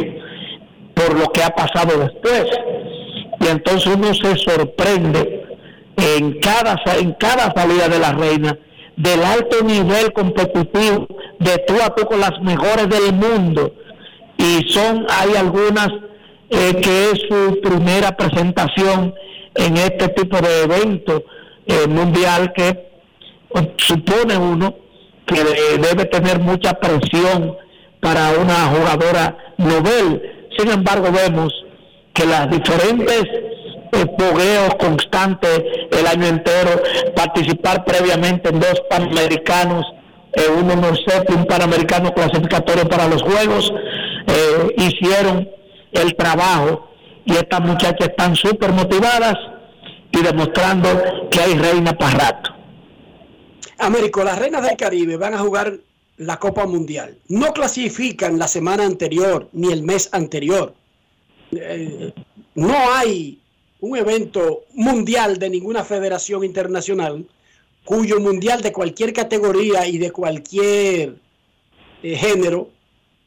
por 0.94 1.18
lo 1.18 1.26
que 1.32 1.42
ha 1.42 1.50
pasado 1.50 1.98
después. 1.98 2.46
Y 3.40 3.46
entonces 3.48 3.94
uno 3.94 4.14
se 4.14 4.36
sorprende 4.36 5.44
en 5.96 6.38
cada, 6.40 6.80
en 6.98 7.12
cada 7.14 7.52
salida 7.54 7.88
de 7.88 7.98
la 7.98 8.12
reina 8.12 8.56
del 8.96 9.24
alto 9.24 9.64
nivel 9.64 10.12
competitivo 10.12 11.06
de 11.38 11.58
tú 11.66 11.74
a 11.82 11.94
tú 11.94 12.04
con 12.06 12.20
las 12.20 12.40
mejores 12.42 12.88
del 12.88 13.12
mundo. 13.14 13.74
Y 14.36 14.68
son, 14.68 15.06
hay 15.08 15.34
algunas 15.36 15.88
eh, 16.50 16.74
que 16.80 17.10
es 17.10 17.20
su 17.28 17.60
primera 17.60 18.16
presentación 18.16 19.14
en 19.54 19.76
este 19.76 20.08
tipo 20.08 20.38
de 20.40 20.62
evento 20.62 21.24
eh, 21.66 21.86
mundial 21.86 22.52
que 22.52 22.90
pues, 23.48 23.68
supone 23.76 24.36
uno 24.36 24.74
que 25.26 25.42
debe 25.78 26.04
tener 26.06 26.40
mucha 26.40 26.74
presión 26.74 27.56
para 28.00 28.30
una 28.30 28.66
jugadora 28.66 29.36
novel. 29.58 30.48
Sin 30.56 30.70
embargo, 30.70 31.08
vemos 31.12 31.52
que 32.12 32.26
las 32.26 32.50
diferentes 32.50 33.24
eh, 33.92 34.06
fogueos 34.18 34.74
constantes 34.78 35.62
el 35.90 36.06
año 36.06 36.26
entero, 36.26 36.82
participar 37.14 37.84
previamente 37.84 38.48
en 38.48 38.60
dos 38.60 38.82
panamericanos, 38.90 39.86
eh, 40.32 40.42
uno 40.58 40.76
no 40.76 40.94
sé, 40.94 41.24
un 41.28 41.44
panamericano 41.44 42.12
clasificatorio 42.12 42.88
para 42.88 43.06
los 43.06 43.22
Juegos, 43.22 43.72
eh, 44.26 44.74
hicieron 44.78 45.48
el 45.92 46.14
trabajo 46.16 46.90
y 47.24 47.32
estas 47.34 47.60
muchachas 47.60 48.08
están 48.08 48.34
súper 48.34 48.72
motivadas 48.72 49.34
y 50.12 50.22
demostrando 50.22 50.88
que 51.30 51.40
hay 51.40 51.54
reina 51.54 51.96
para 51.96 52.18
rato. 52.18 52.50
Américo, 53.78 54.22
las 54.22 54.38
reinas 54.38 54.62
del 54.62 54.76
Caribe 54.76 55.16
van 55.16 55.34
a 55.34 55.38
jugar 55.38 55.78
la 56.18 56.38
Copa 56.38 56.66
Mundial. 56.66 57.18
No 57.28 57.52
clasifican 57.52 58.38
la 58.38 58.46
semana 58.46 58.84
anterior 58.84 59.48
ni 59.52 59.72
el 59.72 59.82
mes 59.82 60.08
anterior. 60.12 60.74
Eh, 61.50 62.12
no 62.54 62.74
hay 62.92 63.40
un 63.80 63.96
evento 63.96 64.64
mundial 64.74 65.38
de 65.38 65.50
ninguna 65.50 65.84
federación 65.84 66.44
internacional 66.44 67.26
cuyo 67.84 68.20
mundial 68.20 68.62
de 68.62 68.72
cualquier 68.72 69.12
categoría 69.12 69.86
y 69.86 69.98
de 69.98 70.12
cualquier 70.12 71.16
eh, 72.02 72.16
género 72.16 72.70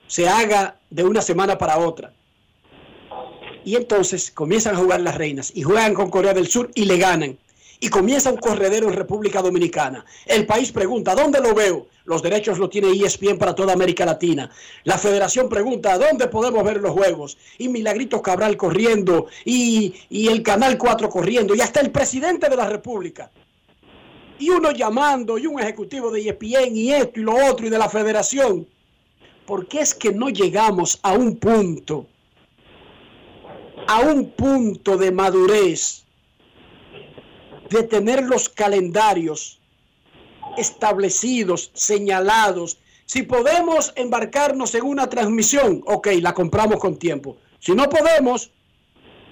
se 0.07 0.29
haga 0.29 0.77
de 0.89 1.03
una 1.03 1.21
semana 1.21 1.57
para 1.57 1.77
otra. 1.77 2.13
Y 3.65 3.75
entonces 3.75 4.31
comienzan 4.31 4.75
a 4.75 4.79
jugar 4.79 5.01
las 5.01 5.15
reinas 5.15 5.51
y 5.53 5.63
juegan 5.63 5.93
con 5.93 6.09
Corea 6.09 6.33
del 6.33 6.47
Sur 6.47 6.71
y 6.75 6.85
le 6.85 6.97
ganan 6.97 7.37
y 7.79 7.89
comienza 7.89 8.31
un 8.31 8.37
corredero 8.37 8.87
en 8.87 8.93
República 8.93 9.41
Dominicana. 9.41 10.05
El 10.25 10.45
país 10.45 10.71
pregunta, 10.71 11.13
¿dónde 11.15 11.41
lo 11.41 11.53
veo? 11.53 11.87
Los 12.05 12.21
derechos 12.21 12.59
lo 12.59 12.69
tiene 12.69 12.91
ESPN 12.91 13.37
para 13.37 13.55
toda 13.55 13.73
América 13.73 14.05
Latina. 14.05 14.49
La 14.83 14.97
federación 14.97 15.49
pregunta, 15.49 15.97
¿dónde 15.97 16.27
podemos 16.27 16.63
ver 16.63 16.77
los 16.77 16.91
juegos? 16.91 17.37
Y 17.57 17.67
Milagrito 17.67 18.21
Cabral 18.21 18.55
corriendo, 18.55 19.27
y, 19.43 19.93
y 20.09 20.27
el 20.27 20.43
Canal 20.43 20.77
4 20.77 21.09
corriendo, 21.09 21.55
y 21.55 21.61
hasta 21.61 21.81
el 21.81 21.91
presidente 21.91 22.49
de 22.49 22.55
la 22.55 22.69
República. 22.69 23.31
Y 24.37 24.49
uno 24.49 24.71
llamando, 24.71 25.37
y 25.37 25.47
un 25.47 25.59
ejecutivo 25.59 26.11
de 26.11 26.21
ESPN, 26.21 26.75
y 26.75 26.93
esto 26.93 27.19
y 27.19 27.23
lo 27.23 27.33
otro, 27.49 27.65
y 27.65 27.69
de 27.69 27.77
la 27.77 27.89
federación. 27.89 28.67
¿Por 29.45 29.67
qué 29.67 29.81
es 29.81 29.93
que 29.93 30.11
no 30.11 30.29
llegamos 30.29 30.99
a 31.01 31.13
un 31.13 31.37
punto, 31.37 32.07
a 33.87 33.99
un 33.99 34.31
punto 34.31 34.97
de 34.97 35.11
madurez? 35.11 36.05
de 37.69 37.83
tener 37.83 38.23
los 38.23 38.49
calendarios 38.49 39.59
establecidos, 40.57 41.71
señalados. 41.73 42.77
Si 43.05 43.23
podemos 43.23 43.93
embarcarnos 43.95 44.75
en 44.75 44.83
una 44.83 45.09
transmisión, 45.09 45.83
ok, 45.85 46.07
la 46.21 46.33
compramos 46.33 46.79
con 46.79 46.97
tiempo. 46.97 47.37
Si 47.59 47.73
no 47.73 47.89
podemos, 47.89 48.51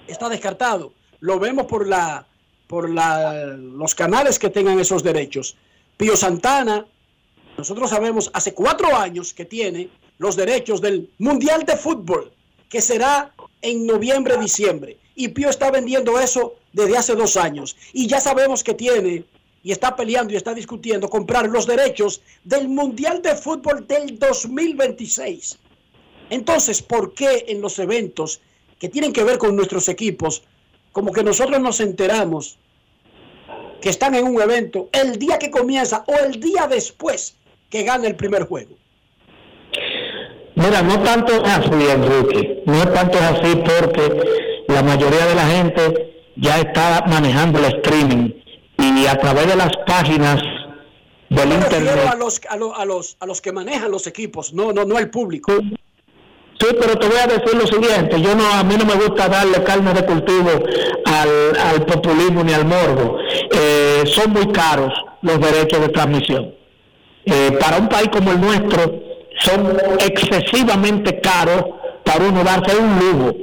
está 0.06 0.28
descartado. 0.28 0.92
Lo 1.20 1.38
vemos 1.38 1.66
por 1.66 1.86
la 1.86 2.26
por 2.66 2.88
la, 2.88 3.44
los 3.56 3.94
canales 3.94 4.38
que 4.38 4.48
tengan 4.48 4.80
esos 4.80 5.02
derechos. 5.02 5.54
Pío 5.98 6.16
Santana, 6.16 6.86
nosotros 7.58 7.90
sabemos 7.90 8.30
hace 8.32 8.54
cuatro 8.54 8.96
años 8.96 9.34
que 9.34 9.44
tiene 9.44 9.90
los 10.16 10.34
derechos 10.34 10.80
del 10.80 11.10
Mundial 11.18 11.64
de 11.64 11.76
Fútbol, 11.76 12.32
que 12.70 12.80
será 12.80 13.33
en 13.64 13.86
noviembre, 13.86 14.36
diciembre. 14.36 14.98
Y 15.16 15.28
Pío 15.28 15.48
está 15.48 15.70
vendiendo 15.70 16.20
eso 16.20 16.56
desde 16.72 16.98
hace 16.98 17.14
dos 17.14 17.36
años. 17.36 17.76
Y 17.94 18.06
ya 18.06 18.20
sabemos 18.20 18.62
que 18.62 18.74
tiene 18.74 19.24
y 19.62 19.72
está 19.72 19.96
peleando 19.96 20.34
y 20.34 20.36
está 20.36 20.52
discutiendo 20.52 21.08
comprar 21.08 21.48
los 21.48 21.66
derechos 21.66 22.20
del 22.44 22.68
Mundial 22.68 23.22
de 23.22 23.34
Fútbol 23.34 23.86
del 23.86 24.18
2026. 24.18 25.58
Entonces, 26.28 26.82
¿por 26.82 27.14
qué 27.14 27.46
en 27.48 27.62
los 27.62 27.78
eventos 27.78 28.42
que 28.78 28.90
tienen 28.90 29.14
que 29.14 29.24
ver 29.24 29.38
con 29.38 29.56
nuestros 29.56 29.88
equipos, 29.88 30.42
como 30.92 31.10
que 31.12 31.24
nosotros 31.24 31.58
nos 31.60 31.80
enteramos 31.80 32.58
que 33.80 33.88
están 33.88 34.14
en 34.14 34.26
un 34.26 34.40
evento 34.42 34.90
el 34.92 35.18
día 35.18 35.38
que 35.38 35.50
comienza 35.50 36.04
o 36.06 36.14
el 36.18 36.38
día 36.38 36.66
después 36.66 37.36
que 37.70 37.82
gana 37.82 38.06
el 38.06 38.16
primer 38.16 38.46
juego? 38.46 38.76
Mira, 40.64 40.82
no 40.82 40.98
tanto 41.02 41.32
es 41.32 41.42
así, 41.42 41.88
Enrique, 41.90 42.62
no 42.66 42.88
tanto 42.88 43.18
es 43.18 43.24
así 43.24 43.56
porque 43.56 44.62
la 44.68 44.82
mayoría 44.82 45.26
de 45.26 45.34
la 45.34 45.46
gente 45.46 46.22
ya 46.36 46.58
está 46.60 47.04
manejando 47.06 47.58
el 47.58 47.66
streaming 47.66 48.30
y 48.78 49.06
a 49.06 49.16
través 49.18 49.46
de 49.46 49.56
las 49.56 49.70
páginas 49.86 50.40
del 51.28 51.48
Me 51.48 51.54
internet. 51.56 52.08
a 52.10 52.16
los, 52.16 52.40
a, 52.48 52.56
lo- 52.56 52.74
a 52.76 52.84
los, 52.84 53.16
a 53.20 53.26
los 53.26 53.40
que 53.40 53.52
manejan 53.52 53.90
los 53.90 54.06
equipos, 54.06 54.52
no, 54.54 54.72
no, 54.72 54.84
no 54.84 54.98
el 54.98 55.10
público. 55.10 55.52
Sí, 56.60 56.66
pero 56.80 56.96
te 56.96 57.08
voy 57.08 57.18
a 57.18 57.26
decir 57.26 57.54
lo 57.54 57.66
siguiente, 57.66 58.20
yo 58.22 58.34
no, 58.34 58.46
a 58.52 58.62
mí 58.62 58.76
no 58.78 58.84
me 58.86 58.94
gusta 58.94 59.28
darle 59.28 59.62
carne 59.64 59.92
de 59.92 60.04
cultivo 60.06 60.50
al, 61.04 61.58
al 61.60 61.84
populismo 61.84 62.42
ni 62.44 62.52
al 62.54 62.64
morbo. 62.64 63.18
Eh, 63.52 64.04
son 64.06 64.32
muy 64.32 64.46
caros 64.52 64.92
los 65.22 65.40
derechos 65.40 65.80
de 65.80 65.88
transmisión. 65.88 66.54
Eh, 67.26 67.56
para 67.60 67.78
un 67.78 67.88
país 67.88 68.08
como 68.12 68.30
el 68.32 68.40
nuestro 68.40 69.02
son 69.40 69.76
excesivamente 70.00 71.20
caros 71.20 71.64
para 72.04 72.24
uno 72.24 72.44
darse 72.44 72.76
un 72.76 72.98
lujo, 72.98 73.36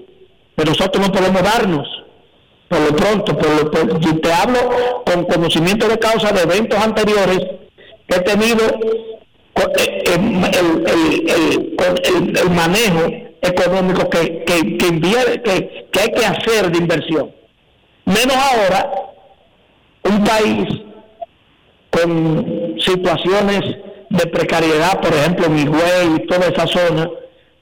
pero 0.55 0.71
nosotros 0.71 1.07
no 1.07 1.11
podemos 1.13 1.41
darnos. 1.43 1.87
Por 2.69 2.79
lo 2.79 2.95
pronto, 2.95 3.37
por 3.37 3.49
lo, 3.49 3.69
por- 3.71 3.99
y 4.01 4.13
te 4.21 4.31
hablo 4.33 5.03
con 5.05 5.25
conocimiento 5.25 5.87
de 5.89 5.99
causa 5.99 6.31
de 6.31 6.43
eventos 6.43 6.79
anteriores 6.79 7.39
que 8.07 8.15
he 8.15 8.21
tenido 8.21 8.65
eh, 9.77 10.03
el, 10.05 10.45
el- 10.45 11.75
el- 12.05 12.37
el 12.37 12.49
manejo 12.51 13.07
económico 13.41 14.09
que, 14.09 14.43
que, 14.45 14.77
que, 14.77 14.87
invier- 14.87 15.41
que, 15.43 15.87
que 15.91 15.99
hay 15.99 16.11
que 16.11 16.25
hacer 16.25 16.71
de 16.71 16.77
inversión. 16.77 17.31
Menos 18.05 18.35
ahora, 18.35 18.89
un 20.03 20.23
país 20.23 20.69
con 21.89 22.75
situaciones 22.79 23.61
de 24.11 24.27
precariedad, 24.27 24.99
por 24.99 25.13
ejemplo, 25.13 25.45
en 25.45 25.59
Higüey 25.59 26.15
y 26.17 26.27
toda 26.27 26.47
esa 26.47 26.67
zona, 26.67 27.09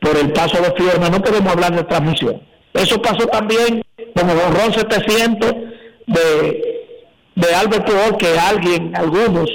por 0.02 0.18
el 0.18 0.32
paso 0.32 0.62
de 0.62 0.72
Fiorna, 0.72 1.10
no 1.10 1.22
podemos 1.22 1.52
hablar 1.52 1.76
de 1.76 1.84
transmisión. 1.84 2.42
Eso 2.74 3.02
pasó 3.02 3.28
también 3.28 3.84
con 4.16 4.30
el 4.30 4.38
Ron 4.38 4.74
700 4.74 5.52
de, 6.08 6.86
de 7.36 7.56
Albert 7.56 7.88
que 8.18 8.40
alguien, 8.40 8.96
algunos, 8.96 9.50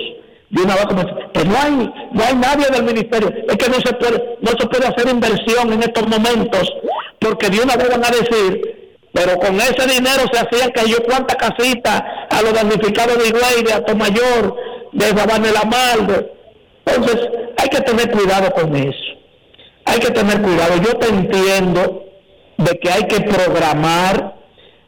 de 0.51 0.63
una 0.63 0.75
vez 0.77 0.87
que 1.33 1.45
no 1.45 1.57
hay, 1.59 1.93
no 2.13 2.25
hay 2.25 2.35
nadie 2.37 2.67
del 2.71 2.85
ministerio, 2.85 3.33
es 3.49 3.57
que 3.57 3.69
no 3.69 3.81
se 3.85 3.93
puede, 3.95 4.39
no 4.41 4.51
se 4.53 4.67
puede 4.67 4.87
hacer 4.87 5.09
inversión 5.09 5.73
en 5.73 5.83
estos 5.83 6.07
momentos, 6.07 6.73
porque 7.19 7.51
de 7.51 7.61
una 7.61 7.77
vez 7.77 7.89
van 7.91 8.05
a 8.05 8.11
decir, 8.11 9.01
pero 9.13 9.37
con 9.39 9.57
ese 9.57 9.87
dinero 9.89 10.23
se 10.33 10.39
hacían 10.39 10.71
que 10.71 10.89
yo 10.89 10.99
cuántas 11.05 11.37
casitas 11.37 12.03
a 12.31 12.43
los 12.43 12.53
damnificados 12.53 13.19
de 13.19 13.29
Higüey, 13.29 13.65
de 13.65 13.73
Atomayor, 13.73 14.57
de 14.93 15.07
Sabana 15.07 15.49
de 15.49 16.34
entonces 16.87 17.29
hay 17.57 17.69
que 17.69 17.81
tener 17.81 18.11
cuidado 18.11 18.51
con 18.53 18.75
eso, 18.77 18.99
hay 19.85 19.99
que 19.99 20.11
tener 20.11 20.41
cuidado, 20.43 20.77
yo 20.77 20.95
te 20.99 21.09
entiendo 21.09 22.05
de 22.59 22.79
que 22.79 22.91
hay 22.91 23.05
que 23.05 23.21
programar, 23.21 24.37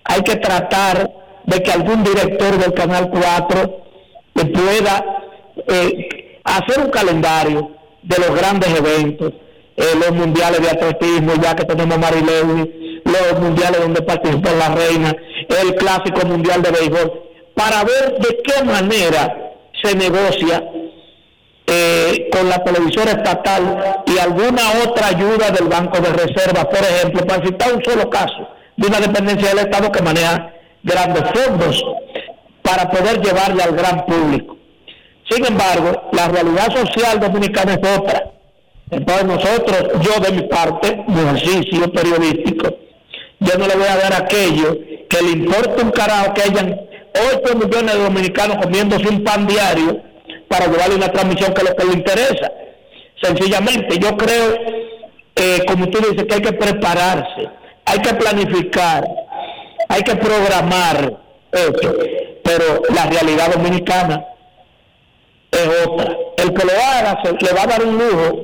hay 0.04 0.22
que 0.22 0.36
tratar 0.36 1.10
de 1.44 1.62
que 1.62 1.72
algún 1.72 2.02
director 2.04 2.58
del 2.58 2.74
Canal 2.74 3.10
4 3.10 3.86
eh, 4.34 4.44
pueda 4.46 5.04
eh, 5.68 6.40
hacer 6.44 6.84
un 6.84 6.90
calendario 6.90 7.70
de 8.02 8.18
los 8.18 8.34
grandes 8.34 8.68
eventos, 8.78 9.32
eh, 9.76 9.84
los 9.98 10.12
mundiales 10.12 10.60
de 10.60 10.70
atletismo, 10.70 11.34
ya 11.42 11.54
que 11.54 11.64
tenemos 11.64 11.98
Mari 11.98 12.20
Lewis, 12.20 12.66
los 13.04 13.40
mundiales 13.40 13.80
donde 13.80 14.02
participa 14.02 14.52
la 14.52 14.74
reina, 14.74 15.14
el 15.62 15.74
clásico 15.76 16.26
mundial 16.26 16.62
de 16.62 16.70
béisbol, 16.70 17.22
para 17.54 17.84
ver 17.84 18.18
de 18.18 18.38
qué 18.42 18.64
manera 18.64 19.52
se 19.82 19.94
negocia 19.94 20.62
eh, 21.66 22.28
con 22.30 22.48
la 22.48 22.62
televisora 22.62 23.12
estatal 23.12 24.02
y 24.06 24.18
alguna 24.18 24.62
otra 24.84 25.08
ayuda 25.08 25.50
del 25.50 25.68
Banco 25.68 25.98
de 26.00 26.12
Reserva, 26.12 26.68
por 26.68 26.78
ejemplo, 26.78 27.26
para 27.26 27.44
citar 27.44 27.74
un 27.74 27.82
solo 27.82 28.08
caso 28.08 28.48
de 28.76 28.86
una 28.86 29.00
dependencia 29.00 29.48
del 29.48 29.58
Estado 29.60 29.90
que 29.90 30.02
maneja 30.02 30.52
grandes 30.82 31.24
fondos 31.34 31.84
para 32.62 32.88
poder 32.90 33.20
llevarle 33.20 33.62
al 33.62 33.74
gran 33.74 34.04
público. 34.06 34.56
Sin 35.28 35.44
embargo, 35.44 36.08
la 36.12 36.28
realidad 36.28 36.72
social 36.72 37.18
dominicana 37.18 37.74
es 37.74 37.98
otra. 37.98 38.30
Entonces 38.90 39.24
nosotros, 39.24 39.88
yo 40.00 40.20
de 40.20 40.32
mi 40.32 40.42
parte, 40.42 41.04
mi 41.08 41.20
ejercicio 41.20 41.90
periodístico, 41.92 42.68
yo 43.40 43.58
no 43.58 43.66
le 43.66 43.74
voy 43.74 43.88
a 43.88 43.96
dar 43.96 44.22
aquello 44.22 44.78
que 45.08 45.22
le 45.22 45.30
importa 45.32 45.82
un 45.82 45.90
carajo 45.90 46.32
que 46.34 46.42
hayan 46.42 46.80
8 47.42 47.56
millones 47.56 47.94
de 47.94 48.02
dominicanos 48.02 48.58
comiéndose 48.62 49.08
un 49.08 49.24
pan 49.24 49.46
diario 49.46 50.00
para 50.48 50.66
llevarle 50.66 50.96
una 50.96 51.12
transmisión 51.12 51.52
que 51.52 51.62
es 51.62 51.70
lo 51.70 51.76
que 51.76 51.84
le 51.84 51.92
interesa. 51.94 52.52
Sencillamente, 53.22 53.98
yo 53.98 54.16
creo, 54.16 54.56
eh, 55.36 55.62
como 55.66 55.88
tú 55.88 55.98
dices, 55.98 56.24
que 56.24 56.34
hay 56.34 56.42
que 56.42 56.52
prepararse, 56.52 57.48
hay 57.84 57.98
que 58.00 58.14
planificar, 58.14 59.04
hay 59.88 60.02
que 60.02 60.16
programar 60.16 61.18
esto, 61.52 61.96
pero 62.44 62.82
la 62.94 63.06
realidad 63.06 63.52
dominicana 63.54 64.24
es 65.50 65.86
otra. 65.86 66.16
El 66.38 66.52
que 66.52 66.66
lo 66.66 66.72
haga 66.72 67.22
se, 67.22 67.32
le 67.32 67.52
va 67.52 67.62
a 67.62 67.66
dar 67.66 67.84
un 67.84 67.98
lujo, 67.98 68.42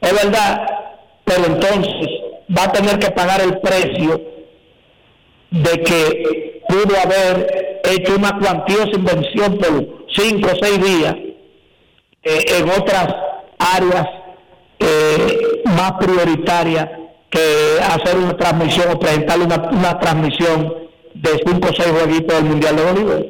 es 0.00 0.12
verdad, 0.24 0.66
pero 1.24 1.46
entonces 1.46 2.08
va 2.56 2.64
a 2.64 2.72
tener 2.72 2.98
que 2.98 3.10
pagar 3.10 3.40
el 3.40 3.58
precio 3.58 4.20
de 5.50 5.82
que 5.82 6.62
pudo 6.68 6.96
haber 7.00 7.80
hecho 7.84 8.16
una 8.16 8.38
cuantiosa 8.38 8.90
inversión 8.94 9.58
por 9.58 10.05
cinco 10.16 10.48
o 10.52 10.64
seis 10.64 10.82
días 10.82 11.14
eh, 12.22 12.44
en 12.58 12.70
otras 12.70 13.08
áreas 13.58 14.06
eh, 14.78 15.62
más 15.64 15.92
prioritarias 15.92 16.88
que 17.30 17.78
hacer 17.82 18.16
una 18.16 18.36
transmisión 18.36 18.90
o 18.92 18.98
presentarle 18.98 19.44
una, 19.44 19.68
una 19.70 19.98
transmisión 19.98 20.72
de 21.14 21.30
cinco 21.46 21.68
o 21.68 21.74
seis 21.74 21.90
jueguitos 21.90 22.36
del 22.36 22.44
Mundial 22.44 22.76
de 22.76 22.84
Bolívar. 22.84 23.24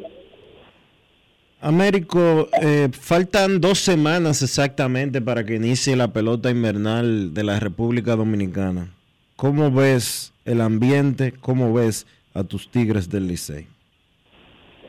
Américo, 1.59 2.47
eh, 2.61 2.89
faltan 2.91 3.59
dos 3.59 3.79
semanas 3.79 4.43
exactamente 4.43 5.21
para 5.21 5.43
que 5.43 5.55
inicie 5.55 5.95
la 5.95 6.13
pelota 6.13 6.51
invernal 6.51 7.33
de 7.33 7.43
la 7.43 7.59
República 7.59 8.15
Dominicana. 8.15 8.93
¿Cómo 9.35 9.71
ves 9.71 10.33
el 10.45 10.61
ambiente? 10.61 11.33
¿Cómo 11.41 11.73
ves 11.73 12.05
a 12.33 12.43
tus 12.43 12.69
Tigres 12.69 13.09
del 13.09 13.27
Licey? 13.27 13.67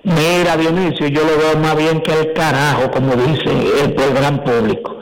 Mira, 0.04 0.56
Dionisio, 0.56 1.08
yo 1.08 1.22
lo 1.24 1.36
veo 1.38 1.58
más 1.58 1.76
bien 1.76 2.00
que 2.00 2.12
el 2.12 2.32
carajo, 2.32 2.90
como 2.90 3.14
dice 3.16 3.50
el, 3.84 4.14
gran 4.14 4.42
público. 4.44 4.96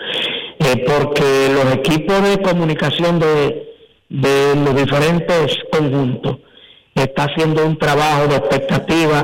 Porque 0.86 1.50
los 1.52 1.74
equipos 1.74 2.22
de 2.22 2.42
comunicación 2.42 3.18
de, 3.20 3.72
de 4.08 4.54
los 4.56 4.74
diferentes 4.74 5.58
conjuntos 5.70 6.38
está 6.94 7.24
haciendo 7.24 7.64
un 7.64 7.78
trabajo 7.78 8.26
de 8.26 8.36
expectativa 8.36 9.22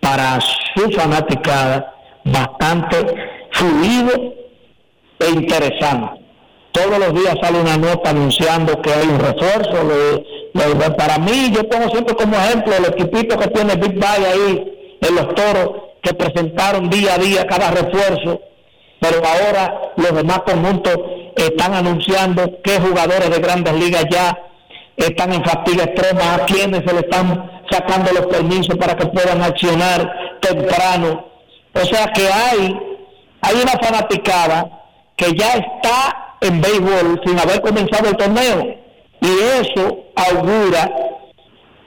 para 0.00 0.38
su 0.40 0.90
fanaticada 0.92 1.94
bastante 2.24 2.96
fluido 3.50 4.34
e 5.18 5.30
interesante. 5.30 6.20
Todos 6.72 6.98
los 6.98 7.14
días 7.14 7.34
sale 7.42 7.60
una 7.60 7.76
nota 7.76 8.10
anunciando 8.10 8.80
que 8.80 8.92
hay 8.92 9.08
un 9.08 9.18
refuerzo. 9.18 9.72
para 10.96 11.18
mí, 11.18 11.50
yo 11.52 11.68
pongo 11.68 11.90
siempre 11.90 12.14
como 12.14 12.36
ejemplo 12.36 12.72
el 12.76 12.86
equipito 12.86 13.36
que 13.36 13.48
tiene 13.48 13.74
Big 13.74 13.98
Bay 13.98 14.24
ahí 14.24 14.79
en 15.00 15.14
los 15.14 15.34
toros 15.34 15.70
que 16.02 16.14
presentaron 16.14 16.88
día 16.88 17.14
a 17.14 17.18
día 17.18 17.46
cada 17.46 17.70
refuerzo, 17.70 18.40
pero 19.00 19.20
ahora 19.24 19.92
los 19.96 20.14
demás 20.14 20.40
conjuntos 20.40 20.96
están 21.36 21.74
anunciando 21.74 22.60
qué 22.62 22.78
jugadores 22.80 23.30
de 23.30 23.38
grandes 23.38 23.74
ligas 23.74 24.04
ya 24.10 24.38
están 24.96 25.32
en 25.32 25.44
fatiga 25.44 25.84
extrema, 25.84 26.34
a 26.34 26.46
quienes 26.46 26.82
se 26.84 26.92
le 26.92 27.00
están 27.00 27.50
sacando 27.70 28.12
los 28.12 28.26
permisos 28.26 28.76
para 28.76 28.96
que 28.96 29.06
puedan 29.06 29.42
accionar 29.42 30.38
temprano. 30.40 31.26
O 31.74 31.80
sea 31.80 32.06
que 32.12 32.28
hay, 32.28 32.76
hay 33.42 33.54
una 33.54 33.72
fanaticada 33.80 34.80
que 35.16 35.32
ya 35.34 35.54
está 35.54 36.36
en 36.40 36.60
béisbol 36.60 37.20
sin 37.24 37.38
haber 37.38 37.60
comenzado 37.60 38.08
el 38.08 38.16
torneo. 38.16 38.76
Y 39.22 39.28
eso 39.60 39.98
augura 40.16 40.90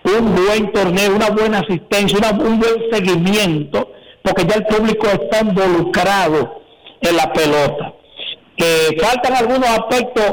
un 0.05 0.35
buen 0.35 0.71
torneo, 0.71 1.15
una 1.15 1.30
buena 1.30 1.59
asistencia, 1.59 2.17
una- 2.17 2.31
un 2.31 2.59
buen 2.59 2.75
seguimiento, 2.91 3.91
porque 4.21 4.45
ya 4.45 4.55
el 4.55 4.65
público 4.65 5.07
está 5.07 5.41
involucrado 5.41 6.61
en 7.01 7.15
la 7.17 7.31
pelota. 7.34 7.93
Que 8.57 8.97
faltan 9.01 9.35
algunos 9.35 9.67
aspectos, 9.69 10.25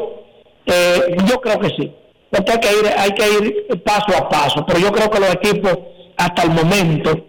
eh, 0.66 1.16
yo 1.26 1.40
creo 1.40 1.58
que 1.60 1.68
sí, 1.70 1.92
porque 2.30 2.52
hay 2.52 2.58
que 2.60 2.68
ir, 2.72 2.86
hay 2.96 3.10
que 3.12 3.28
ir 3.28 3.82
paso 3.82 4.16
a 4.16 4.28
paso, 4.28 4.64
pero 4.66 4.78
yo 4.78 4.92
creo 4.92 5.10
que 5.10 5.20
los 5.20 5.32
equipos 5.34 5.78
hasta 6.16 6.42
el 6.42 6.50
momento 6.50 7.26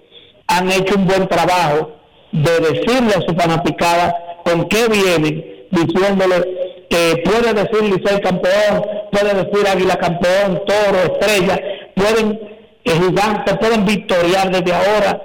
han 0.47 0.69
hecho 0.72 0.95
un 0.95 1.07
buen 1.07 1.27
trabajo 1.27 1.91
de 2.31 2.59
decirle 2.59 3.13
a 3.15 3.22
su 3.22 3.34
fanaticada 3.35 4.13
con 4.43 4.68
qué 4.68 4.88
vienen, 4.88 5.65
diciéndole 5.72 6.85
que 6.89 7.22
puede 7.23 7.53
decir 7.53 7.84
Licey 7.84 8.19
campeón, 8.22 8.85
puede 9.11 9.34
decir 9.45 9.65
Águila 9.68 9.95
campeón, 9.95 10.61
Toro, 10.68 10.97
Estrella, 11.13 11.57
pueden, 12.02 12.40
eh, 12.84 12.91
gigantes, 12.91 13.57
pueden 13.57 13.86
victoriar 13.86 14.52
desde 14.52 14.73
ahora 14.73 15.22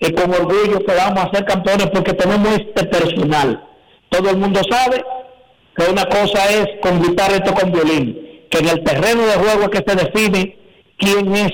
eh, 0.00 0.12
con 0.12 0.32
orgullo 0.32 0.84
que 0.84 0.94
vamos 0.94 1.24
a 1.24 1.30
ser 1.34 1.44
campeones 1.44 1.90
porque 1.90 2.12
tenemos 2.14 2.48
este 2.52 2.86
personal. 2.86 3.64
Todo 4.08 4.30
el 4.30 4.36
mundo 4.36 4.60
sabe 4.68 5.04
que 5.76 5.90
una 5.90 6.04
cosa 6.06 6.48
es 6.50 6.66
con 6.80 7.02
guitarra 7.02 7.36
y 7.36 7.50
con 7.50 7.72
violín, 7.72 8.46
que 8.50 8.58
en 8.58 8.68
el 8.68 8.82
terreno 8.84 9.26
de 9.26 9.34
juego 9.34 9.62
es 9.64 9.80
que 9.80 9.90
se 9.90 9.96
define 9.96 10.56
quién 10.98 11.34
es 11.34 11.52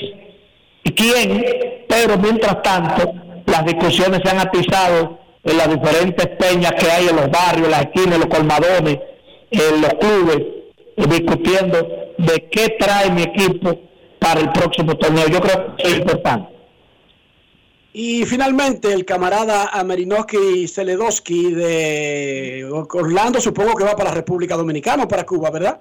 y 0.85 0.93
quién, 0.93 1.45
pero 1.89 2.19
mientras 2.19 2.63
tanto 2.63 3.13
las 3.47 3.65
discusiones 3.65 4.21
se 4.25 4.31
han 4.31 4.41
atizado 4.41 5.19
en 5.45 5.57
las 5.57 5.69
diferentes 5.69 6.27
peñas 6.39 6.73
que 6.73 6.91
hay 6.91 7.09
en 7.09 7.17
los 7.17 7.31
barrios, 7.31 7.69
las 7.69 7.83
esquinas, 7.83 8.19
los 8.19 8.29
colmadones, 8.29 8.99
en 9.51 9.81
los 9.81 9.95
clubes, 9.95 10.39
discutiendo 10.97 11.79
de 12.19 12.49
qué 12.51 12.77
trae 12.79 13.11
mi 13.11 13.23
equipo 13.23 13.86
para 14.27 14.41
el 14.41 14.51
próximo 14.51 14.97
torneo. 14.97 15.29
Yo 15.29 15.41
creo 15.41 15.77
que 15.77 15.83
es 15.89 15.99
importante. 15.99 16.49
Y 17.93 18.25
finalmente 18.27 18.93
el 18.93 19.05
camarada 19.05 19.69
Amerinoski 19.73 20.67
Celedowski 20.69 21.53
de 21.53 22.69
Orlando, 22.93 23.41
supongo 23.41 23.75
que 23.77 23.85
va 23.85 23.95
para 23.97 24.11
la 24.11 24.17
República 24.17 24.57
Dominicana 24.57 25.05
o 25.05 25.09
para 25.09 25.25
Cuba, 25.25 25.51
¿verdad? 25.51 25.81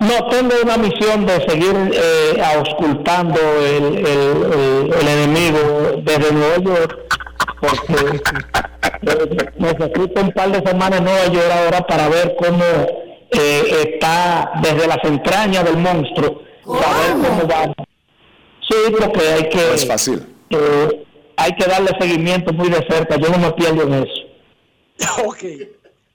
No, 0.00 0.28
tengo 0.28 0.54
una 0.64 0.76
misión 0.76 1.24
de 1.26 1.36
seguir 1.48 1.74
eh, 1.94 2.42
auscultando 2.56 3.38
el, 3.60 3.84
el- 3.98 4.42
el- 4.52 4.94
el 5.00 5.08
enemigo 5.16 6.02
desde 6.02 6.32
Nueva 6.32 6.56
York, 6.58 6.98
porque 7.60 8.20
eh, 9.02 9.50
necesito 9.58 10.20
un 10.22 10.32
par 10.32 10.50
de 10.52 10.68
semanas 10.68 10.98
en 10.98 11.04
Nueva 11.04 11.26
York 11.26 11.50
ahora 11.64 11.86
para 11.86 12.08
ver 12.08 12.34
cómo 12.42 12.64
eh, 13.30 13.62
está 13.92 14.52
desde 14.62 14.86
las 14.86 15.02
entrañas 15.04 15.64
del 15.64 15.76
monstruo, 15.76 16.42
saber 16.78 17.12
cómo 17.12 17.48
va. 17.48 17.74
Sí, 18.68 18.76
porque 18.98 19.20
hay 19.28 19.48
que... 19.48 19.74
Es 19.74 19.86
fácil. 19.86 20.26
eh, 20.50 21.06
hay 21.36 21.54
que 21.54 21.64
darle 21.64 21.90
seguimiento 21.98 22.52
muy 22.52 22.68
de 22.68 22.86
cerca, 22.86 23.16
yo 23.16 23.28
no 23.30 23.38
me 23.38 23.52
pierdo 23.52 23.82
en 23.84 23.94
eso. 23.94 24.12
Ok. 25.24 25.44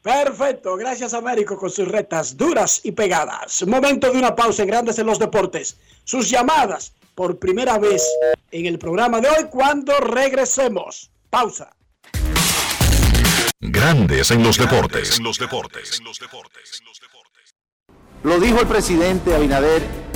Perfecto. 0.04 0.76
Gracias, 0.76 1.16
Américo, 1.16 1.58
con 1.58 1.72
sus 1.72 1.88
retas 1.88 2.38
duras 2.38 2.80
y 2.84 2.92
pegadas. 2.92 3.66
Momento 3.66 4.12
de 4.12 4.20
una 4.20 4.36
pausa 4.36 4.62
en 4.62 4.68
Grandes 4.68 5.00
en 5.00 5.08
los 5.08 5.18
Deportes. 5.18 5.78
Sus 6.04 6.30
llamadas 6.30 6.94
por 7.16 7.40
primera 7.40 7.80
vez 7.80 8.06
en 8.52 8.68
el 8.68 8.78
programa 8.78 9.20
de 9.20 9.30
hoy 9.30 9.46
cuando 9.50 9.98
regresemos. 9.98 11.10
Pausa. 11.32 11.72
Grandes 13.60 14.30
en 14.30 14.44
los 14.44 14.60
deportes. 14.60 15.20
Lo 18.22 18.40
dijo 18.40 18.60
el 18.62 18.68
presidente 18.68 19.34
Abinader 19.34 19.82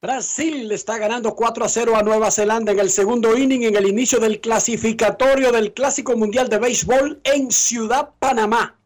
Brasil 0.00 0.68
le 0.68 0.76
está 0.76 0.98
ganando 0.98 1.34
4 1.34 1.64
a 1.64 1.68
0 1.68 1.96
a 1.96 2.04
Nueva 2.04 2.30
Zelanda 2.30 2.70
en 2.70 2.78
el 2.78 2.90
segundo 2.90 3.36
inning 3.36 3.64
en 3.64 3.74
el 3.74 3.88
inicio 3.88 4.20
del 4.20 4.40
clasificatorio 4.40 5.50
del 5.50 5.72
Clásico 5.72 6.16
Mundial 6.16 6.48
de 6.48 6.58
Béisbol 6.58 7.20
en 7.24 7.50
Ciudad 7.50 8.10
Panamá. 8.20 8.78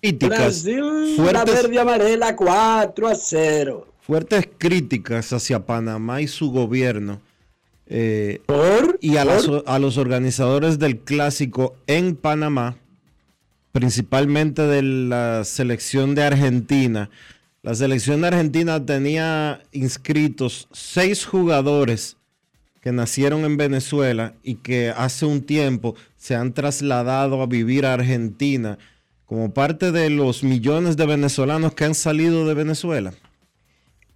Críticas 0.00 0.64
Brasil, 0.64 1.16
la 1.16 1.24
fuertes, 1.24 1.54
verde 1.54 1.74
y 1.74 1.78
amarela 1.78 2.36
4 2.36 3.08
a 3.08 3.14
0. 3.14 3.86
fuertes 4.00 4.48
críticas 4.58 5.32
hacia 5.32 5.64
Panamá 5.66 6.20
y 6.20 6.28
su 6.28 6.50
gobierno 6.50 7.20
eh, 7.88 8.40
y 9.00 9.16
a, 9.16 9.22
a 9.22 9.78
los 9.78 9.96
organizadores 9.96 10.78
del 10.78 10.98
clásico 10.98 11.76
en 11.86 12.16
Panamá, 12.16 12.76
principalmente 13.72 14.62
de 14.62 14.82
la 14.82 15.44
selección 15.44 16.14
de 16.14 16.24
Argentina. 16.24 17.10
La 17.62 17.74
selección 17.74 18.20
de 18.20 18.28
Argentina 18.28 18.84
tenía 18.84 19.60
inscritos 19.72 20.68
seis 20.72 21.24
jugadores 21.24 22.16
que 22.80 22.92
nacieron 22.92 23.44
en 23.44 23.56
Venezuela 23.56 24.34
y 24.42 24.56
que 24.56 24.90
hace 24.90 25.26
un 25.26 25.42
tiempo 25.42 25.96
se 26.16 26.36
han 26.36 26.52
trasladado 26.52 27.42
a 27.42 27.46
vivir 27.46 27.86
a 27.86 27.94
Argentina 27.94 28.78
como 29.26 29.52
parte 29.52 29.92
de 29.92 30.08
los 30.08 30.42
millones 30.42 30.96
de 30.96 31.06
venezolanos 31.06 31.74
que 31.74 31.84
han 31.84 31.94
salido 31.94 32.46
de 32.46 32.54
Venezuela. 32.54 33.12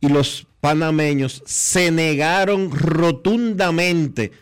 Y 0.01 0.09
los 0.09 0.47
panameños 0.61 1.43
se 1.45 1.91
negaron 1.91 2.70
rotundamente 2.70 4.32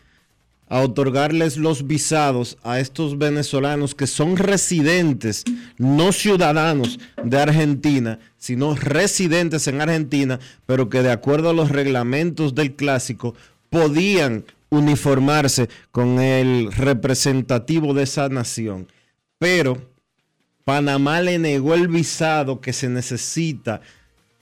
a 0.69 0.81
otorgarles 0.81 1.57
los 1.57 1.87
visados 1.87 2.59
a 2.63 2.79
estos 2.79 3.17
venezolanos 3.17 3.95
que 3.95 4.07
son 4.07 4.37
residentes, 4.37 5.45
no 5.79 6.13
ciudadanos 6.13 6.99
de 7.25 7.39
Argentina, 7.39 8.19
sino 8.37 8.75
residentes 8.75 9.67
en 9.67 9.81
Argentina, 9.81 10.39
pero 10.67 10.91
que 10.91 11.03
de 11.03 11.11
acuerdo 11.11 11.51
a 11.51 11.55
los 11.55 11.71
reglamentos 11.71 12.55
del 12.55 12.75
clásico 12.75 13.35
podían 13.71 14.45
uniformarse 14.69 15.71
con 15.91 16.21
el 16.21 16.71
representativo 16.73 17.95
de 17.95 18.03
esa 18.03 18.29
nación. 18.29 18.89
Pero 19.39 19.79
Panamá 20.69 21.23
le 21.23 21.39
negó 21.39 21.73
el 21.73 21.89
visado 21.89 22.61
que 22.61 22.75
se 22.75 22.91
necesita 22.91 23.81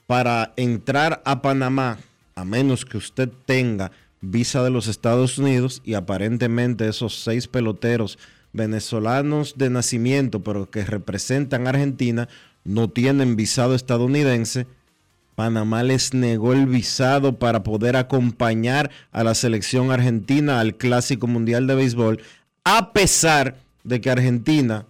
para 0.07 0.51
entrar 0.57 1.21
a 1.23 1.41
Panamá, 1.41 1.99
a 2.35 2.43
menos 2.43 2.83
que 2.83 2.97
usted 2.97 3.29
tenga 3.45 3.93
visa 4.19 4.61
de 4.61 4.69
los 4.69 4.87
Estados 4.87 5.37
Unidos 5.37 5.81
y 5.85 5.93
aparentemente 5.93 6.85
esos 6.85 7.23
seis 7.23 7.47
peloteros 7.47 8.19
venezolanos 8.51 9.57
de 9.57 9.69
nacimiento, 9.69 10.43
pero 10.43 10.69
que 10.69 10.83
representan 10.83 11.65
a 11.65 11.69
Argentina, 11.69 12.27
no 12.65 12.89
tienen 12.89 13.37
visado 13.37 13.73
estadounidense. 13.73 14.67
Panamá 15.35 15.81
les 15.83 16.13
negó 16.13 16.51
el 16.51 16.65
visado 16.65 17.39
para 17.39 17.63
poder 17.63 17.95
acompañar 17.95 18.91
a 19.13 19.23
la 19.23 19.33
selección 19.33 19.91
argentina 19.91 20.59
al 20.59 20.75
Clásico 20.75 21.25
Mundial 21.25 21.67
de 21.67 21.75
Béisbol, 21.75 22.21
a 22.65 22.91
pesar 22.91 23.55
de 23.85 24.01
que 24.01 24.11
Argentina, 24.11 24.85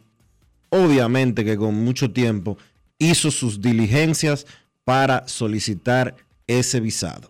obviamente 0.70 1.44
que 1.46 1.58
con 1.58 1.76
mucho 1.76 2.12
tiempo, 2.12 2.58
hizo 3.00 3.32
sus 3.32 3.62
diligencias 3.62 4.46
para 4.84 5.28
solicitar 5.28 6.16
ese 6.48 6.80
visado. 6.80 7.30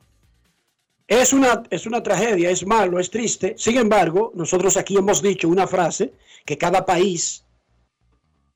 Es 1.07 1.31
una, 1.34 1.64
es 1.69 1.85
una 1.85 2.03
tragedia, 2.03 2.49
es 2.49 2.65
malo, 2.65 2.99
es 2.99 3.09
triste. 3.09 3.55
Sin 3.57 3.77
embargo, 3.77 4.31
nosotros 4.35 4.76
aquí 4.77 4.97
hemos 4.97 5.22
dicho 5.22 5.47
una 5.47 5.65
frase 5.68 6.14
que 6.45 6.57
cada 6.57 6.85
país 6.85 7.43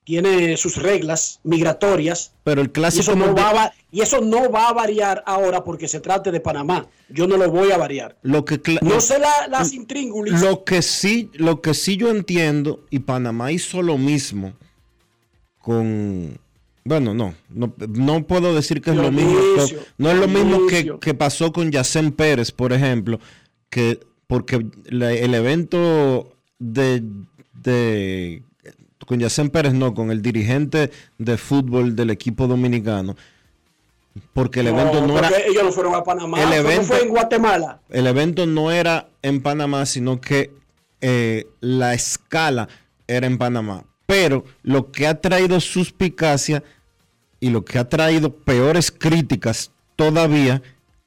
tiene 0.03 0.57
sus 0.57 0.77
reglas 0.77 1.39
migratorias 1.43 2.33
Pero 2.43 2.61
el 2.61 2.67
y 2.67 2.71
Clásico 2.71 3.01
eso, 3.01 3.15
no 3.15 3.27
Mundial- 3.27 3.45
va 3.45 3.49
a, 3.49 3.53
va- 3.53 3.73
y 3.91 4.01
eso 4.01 4.19
no 4.19 4.49
va 4.51 4.67
a 4.69 4.73
variar 4.73 5.23
ahora 5.25 5.63
porque 5.63 5.87
se 5.87 5.99
trate 5.99 6.31
de 6.31 6.39
Panamá. 6.39 6.87
Yo 7.09 7.27
no 7.27 7.37
lo 7.37 7.49
voy 7.51 7.71
a 7.71 7.77
variar. 7.77 8.17
Lo 8.23 8.43
que 8.43 8.59
No 8.81 8.99
sé 8.99 9.19
la- 9.19 9.47
las 9.47 9.73
intríngulis. 9.73 10.41
Lo 10.41 10.63
que 10.63 10.81
sí, 10.81 11.29
lo 11.33 11.61
que 11.61 11.73
sí 11.73 11.97
yo 11.97 12.09
entiendo, 12.09 12.83
y 12.89 12.99
Panamá 12.99 13.51
hizo 13.51 13.81
lo 13.81 13.97
mismo 13.97 14.53
con. 15.61 16.37
Bueno, 16.83 17.13
no, 17.13 17.35
no, 17.49 17.73
no 17.89 18.23
puedo 18.23 18.55
decir 18.55 18.81
que 18.81 18.89
es 18.89 18.95
lo 18.95 19.11
mismo. 19.11 19.37
No 19.99 20.09
es 20.11 20.17
lo 20.17 20.27
mismo 20.27 20.65
que, 20.67 20.95
que 20.99 21.13
pasó 21.13 21.51
con 21.51 21.71
Yacén 21.71 22.11
Pérez, 22.11 22.51
por 22.51 22.73
ejemplo, 22.73 23.19
que 23.69 23.99
porque 24.25 24.65
la- 24.85 25.13
el 25.13 25.35
evento 25.35 26.33
de, 26.57 27.03
de 27.53 28.41
con 29.05 29.19
Yacén 29.19 29.49
Pérez, 29.51 29.73
no, 29.73 29.93
con 29.93 30.09
el 30.09 30.21
dirigente 30.23 30.89
de 31.19 31.37
fútbol 31.37 31.95
del 31.95 32.09
equipo 32.09 32.47
dominicano, 32.47 33.15
porque 34.33 34.61
el 34.61 34.67
evento 34.67 35.05
no, 35.05 35.17
era 35.19 35.29
ellos 35.45 35.63
no 35.63 35.71
fueron 35.71 35.93
a 35.95 36.03
Panamá. 36.03 36.41
El 36.41 36.47
fue- 36.47 36.57
evento- 36.59 36.83
fue 36.87 37.01
en 37.03 37.09
Guatemala. 37.09 37.79
el 37.89 38.07
evento 38.07 38.45
no 38.47 38.71
era 38.71 39.07
en 39.21 39.41
Panamá, 39.41 39.85
sino 39.85 40.19
que 40.19 40.51
eh, 41.01 41.47
la 41.59 41.93
escala 41.93 42.67
era 43.07 43.27
en 43.27 43.37
Panamá. 43.37 43.83
Pero 44.11 44.43
lo 44.61 44.91
que 44.91 45.07
ha 45.07 45.21
traído 45.21 45.61
suspicacia 45.61 46.65
y 47.39 47.49
lo 47.49 47.63
que 47.63 47.79
ha 47.79 47.87
traído 47.87 48.35
peores 48.35 48.91
críticas 48.91 49.71
todavía 49.95 50.61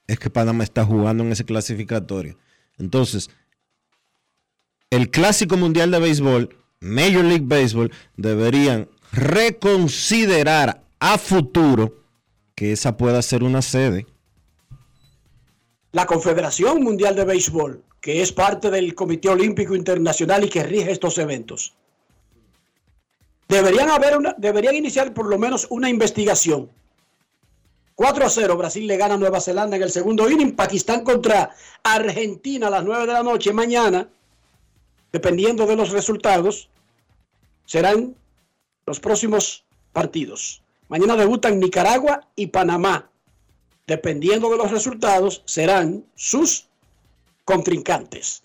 es 0.06 0.18
que 0.18 0.30
Panamá 0.30 0.64
está 0.64 0.86
jugando 0.86 1.22
en 1.22 1.30
ese 1.30 1.44
clasificatorio. 1.44 2.38
Entonces, 2.78 3.28
el 4.88 5.10
Clásico 5.10 5.58
Mundial 5.58 5.90
de 5.90 5.98
Béisbol, 5.98 6.56
Major 6.80 7.26
League 7.26 7.44
Baseball, 7.44 7.92
deberían 8.16 8.88
reconsiderar 9.12 10.82
a 10.98 11.18
futuro 11.18 12.06
que 12.54 12.72
esa 12.72 12.96
pueda 12.96 13.20
ser 13.20 13.42
una 13.42 13.60
sede. 13.60 14.06
La 15.92 16.06
Confederación 16.06 16.82
Mundial 16.82 17.16
de 17.16 17.26
Béisbol, 17.26 17.84
que 18.00 18.22
es 18.22 18.32
parte 18.32 18.70
del 18.70 18.94
Comité 18.94 19.28
Olímpico 19.28 19.76
Internacional 19.76 20.44
y 20.44 20.48
que 20.48 20.62
rige 20.62 20.90
estos 20.90 21.18
eventos. 21.18 21.74
Deberían, 23.48 23.90
haber 23.90 24.16
una, 24.16 24.34
deberían 24.38 24.74
iniciar 24.74 25.12
por 25.12 25.26
lo 25.26 25.38
menos 25.38 25.66
una 25.70 25.88
investigación. 25.90 26.70
4 27.94 28.26
a 28.26 28.30
0, 28.30 28.56
Brasil 28.56 28.86
le 28.86 28.96
gana 28.96 29.14
a 29.14 29.18
Nueva 29.18 29.40
Zelanda 29.40 29.76
en 29.76 29.82
el 29.82 29.90
segundo 29.90 30.28
inning. 30.28 30.56
Pakistán 30.56 31.04
contra 31.04 31.54
Argentina 31.82 32.66
a 32.66 32.70
las 32.70 32.84
9 32.84 33.06
de 33.06 33.12
la 33.12 33.22
noche 33.22 33.52
mañana. 33.52 34.08
Dependiendo 35.12 35.66
de 35.66 35.76
los 35.76 35.90
resultados, 35.90 36.68
serán 37.66 38.16
los 38.86 38.98
próximos 38.98 39.64
partidos. 39.92 40.62
Mañana 40.88 41.16
debutan 41.16 41.60
Nicaragua 41.60 42.26
y 42.34 42.48
Panamá. 42.48 43.10
Dependiendo 43.86 44.50
de 44.50 44.56
los 44.56 44.70
resultados, 44.70 45.42
serán 45.44 46.04
sus 46.14 46.66
contrincantes. 47.44 48.42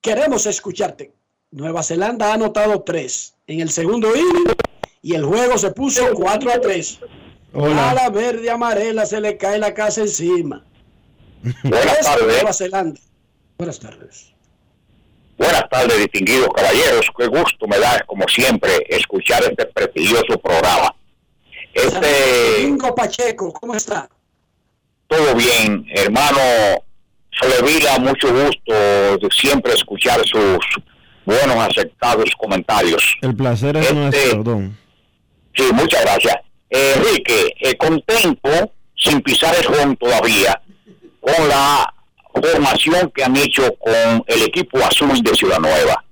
Queremos 0.00 0.46
escucharte. 0.46 1.12
Nueva 1.50 1.82
Zelanda 1.82 2.30
ha 2.30 2.34
anotado 2.34 2.82
tres 2.82 3.34
en 3.46 3.60
el 3.60 3.70
segundo 3.70 4.14
inning 4.14 4.54
y 5.02 5.14
el 5.14 5.24
juego 5.24 5.58
se 5.58 5.70
puso 5.72 6.12
4 6.14 6.52
a 6.52 6.60
3. 6.60 7.00
Hola. 7.52 7.90
A 7.90 7.94
la 7.94 8.10
verde 8.10 8.50
amarela 8.50 9.04
se 9.06 9.20
le 9.20 9.36
cae 9.36 9.58
la 9.58 9.74
casa 9.74 10.02
encima. 10.02 10.64
Buenas 11.64 11.98
Esto, 11.98 12.04
tardes. 12.04 12.26
Nueva 12.26 12.52
Zelanda. 12.52 13.00
Buenas 13.58 13.80
tardes. 13.80 14.32
Buenas 15.36 15.68
tardes, 15.70 15.98
distinguidos 15.98 16.48
caballeros. 16.54 17.06
Qué 17.16 17.26
gusto 17.26 17.66
me 17.66 17.78
da, 17.78 18.04
como 18.06 18.28
siempre, 18.28 18.70
escuchar 18.88 19.42
este 19.42 19.66
prestigioso 19.66 20.38
programa. 20.38 20.94
Este, 21.72 22.62
Domingo 22.62 22.94
Pacheco, 22.94 23.52
¿cómo 23.52 23.74
está? 23.74 24.08
todo 25.10 25.34
bien, 25.34 25.84
hermano 25.90 26.38
Soledad, 27.32 27.98
mucho 27.98 28.28
gusto 28.32 28.72
de 28.72 29.28
siempre 29.32 29.72
escuchar 29.72 30.20
sus 30.24 30.58
buenos, 31.30 31.56
aceptados 31.68 32.30
comentarios. 32.38 33.16
El 33.22 33.34
placer 33.36 33.76
es 33.76 33.82
Este- 33.86 33.94
nuestro, 33.94 34.42
don. 34.42 34.76
Sí, 35.54 35.64
muchas 35.72 36.02
gracias. 36.02 36.34
Eh, 36.70 36.94
Enrique, 36.96 37.54
eh, 37.60 37.76
contento, 37.76 38.72
sin 38.96 39.20
pisar 39.22 39.54
el 39.56 39.64
ron 39.64 39.96
todavía, 39.96 40.60
con 41.20 41.48
la 41.48 41.92
formación 42.34 43.10
que 43.14 43.24
han 43.24 43.36
hecho 43.36 43.74
con 43.78 44.24
el 44.26 44.42
equipo 44.42 44.78
azul 44.78 45.20
de 45.22 45.34
Ciudad 45.34 45.58
Nueva. 45.58 46.04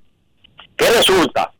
¿Qué 0.76 0.86
resulta? 0.90 1.52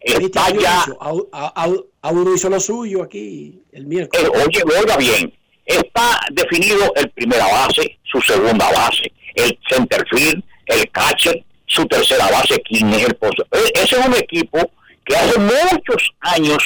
Está 0.00 0.50
ya, 0.50 0.84
Au- 1.00 1.28
au- 1.32 1.52
au- 1.54 1.86
Auro 2.02 2.34
hizo 2.34 2.48
lo 2.48 2.60
suyo 2.60 3.02
aquí 3.02 3.60
el 3.72 3.86
miércoles. 3.86 4.24
eh, 4.32 4.42
oye, 4.46 4.62
oiga 4.80 4.96
bien, 4.96 5.32
está 5.64 6.20
definido 6.30 6.92
el 6.94 7.10
primera 7.10 7.46
base, 7.46 7.98
su 8.04 8.20
segunda 8.20 8.70
base, 8.70 9.10
el 9.34 9.58
centerfield, 9.68 10.42
el 10.66 10.88
catcher, 10.92 11.42
su 11.66 11.86
tercera 11.86 12.28
base, 12.30 12.60
quién 12.62 12.92
es 12.94 13.04
el 13.04 13.14
post- 13.16 13.40
Eh, 13.52 13.72
Ese 13.74 13.98
es 13.98 14.06
un 14.06 14.14
equipo 14.14 14.58
que 15.04 15.16
hace 15.16 15.38
muchos 15.38 16.10
años 16.20 16.58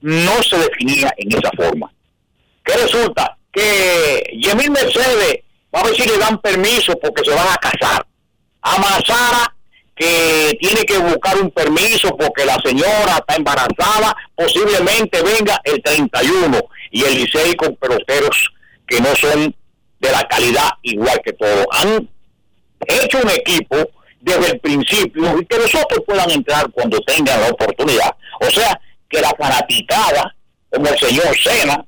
no 0.00 0.42
se 0.42 0.56
definía 0.58 1.12
en 1.16 1.32
esa 1.32 1.50
forma. 1.56 1.90
¿Qué 2.64 2.74
resulta? 2.76 3.36
Que 3.52 4.30
Yemil 4.40 4.70
Mercedes, 4.70 5.38
va 5.74 5.80
a 5.80 5.84
ver 5.84 5.94
si 5.96 6.06
le 6.06 6.18
dan 6.18 6.38
permiso 6.40 6.92
porque 7.02 7.24
se 7.24 7.30
van 7.34 7.48
a 7.48 7.56
casar. 7.56 8.06
A 8.62 8.78
Mazara, 8.78 9.54
que 9.96 10.56
tiene 10.60 10.82
que 10.84 10.98
buscar 10.98 11.36
un 11.40 11.50
permiso 11.50 12.16
porque 12.16 12.44
la 12.44 12.56
señora 12.64 13.16
está 13.18 13.34
embarazada, 13.36 14.14
posiblemente 14.36 15.20
venga 15.22 15.60
el 15.64 15.82
31. 15.82 16.60
Y 16.90 17.02
el 17.04 17.14
Licey 17.16 17.54
con 17.54 17.74
peloteros 17.76 18.50
que 18.86 19.00
no 19.00 19.14
son 19.16 19.54
de 20.00 20.10
la 20.12 20.22
calidad 20.28 20.70
igual 20.82 21.20
que 21.24 21.32
todos. 21.32 21.66
Han 21.72 22.08
hecho 22.86 23.18
un 23.22 23.30
equipo 23.30 23.76
desde 24.20 24.52
el 24.52 24.60
principio 24.60 25.40
y 25.40 25.46
que 25.46 25.58
los 25.58 25.74
otros 25.74 26.00
puedan 26.06 26.30
entrar 26.30 26.70
cuando 26.72 26.98
tengan 27.00 27.40
la 27.40 27.48
oportunidad. 27.48 28.14
O 28.40 28.50
sea, 28.50 28.80
que 29.08 29.20
la 29.20 29.30
fanaticada, 29.38 30.34
como 30.70 30.88
el 30.88 30.98
señor 30.98 31.36
Sena, 31.36 31.84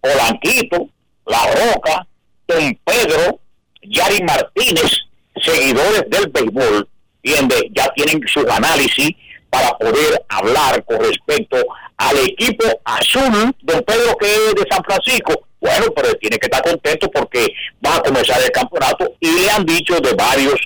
Polanquito, 0.00 0.88
La 1.26 1.46
Roca, 1.46 2.06
Don 2.46 2.78
Pedro, 2.84 3.40
Yari 3.82 4.22
Martínez, 4.22 4.92
seguidores 5.40 6.04
del 6.08 6.28
béisbol, 6.28 6.88
¿entiende? 7.22 7.70
ya 7.72 7.88
tienen 7.94 8.20
sus 8.26 8.46
análisis 8.48 9.10
para 9.50 9.76
poder 9.78 10.24
hablar 10.28 10.84
con 10.84 11.00
respecto 11.00 11.56
al 11.96 12.16
equipo 12.18 12.64
azul, 12.84 13.54
Don 13.62 13.82
Pedro 13.82 14.16
que 14.18 14.26
es 14.26 14.54
de 14.54 14.64
San 14.70 14.82
Francisco. 14.84 15.46
Bueno, 15.60 15.86
pero 15.94 16.12
tiene 16.14 16.38
que 16.38 16.46
estar 16.46 16.62
contento 16.62 17.08
porque 17.10 17.52
va 17.84 17.96
a 17.96 18.02
comenzar 18.02 18.42
el 18.42 18.50
campeonato 18.50 19.12
y 19.20 19.30
le 19.30 19.50
han 19.50 19.64
dicho 19.64 19.94
de 20.00 20.12
varios 20.14 20.58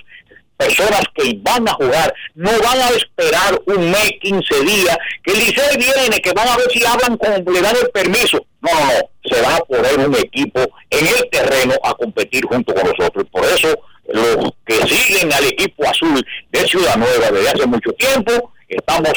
personas 0.57 1.03
que 1.13 1.37
van 1.41 1.67
a 1.67 1.73
jugar, 1.73 2.13
no 2.35 2.51
van 2.61 2.81
a 2.81 2.89
esperar 2.89 3.61
un 3.67 3.91
mes, 3.91 4.11
15 4.21 4.61
días, 4.61 4.97
que 5.23 5.33
el 5.33 5.39
Licey 5.39 5.77
viene, 5.77 6.19
que 6.19 6.33
van 6.33 6.47
a 6.47 6.57
ver 6.57 6.69
si 6.71 6.85
hablan 6.85 7.17
con, 7.17 7.53
le 7.53 7.61
dan 7.61 7.75
el 7.75 7.89
permiso. 7.91 8.45
No, 8.61 8.71
no, 8.73 8.85
no, 8.85 9.09
se 9.29 9.41
va 9.41 9.55
a 9.55 9.59
poner 9.59 9.99
un 9.99 10.15
equipo 10.15 10.59
en 10.89 11.07
el 11.07 11.29
terreno 11.31 11.75
a 11.83 11.93
competir 11.93 12.45
junto 12.45 12.73
con 12.73 12.83
nosotros. 12.83 13.25
Por 13.31 13.45
eso, 13.45 13.77
los 14.07 14.51
que 14.65 14.75
siguen 14.87 15.31
al 15.31 15.45
equipo 15.45 15.87
azul 15.87 16.25
de 16.51 16.59
Ciudad 16.67 16.97
Nueva 16.97 17.31
desde 17.31 17.49
hace 17.49 17.65
mucho 17.67 17.91
tiempo, 17.93 18.51
estamos 18.67 19.13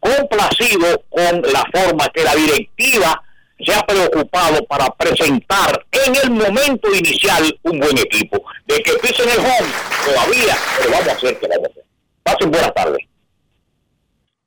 complacidos 0.00 0.98
con 1.08 1.42
la 1.42 1.64
forma 1.72 2.08
que 2.08 2.24
la 2.24 2.34
directiva 2.34 3.22
se 3.64 3.72
ha 3.72 3.82
preocupado 3.82 4.64
para 4.64 4.90
presentar 4.90 5.86
en 5.92 6.16
el 6.16 6.30
momento 6.30 6.92
inicial 6.92 7.56
un 7.62 7.78
buen 7.78 7.96
equipo. 7.98 8.42
De 8.66 8.82
que 8.82 8.92
pisen 9.02 9.28
el 9.28 9.38
home 9.38 9.72
todavía, 10.04 10.56
pero 10.78 10.90
vamos 10.90 11.08
a 11.08 11.12
hacer 11.12 11.38
que 11.38 11.48
vamos 11.48 11.64
a 11.64 11.70
hacer. 11.70 11.84
Pasen 12.22 12.50
buenas 12.50 12.74
tardes. 12.74 12.98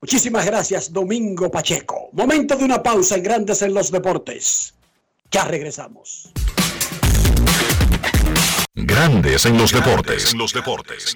Muchísimas 0.02 0.46
gracias, 0.46 0.94
Domingo 0.94 1.50
Pacheco. 1.50 2.10
Momento 2.14 2.56
de 2.56 2.64
una 2.64 2.84
pausa 2.84 3.16
en 3.16 3.24
Grandes 3.24 3.62
en 3.62 3.74
los 3.74 3.92
Deportes. 3.92 4.76
Ya 5.32 5.46
regresamos. 5.46 6.32
Grandes 8.76 9.46
en 9.46 9.58
los 9.58 9.72
deportes. 9.72 10.32
En 10.32 10.38
los 10.38 10.54
deportes. 10.54 11.16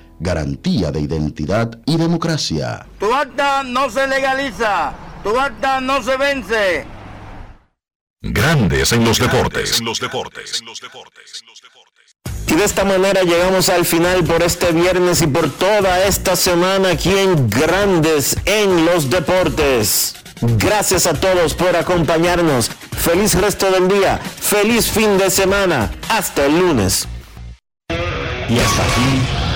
Garantía 0.23 0.91
de 0.91 0.99
identidad 0.99 1.79
y 1.87 1.97
democracia. 1.97 2.85
Tu 2.99 3.11
acta 3.11 3.63
no 3.63 3.89
se 3.89 4.05
legaliza, 4.05 4.93
tu 5.23 5.39
acta 5.39 5.81
no 5.81 6.03
se 6.03 6.15
vence. 6.15 6.85
Grandes 8.21 8.91
en 8.91 9.03
los 9.03 9.17
deportes. 9.17 9.79
En 9.79 9.85
los 9.85 9.99
deportes. 9.99 10.63
Y 12.45 12.53
de 12.53 12.63
esta 12.63 12.83
manera 12.85 13.23
llegamos 13.23 13.67
al 13.69 13.83
final 13.83 14.23
por 14.23 14.43
este 14.43 14.71
viernes 14.71 15.23
y 15.23 15.27
por 15.27 15.49
toda 15.49 16.05
esta 16.05 16.35
semana 16.35 16.89
aquí 16.89 17.17
en 17.17 17.49
Grandes 17.49 18.37
en 18.45 18.85
los 18.85 19.09
Deportes. 19.09 20.17
Gracias 20.41 21.07
a 21.07 21.19
todos 21.19 21.55
por 21.55 21.75
acompañarnos. 21.75 22.69
Feliz 22.95 23.33
resto 23.33 23.71
del 23.71 23.87
día. 23.87 24.19
Feliz 24.19 24.91
fin 24.91 25.17
de 25.17 25.31
semana. 25.31 25.91
Hasta 26.09 26.45
el 26.45 26.59
lunes. 26.59 27.07
Y 28.49 28.59
hasta 28.59 28.83
aquí, 28.83 29.40